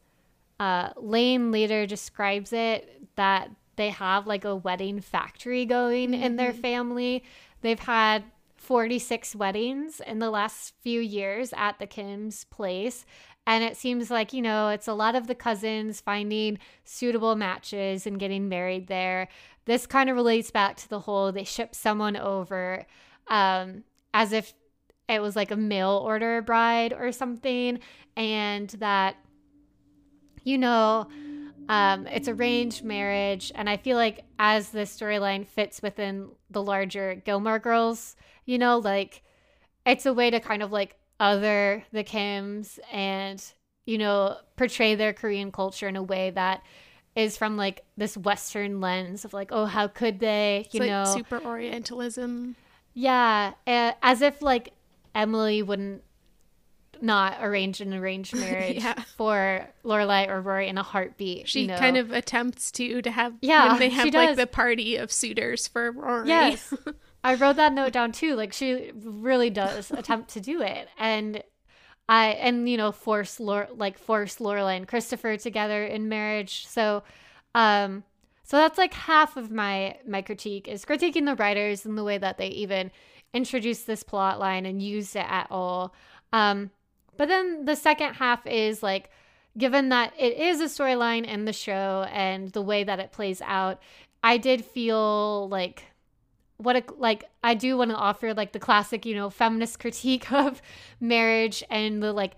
uh, 0.61 0.91
Lane 0.97 1.53
later 1.53 1.87
describes 1.87 2.53
it 2.53 3.07
that 3.16 3.51
they 3.76 3.91
have 3.91 4.26
like 4.26 4.45
a 4.45 4.55
wedding 4.55 5.01
factory 5.01 5.64
going 5.64 6.11
mm-hmm. 6.11 6.22
in 6.22 6.37
their 6.37 6.53
mm-hmm. 6.53 6.61
family. 6.61 7.24
They've 7.62 7.78
had 7.78 8.24
46 8.62 9.34
weddings 9.34 10.00
in 10.06 10.20
the 10.20 10.30
last 10.30 10.74
few 10.82 11.00
years 11.00 11.52
at 11.56 11.78
the 11.78 11.86
Kim's 11.86 12.44
place. 12.44 13.04
And 13.44 13.64
it 13.64 13.76
seems 13.76 14.08
like, 14.08 14.32
you 14.32 14.40
know, 14.40 14.68
it's 14.68 14.86
a 14.86 14.94
lot 14.94 15.16
of 15.16 15.26
the 15.26 15.34
cousins 15.34 16.00
finding 16.00 16.58
suitable 16.84 17.34
matches 17.34 18.06
and 18.06 18.20
getting 18.20 18.48
married 18.48 18.86
there. 18.86 19.28
This 19.64 19.84
kind 19.84 20.08
of 20.08 20.14
relates 20.14 20.52
back 20.52 20.76
to 20.76 20.88
the 20.88 21.00
whole 21.00 21.32
they 21.32 21.42
ship 21.42 21.74
someone 21.74 22.16
over 22.16 22.86
um, 23.26 23.82
as 24.14 24.32
if 24.32 24.54
it 25.08 25.20
was 25.20 25.34
like 25.34 25.50
a 25.50 25.56
mail 25.56 26.00
order 26.04 26.40
bride 26.40 26.92
or 26.92 27.10
something. 27.10 27.80
And 28.16 28.70
that, 28.78 29.16
you 30.44 30.56
know, 30.56 31.08
um, 31.68 32.06
it's 32.06 32.28
arranged 32.28 32.84
marriage. 32.84 33.51
And 33.56 33.68
I 33.68 33.76
feel 33.76 33.97
like 33.97 34.24
as 34.39 34.68
the 34.68 34.80
storyline 34.80 35.48
fits 35.48 35.82
within 35.82 36.28
the 36.48 36.62
larger 36.62 37.16
Gilmore 37.16 37.59
Girls 37.59 38.14
you 38.44 38.59
know, 38.59 38.78
like 38.78 39.23
it's 39.86 40.06
a 40.06 40.14
way 40.14 40.31
to 40.31 40.40
kind 40.40 40.62
of 40.62 40.73
like 40.73 40.97
other 41.20 41.85
the 41.93 42.05
Kims 42.05 42.78
and, 42.93 43.43
you 43.86 43.98
know, 43.98 44.36
portray 44.56 44.94
their 44.94 45.12
Korean 45.12 45.52
culture 45.52 45.89
in 45.89 45.97
a 45.97 46.02
way 46.02 46.31
that 46.31 46.62
is 47.14 47.36
from 47.36 47.56
like 47.56 47.85
this 47.97 48.16
Western 48.16 48.81
lens 48.81 49.24
of 49.24 49.32
like, 49.32 49.51
oh, 49.52 49.66
how 49.66 49.86
could 49.86 50.19
they, 50.19 50.69
you 50.73 50.82
it's 50.82 50.89
know, 50.89 51.02
like 51.05 51.16
super 51.16 51.44
Orientalism. 51.44 52.56
Yeah, 52.94 53.52
uh, 53.66 53.93
as 54.02 54.23
if 54.23 54.43
like 54.43 54.73
Emily 55.14 55.62
wouldn't 55.62 56.02
not 57.02 57.39
arrange 57.40 57.81
an 57.81 57.93
arranged 57.93 58.35
marriage 58.39 58.82
yeah. 58.82 58.94
for 59.16 59.66
Lorelai 59.85 60.28
or 60.28 60.40
Rory 60.40 60.69
in 60.69 60.78
a 60.78 60.82
heartbeat. 60.82 61.48
She 61.48 61.62
you 61.62 61.66
know? 61.69 61.78
kind 61.78 61.97
of 61.97 62.12
attempts 62.12 62.70
to 62.73 63.02
to 63.02 63.10
have 63.10 63.35
yeah, 63.40 63.69
when 63.69 63.78
they 63.78 63.90
have 63.90 64.12
like 64.14 64.36
the 64.36 64.47
party 64.47 64.97
of 64.97 65.12
suitors 65.12 65.66
for 65.69 65.90
Rory. 65.90 66.28
Yes. 66.28 66.73
I 67.24 67.35
wrote 67.35 67.57
that 67.57 67.73
note 67.73 67.93
down 67.93 68.12
too. 68.12 68.35
Like 68.35 68.53
she 68.53 68.93
really 68.94 69.51
does 69.51 69.90
attempt 69.90 70.31
to 70.31 70.40
do 70.40 70.61
it, 70.62 70.89
and 70.99 71.43
I 72.09 72.28
and 72.28 72.69
you 72.69 72.77
know 72.77 72.93
force 72.93 73.39
like 73.40 73.99
force 73.99 74.36
Lorelai 74.36 74.77
and 74.77 74.89
Christopher 74.89 75.36
together 75.36 75.85
in 75.85 76.09
marriage. 76.09 76.66
So, 76.66 77.03
um, 77.55 78.05
so 78.43 78.57
that's 78.57 78.78
like 78.78 78.94
half 78.94 79.36
of 79.36 79.51
my 79.51 79.97
my 80.07 80.23
critique 80.23 80.69
is 80.69 80.85
critiquing 80.85 81.27
the 81.27 81.36
writers 81.36 81.86
and 81.86 81.97
the 81.97 82.05
way 82.05 82.19
that 82.19 82.39
they 82.39 82.49
even 82.49 82.90
introduced 83.32 83.86
this 83.86 84.03
plot 84.03 84.39
line 84.39 84.66
and 84.66 84.82
used 84.82 85.16
it 85.16 85.27
at 85.28 85.47
all. 85.51 85.94
Um, 86.32 86.70
but 87.16 87.28
then 87.28 87.65
the 87.65 87.77
second 87.77 88.15
half 88.15 88.47
is 88.47 88.82
like 88.82 89.11
given 89.57 89.90
that 89.90 90.12
it 90.19 90.36
is 90.36 90.61
a 90.61 90.65
storyline 90.65 91.27
in 91.27 91.44
the 91.44 91.53
show 91.53 92.07
and 92.11 92.51
the 92.53 92.62
way 92.62 92.85
that 92.85 92.99
it 93.01 93.12
plays 93.12 93.43
out, 93.43 93.81
I 94.24 94.39
did 94.39 94.65
feel 94.65 95.49
like 95.49 95.85
what 96.62 96.76
a 96.76 96.84
like 96.97 97.24
I 97.43 97.55
do 97.55 97.76
want 97.76 97.90
to 97.90 97.97
offer 97.97 98.34
like 98.34 98.52
the 98.52 98.59
classic, 98.59 99.05
you 99.06 99.14
know, 99.14 99.30
feminist 99.30 99.78
critique 99.78 100.30
of 100.32 100.62
marriage 101.01 101.62
and 101.70 102.02
the 102.02 102.12
like 102.12 102.36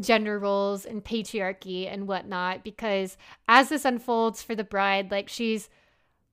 gender 0.00 0.38
roles 0.38 0.84
and 0.84 1.04
patriarchy 1.04 1.92
and 1.92 2.08
whatnot 2.08 2.64
because 2.64 3.16
as 3.48 3.68
this 3.68 3.84
unfolds 3.84 4.42
for 4.42 4.54
the 4.54 4.64
bride, 4.64 5.10
like 5.10 5.28
she's 5.28 5.68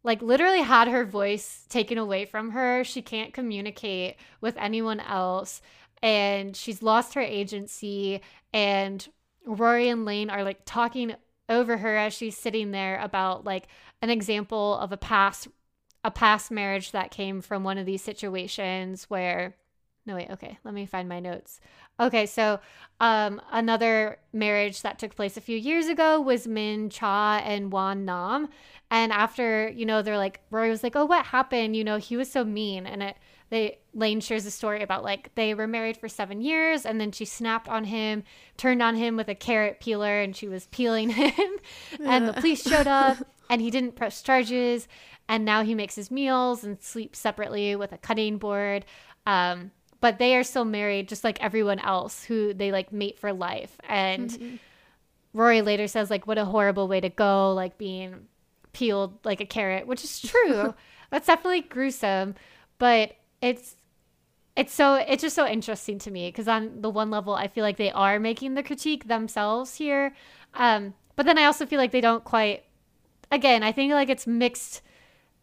like 0.03 0.21
literally 0.21 0.61
had 0.61 0.87
her 0.87 1.05
voice 1.05 1.65
taken 1.69 1.97
away 1.97 2.25
from 2.25 2.51
her. 2.51 2.83
She 2.83 3.01
can't 3.01 3.33
communicate 3.33 4.15
with 4.41 4.57
anyone 4.57 4.99
else 4.99 5.61
and 6.01 6.55
she's 6.55 6.81
lost 6.81 7.13
her 7.13 7.21
agency 7.21 8.21
and 8.53 9.07
Rory 9.45 9.89
and 9.89 10.05
Lane 10.05 10.29
are 10.29 10.43
like 10.43 10.61
talking 10.65 11.15
over 11.49 11.77
her 11.77 11.97
as 11.97 12.13
she's 12.13 12.37
sitting 12.37 12.71
there 12.71 12.99
about 13.01 13.43
like 13.43 13.67
an 14.01 14.09
example 14.09 14.77
of 14.77 14.91
a 14.91 14.97
past 14.97 15.47
a 16.03 16.11
past 16.11 16.51
marriage 16.51 16.91
that 16.91 17.11
came 17.11 17.41
from 17.41 17.63
one 17.63 17.77
of 17.77 17.85
these 17.85 18.01
situations 18.01 19.05
where 19.09 19.55
no 20.05 20.15
wait 20.15 20.31
okay 20.31 20.57
let 20.63 20.73
me 20.73 20.85
find 20.85 21.07
my 21.07 21.19
notes. 21.19 21.59
Okay 21.99 22.25
so 22.25 22.59
um 22.99 23.41
another 23.51 24.17
marriage 24.33 24.81
that 24.81 24.97
took 24.97 25.15
place 25.15 25.37
a 25.37 25.41
few 25.41 25.57
years 25.57 25.87
ago 25.87 26.19
was 26.19 26.47
min 26.47 26.89
cha 26.89 27.41
and 27.45 27.71
wan 27.71 28.05
nam. 28.05 28.49
And 28.89 29.11
after 29.11 29.69
you 29.69 29.85
know 29.85 30.01
they're 30.01 30.17
like 30.17 30.41
rory 30.49 30.69
was 30.69 30.83
like 30.83 30.95
oh 30.95 31.05
what 31.05 31.27
happened? 31.27 31.75
You 31.75 31.83
know 31.83 31.97
he 31.97 32.17
was 32.17 32.31
so 32.31 32.43
mean. 32.43 32.85
And 32.87 33.03
it 33.03 33.17
they 33.51 33.77
lane 33.93 34.21
shares 34.21 34.45
a 34.45 34.51
story 34.51 34.81
about 34.81 35.03
like 35.03 35.35
they 35.35 35.53
were 35.53 35.67
married 35.67 35.97
for 35.97 36.07
seven 36.07 36.41
years 36.41 36.85
and 36.85 36.99
then 36.99 37.11
she 37.11 37.25
snapped 37.25 37.67
on 37.67 37.83
him 37.83 38.23
turned 38.55 38.81
on 38.81 38.95
him 38.95 39.17
with 39.17 39.27
a 39.27 39.35
carrot 39.35 39.81
peeler 39.81 40.21
and 40.21 40.35
she 40.35 40.47
was 40.47 40.67
peeling 40.67 41.09
him. 41.11 41.51
And 42.03 42.27
the 42.27 42.33
police 42.33 42.63
showed 42.63 42.87
up 42.87 43.17
and 43.49 43.61
he 43.61 43.69
didn't 43.69 43.95
press 43.95 44.21
charges 44.21 44.87
and 45.31 45.45
now 45.45 45.63
he 45.63 45.73
makes 45.73 45.95
his 45.95 46.11
meals 46.11 46.63
and 46.63 46.81
sleeps 46.81 47.17
separately 47.17 47.73
with 47.75 47.93
a 47.93 47.97
cutting 47.97 48.37
board. 48.37 48.83
Um, 49.25 49.71
but 50.01 50.17
they 50.17 50.35
are 50.35 50.43
still 50.43 50.65
married 50.65 51.07
just 51.07 51.23
like 51.23 51.41
everyone 51.41 51.79
else 51.79 52.25
who 52.25 52.53
they 52.53 52.71
like 52.71 52.91
mate 52.91 53.17
for 53.17 53.31
life. 53.31 53.77
And 53.87 54.29
mm-hmm. 54.29 54.55
rory 55.33 55.61
later 55.61 55.87
says 55.87 56.09
like 56.09 56.27
what 56.27 56.37
a 56.37 56.43
horrible 56.43 56.89
way 56.89 56.99
to 56.99 57.07
go 57.07 57.53
like 57.53 57.77
being 57.77 58.27
peeled 58.73 59.17
like 59.23 59.39
a 59.39 59.45
carrot 59.45 59.87
which 59.87 60.03
is 60.03 60.19
true. 60.21 60.73
That's 61.11 61.27
definitely 61.27 61.61
gruesome. 61.61 62.35
But 62.77 63.15
it's 63.41 63.77
it's 64.57 64.73
so 64.73 64.95
it's 64.95 65.21
just 65.21 65.35
so 65.35 65.47
interesting 65.47 65.97
to 65.99 66.11
me 66.11 66.27
because 66.27 66.49
on 66.49 66.81
the 66.81 66.89
one 66.89 67.09
level 67.09 67.33
i 67.33 67.47
feel 67.47 67.63
like 67.63 67.77
they 67.77 67.91
are 67.91 68.19
making 68.19 68.55
the 68.55 68.63
critique 68.63 69.07
themselves 69.07 69.75
here. 69.75 70.13
Um, 70.55 70.93
but 71.15 71.25
then 71.25 71.37
i 71.37 71.45
also 71.45 71.65
feel 71.65 71.79
like 71.79 71.91
they 71.91 72.01
don't 72.01 72.23
quite 72.25 72.65
again 73.31 73.63
i 73.63 73.71
think 73.71 73.91
like 73.93 74.09
it's 74.09 74.27
mixed 74.27 74.81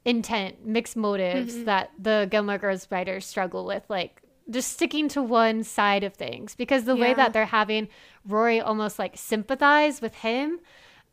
intent 0.05 0.65
mixed 0.65 0.97
motives 0.97 1.55
mm-hmm. 1.55 1.65
that 1.65 1.91
the 1.99 2.29
gilmore 2.31 2.59
girls 2.59 2.87
writers 2.91 3.27
struggle 3.27 3.65
with 3.65 3.83
like 3.89 4.23
just 4.51 4.73
sticking 4.73 5.09
to 5.09 5.23
one 5.23 5.63
side 5.63 6.03
of 6.05 6.15
things 6.15 6.55
because 6.55 6.85
the 6.85 6.95
yeah. 6.95 7.03
way 7.03 7.15
that 7.15 7.33
they're 7.33 7.47
having 7.47 7.89
rory 8.27 8.61
almost 8.61 8.99
like 8.99 9.17
sympathize 9.17 10.01
with 10.01 10.15
him 10.17 10.59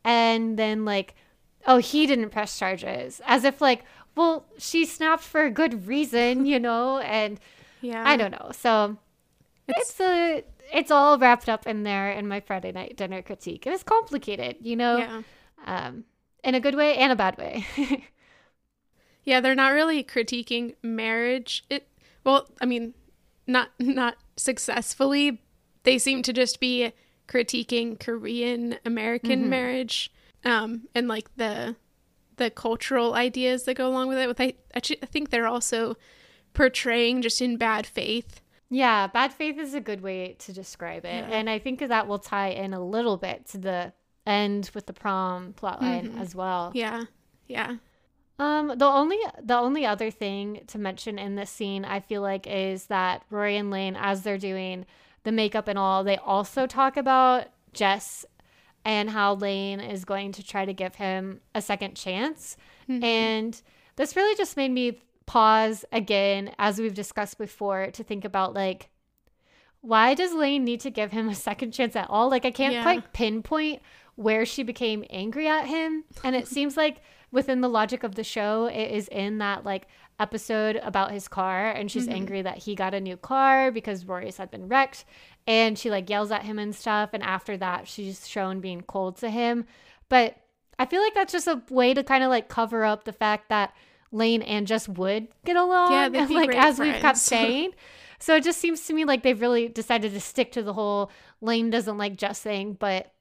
and 0.04 0.58
then 0.58 0.84
like 0.84 1.14
oh 1.66 1.78
he 1.78 2.06
didn't 2.06 2.30
press 2.30 2.58
charges 2.58 3.20
as 3.26 3.44
if 3.44 3.60
like 3.60 3.84
well, 4.16 4.46
she 4.58 4.86
snapped 4.86 5.22
for 5.22 5.44
a 5.44 5.50
good 5.50 5.86
reason, 5.86 6.46
you 6.46 6.58
know, 6.58 6.98
and 7.04 7.38
yeah, 7.80 8.02
I 8.04 8.16
don't 8.16 8.32
know. 8.32 8.50
So 8.52 8.96
it's, 9.68 9.90
it's 9.90 10.00
a 10.00 10.44
it's 10.72 10.90
all 10.90 11.16
wrapped 11.18 11.48
up 11.48 11.66
in 11.66 11.84
there 11.84 12.10
in 12.10 12.26
my 12.26 12.40
Friday 12.40 12.72
night 12.72 12.96
dinner 12.96 13.22
critique. 13.22 13.66
It 13.66 13.70
was 13.70 13.84
complicated, 13.84 14.56
you 14.60 14.74
know, 14.74 14.96
yeah. 14.96 15.22
um, 15.66 16.04
in 16.46 16.54
a 16.54 16.60
good 16.60 16.76
way 16.76 16.96
and 16.96 17.12
a 17.12 17.16
bad 17.16 17.36
way. 17.36 17.66
yeah, 19.24 19.40
they're 19.40 19.56
not 19.56 19.72
really 19.72 20.02
critiquing 20.02 20.74
marriage. 20.82 21.64
It 21.68 21.88
well, 22.24 22.48
I 22.60 22.66
mean, 22.66 22.94
not 23.46 23.70
not 23.78 24.16
successfully. 24.36 25.42
They 25.82 25.98
seem 25.98 26.22
to 26.22 26.32
just 26.32 26.60
be 26.60 26.92
critiquing 27.28 27.98
Korean 27.98 28.78
American 28.84 29.40
mm-hmm. 29.40 29.50
marriage, 29.50 30.12
um, 30.44 30.88
and 30.94 31.08
like 31.08 31.36
the 31.36 31.76
the 32.36 32.50
cultural 32.50 33.14
ideas 33.14 33.64
that 33.64 33.74
go 33.74 33.88
along 33.88 34.08
with 34.08 34.18
it. 34.18 34.28
With 34.28 34.40
I, 34.40 34.54
I 34.74 34.80
think 34.80 35.30
they're 35.30 35.48
also 35.48 35.96
portraying 36.54 37.22
just 37.22 37.42
in 37.42 37.56
bad 37.56 37.86
faith. 37.86 38.40
Yeah, 38.70 39.08
bad 39.08 39.32
faith 39.32 39.58
is 39.58 39.74
a 39.74 39.80
good 39.80 40.00
way 40.00 40.36
to 40.40 40.52
describe 40.52 41.04
it, 41.04 41.24
yeah. 41.28 41.36
and 41.36 41.50
I 41.50 41.58
think 41.58 41.80
that 41.80 42.06
will 42.06 42.18
tie 42.20 42.48
in 42.48 42.72
a 42.72 42.84
little 42.84 43.16
bit 43.16 43.46
to 43.48 43.58
the 43.58 43.92
end 44.26 44.70
with 44.74 44.86
the 44.86 44.92
prom 44.92 45.54
plotline 45.54 46.08
mm-hmm. 46.08 46.18
as 46.18 46.34
well. 46.34 46.72
Yeah, 46.74 47.04
yeah. 47.46 47.76
Um, 48.38 48.72
the 48.76 48.84
only 48.84 49.18
the 49.42 49.56
only 49.56 49.86
other 49.86 50.10
thing 50.10 50.62
to 50.66 50.78
mention 50.78 51.18
in 51.18 51.36
this 51.36 51.50
scene, 51.50 51.84
I 51.84 52.00
feel 52.00 52.20
like, 52.20 52.46
is 52.46 52.86
that 52.86 53.22
Rory 53.30 53.56
and 53.56 53.70
Lane, 53.70 53.96
as 53.98 54.22
they're 54.22 54.36
doing 54.36 54.84
the 55.22 55.32
makeup 55.32 55.68
and 55.68 55.78
all, 55.78 56.04
they 56.04 56.18
also 56.18 56.66
talk 56.66 56.96
about 56.96 57.46
Jess 57.72 58.26
and 58.84 59.10
how 59.10 59.34
Lane 59.34 59.80
is 59.80 60.04
going 60.04 60.32
to 60.32 60.44
try 60.44 60.64
to 60.64 60.72
give 60.72 60.94
him 60.94 61.40
a 61.54 61.62
second 61.62 61.96
chance. 61.96 62.56
Mm-hmm. 62.88 63.02
And 63.02 63.62
this 63.96 64.14
really 64.14 64.36
just 64.36 64.56
made 64.56 64.70
me 64.70 65.00
pause 65.24 65.84
again, 65.90 66.52
as 66.58 66.78
we've 66.78 66.94
discussed 66.94 67.38
before, 67.38 67.90
to 67.90 68.04
think 68.04 68.24
about 68.24 68.54
like, 68.54 68.90
why 69.80 70.14
does 70.14 70.34
Lane 70.34 70.64
need 70.64 70.80
to 70.80 70.90
give 70.90 71.10
him 71.10 71.28
a 71.28 71.34
second 71.34 71.72
chance 71.72 71.96
at 71.96 72.08
all? 72.10 72.30
Like, 72.30 72.44
I 72.44 72.50
can't 72.50 72.74
yeah. 72.74 72.82
quite 72.82 73.12
pinpoint 73.12 73.82
where 74.16 74.44
she 74.44 74.62
became 74.62 75.04
angry 75.10 75.46
at 75.46 75.66
him. 75.66 76.04
And 76.24 76.34
it 76.34 76.48
seems 76.48 76.76
like 76.76 77.00
within 77.30 77.60
the 77.60 77.68
logic 77.68 78.02
of 78.02 78.14
the 78.14 78.24
show, 78.24 78.66
it 78.66 78.90
is 78.90 79.08
in 79.08 79.38
that 79.38 79.64
like 79.64 79.86
episode 80.18 80.76
about 80.76 81.10
his 81.10 81.28
car 81.28 81.70
and 81.70 81.90
she's 81.90 82.06
mm-hmm. 82.06 82.14
angry 82.14 82.42
that 82.42 82.58
he 82.58 82.74
got 82.74 82.94
a 82.94 83.00
new 83.00 83.16
car 83.16 83.70
because 83.70 84.06
Rory's 84.06 84.38
had 84.38 84.50
been 84.50 84.68
wrecked 84.68 85.04
and 85.46 85.78
she 85.78 85.90
like 85.90 86.08
yells 86.08 86.30
at 86.30 86.42
him 86.42 86.58
and 86.58 86.74
stuff 86.74 87.10
and 87.12 87.22
after 87.22 87.56
that 87.56 87.86
she's 87.86 88.26
shown 88.26 88.60
being 88.60 88.80
cold 88.82 89.16
to 89.18 89.28
him 89.28 89.66
but 90.08 90.36
i 90.78 90.86
feel 90.86 91.02
like 91.02 91.14
that's 91.14 91.32
just 91.32 91.46
a 91.46 91.62
way 91.70 91.92
to 91.92 92.02
kind 92.02 92.24
of 92.24 92.30
like 92.30 92.48
cover 92.48 92.84
up 92.84 93.04
the 93.04 93.12
fact 93.12 93.48
that 93.48 93.74
lane 94.10 94.42
and 94.42 94.66
Jess 94.66 94.88
would 94.88 95.28
get 95.44 95.56
along 95.56 95.92
yeah 95.92 96.08
they'd 96.08 96.28
be 96.28 96.34
like 96.34 96.54
as 96.54 96.76
friends. 96.76 96.94
we've 96.94 97.02
kept 97.02 97.18
saying 97.18 97.72
so 98.18 98.36
it 98.36 98.44
just 98.44 98.58
seems 98.58 98.86
to 98.86 98.94
me 98.94 99.04
like 99.04 99.22
they've 99.22 99.40
really 99.40 99.68
decided 99.68 100.12
to 100.12 100.20
stick 100.20 100.52
to 100.52 100.62
the 100.62 100.72
whole 100.72 101.10
lane 101.42 101.68
doesn't 101.68 101.98
like 101.98 102.16
Jess 102.16 102.40
thing 102.40 102.72
but 102.72 103.12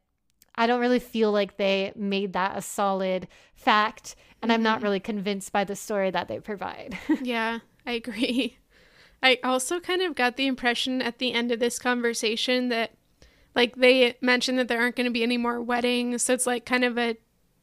i 0.57 0.67
don't 0.67 0.79
really 0.81 0.99
feel 0.99 1.31
like 1.31 1.57
they 1.57 1.91
made 1.95 2.33
that 2.33 2.57
a 2.57 2.61
solid 2.61 3.27
fact 3.53 4.15
and 4.41 4.49
mm-hmm. 4.49 4.55
i'm 4.55 4.63
not 4.63 4.77
mm-hmm. 4.77 4.85
really 4.85 4.99
convinced 4.99 5.51
by 5.51 5.63
the 5.63 5.75
story 5.75 6.11
that 6.11 6.27
they 6.27 6.39
provide 6.39 6.97
yeah 7.21 7.59
i 7.85 7.91
agree 7.91 8.57
I 9.25 9.39
also 9.43 9.79
kind 9.79 10.03
of 10.03 10.13
got 10.13 10.37
the 10.37 10.45
impression 10.45 11.01
at 11.01 11.17
the 11.17 11.33
end 11.33 11.51
of 11.51 11.59
this 11.59 11.79
conversation 11.79 12.69
that 12.69 12.91
like 13.55 13.75
they 13.75 14.15
mentioned 14.21 14.59
that 14.59 14.67
there 14.67 14.79
aren't 14.79 14.95
going 14.95 15.05
to 15.05 15.11
be 15.11 15.23
any 15.23 15.37
more 15.37 15.59
weddings, 15.59 16.21
so 16.21 16.33
it's 16.33 16.45
like 16.45 16.63
kind 16.63 16.83
of 16.83 16.95
a 16.97 17.17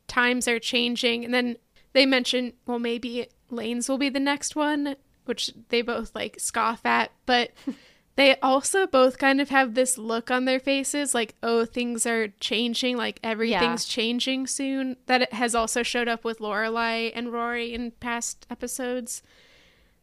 times 0.08 0.48
are 0.48 0.58
changing 0.58 1.24
and 1.24 1.32
then 1.32 1.56
they 1.92 2.04
mention 2.04 2.52
well 2.66 2.80
maybe 2.80 3.28
Lane's 3.48 3.88
will 3.88 3.98
be 3.98 4.08
the 4.08 4.18
next 4.18 4.56
one, 4.56 4.96
which 5.24 5.52
they 5.68 5.82
both 5.82 6.14
like 6.16 6.40
scoff 6.40 6.84
at, 6.84 7.12
but 7.26 7.52
they 8.14 8.36
also 8.40 8.86
both 8.86 9.16
kind 9.18 9.40
of 9.40 9.48
have 9.48 9.74
this 9.74 9.96
look 9.96 10.30
on 10.30 10.44
their 10.44 10.60
faces 10.60 11.14
like 11.14 11.34
oh 11.42 11.64
things 11.64 12.06
are 12.06 12.28
changing 12.40 12.96
like 12.96 13.18
everything's 13.22 13.88
yeah. 13.88 13.94
changing 13.94 14.46
soon 14.46 14.96
that 15.06 15.22
it 15.22 15.32
has 15.32 15.54
also 15.54 15.82
showed 15.82 16.08
up 16.08 16.24
with 16.24 16.38
lorelai 16.38 17.10
and 17.14 17.32
rory 17.32 17.72
in 17.72 17.90
past 17.92 18.46
episodes 18.50 19.22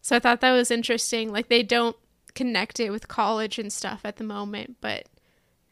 so 0.02 0.16
I 0.16 0.20
thought 0.20 0.42
that 0.42 0.52
was 0.52 0.72
interesting. 0.72 1.32
Like 1.32 1.50
they 1.50 1.64
don't 1.64 1.96
connect 2.34 2.80
it 2.80 2.90
with 2.90 3.08
college 3.08 3.60
and 3.60 3.72
stuff 3.72 4.02
at 4.04 4.18
the 4.18 4.24
moment, 4.24 4.78
but 4.82 5.08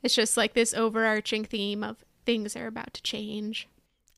it's 0.03 0.15
just 0.15 0.37
like 0.37 0.53
this 0.53 0.73
overarching 0.73 1.45
theme 1.45 1.83
of 1.83 2.03
things 2.25 2.55
are 2.55 2.67
about 2.67 2.93
to 2.95 3.01
change. 3.01 3.67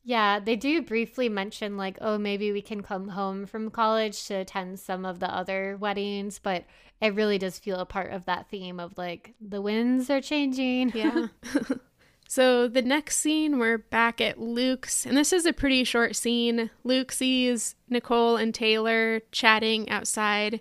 Yeah, 0.02 0.40
they 0.40 0.56
do 0.56 0.82
briefly 0.82 1.28
mention 1.28 1.76
like, 1.76 1.98
oh, 2.00 2.16
maybe 2.18 2.52
we 2.52 2.62
can 2.62 2.82
come 2.82 3.08
home 3.08 3.46
from 3.46 3.70
college 3.70 4.24
to 4.26 4.34
attend 4.34 4.80
some 4.80 5.04
of 5.04 5.20
the 5.20 5.32
other 5.32 5.76
weddings, 5.78 6.38
but 6.38 6.64
it 7.00 7.14
really 7.14 7.38
does 7.38 7.58
feel 7.58 7.78
a 7.78 7.86
part 7.86 8.12
of 8.12 8.24
that 8.24 8.48
theme 8.48 8.80
of 8.80 8.96
like 8.96 9.34
the 9.40 9.60
winds 9.60 10.08
are 10.10 10.20
changing. 10.20 10.92
Yeah. 10.94 11.28
So 12.30 12.68
the 12.68 12.80
next 12.80 13.16
scene, 13.16 13.58
we're 13.58 13.78
back 13.78 14.20
at 14.20 14.38
Luke's, 14.38 15.04
and 15.04 15.16
this 15.16 15.32
is 15.32 15.46
a 15.46 15.52
pretty 15.52 15.82
short 15.82 16.14
scene. 16.14 16.70
Luke 16.84 17.10
sees 17.10 17.74
Nicole 17.88 18.36
and 18.36 18.54
Taylor 18.54 19.22
chatting 19.32 19.90
outside. 19.90 20.60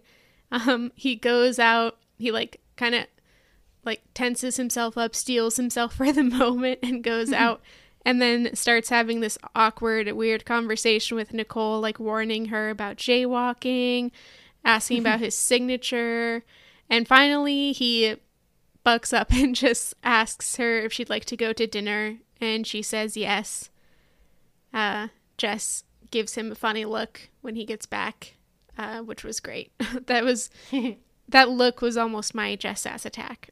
Um, 0.51 0.91
he 0.95 1.13
goes 1.15 1.59
out, 1.59 1.99
he 2.17 2.31
like 2.31 2.59
kind 2.75 2.95
of 2.95 3.05
like 3.85 4.01
tenses 4.15 4.57
himself 4.57 4.97
up, 4.97 5.13
steels 5.13 5.57
himself 5.57 5.93
for 5.97 6.11
the 6.11 6.23
moment, 6.23 6.79
and 6.81 7.03
goes 7.03 7.31
out, 7.31 7.61
and 8.05 8.21
then 8.21 8.55
starts 8.55 8.89
having 8.89 9.19
this 9.19 9.37
awkward, 9.55 10.11
weird 10.13 10.45
conversation 10.45 11.15
with 11.17 11.33
Nicole, 11.33 11.79
like 11.79 11.99
warning 11.99 12.45
her 12.45 12.69
about 12.69 12.97
jaywalking, 12.97 14.11
asking 14.63 14.99
about 14.99 15.19
his 15.19 15.35
signature, 15.35 16.43
and 16.89 17.07
finally 17.07 17.71
he 17.71 18.15
bucks 18.83 19.13
up 19.13 19.31
and 19.33 19.55
just 19.55 19.93
asks 20.03 20.55
her 20.57 20.79
if 20.79 20.93
she'd 20.93 21.09
like 21.09 21.25
to 21.25 21.37
go 21.37 21.53
to 21.53 21.67
dinner, 21.67 22.17
and 22.41 22.65
she 22.65 22.81
says 22.81 23.17
yes. 23.17 23.69
Uh, 24.73 25.07
Jess 25.37 25.83
gives 26.11 26.35
him 26.35 26.51
a 26.51 26.55
funny 26.55 26.85
look 26.85 27.29
when 27.41 27.55
he 27.55 27.65
gets 27.65 27.85
back. 27.85 28.35
uh, 28.77 28.99
which 28.99 29.23
was 29.23 29.39
great. 29.39 29.71
that 30.07 30.23
was 30.23 30.49
that 31.27 31.49
look 31.49 31.81
was 31.81 31.97
almost 31.97 32.33
my 32.33 32.55
Jess 32.55 32.81
Sass 32.81 33.05
attack. 33.05 33.49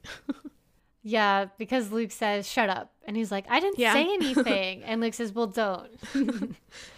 Yeah, 1.09 1.45
because 1.57 1.89
Luke 1.91 2.11
says, 2.11 2.45
shut 2.51 2.69
up. 2.69 2.91
And 3.05 3.15
he's 3.15 3.31
like, 3.31 3.45
I 3.49 3.61
didn't 3.61 3.79
Yeah. 3.79 3.93
say 3.93 4.03
anything. 4.13 4.83
and 4.83 4.99
Luke 4.99 5.13
says, 5.13 5.31
well, 5.33 5.47
don't. 5.47 5.97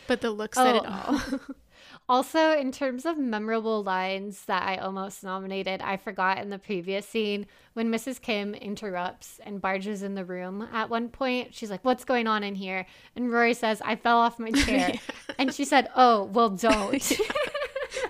but 0.07 0.21
the 0.21 0.31
look 0.31 0.55
said 0.55 0.77
it 0.77 0.83
Oh. 0.85 1.23
all. 1.31 1.39
Also, 2.07 2.57
in 2.57 2.71
terms 2.71 3.05
of 3.05 3.19
memorable 3.19 3.83
lines 3.83 4.45
that 4.45 4.63
I 4.63 4.77
almost 4.77 5.23
nominated, 5.23 5.79
I 5.79 5.95
forgot 5.97 6.39
in 6.39 6.49
the 6.49 6.57
previous 6.57 7.07
scene 7.07 7.45
when 7.73 7.91
Mrs. 7.91 8.19
Kim 8.19 8.55
interrupts 8.55 9.39
and 9.45 9.61
barges 9.61 10.01
in 10.01 10.15
the 10.15 10.25
room 10.25 10.67
at 10.73 10.89
one 10.89 11.09
point. 11.09 11.53
She's 11.53 11.69
like, 11.69 11.85
What's 11.85 12.03
going 12.05 12.25
on 12.25 12.41
in 12.43 12.55
here? 12.55 12.87
And 13.15 13.31
Rory 13.31 13.53
says, 13.53 13.79
I 13.85 13.95
fell 13.95 14.17
off 14.17 14.39
my 14.39 14.49
chair. 14.49 14.93
And 15.37 15.53
she 15.53 15.65
said, 15.65 15.87
Oh, 15.95 16.23
well, 16.23 16.49
don't. 16.49 17.11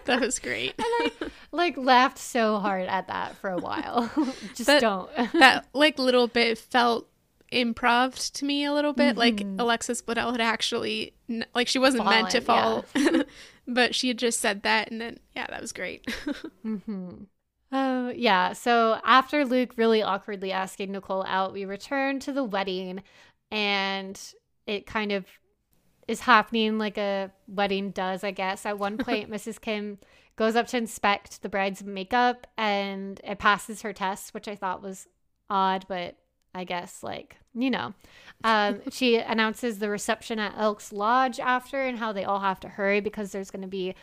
That 0.10 0.22
was 0.22 0.40
great. 0.40 0.74
And 0.78 0.86
I 0.88 1.12
like, 1.52 1.78
laughed 1.78 2.18
so 2.18 2.60
hard 2.60 2.88
at 2.88 3.08
that 3.08 3.36
for 3.38 3.50
a 3.50 3.58
while. 3.58 4.10
Just 4.56 4.68
That- 4.68 4.82
don't. 4.82 5.10
that 5.34 5.66
like 5.74 5.98
little 5.98 6.28
bit 6.28 6.58
felt 6.58 7.08
improv 7.52 8.32
to 8.34 8.46
me 8.46 8.64
a 8.64 8.72
little 8.72 8.94
bit 8.94 9.18
like 9.18 9.38
Mm-hmm. 9.38 9.60
alexis 9.60 10.04
Bledel 10.04 10.32
had 10.34 10.40
actually 10.40 11.14
like 11.56 11.68
she 11.68 11.80
wasn't 11.80 12.06
meant 12.06 12.30
to 12.30 12.42
fall 12.42 12.84
Fallen, 12.84 13.24
but 13.68 13.96
she 13.96 14.08
had 14.10 14.20
just 14.20 14.40
said 14.40 14.62
that 14.62 14.92
and 14.92 15.02
then 15.02 15.20
yeah 15.36 15.48
that 15.50 15.60
was 15.60 15.72
great 15.74 16.06
Oh, 17.72 18.10
yeah. 18.16 18.54
So 18.54 19.00
after 19.04 19.46
Luke 19.46 19.74
really 19.78 20.02
awkwardly 20.02 20.52
asking 20.52 20.92
Nicole 20.92 21.24
out, 21.28 21.54
we 21.54 21.66
return 21.66 22.20
to 22.22 22.32
the 22.32 22.44
wedding 22.44 23.04
and 23.52 24.20
it 24.66 24.86
kind 24.88 25.12
of 25.12 25.26
is 26.10 26.22
happening 26.22 26.80
like 26.80 26.98
a 26.98 27.30
wedding 27.48 27.92
does, 27.92 28.24
I 28.24 28.32
guess. 28.32 28.66
At 28.66 28.80
one 28.80 28.98
point, 29.06 29.30
Mrs. 29.30 29.62
Kim 29.62 30.00
goes 30.36 30.56
up 30.56 30.66
to 30.68 30.78
inspect 30.78 31.44
the 31.44 31.50
bride's 31.50 31.84
makeup 31.84 32.48
and 32.58 33.22
it 33.24 33.38
passes 33.38 33.84
her 33.84 33.94
test, 33.94 34.34
which 34.34 34.48
I 34.48 34.56
thought 34.56 34.82
was 34.82 35.08
odd, 35.52 35.86
but 35.88 36.16
I 36.56 36.64
guess, 36.64 37.04
like, 37.04 37.38
you 37.54 37.70
know. 37.70 37.94
Um, 38.44 38.82
she 38.92 39.18
announces 39.18 39.78
the 39.78 39.90
reception 39.90 40.40
at 40.40 40.58
Elks 40.58 40.92
Lodge 40.92 41.40
after 41.40 41.80
and 41.80 42.00
how 42.00 42.12
they 42.12 42.24
all 42.24 42.40
have 42.40 42.60
to 42.62 42.70
hurry 42.70 43.02
because 43.02 43.32
there's 43.32 43.52
going 43.52 43.62
to 43.62 43.68
be 43.68 43.94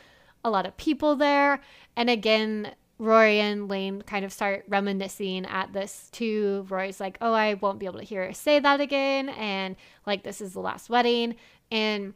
a 0.45 0.51
lot 0.51 0.65
of 0.65 0.77
people 0.77 1.17
there. 1.17 1.61
And 1.97 2.09
again, 2.09 2.73
Rory 2.99 3.41
and 3.41 3.69
Lane 3.69 4.03
kind 4.03 4.25
of 4.25 4.33
start 4.33 4.65
reminiscing 4.69 5.45
at 5.47 5.73
this 5.73 6.09
too. 6.13 6.67
Rory's 6.69 7.01
like, 7.01 7.19
oh, 7.21 7.33
I 7.33 7.55
won't 7.55 7.79
be 7.79 7.87
able 7.87 7.99
to 7.99 8.05
hear 8.05 8.27
her 8.27 8.33
say 8.33 8.59
that 8.59 8.81
again. 8.81 9.29
And 9.29 9.77
like, 10.07 10.23
this 10.23 10.41
is 10.41 10.55
the 10.55 10.61
last 10.61 10.89
wedding. 10.89 11.37
And 11.71 12.15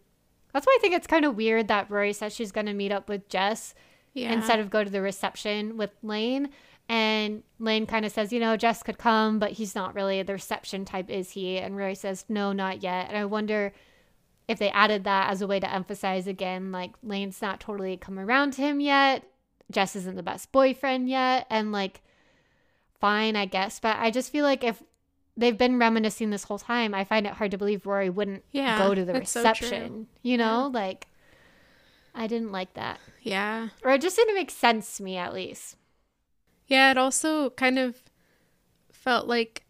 that's 0.52 0.66
why 0.66 0.76
I 0.78 0.80
think 0.80 0.94
it's 0.94 1.06
kind 1.06 1.24
of 1.24 1.36
weird 1.36 1.68
that 1.68 1.90
Rory 1.90 2.12
says 2.12 2.34
she's 2.34 2.52
going 2.52 2.66
to 2.66 2.72
meet 2.72 2.92
up 2.92 3.08
with 3.08 3.28
Jess 3.28 3.74
yeah 4.14 4.32
instead 4.32 4.58
of 4.58 4.70
go 4.70 4.82
to 4.82 4.90
the 4.90 5.02
reception 5.02 5.76
with 5.76 5.90
Lane. 6.02 6.48
And 6.88 7.44
Lane 7.60 7.86
kind 7.86 8.04
of 8.04 8.10
says, 8.10 8.32
you 8.32 8.40
know, 8.40 8.56
Jess 8.56 8.82
could 8.82 8.98
come, 8.98 9.38
but 9.38 9.52
he's 9.52 9.76
not 9.76 9.94
really 9.94 10.22
the 10.24 10.32
reception 10.32 10.84
type, 10.84 11.08
is 11.08 11.30
he? 11.30 11.58
And 11.58 11.76
Rory 11.76 11.94
says, 11.94 12.24
no, 12.28 12.52
not 12.52 12.82
yet. 12.82 13.06
And 13.08 13.16
I 13.16 13.26
wonder 13.26 13.72
if 14.48 14.58
they 14.58 14.70
added 14.70 15.04
that 15.04 15.30
as 15.30 15.40
a 15.40 15.46
way 15.46 15.60
to 15.60 15.72
emphasize 15.72 16.26
again, 16.26 16.72
like 16.72 16.90
Lane's 17.04 17.40
not 17.40 17.60
totally 17.60 17.96
come 17.96 18.18
around 18.18 18.54
to 18.54 18.62
him 18.62 18.80
yet. 18.80 19.22
Jess 19.70 19.94
isn't 19.96 20.16
the 20.16 20.22
best 20.22 20.50
boyfriend 20.52 21.08
yet. 21.08 21.46
And 21.50 21.72
like, 21.72 22.00
fine, 23.00 23.36
I 23.36 23.44
guess. 23.46 23.80
But 23.80 23.96
I 23.98 24.10
just 24.10 24.30
feel 24.32 24.44
like 24.44 24.64
if 24.64 24.82
they've 25.36 25.56
been 25.56 25.78
reminiscing 25.78 26.30
this 26.30 26.44
whole 26.44 26.58
time, 26.58 26.94
I 26.94 27.04
find 27.04 27.26
it 27.26 27.34
hard 27.34 27.50
to 27.52 27.58
believe 27.58 27.86
Rory 27.86 28.10
wouldn't 28.10 28.44
Yeah, 28.50 28.76
go 28.78 28.94
to 28.94 29.04
the 29.04 29.12
that's 29.12 29.30
so 29.30 29.40
reception. 29.40 30.06
you 30.22 30.36
know, 30.36 30.70
like, 30.72 31.06
I 32.14 32.26
didn't 32.26 32.52
like 32.52 32.74
that. 32.74 32.98
yeah 33.22 33.68
Or 33.84 33.92
it 33.92 34.00
just 34.00 34.16
didn't 34.16 34.34
make 34.34 34.50
sense 34.50 34.96
to 34.96 35.02
me, 35.02 35.16
at 35.16 35.32
least. 35.32 35.76
yeah 36.66 36.90
it 36.90 36.98
also 36.98 37.50
kind 37.50 37.78
of 37.78 38.02
felt 38.92 39.26
like 39.28 39.64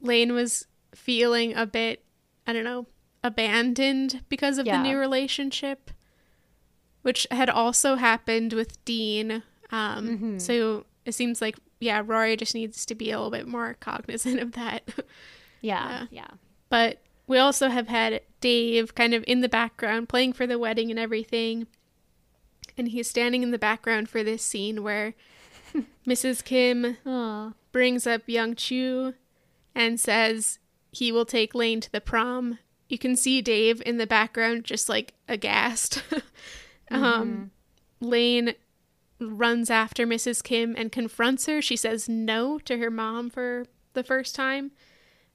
lane 0.00 0.32
was 0.32 0.66
feeling 0.94 1.54
a 1.54 1.66
bit 1.66 2.04
i 2.46 2.52
don't 2.52 2.64
know 2.64 2.86
abandoned 3.24 4.22
because 4.28 4.58
of 4.58 4.66
Yeah. 4.66 4.78
the 4.78 4.82
new 4.82 4.98
relationship 4.98 5.90
which 7.02 7.26
had 7.30 7.50
also 7.50 7.96
happened 7.96 8.52
with 8.52 8.82
dean 8.84 9.42
um 9.70 10.08
Mm-hmm. 10.08 10.38
so 10.38 10.86
it 11.04 11.12
seems 11.12 11.40
like 11.40 11.56
yeah 11.80 12.02
rory 12.04 12.36
just 12.36 12.54
needs 12.54 12.86
to 12.86 12.94
be 12.94 13.10
a 13.10 13.16
little 13.16 13.30
bit 13.30 13.46
more 13.46 13.76
cognizant 13.80 14.40
of 14.40 14.52
that 14.52 14.82
Yeah, 15.64 16.06
yeah. 16.10 16.26
But 16.70 16.98
we 17.28 17.38
also 17.38 17.68
have 17.68 17.86
had 17.86 18.22
Dave 18.40 18.96
kind 18.96 19.14
of 19.14 19.22
in 19.28 19.42
the 19.42 19.48
background 19.48 20.08
playing 20.08 20.32
for 20.32 20.44
the 20.44 20.58
wedding 20.58 20.90
and 20.90 20.98
everything. 20.98 21.68
And 22.76 22.88
he's 22.88 23.08
standing 23.08 23.44
in 23.44 23.52
the 23.52 23.60
background 23.60 24.08
for 24.08 24.24
this 24.24 24.42
scene 24.42 24.82
where 24.82 25.14
Mrs. 26.04 26.42
Kim 26.44 26.96
Aw. 27.06 27.52
brings 27.70 28.08
up 28.08 28.22
Young 28.26 28.56
Chu 28.56 29.14
and 29.72 30.00
says 30.00 30.58
he 30.90 31.12
will 31.12 31.24
take 31.26 31.54
Lane 31.54 31.80
to 31.80 31.92
the 31.92 32.00
prom. 32.00 32.58
You 32.88 32.98
can 32.98 33.14
see 33.14 33.40
Dave 33.40 33.80
in 33.86 33.98
the 33.98 34.06
background 34.08 34.64
just 34.64 34.88
like 34.88 35.14
aghast. 35.28 36.02
um 36.92 37.50
Lane 38.00 38.54
runs 39.20 39.70
after 39.70 40.06
Mrs. 40.06 40.42
Kim 40.42 40.74
and 40.76 40.90
confronts 40.90 41.46
her. 41.46 41.62
She 41.62 41.76
says 41.76 42.08
no 42.08 42.58
to 42.60 42.78
her 42.78 42.90
mom 42.90 43.30
for 43.30 43.66
the 43.94 44.02
first 44.02 44.34
time. 44.34 44.72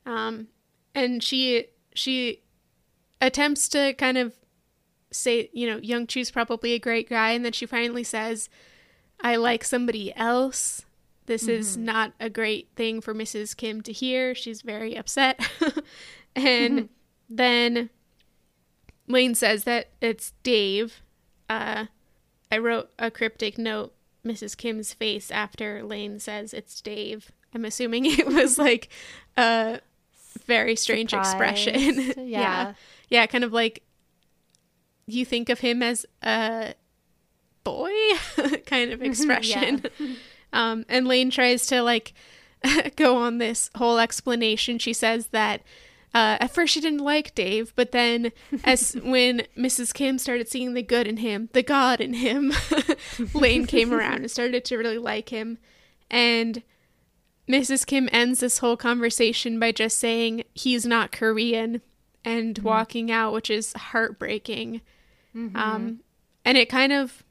Um 0.06 0.48
and 0.94 1.24
she 1.24 1.68
she 1.94 2.42
attempts 3.22 3.68
to 3.70 3.94
kind 3.94 4.18
of 4.18 4.34
say, 5.12 5.50
you 5.54 5.68
know, 5.68 5.78
Young 5.78 6.06
Chu's 6.06 6.32
probably 6.32 6.74
a 6.74 6.80
great 6.80 7.10
guy 7.10 7.32
and 7.32 7.44
then 7.46 7.54
she 7.54 7.66
finally 7.66 8.04
says 8.04 8.50
I 9.20 9.36
like 9.38 9.64
somebody 9.64 10.16
else. 10.16 10.86
This 11.26 11.48
is 11.50 11.76
not 11.76 12.14
a 12.22 12.30
great 12.30 12.70
thing 12.78 13.02
for 13.02 13.14
Mrs. 13.14 13.56
Kim 13.56 13.82
to 13.82 13.92
hear. 13.92 14.34
She's 14.34 14.62
very 14.62 14.96
upset. 14.96 15.46
and 16.36 16.88
then 17.30 17.90
Lane 19.08 19.36
says 19.36 19.66
that 19.66 19.90
it's 20.00 20.32
Dave. 20.44 21.02
Uh, 21.50 21.86
I 22.52 22.58
wrote 22.58 22.90
a 22.98 23.12
cryptic 23.12 23.58
note, 23.58 23.94
Mrs. 24.26 24.56
Kim's 24.58 24.94
face, 24.94 25.32
after 25.32 25.84
Lane 25.84 26.20
says 26.20 26.54
it's 26.54 26.80
Dave. 26.82 27.32
I'm 27.54 27.66
assuming 27.66 28.06
it 28.08 28.28
was 28.28 28.58
like 28.58 28.90
a 29.38 29.80
very 30.46 30.76
strange 30.76 31.14
expression. 31.14 32.02
Surprised, 32.04 32.30
yeah. 32.30 32.74
yeah. 33.10 33.26
kind 33.26 33.44
of 33.44 33.54
like 33.54 33.84
you 35.06 35.26
think 35.26 35.50
of 35.50 35.60
him 35.60 35.82
as 35.82 36.06
a 36.22 36.74
boy 37.64 37.94
kind 38.66 38.92
of 38.92 39.02
expression. 39.02 39.86
Um, 40.54 40.86
and 40.90 41.08
Lane 41.08 41.30
tries 41.30 41.66
to 41.68 41.82
like 41.82 42.14
go 42.96 43.18
on 43.18 43.38
this 43.38 43.70
whole 43.76 44.00
explanation. 44.00 44.80
She 44.80 44.94
says 44.94 45.28
that 45.28 45.62
uh, 46.14 46.38
at 46.40 46.52
first 46.52 46.74
she 46.74 46.82
didn't 46.82 47.00
like 47.00 47.36
Dave, 47.36 47.74
but 47.76 47.92
then 47.92 48.32
as 48.64 48.94
when 49.04 49.44
Mrs. 49.58 49.94
Kim 49.94 50.18
started 50.18 50.48
seeing 50.48 50.74
the 50.74 50.82
good 50.82 51.08
in 51.08 51.18
him, 51.18 51.50
the 51.54 51.64
God 51.64 52.02
in 52.02 52.14
him, 52.14 52.54
Lane 53.34 53.66
came 53.66 53.94
around 53.94 54.18
and 54.20 54.32
started 54.32 54.66
to 54.66 54.78
really 54.78 54.98
like 54.98 55.30
him. 55.30 55.58
And 56.10 56.64
Mrs. 57.48 57.86
Kim 57.86 58.10
ends 58.12 58.40
this 58.40 58.60
whole 58.60 58.78
conversation 58.78 59.60
by 59.60 59.72
just 59.72 59.98
saying 59.98 60.44
he's 60.54 60.86
not 60.86 61.12
Korean 61.12 61.82
and 62.26 62.58
walking 62.60 63.12
out, 63.12 63.34
which 63.34 63.50
is 63.50 63.74
heartbreaking. 63.74 64.82
Um, 65.56 66.00
and 66.44 66.58
it 66.58 66.70
kind 66.70 66.92
of 66.92 67.24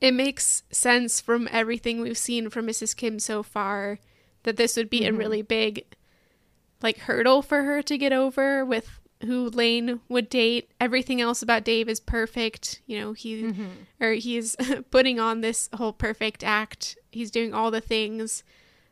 it 0.00 0.12
makes 0.12 0.62
sense 0.70 1.20
from 1.20 1.48
everything 1.50 2.00
we've 2.00 2.18
seen 2.18 2.50
from 2.50 2.66
Mrs. 2.66 2.94
Kim 2.96 3.18
so 3.18 3.42
far 3.42 3.98
that 4.42 4.56
this 4.56 4.76
would 4.76 4.90
be 4.90 5.04
a 5.04 5.12
really 5.12 5.42
big 5.42 5.84
like 6.82 6.98
hurdle 6.98 7.42
for 7.42 7.62
her 7.62 7.82
to 7.82 7.98
get 7.98 8.12
over 8.12 8.64
with 8.64 9.00
who 9.22 9.48
Lane 9.48 10.00
would 10.08 10.28
date. 10.28 10.70
Everything 10.80 11.20
else 11.20 11.42
about 11.42 11.64
Dave 11.64 11.88
is 11.88 12.00
perfect. 12.00 12.80
You 12.86 13.00
know, 13.00 13.12
he 13.12 13.54
or 14.00 14.12
he's 14.12 14.56
putting 14.90 15.18
on 15.18 15.40
this 15.40 15.68
whole 15.74 15.92
perfect 15.92 16.44
act. 16.44 16.98
He's 17.10 17.30
doing 17.30 17.54
all 17.54 17.70
the 17.70 17.80
things 17.80 18.44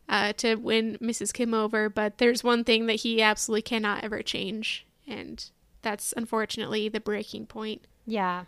uh, 0.09 0.33
to 0.35 0.57
win 0.57 0.99
Mrs. 1.01 1.33
Kim 1.33 1.55
over, 1.55 1.89
but 1.89 2.19
there's 2.19 2.45
one 2.45 2.65
thing 2.65 2.87
that 2.87 2.97
he 3.01 3.23
absolutely 3.23 3.63
cannot 3.63 4.05
ever 4.05 4.23
change, 4.23 4.87
and 5.07 5.51
that's 5.83 6.13
unfortunately 6.17 6.89
the 6.89 7.01
breaking 7.01 7.47
point. 7.47 7.87
Yeah. 8.07 8.45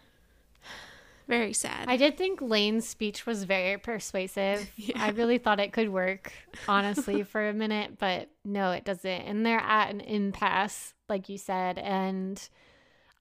Very 1.28 1.52
sad. 1.52 1.86
I 1.88 1.96
did 1.96 2.16
think 2.16 2.40
Lane's 2.40 2.88
speech 2.88 3.26
was 3.26 3.44
very 3.44 3.78
persuasive. 3.78 4.70
I 4.94 5.10
really 5.10 5.38
thought 5.38 5.58
it 5.58 5.72
could 5.72 5.88
work, 5.88 6.32
honestly, 6.68 7.22
for 7.24 7.48
a 7.48 7.52
minute, 7.52 7.98
but 7.98 8.30
no, 8.44 8.70
it 8.70 8.84
doesn't. 8.84 9.10
And 9.10 9.44
they're 9.44 9.58
at 9.58 9.90
an 9.90 10.00
impasse, 10.00 10.94
like 11.08 11.28
you 11.28 11.36
said. 11.36 11.78
And 11.78 12.40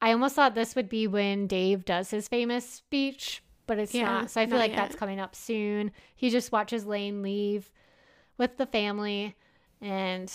I 0.02 0.12
almost 0.12 0.36
thought 0.36 0.54
this 0.54 0.76
would 0.76 0.88
be 0.90 1.08
when 1.08 1.48
Dave 1.48 1.84
does 1.84 2.12
his 2.12 2.28
famous 2.28 2.70
speech, 2.70 3.42
but 3.66 3.80
it's 3.80 3.96
Yeah, 3.96 4.06
not. 4.06 4.30
So 4.30 4.40
I 4.40 4.46
feel 4.46 4.60
like 4.60 4.72
yet. 4.72 4.78
that's 4.78 4.96
coming 4.96 5.20
up 5.20 5.36
soon. 5.36 5.92
He 6.16 6.30
just 6.30 6.52
watches 6.52 6.86
Lane 6.86 7.24
leave 7.24 7.72
with 8.38 8.58
the 8.58 8.68
family. 8.68 9.36
And 9.82 10.32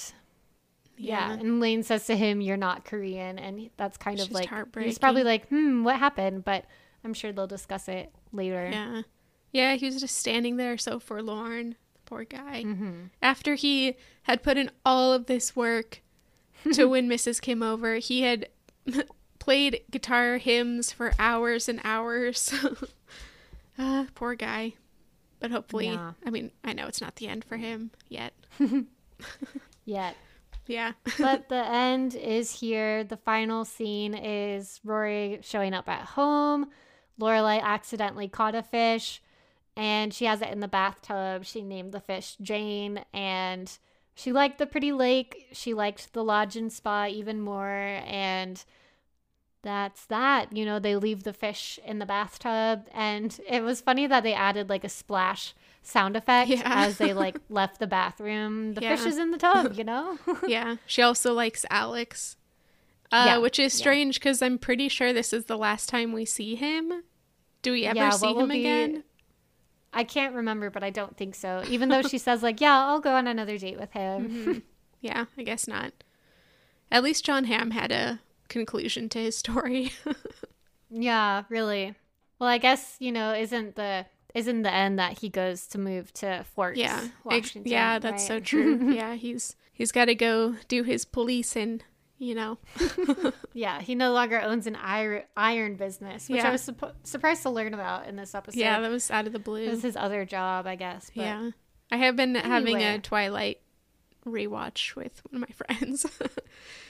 yeah. 0.97 1.29
Yeah. 1.29 1.33
And 1.35 1.61
Lane 1.61 1.85
says 1.85 2.05
to 2.07 2.17
him, 2.17 2.41
You're 2.41 2.57
not 2.57 2.85
Korean. 2.85 3.39
And 3.39 3.71
that's 3.77 3.97
kind 3.97 4.19
It's 4.19 4.27
of 4.29 4.33
like, 4.35 4.51
he's 4.83 4.99
probably 4.99 5.23
like, 5.23 5.49
Hmm, 5.51 5.85
what 5.85 5.97
happened? 6.01 6.45
But 6.45 6.65
I'm 7.05 7.15
sure 7.15 7.33
they'll 7.33 7.47
discuss 7.47 7.89
it 7.89 8.13
later. 8.33 8.69
Yeah. 8.73 9.03
Yeah, 9.53 9.75
he 9.75 9.87
was 9.87 10.01
just 10.01 10.17
standing 10.17 10.57
there 10.57 10.79
so 10.79 11.01
forlorn. 11.01 11.77
Poor 12.07 12.25
guy. 12.25 12.63
Mm-hmm. 12.65 12.93
After 13.23 13.55
he 13.55 13.97
had 14.23 14.43
put 14.43 14.57
in 14.57 14.71
all 14.85 15.13
of 15.13 15.27
this 15.27 15.55
work 15.57 16.03
to 16.73 16.87
win 16.87 17.09
Mrs. 17.09 17.41
Kim 17.41 17.63
over, 17.63 17.97
he 17.97 18.23
had 18.23 18.49
played 19.39 19.83
guitar 19.91 20.39
hymns 20.39 20.93
for 20.93 21.13
hours 21.19 21.69
and 21.69 21.81
hours. 21.85 22.53
uh, 23.79 24.05
poor 24.15 24.35
guy. 24.35 24.75
But 25.41 25.51
hopefully, 25.51 25.87
Yeah. 25.89 26.13
I 26.27 26.31
mean, 26.31 26.51
I 26.63 26.73
know 26.75 26.87
it's 26.87 27.01
not 27.01 27.17
the 27.17 27.27
end 27.29 27.45
for 27.45 27.57
him 27.57 27.91
yet. 28.09 28.35
Yet. 29.85 30.17
Yeah. 30.67 30.93
but 31.19 31.49
the 31.49 31.67
end 31.67 32.15
is 32.15 32.61
here. 32.61 33.03
The 33.05 33.17
final 33.17 33.65
scene 33.65 34.15
is 34.15 34.81
Rory 34.85 35.41
showing 35.43 35.73
up 35.75 35.89
at 35.89 36.03
home. 36.05 36.67
Lorelai 37.21 37.61
accidentally 37.63 38.27
caught 38.29 38.55
a 38.55 38.63
fish 38.63 39.23
and 39.77 40.13
she 40.13 40.25
has 40.25 40.43
it 40.43 40.49
in 40.49 40.61
the 40.61 40.69
bathtub. 40.69 41.45
She 41.45 41.63
named 41.63 41.93
the 41.93 42.01
fish 42.01 42.37
Jane 42.41 43.05
and 43.15 43.71
she 44.15 44.33
liked 44.33 44.59
the 44.59 44.67
pretty 44.67 44.93
lake. 44.93 45.49
She 45.53 45.73
liked 45.75 46.13
the 46.13 46.25
lodge 46.25 46.57
and 46.57 46.73
spa 46.73 47.07
even 47.07 47.41
more. 47.41 47.69
And 48.05 48.63
that's 49.63 50.05
that. 50.07 50.55
You 50.57 50.65
know, 50.65 50.79
they 50.79 50.97
leave 50.97 51.23
the 51.23 51.33
fish 51.33 51.79
in 51.85 51.99
the 51.99 52.07
bathtub. 52.07 52.87
And 52.93 53.39
it 53.49 53.63
was 53.63 53.81
funny 53.81 54.07
that 54.07 54.23
they 54.23 54.35
added 54.35 54.69
like 54.69 54.85
a 54.85 54.89
splash 54.89 55.55
sound 55.83 56.17
effect 56.17 56.51
Yeah. 56.51 56.63
as 56.65 56.99
they 56.99 57.15
like 57.15 57.39
left 57.49 57.79
the 57.79 57.87
bathroom. 57.87 58.75
The 58.75 58.81
fish 58.83 59.07
is 59.07 59.19
in 59.19 59.31
the 59.31 59.39
tub, 59.39 59.75
you 59.77 59.85
know? 59.85 60.19
yeah. 60.47 60.77
She 60.87 61.01
also 61.03 61.33
likes 61.33 61.65
Alex. 61.71 62.37
Uh, 63.13 63.25
Yeah, 63.27 63.39
which 63.39 63.59
is 63.59 63.73
strange 63.73 64.19
because 64.21 64.43
I'm 64.43 64.59
pretty 64.59 64.89
sure 64.89 65.13
this 65.13 65.33
is 65.33 65.47
the 65.47 65.59
last 65.59 65.89
time 65.89 66.13
we 66.13 66.25
see 66.25 66.55
him. 66.57 67.03
Do 67.63 67.73
we 67.73 67.85
ever 67.85 67.97
Yeah, 67.97 68.11
see 68.11 68.33
him 68.35 68.49
be- 68.49 68.61
again? 68.61 69.05
I 69.93 70.05
can't 70.05 70.35
remember, 70.35 70.71
but 70.71 70.85
I 70.85 70.91
don't 70.91 71.17
think 71.17 71.35
so. 71.35 71.65
Even 71.69 71.89
though 71.89 72.03
she 72.03 72.19
says 72.19 72.43
like, 72.43 72.61
"Yeah, 72.61 72.79
I'll 72.87 73.01
go 73.01 73.15
on 73.17 73.27
another 73.27 73.59
date 73.59 73.79
with 73.79 73.93
him." 73.93 74.29
Mm-hmm. 74.31 74.59
Yeah, 75.01 75.25
I 75.37 75.43
guess 75.43 75.67
not. 75.67 75.93
At 76.93 77.03
least 77.03 77.25
Jon 77.25 77.45
Hamm 77.45 77.71
had 77.73 77.91
a 77.91 78.21
conclusion 78.49 79.09
to 79.11 79.19
his 79.19 79.37
story. 79.37 79.93
yeah, 80.91 81.45
really. 81.49 81.95
Well, 82.39 82.49
I 82.49 82.59
guess 82.59 82.97
you 83.01 83.11
know, 83.13 83.33
isn't 83.35 83.77
the 83.77 84.07
isn't 84.35 84.63
the 84.63 84.73
end 84.73 84.99
that 84.99 85.19
he 85.19 85.29
goes 85.29 85.67
to 85.69 85.79
move 85.79 86.13
to 86.15 86.45
Fort 86.55 86.77
yeah. 86.77 87.09
Washington? 87.25 87.71
yeah, 87.71 87.99
that's 87.99 88.27
so 88.27 88.39
true. 88.41 88.93
yeah, 88.95 89.15
he's 89.15 89.57
he's 89.73 89.91
got 89.93 90.05
to 90.07 90.15
go 90.15 90.55
do 90.69 90.83
his 90.85 91.05
policing, 91.05 91.83
you 92.21 92.37
know. 92.37 92.59
yeah, 93.55 93.81
he 93.81 93.97
no 93.97 94.13
longer 94.13 94.41
owns 94.41 94.69
an 94.69 94.77
iron 94.77 95.23
iron 95.37 95.75
business, 95.75 96.29
which 96.29 96.45
I 96.45 96.53
was 96.53 96.63
suppo- 96.69 96.93
surprised 97.03 97.43
to 97.43 97.51
learn 97.51 97.75
about 97.75 98.07
in 98.07 98.15
this 98.15 98.35
episode. 98.35 98.61
yeah, 98.61 98.79
that 98.79 98.91
was 98.91 99.11
out 99.11 99.27
of 99.27 99.33
the 99.33 99.39
it 99.41 99.45
blue. 99.45 99.69
was 99.69 99.83
his 99.83 99.97
other 99.97 100.25
job, 100.25 100.67
I 100.69 100.77
guess. 100.77 101.11
But 101.17 101.23
yeah. 101.23 101.51
I 101.91 101.97
have 101.97 102.15
been 102.15 102.37
having 102.37 102.77
a 102.83 102.99
Twilight 103.01 103.61
rewatch 104.27 104.95
with 104.95 105.21
one 105.31 105.43
of 105.43 105.49
my 105.49 105.55
friends. 105.79 106.07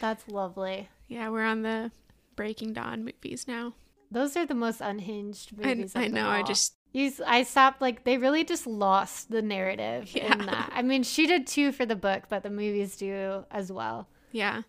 that's 0.01 0.28
lovely. 0.28 0.89
yeah, 1.09 1.28
we're 1.31 1.44
on 1.44 1.62
the 1.62 1.90
Breaking 2.36 2.73
Dawn 2.73 3.05
movies 3.05 3.47
now. 3.48 3.74
Those 4.11 4.36
are 4.36 4.44
the 4.44 4.55
most 4.55 4.81
unhinged 4.81 5.52
I, 5.62 5.69
movies. 5.74 5.93
I 5.94 6.05
them 6.09 6.15
know, 6.15 6.28
I 6.28 6.43
just 6.43 6.74
You, 6.93 7.12
I 7.24 7.44
stopped 7.44 7.81
like 7.81 8.02
they 8.05 8.19
really 8.19 8.43
just 8.44 8.66
lost 8.66 9.31
the 9.31 9.40
narrative 9.43 10.11
Yeah. 10.12 10.32
in 10.32 10.47
that. 10.47 10.73
I 10.74 10.82
mean, 10.82 11.05
she 11.05 11.27
did 11.28 11.47
too 11.47 11.70
for 11.70 11.86
the 11.86 11.94
book, 11.97 12.24
but 12.28 12.43
the 12.43 12.51
movies 12.51 12.97
do 12.97 13.44
as 13.51 13.70
well. 13.70 14.09
yeah. 14.32 14.62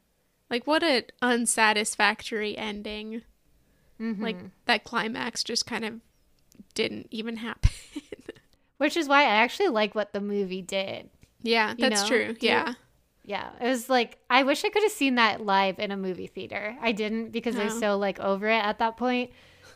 Like 0.51 0.67
what 0.67 0.83
an 0.83 1.03
unsatisfactory 1.21 2.57
ending. 2.57 3.23
Mm-hmm. 3.99 4.21
Like 4.21 4.37
that 4.65 4.83
climax 4.83 5.43
just 5.43 5.65
kind 5.65 5.85
of 5.85 5.93
didn't 6.75 7.07
even 7.09 7.37
happen. 7.37 7.71
Which 8.77 8.97
is 8.97 9.07
why 9.07 9.21
I 9.21 9.35
actually 9.35 9.69
like 9.69 9.95
what 9.95 10.11
the 10.13 10.21
movie 10.21 10.61
did. 10.61 11.09
yeah, 11.41 11.73
that's 11.77 12.01
know, 12.03 12.07
true. 12.07 12.33
do 12.33 12.45
you- 12.45 12.53
Yeah. 12.53 12.73
Yeah, 13.23 13.51
it 13.61 13.67
was 13.67 13.87
like 13.87 14.17
I 14.31 14.41
wish 14.41 14.65
I 14.65 14.69
could 14.69 14.81
have 14.81 14.91
seen 14.91 15.15
that 15.15 15.45
live 15.45 15.77
in 15.77 15.91
a 15.91 15.95
movie 15.95 16.25
theater. 16.25 16.75
I 16.81 16.91
didn't 16.91 17.29
because 17.29 17.55
I 17.55 17.65
was 17.65 17.79
so 17.79 17.95
like 17.99 18.19
over 18.19 18.49
it 18.49 18.63
at 18.63 18.79
that 18.79 18.97
point, 18.97 19.29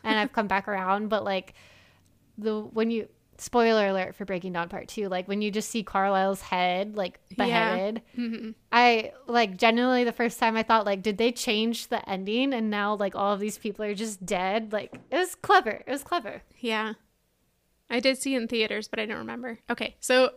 and 0.04 0.18
I've 0.18 0.34
come 0.34 0.48
back 0.48 0.68
around. 0.68 1.10
But 1.10 1.24
like 1.24 1.54
the 2.40 2.62
when 2.62 2.90
you 2.90 3.08
spoiler 3.38 3.88
alert 3.88 4.16
for 4.16 4.26
Breaking 4.26 4.54
Dawn 4.54 4.70
Part 4.70 4.88
Two, 4.88 5.08
like 5.10 5.28
when 5.28 5.42
you 5.42 5.52
just 5.52 5.70
see 5.70 5.84
Carlisle's 5.84 6.42
head 6.42 6.96
like 6.96 7.20
Yeah. 7.30 7.36
beheaded, 7.46 8.02
hmm 8.16 8.52
I 8.72 9.12
like 9.28 9.58
genuinely 9.58 10.04
the 10.04 10.12
first 10.12 10.40
time 10.40 10.56
I 10.56 10.64
thought 10.64 10.86
like 10.86 11.02
did 11.02 11.18
they 11.18 11.32
change 11.32 11.88
the 11.88 12.08
ending 12.10 12.54
and 12.54 12.70
now 12.70 12.96
like 12.96 13.16
all 13.16 13.34
of 13.34 13.40
these 13.40 13.58
people 13.58 13.84
are 13.86 13.94
just 13.96 14.26
dead? 14.26 14.72
Like 14.74 14.94
it 15.12 15.18
was 15.18 15.36
clever. 15.36 15.82
It 15.86 15.92
was 15.92 16.04
clever. 16.04 16.42
Yeah. 16.60 16.94
I 17.90 18.00
did 18.00 18.18
see 18.18 18.34
it 18.36 18.42
in 18.42 18.48
theaters, 18.48 18.88
but 18.88 19.00
I 19.00 19.06
don't 19.06 19.18
remember. 19.20 19.60
Okay, 19.70 19.96
so 20.00 20.32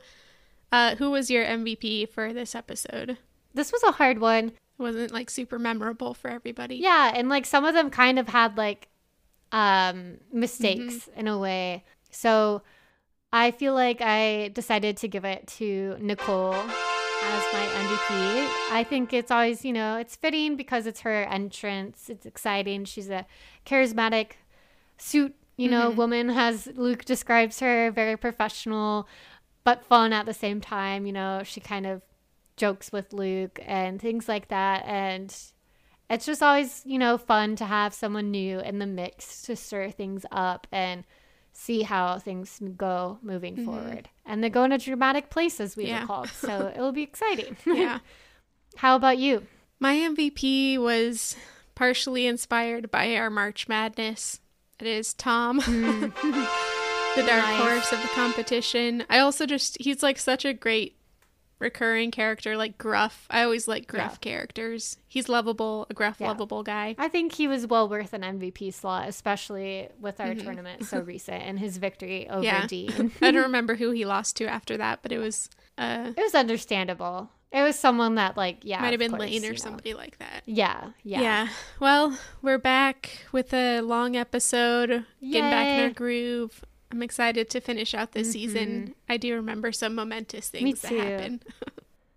uh, 0.71 0.97
who 0.97 1.11
was 1.11 1.31
your 1.31 1.45
MVP 1.47 2.11
for 2.11 2.33
this 2.35 2.55
episode? 2.55 3.17
This 3.55 3.73
was 3.73 3.83
a 3.85 3.93
hard 3.93 4.19
one. 4.21 4.49
It 4.49 4.83
wasn't 4.83 5.13
like 5.13 5.31
super 5.31 5.59
memorable 5.59 6.13
for 6.13 6.29
everybody. 6.29 6.77
Yeah, 6.77 7.11
and 7.15 7.29
like 7.31 7.47
some 7.47 7.65
of 7.65 7.73
them 7.75 7.89
kind 7.91 8.19
of 8.19 8.29
had 8.29 8.57
like 8.59 8.89
um 9.53 10.19
mistakes 10.33 10.95
Mm-hmm. 11.09 11.21
in 11.21 11.29
a 11.29 11.39
way. 11.39 11.85
So 12.11 12.63
I 13.33 13.51
feel 13.51 13.75
like 13.75 14.01
I 14.01 14.49
decided 14.55 14.97
to 14.99 15.09
give 15.09 15.25
it 15.25 15.47
to 15.59 15.97
Nicole 16.01 16.55
as 16.55 17.45
my 17.53 17.67
MVP. 17.75 18.49
I 18.73 18.87
think 18.89 19.13
it's 19.13 19.31
always, 19.31 19.65
you 19.65 19.73
know, 19.73 19.97
it's 19.97 20.17
fitting 20.17 20.57
because 20.57 20.87
it's 20.87 21.01
her 21.01 21.25
entrance. 21.25 22.09
It's 22.09 22.25
exciting. 22.25 22.85
She's 22.85 23.11
a 23.11 23.27
charismatic 23.67 24.33
suit, 24.97 25.35
you 25.57 25.69
know, 25.69 25.89
mm-hmm. 25.89 25.99
woman 25.99 26.31
as 26.31 26.69
Luke 26.75 27.05
describes 27.05 27.61
her, 27.61 27.91
very 27.91 28.17
professional 28.17 29.07
but 29.69 29.85
fun 29.85 30.15
at 30.15 30.25
the 30.25 30.33
same 30.33 30.63
time, 30.63 31.05
you 31.05 31.13
know, 31.13 31.43
she 31.45 31.61
kind 31.61 31.87
of 31.87 32.01
jokes 32.57 32.91
with 32.91 33.13
Luke 33.13 33.61
and 33.67 34.01
things 34.01 34.27
like 34.27 34.49
that 34.49 34.83
and 34.87 35.37
it's 36.09 36.25
just 36.25 36.43
always, 36.43 36.83
you 36.87 36.99
know, 36.99 37.19
fun 37.19 37.55
to 37.57 37.67
have 37.67 37.93
someone 37.93 38.31
new 38.31 38.61
in 38.61 38.79
the 38.79 38.87
mix 38.87 39.43
to 39.43 39.55
stir 39.55 39.91
things 39.91 40.25
up 40.33 40.67
and 40.73 41.05
see 41.59 41.83
how 41.83 42.19
things 42.21 42.61
go 42.77 43.19
moving 43.21 43.57
mm-hmm. 43.57 43.65
forward. 43.65 44.09
And 44.25 44.43
they're 44.43 44.49
going 44.49 44.71
to 44.71 44.79
dramatic 44.79 45.29
places, 45.29 45.77
we 45.77 45.87
Yeah. 45.87 46.03
were 46.03 46.07
called. 46.07 46.29
So 46.29 46.73
it'll 46.75 46.93
be 46.93 47.03
exciting. 47.03 47.57
Yeah. 47.67 47.99
how 48.77 48.95
about 48.95 49.19
you? 49.19 49.45
My 49.81 49.97
MVP 49.97 50.79
was 50.79 51.37
partially 51.75 52.27
inspired 52.29 52.93
by 52.93 53.17
our 53.17 53.29
March 53.29 53.67
Madness. 53.67 54.41
It 54.79 54.87
is 54.87 55.13
Tom, 55.15 55.61
mm. 55.63 56.13
the 57.17 57.23
dark 57.23 57.43
Nice. 57.43 57.63
horse 57.63 57.93
of 57.93 58.03
the 58.03 58.09
competition. 58.15 59.05
I 59.11 59.19
also 59.19 59.45
just, 59.45 59.77
he's 59.81 60.03
like 60.03 60.19
such 60.19 60.45
a 60.45 60.55
great 60.55 60.95
recurring 61.59 62.11
character, 62.11 62.57
like 62.57 62.79
gruff. 62.79 63.27
I 63.31 63.43
always 63.43 63.67
like 63.67 63.87
gruff 63.87 64.19
Yeah. 64.23 64.31
characters. 64.33 64.97
He's 65.09 65.29
lovable, 65.29 65.87
a 65.91 65.95
gruff, 65.95 66.17
Yeah. 66.21 66.29
lovable 66.29 66.63
guy. 66.63 66.95
I 66.99 67.09
think 67.09 67.35
he 67.35 67.49
was 67.49 67.67
well 67.67 67.89
worth 67.89 68.13
an 68.13 68.23
MVP 68.23 68.71
slot, 68.73 69.09
especially 69.09 69.89
with 70.01 70.21
our 70.21 70.35
tournament 70.35 70.85
so 70.87 71.01
recent 71.15 71.43
and 71.43 71.59
his 71.59 71.79
victory 71.79 72.29
over 72.29 72.45
Yeah. 72.45 72.67
Dean. 72.67 73.13
I 73.23 73.31
don't 73.31 73.43
remember 73.51 73.75
who 73.77 73.91
he 73.91 74.05
lost 74.05 74.37
to 74.37 74.47
after 74.47 74.77
that, 74.77 75.01
but 75.03 75.11
it 75.13 75.19
was, 75.19 75.51
uh, 75.77 76.13
it 76.17 76.21
was 76.23 76.35
understandable. 76.35 77.31
It 77.51 77.63
was 77.63 77.79
someone 77.79 78.17
that, 78.17 78.37
like, 78.37 78.59
yeah, 78.63 78.81
might 78.83 78.91
have 78.91 78.99
been 78.99 79.11
course, 79.11 79.21
Lane 79.23 79.43
you 79.43 79.49
or 79.49 79.53
know. 79.53 79.57
somebody 79.57 79.95
like 79.95 80.19
that. 80.19 80.43
Yeah, 80.45 80.91
yeah, 81.03 81.21
Yeah. 81.23 81.49
Well, 81.81 82.19
we're 82.43 82.59
back 82.59 83.25
with 83.33 83.55
a 83.55 83.81
long 83.81 84.17
episode, 84.17 85.07
getting 85.23 85.41
back 85.51 85.67
in 85.79 85.85
our 85.85 85.91
groove. 85.91 86.63
I'm 86.91 87.03
excited 87.03 87.51
to 87.51 87.61
finish 87.61 87.95
out 87.95 88.13
this 88.13 88.33
season. 88.33 88.69
Mm-hmm. 88.69 88.93
I 89.09 89.17
do 89.19 89.35
remember 89.35 89.73
some 89.73 89.95
momentous 89.95 90.53
Me 90.53 90.61
things 90.61 90.81
that 90.83 90.93
happened. 90.93 91.45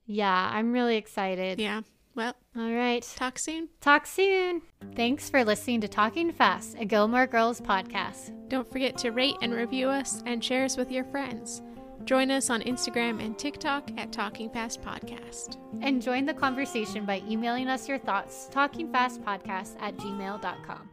Yeah, 0.07 0.51
I'm 0.53 0.73
really 0.73 0.97
excited. 0.97 1.59
yeah. 1.59 1.81
Well, 2.15 2.35
All 2.57 2.69
right. 2.73 3.01
talk 3.15 3.39
soon. 3.39 3.69
Talk 3.79 4.05
soon. 4.05 4.61
Thanks 4.93 5.29
for 5.29 5.45
listening 5.45 5.79
to 5.81 5.87
Talking 5.87 6.33
Fast, 6.33 6.75
a 6.77 6.83
Gilmore 6.83 7.27
Girls 7.27 7.61
podcast. 7.61 8.33
Don't 8.49 8.69
forget 8.69 8.97
to 8.97 9.11
rate 9.11 9.35
and 9.41 9.53
review 9.53 9.87
us 9.87 10.21
and 10.25 10.43
share 10.43 10.65
us 10.65 10.75
with 10.75 10.91
your 10.91 11.05
friends. 11.05 11.61
Join 12.03 12.29
us 12.31 12.49
on 12.49 12.61
Instagram 12.63 13.23
and 13.23 13.39
TikTok 13.39 13.91
at 13.97 14.11
Talking 14.11 14.49
Fast 14.49 14.81
Podcast. 14.81 15.55
And 15.81 16.01
join 16.01 16.25
the 16.25 16.33
conversation 16.33 17.05
by 17.05 17.21
emailing 17.29 17.69
us 17.69 17.87
your 17.87 17.99
thoughts, 17.99 18.49
talkingfastpodcast 18.51 19.77
at 19.79 19.95
gmail.com. 19.95 20.89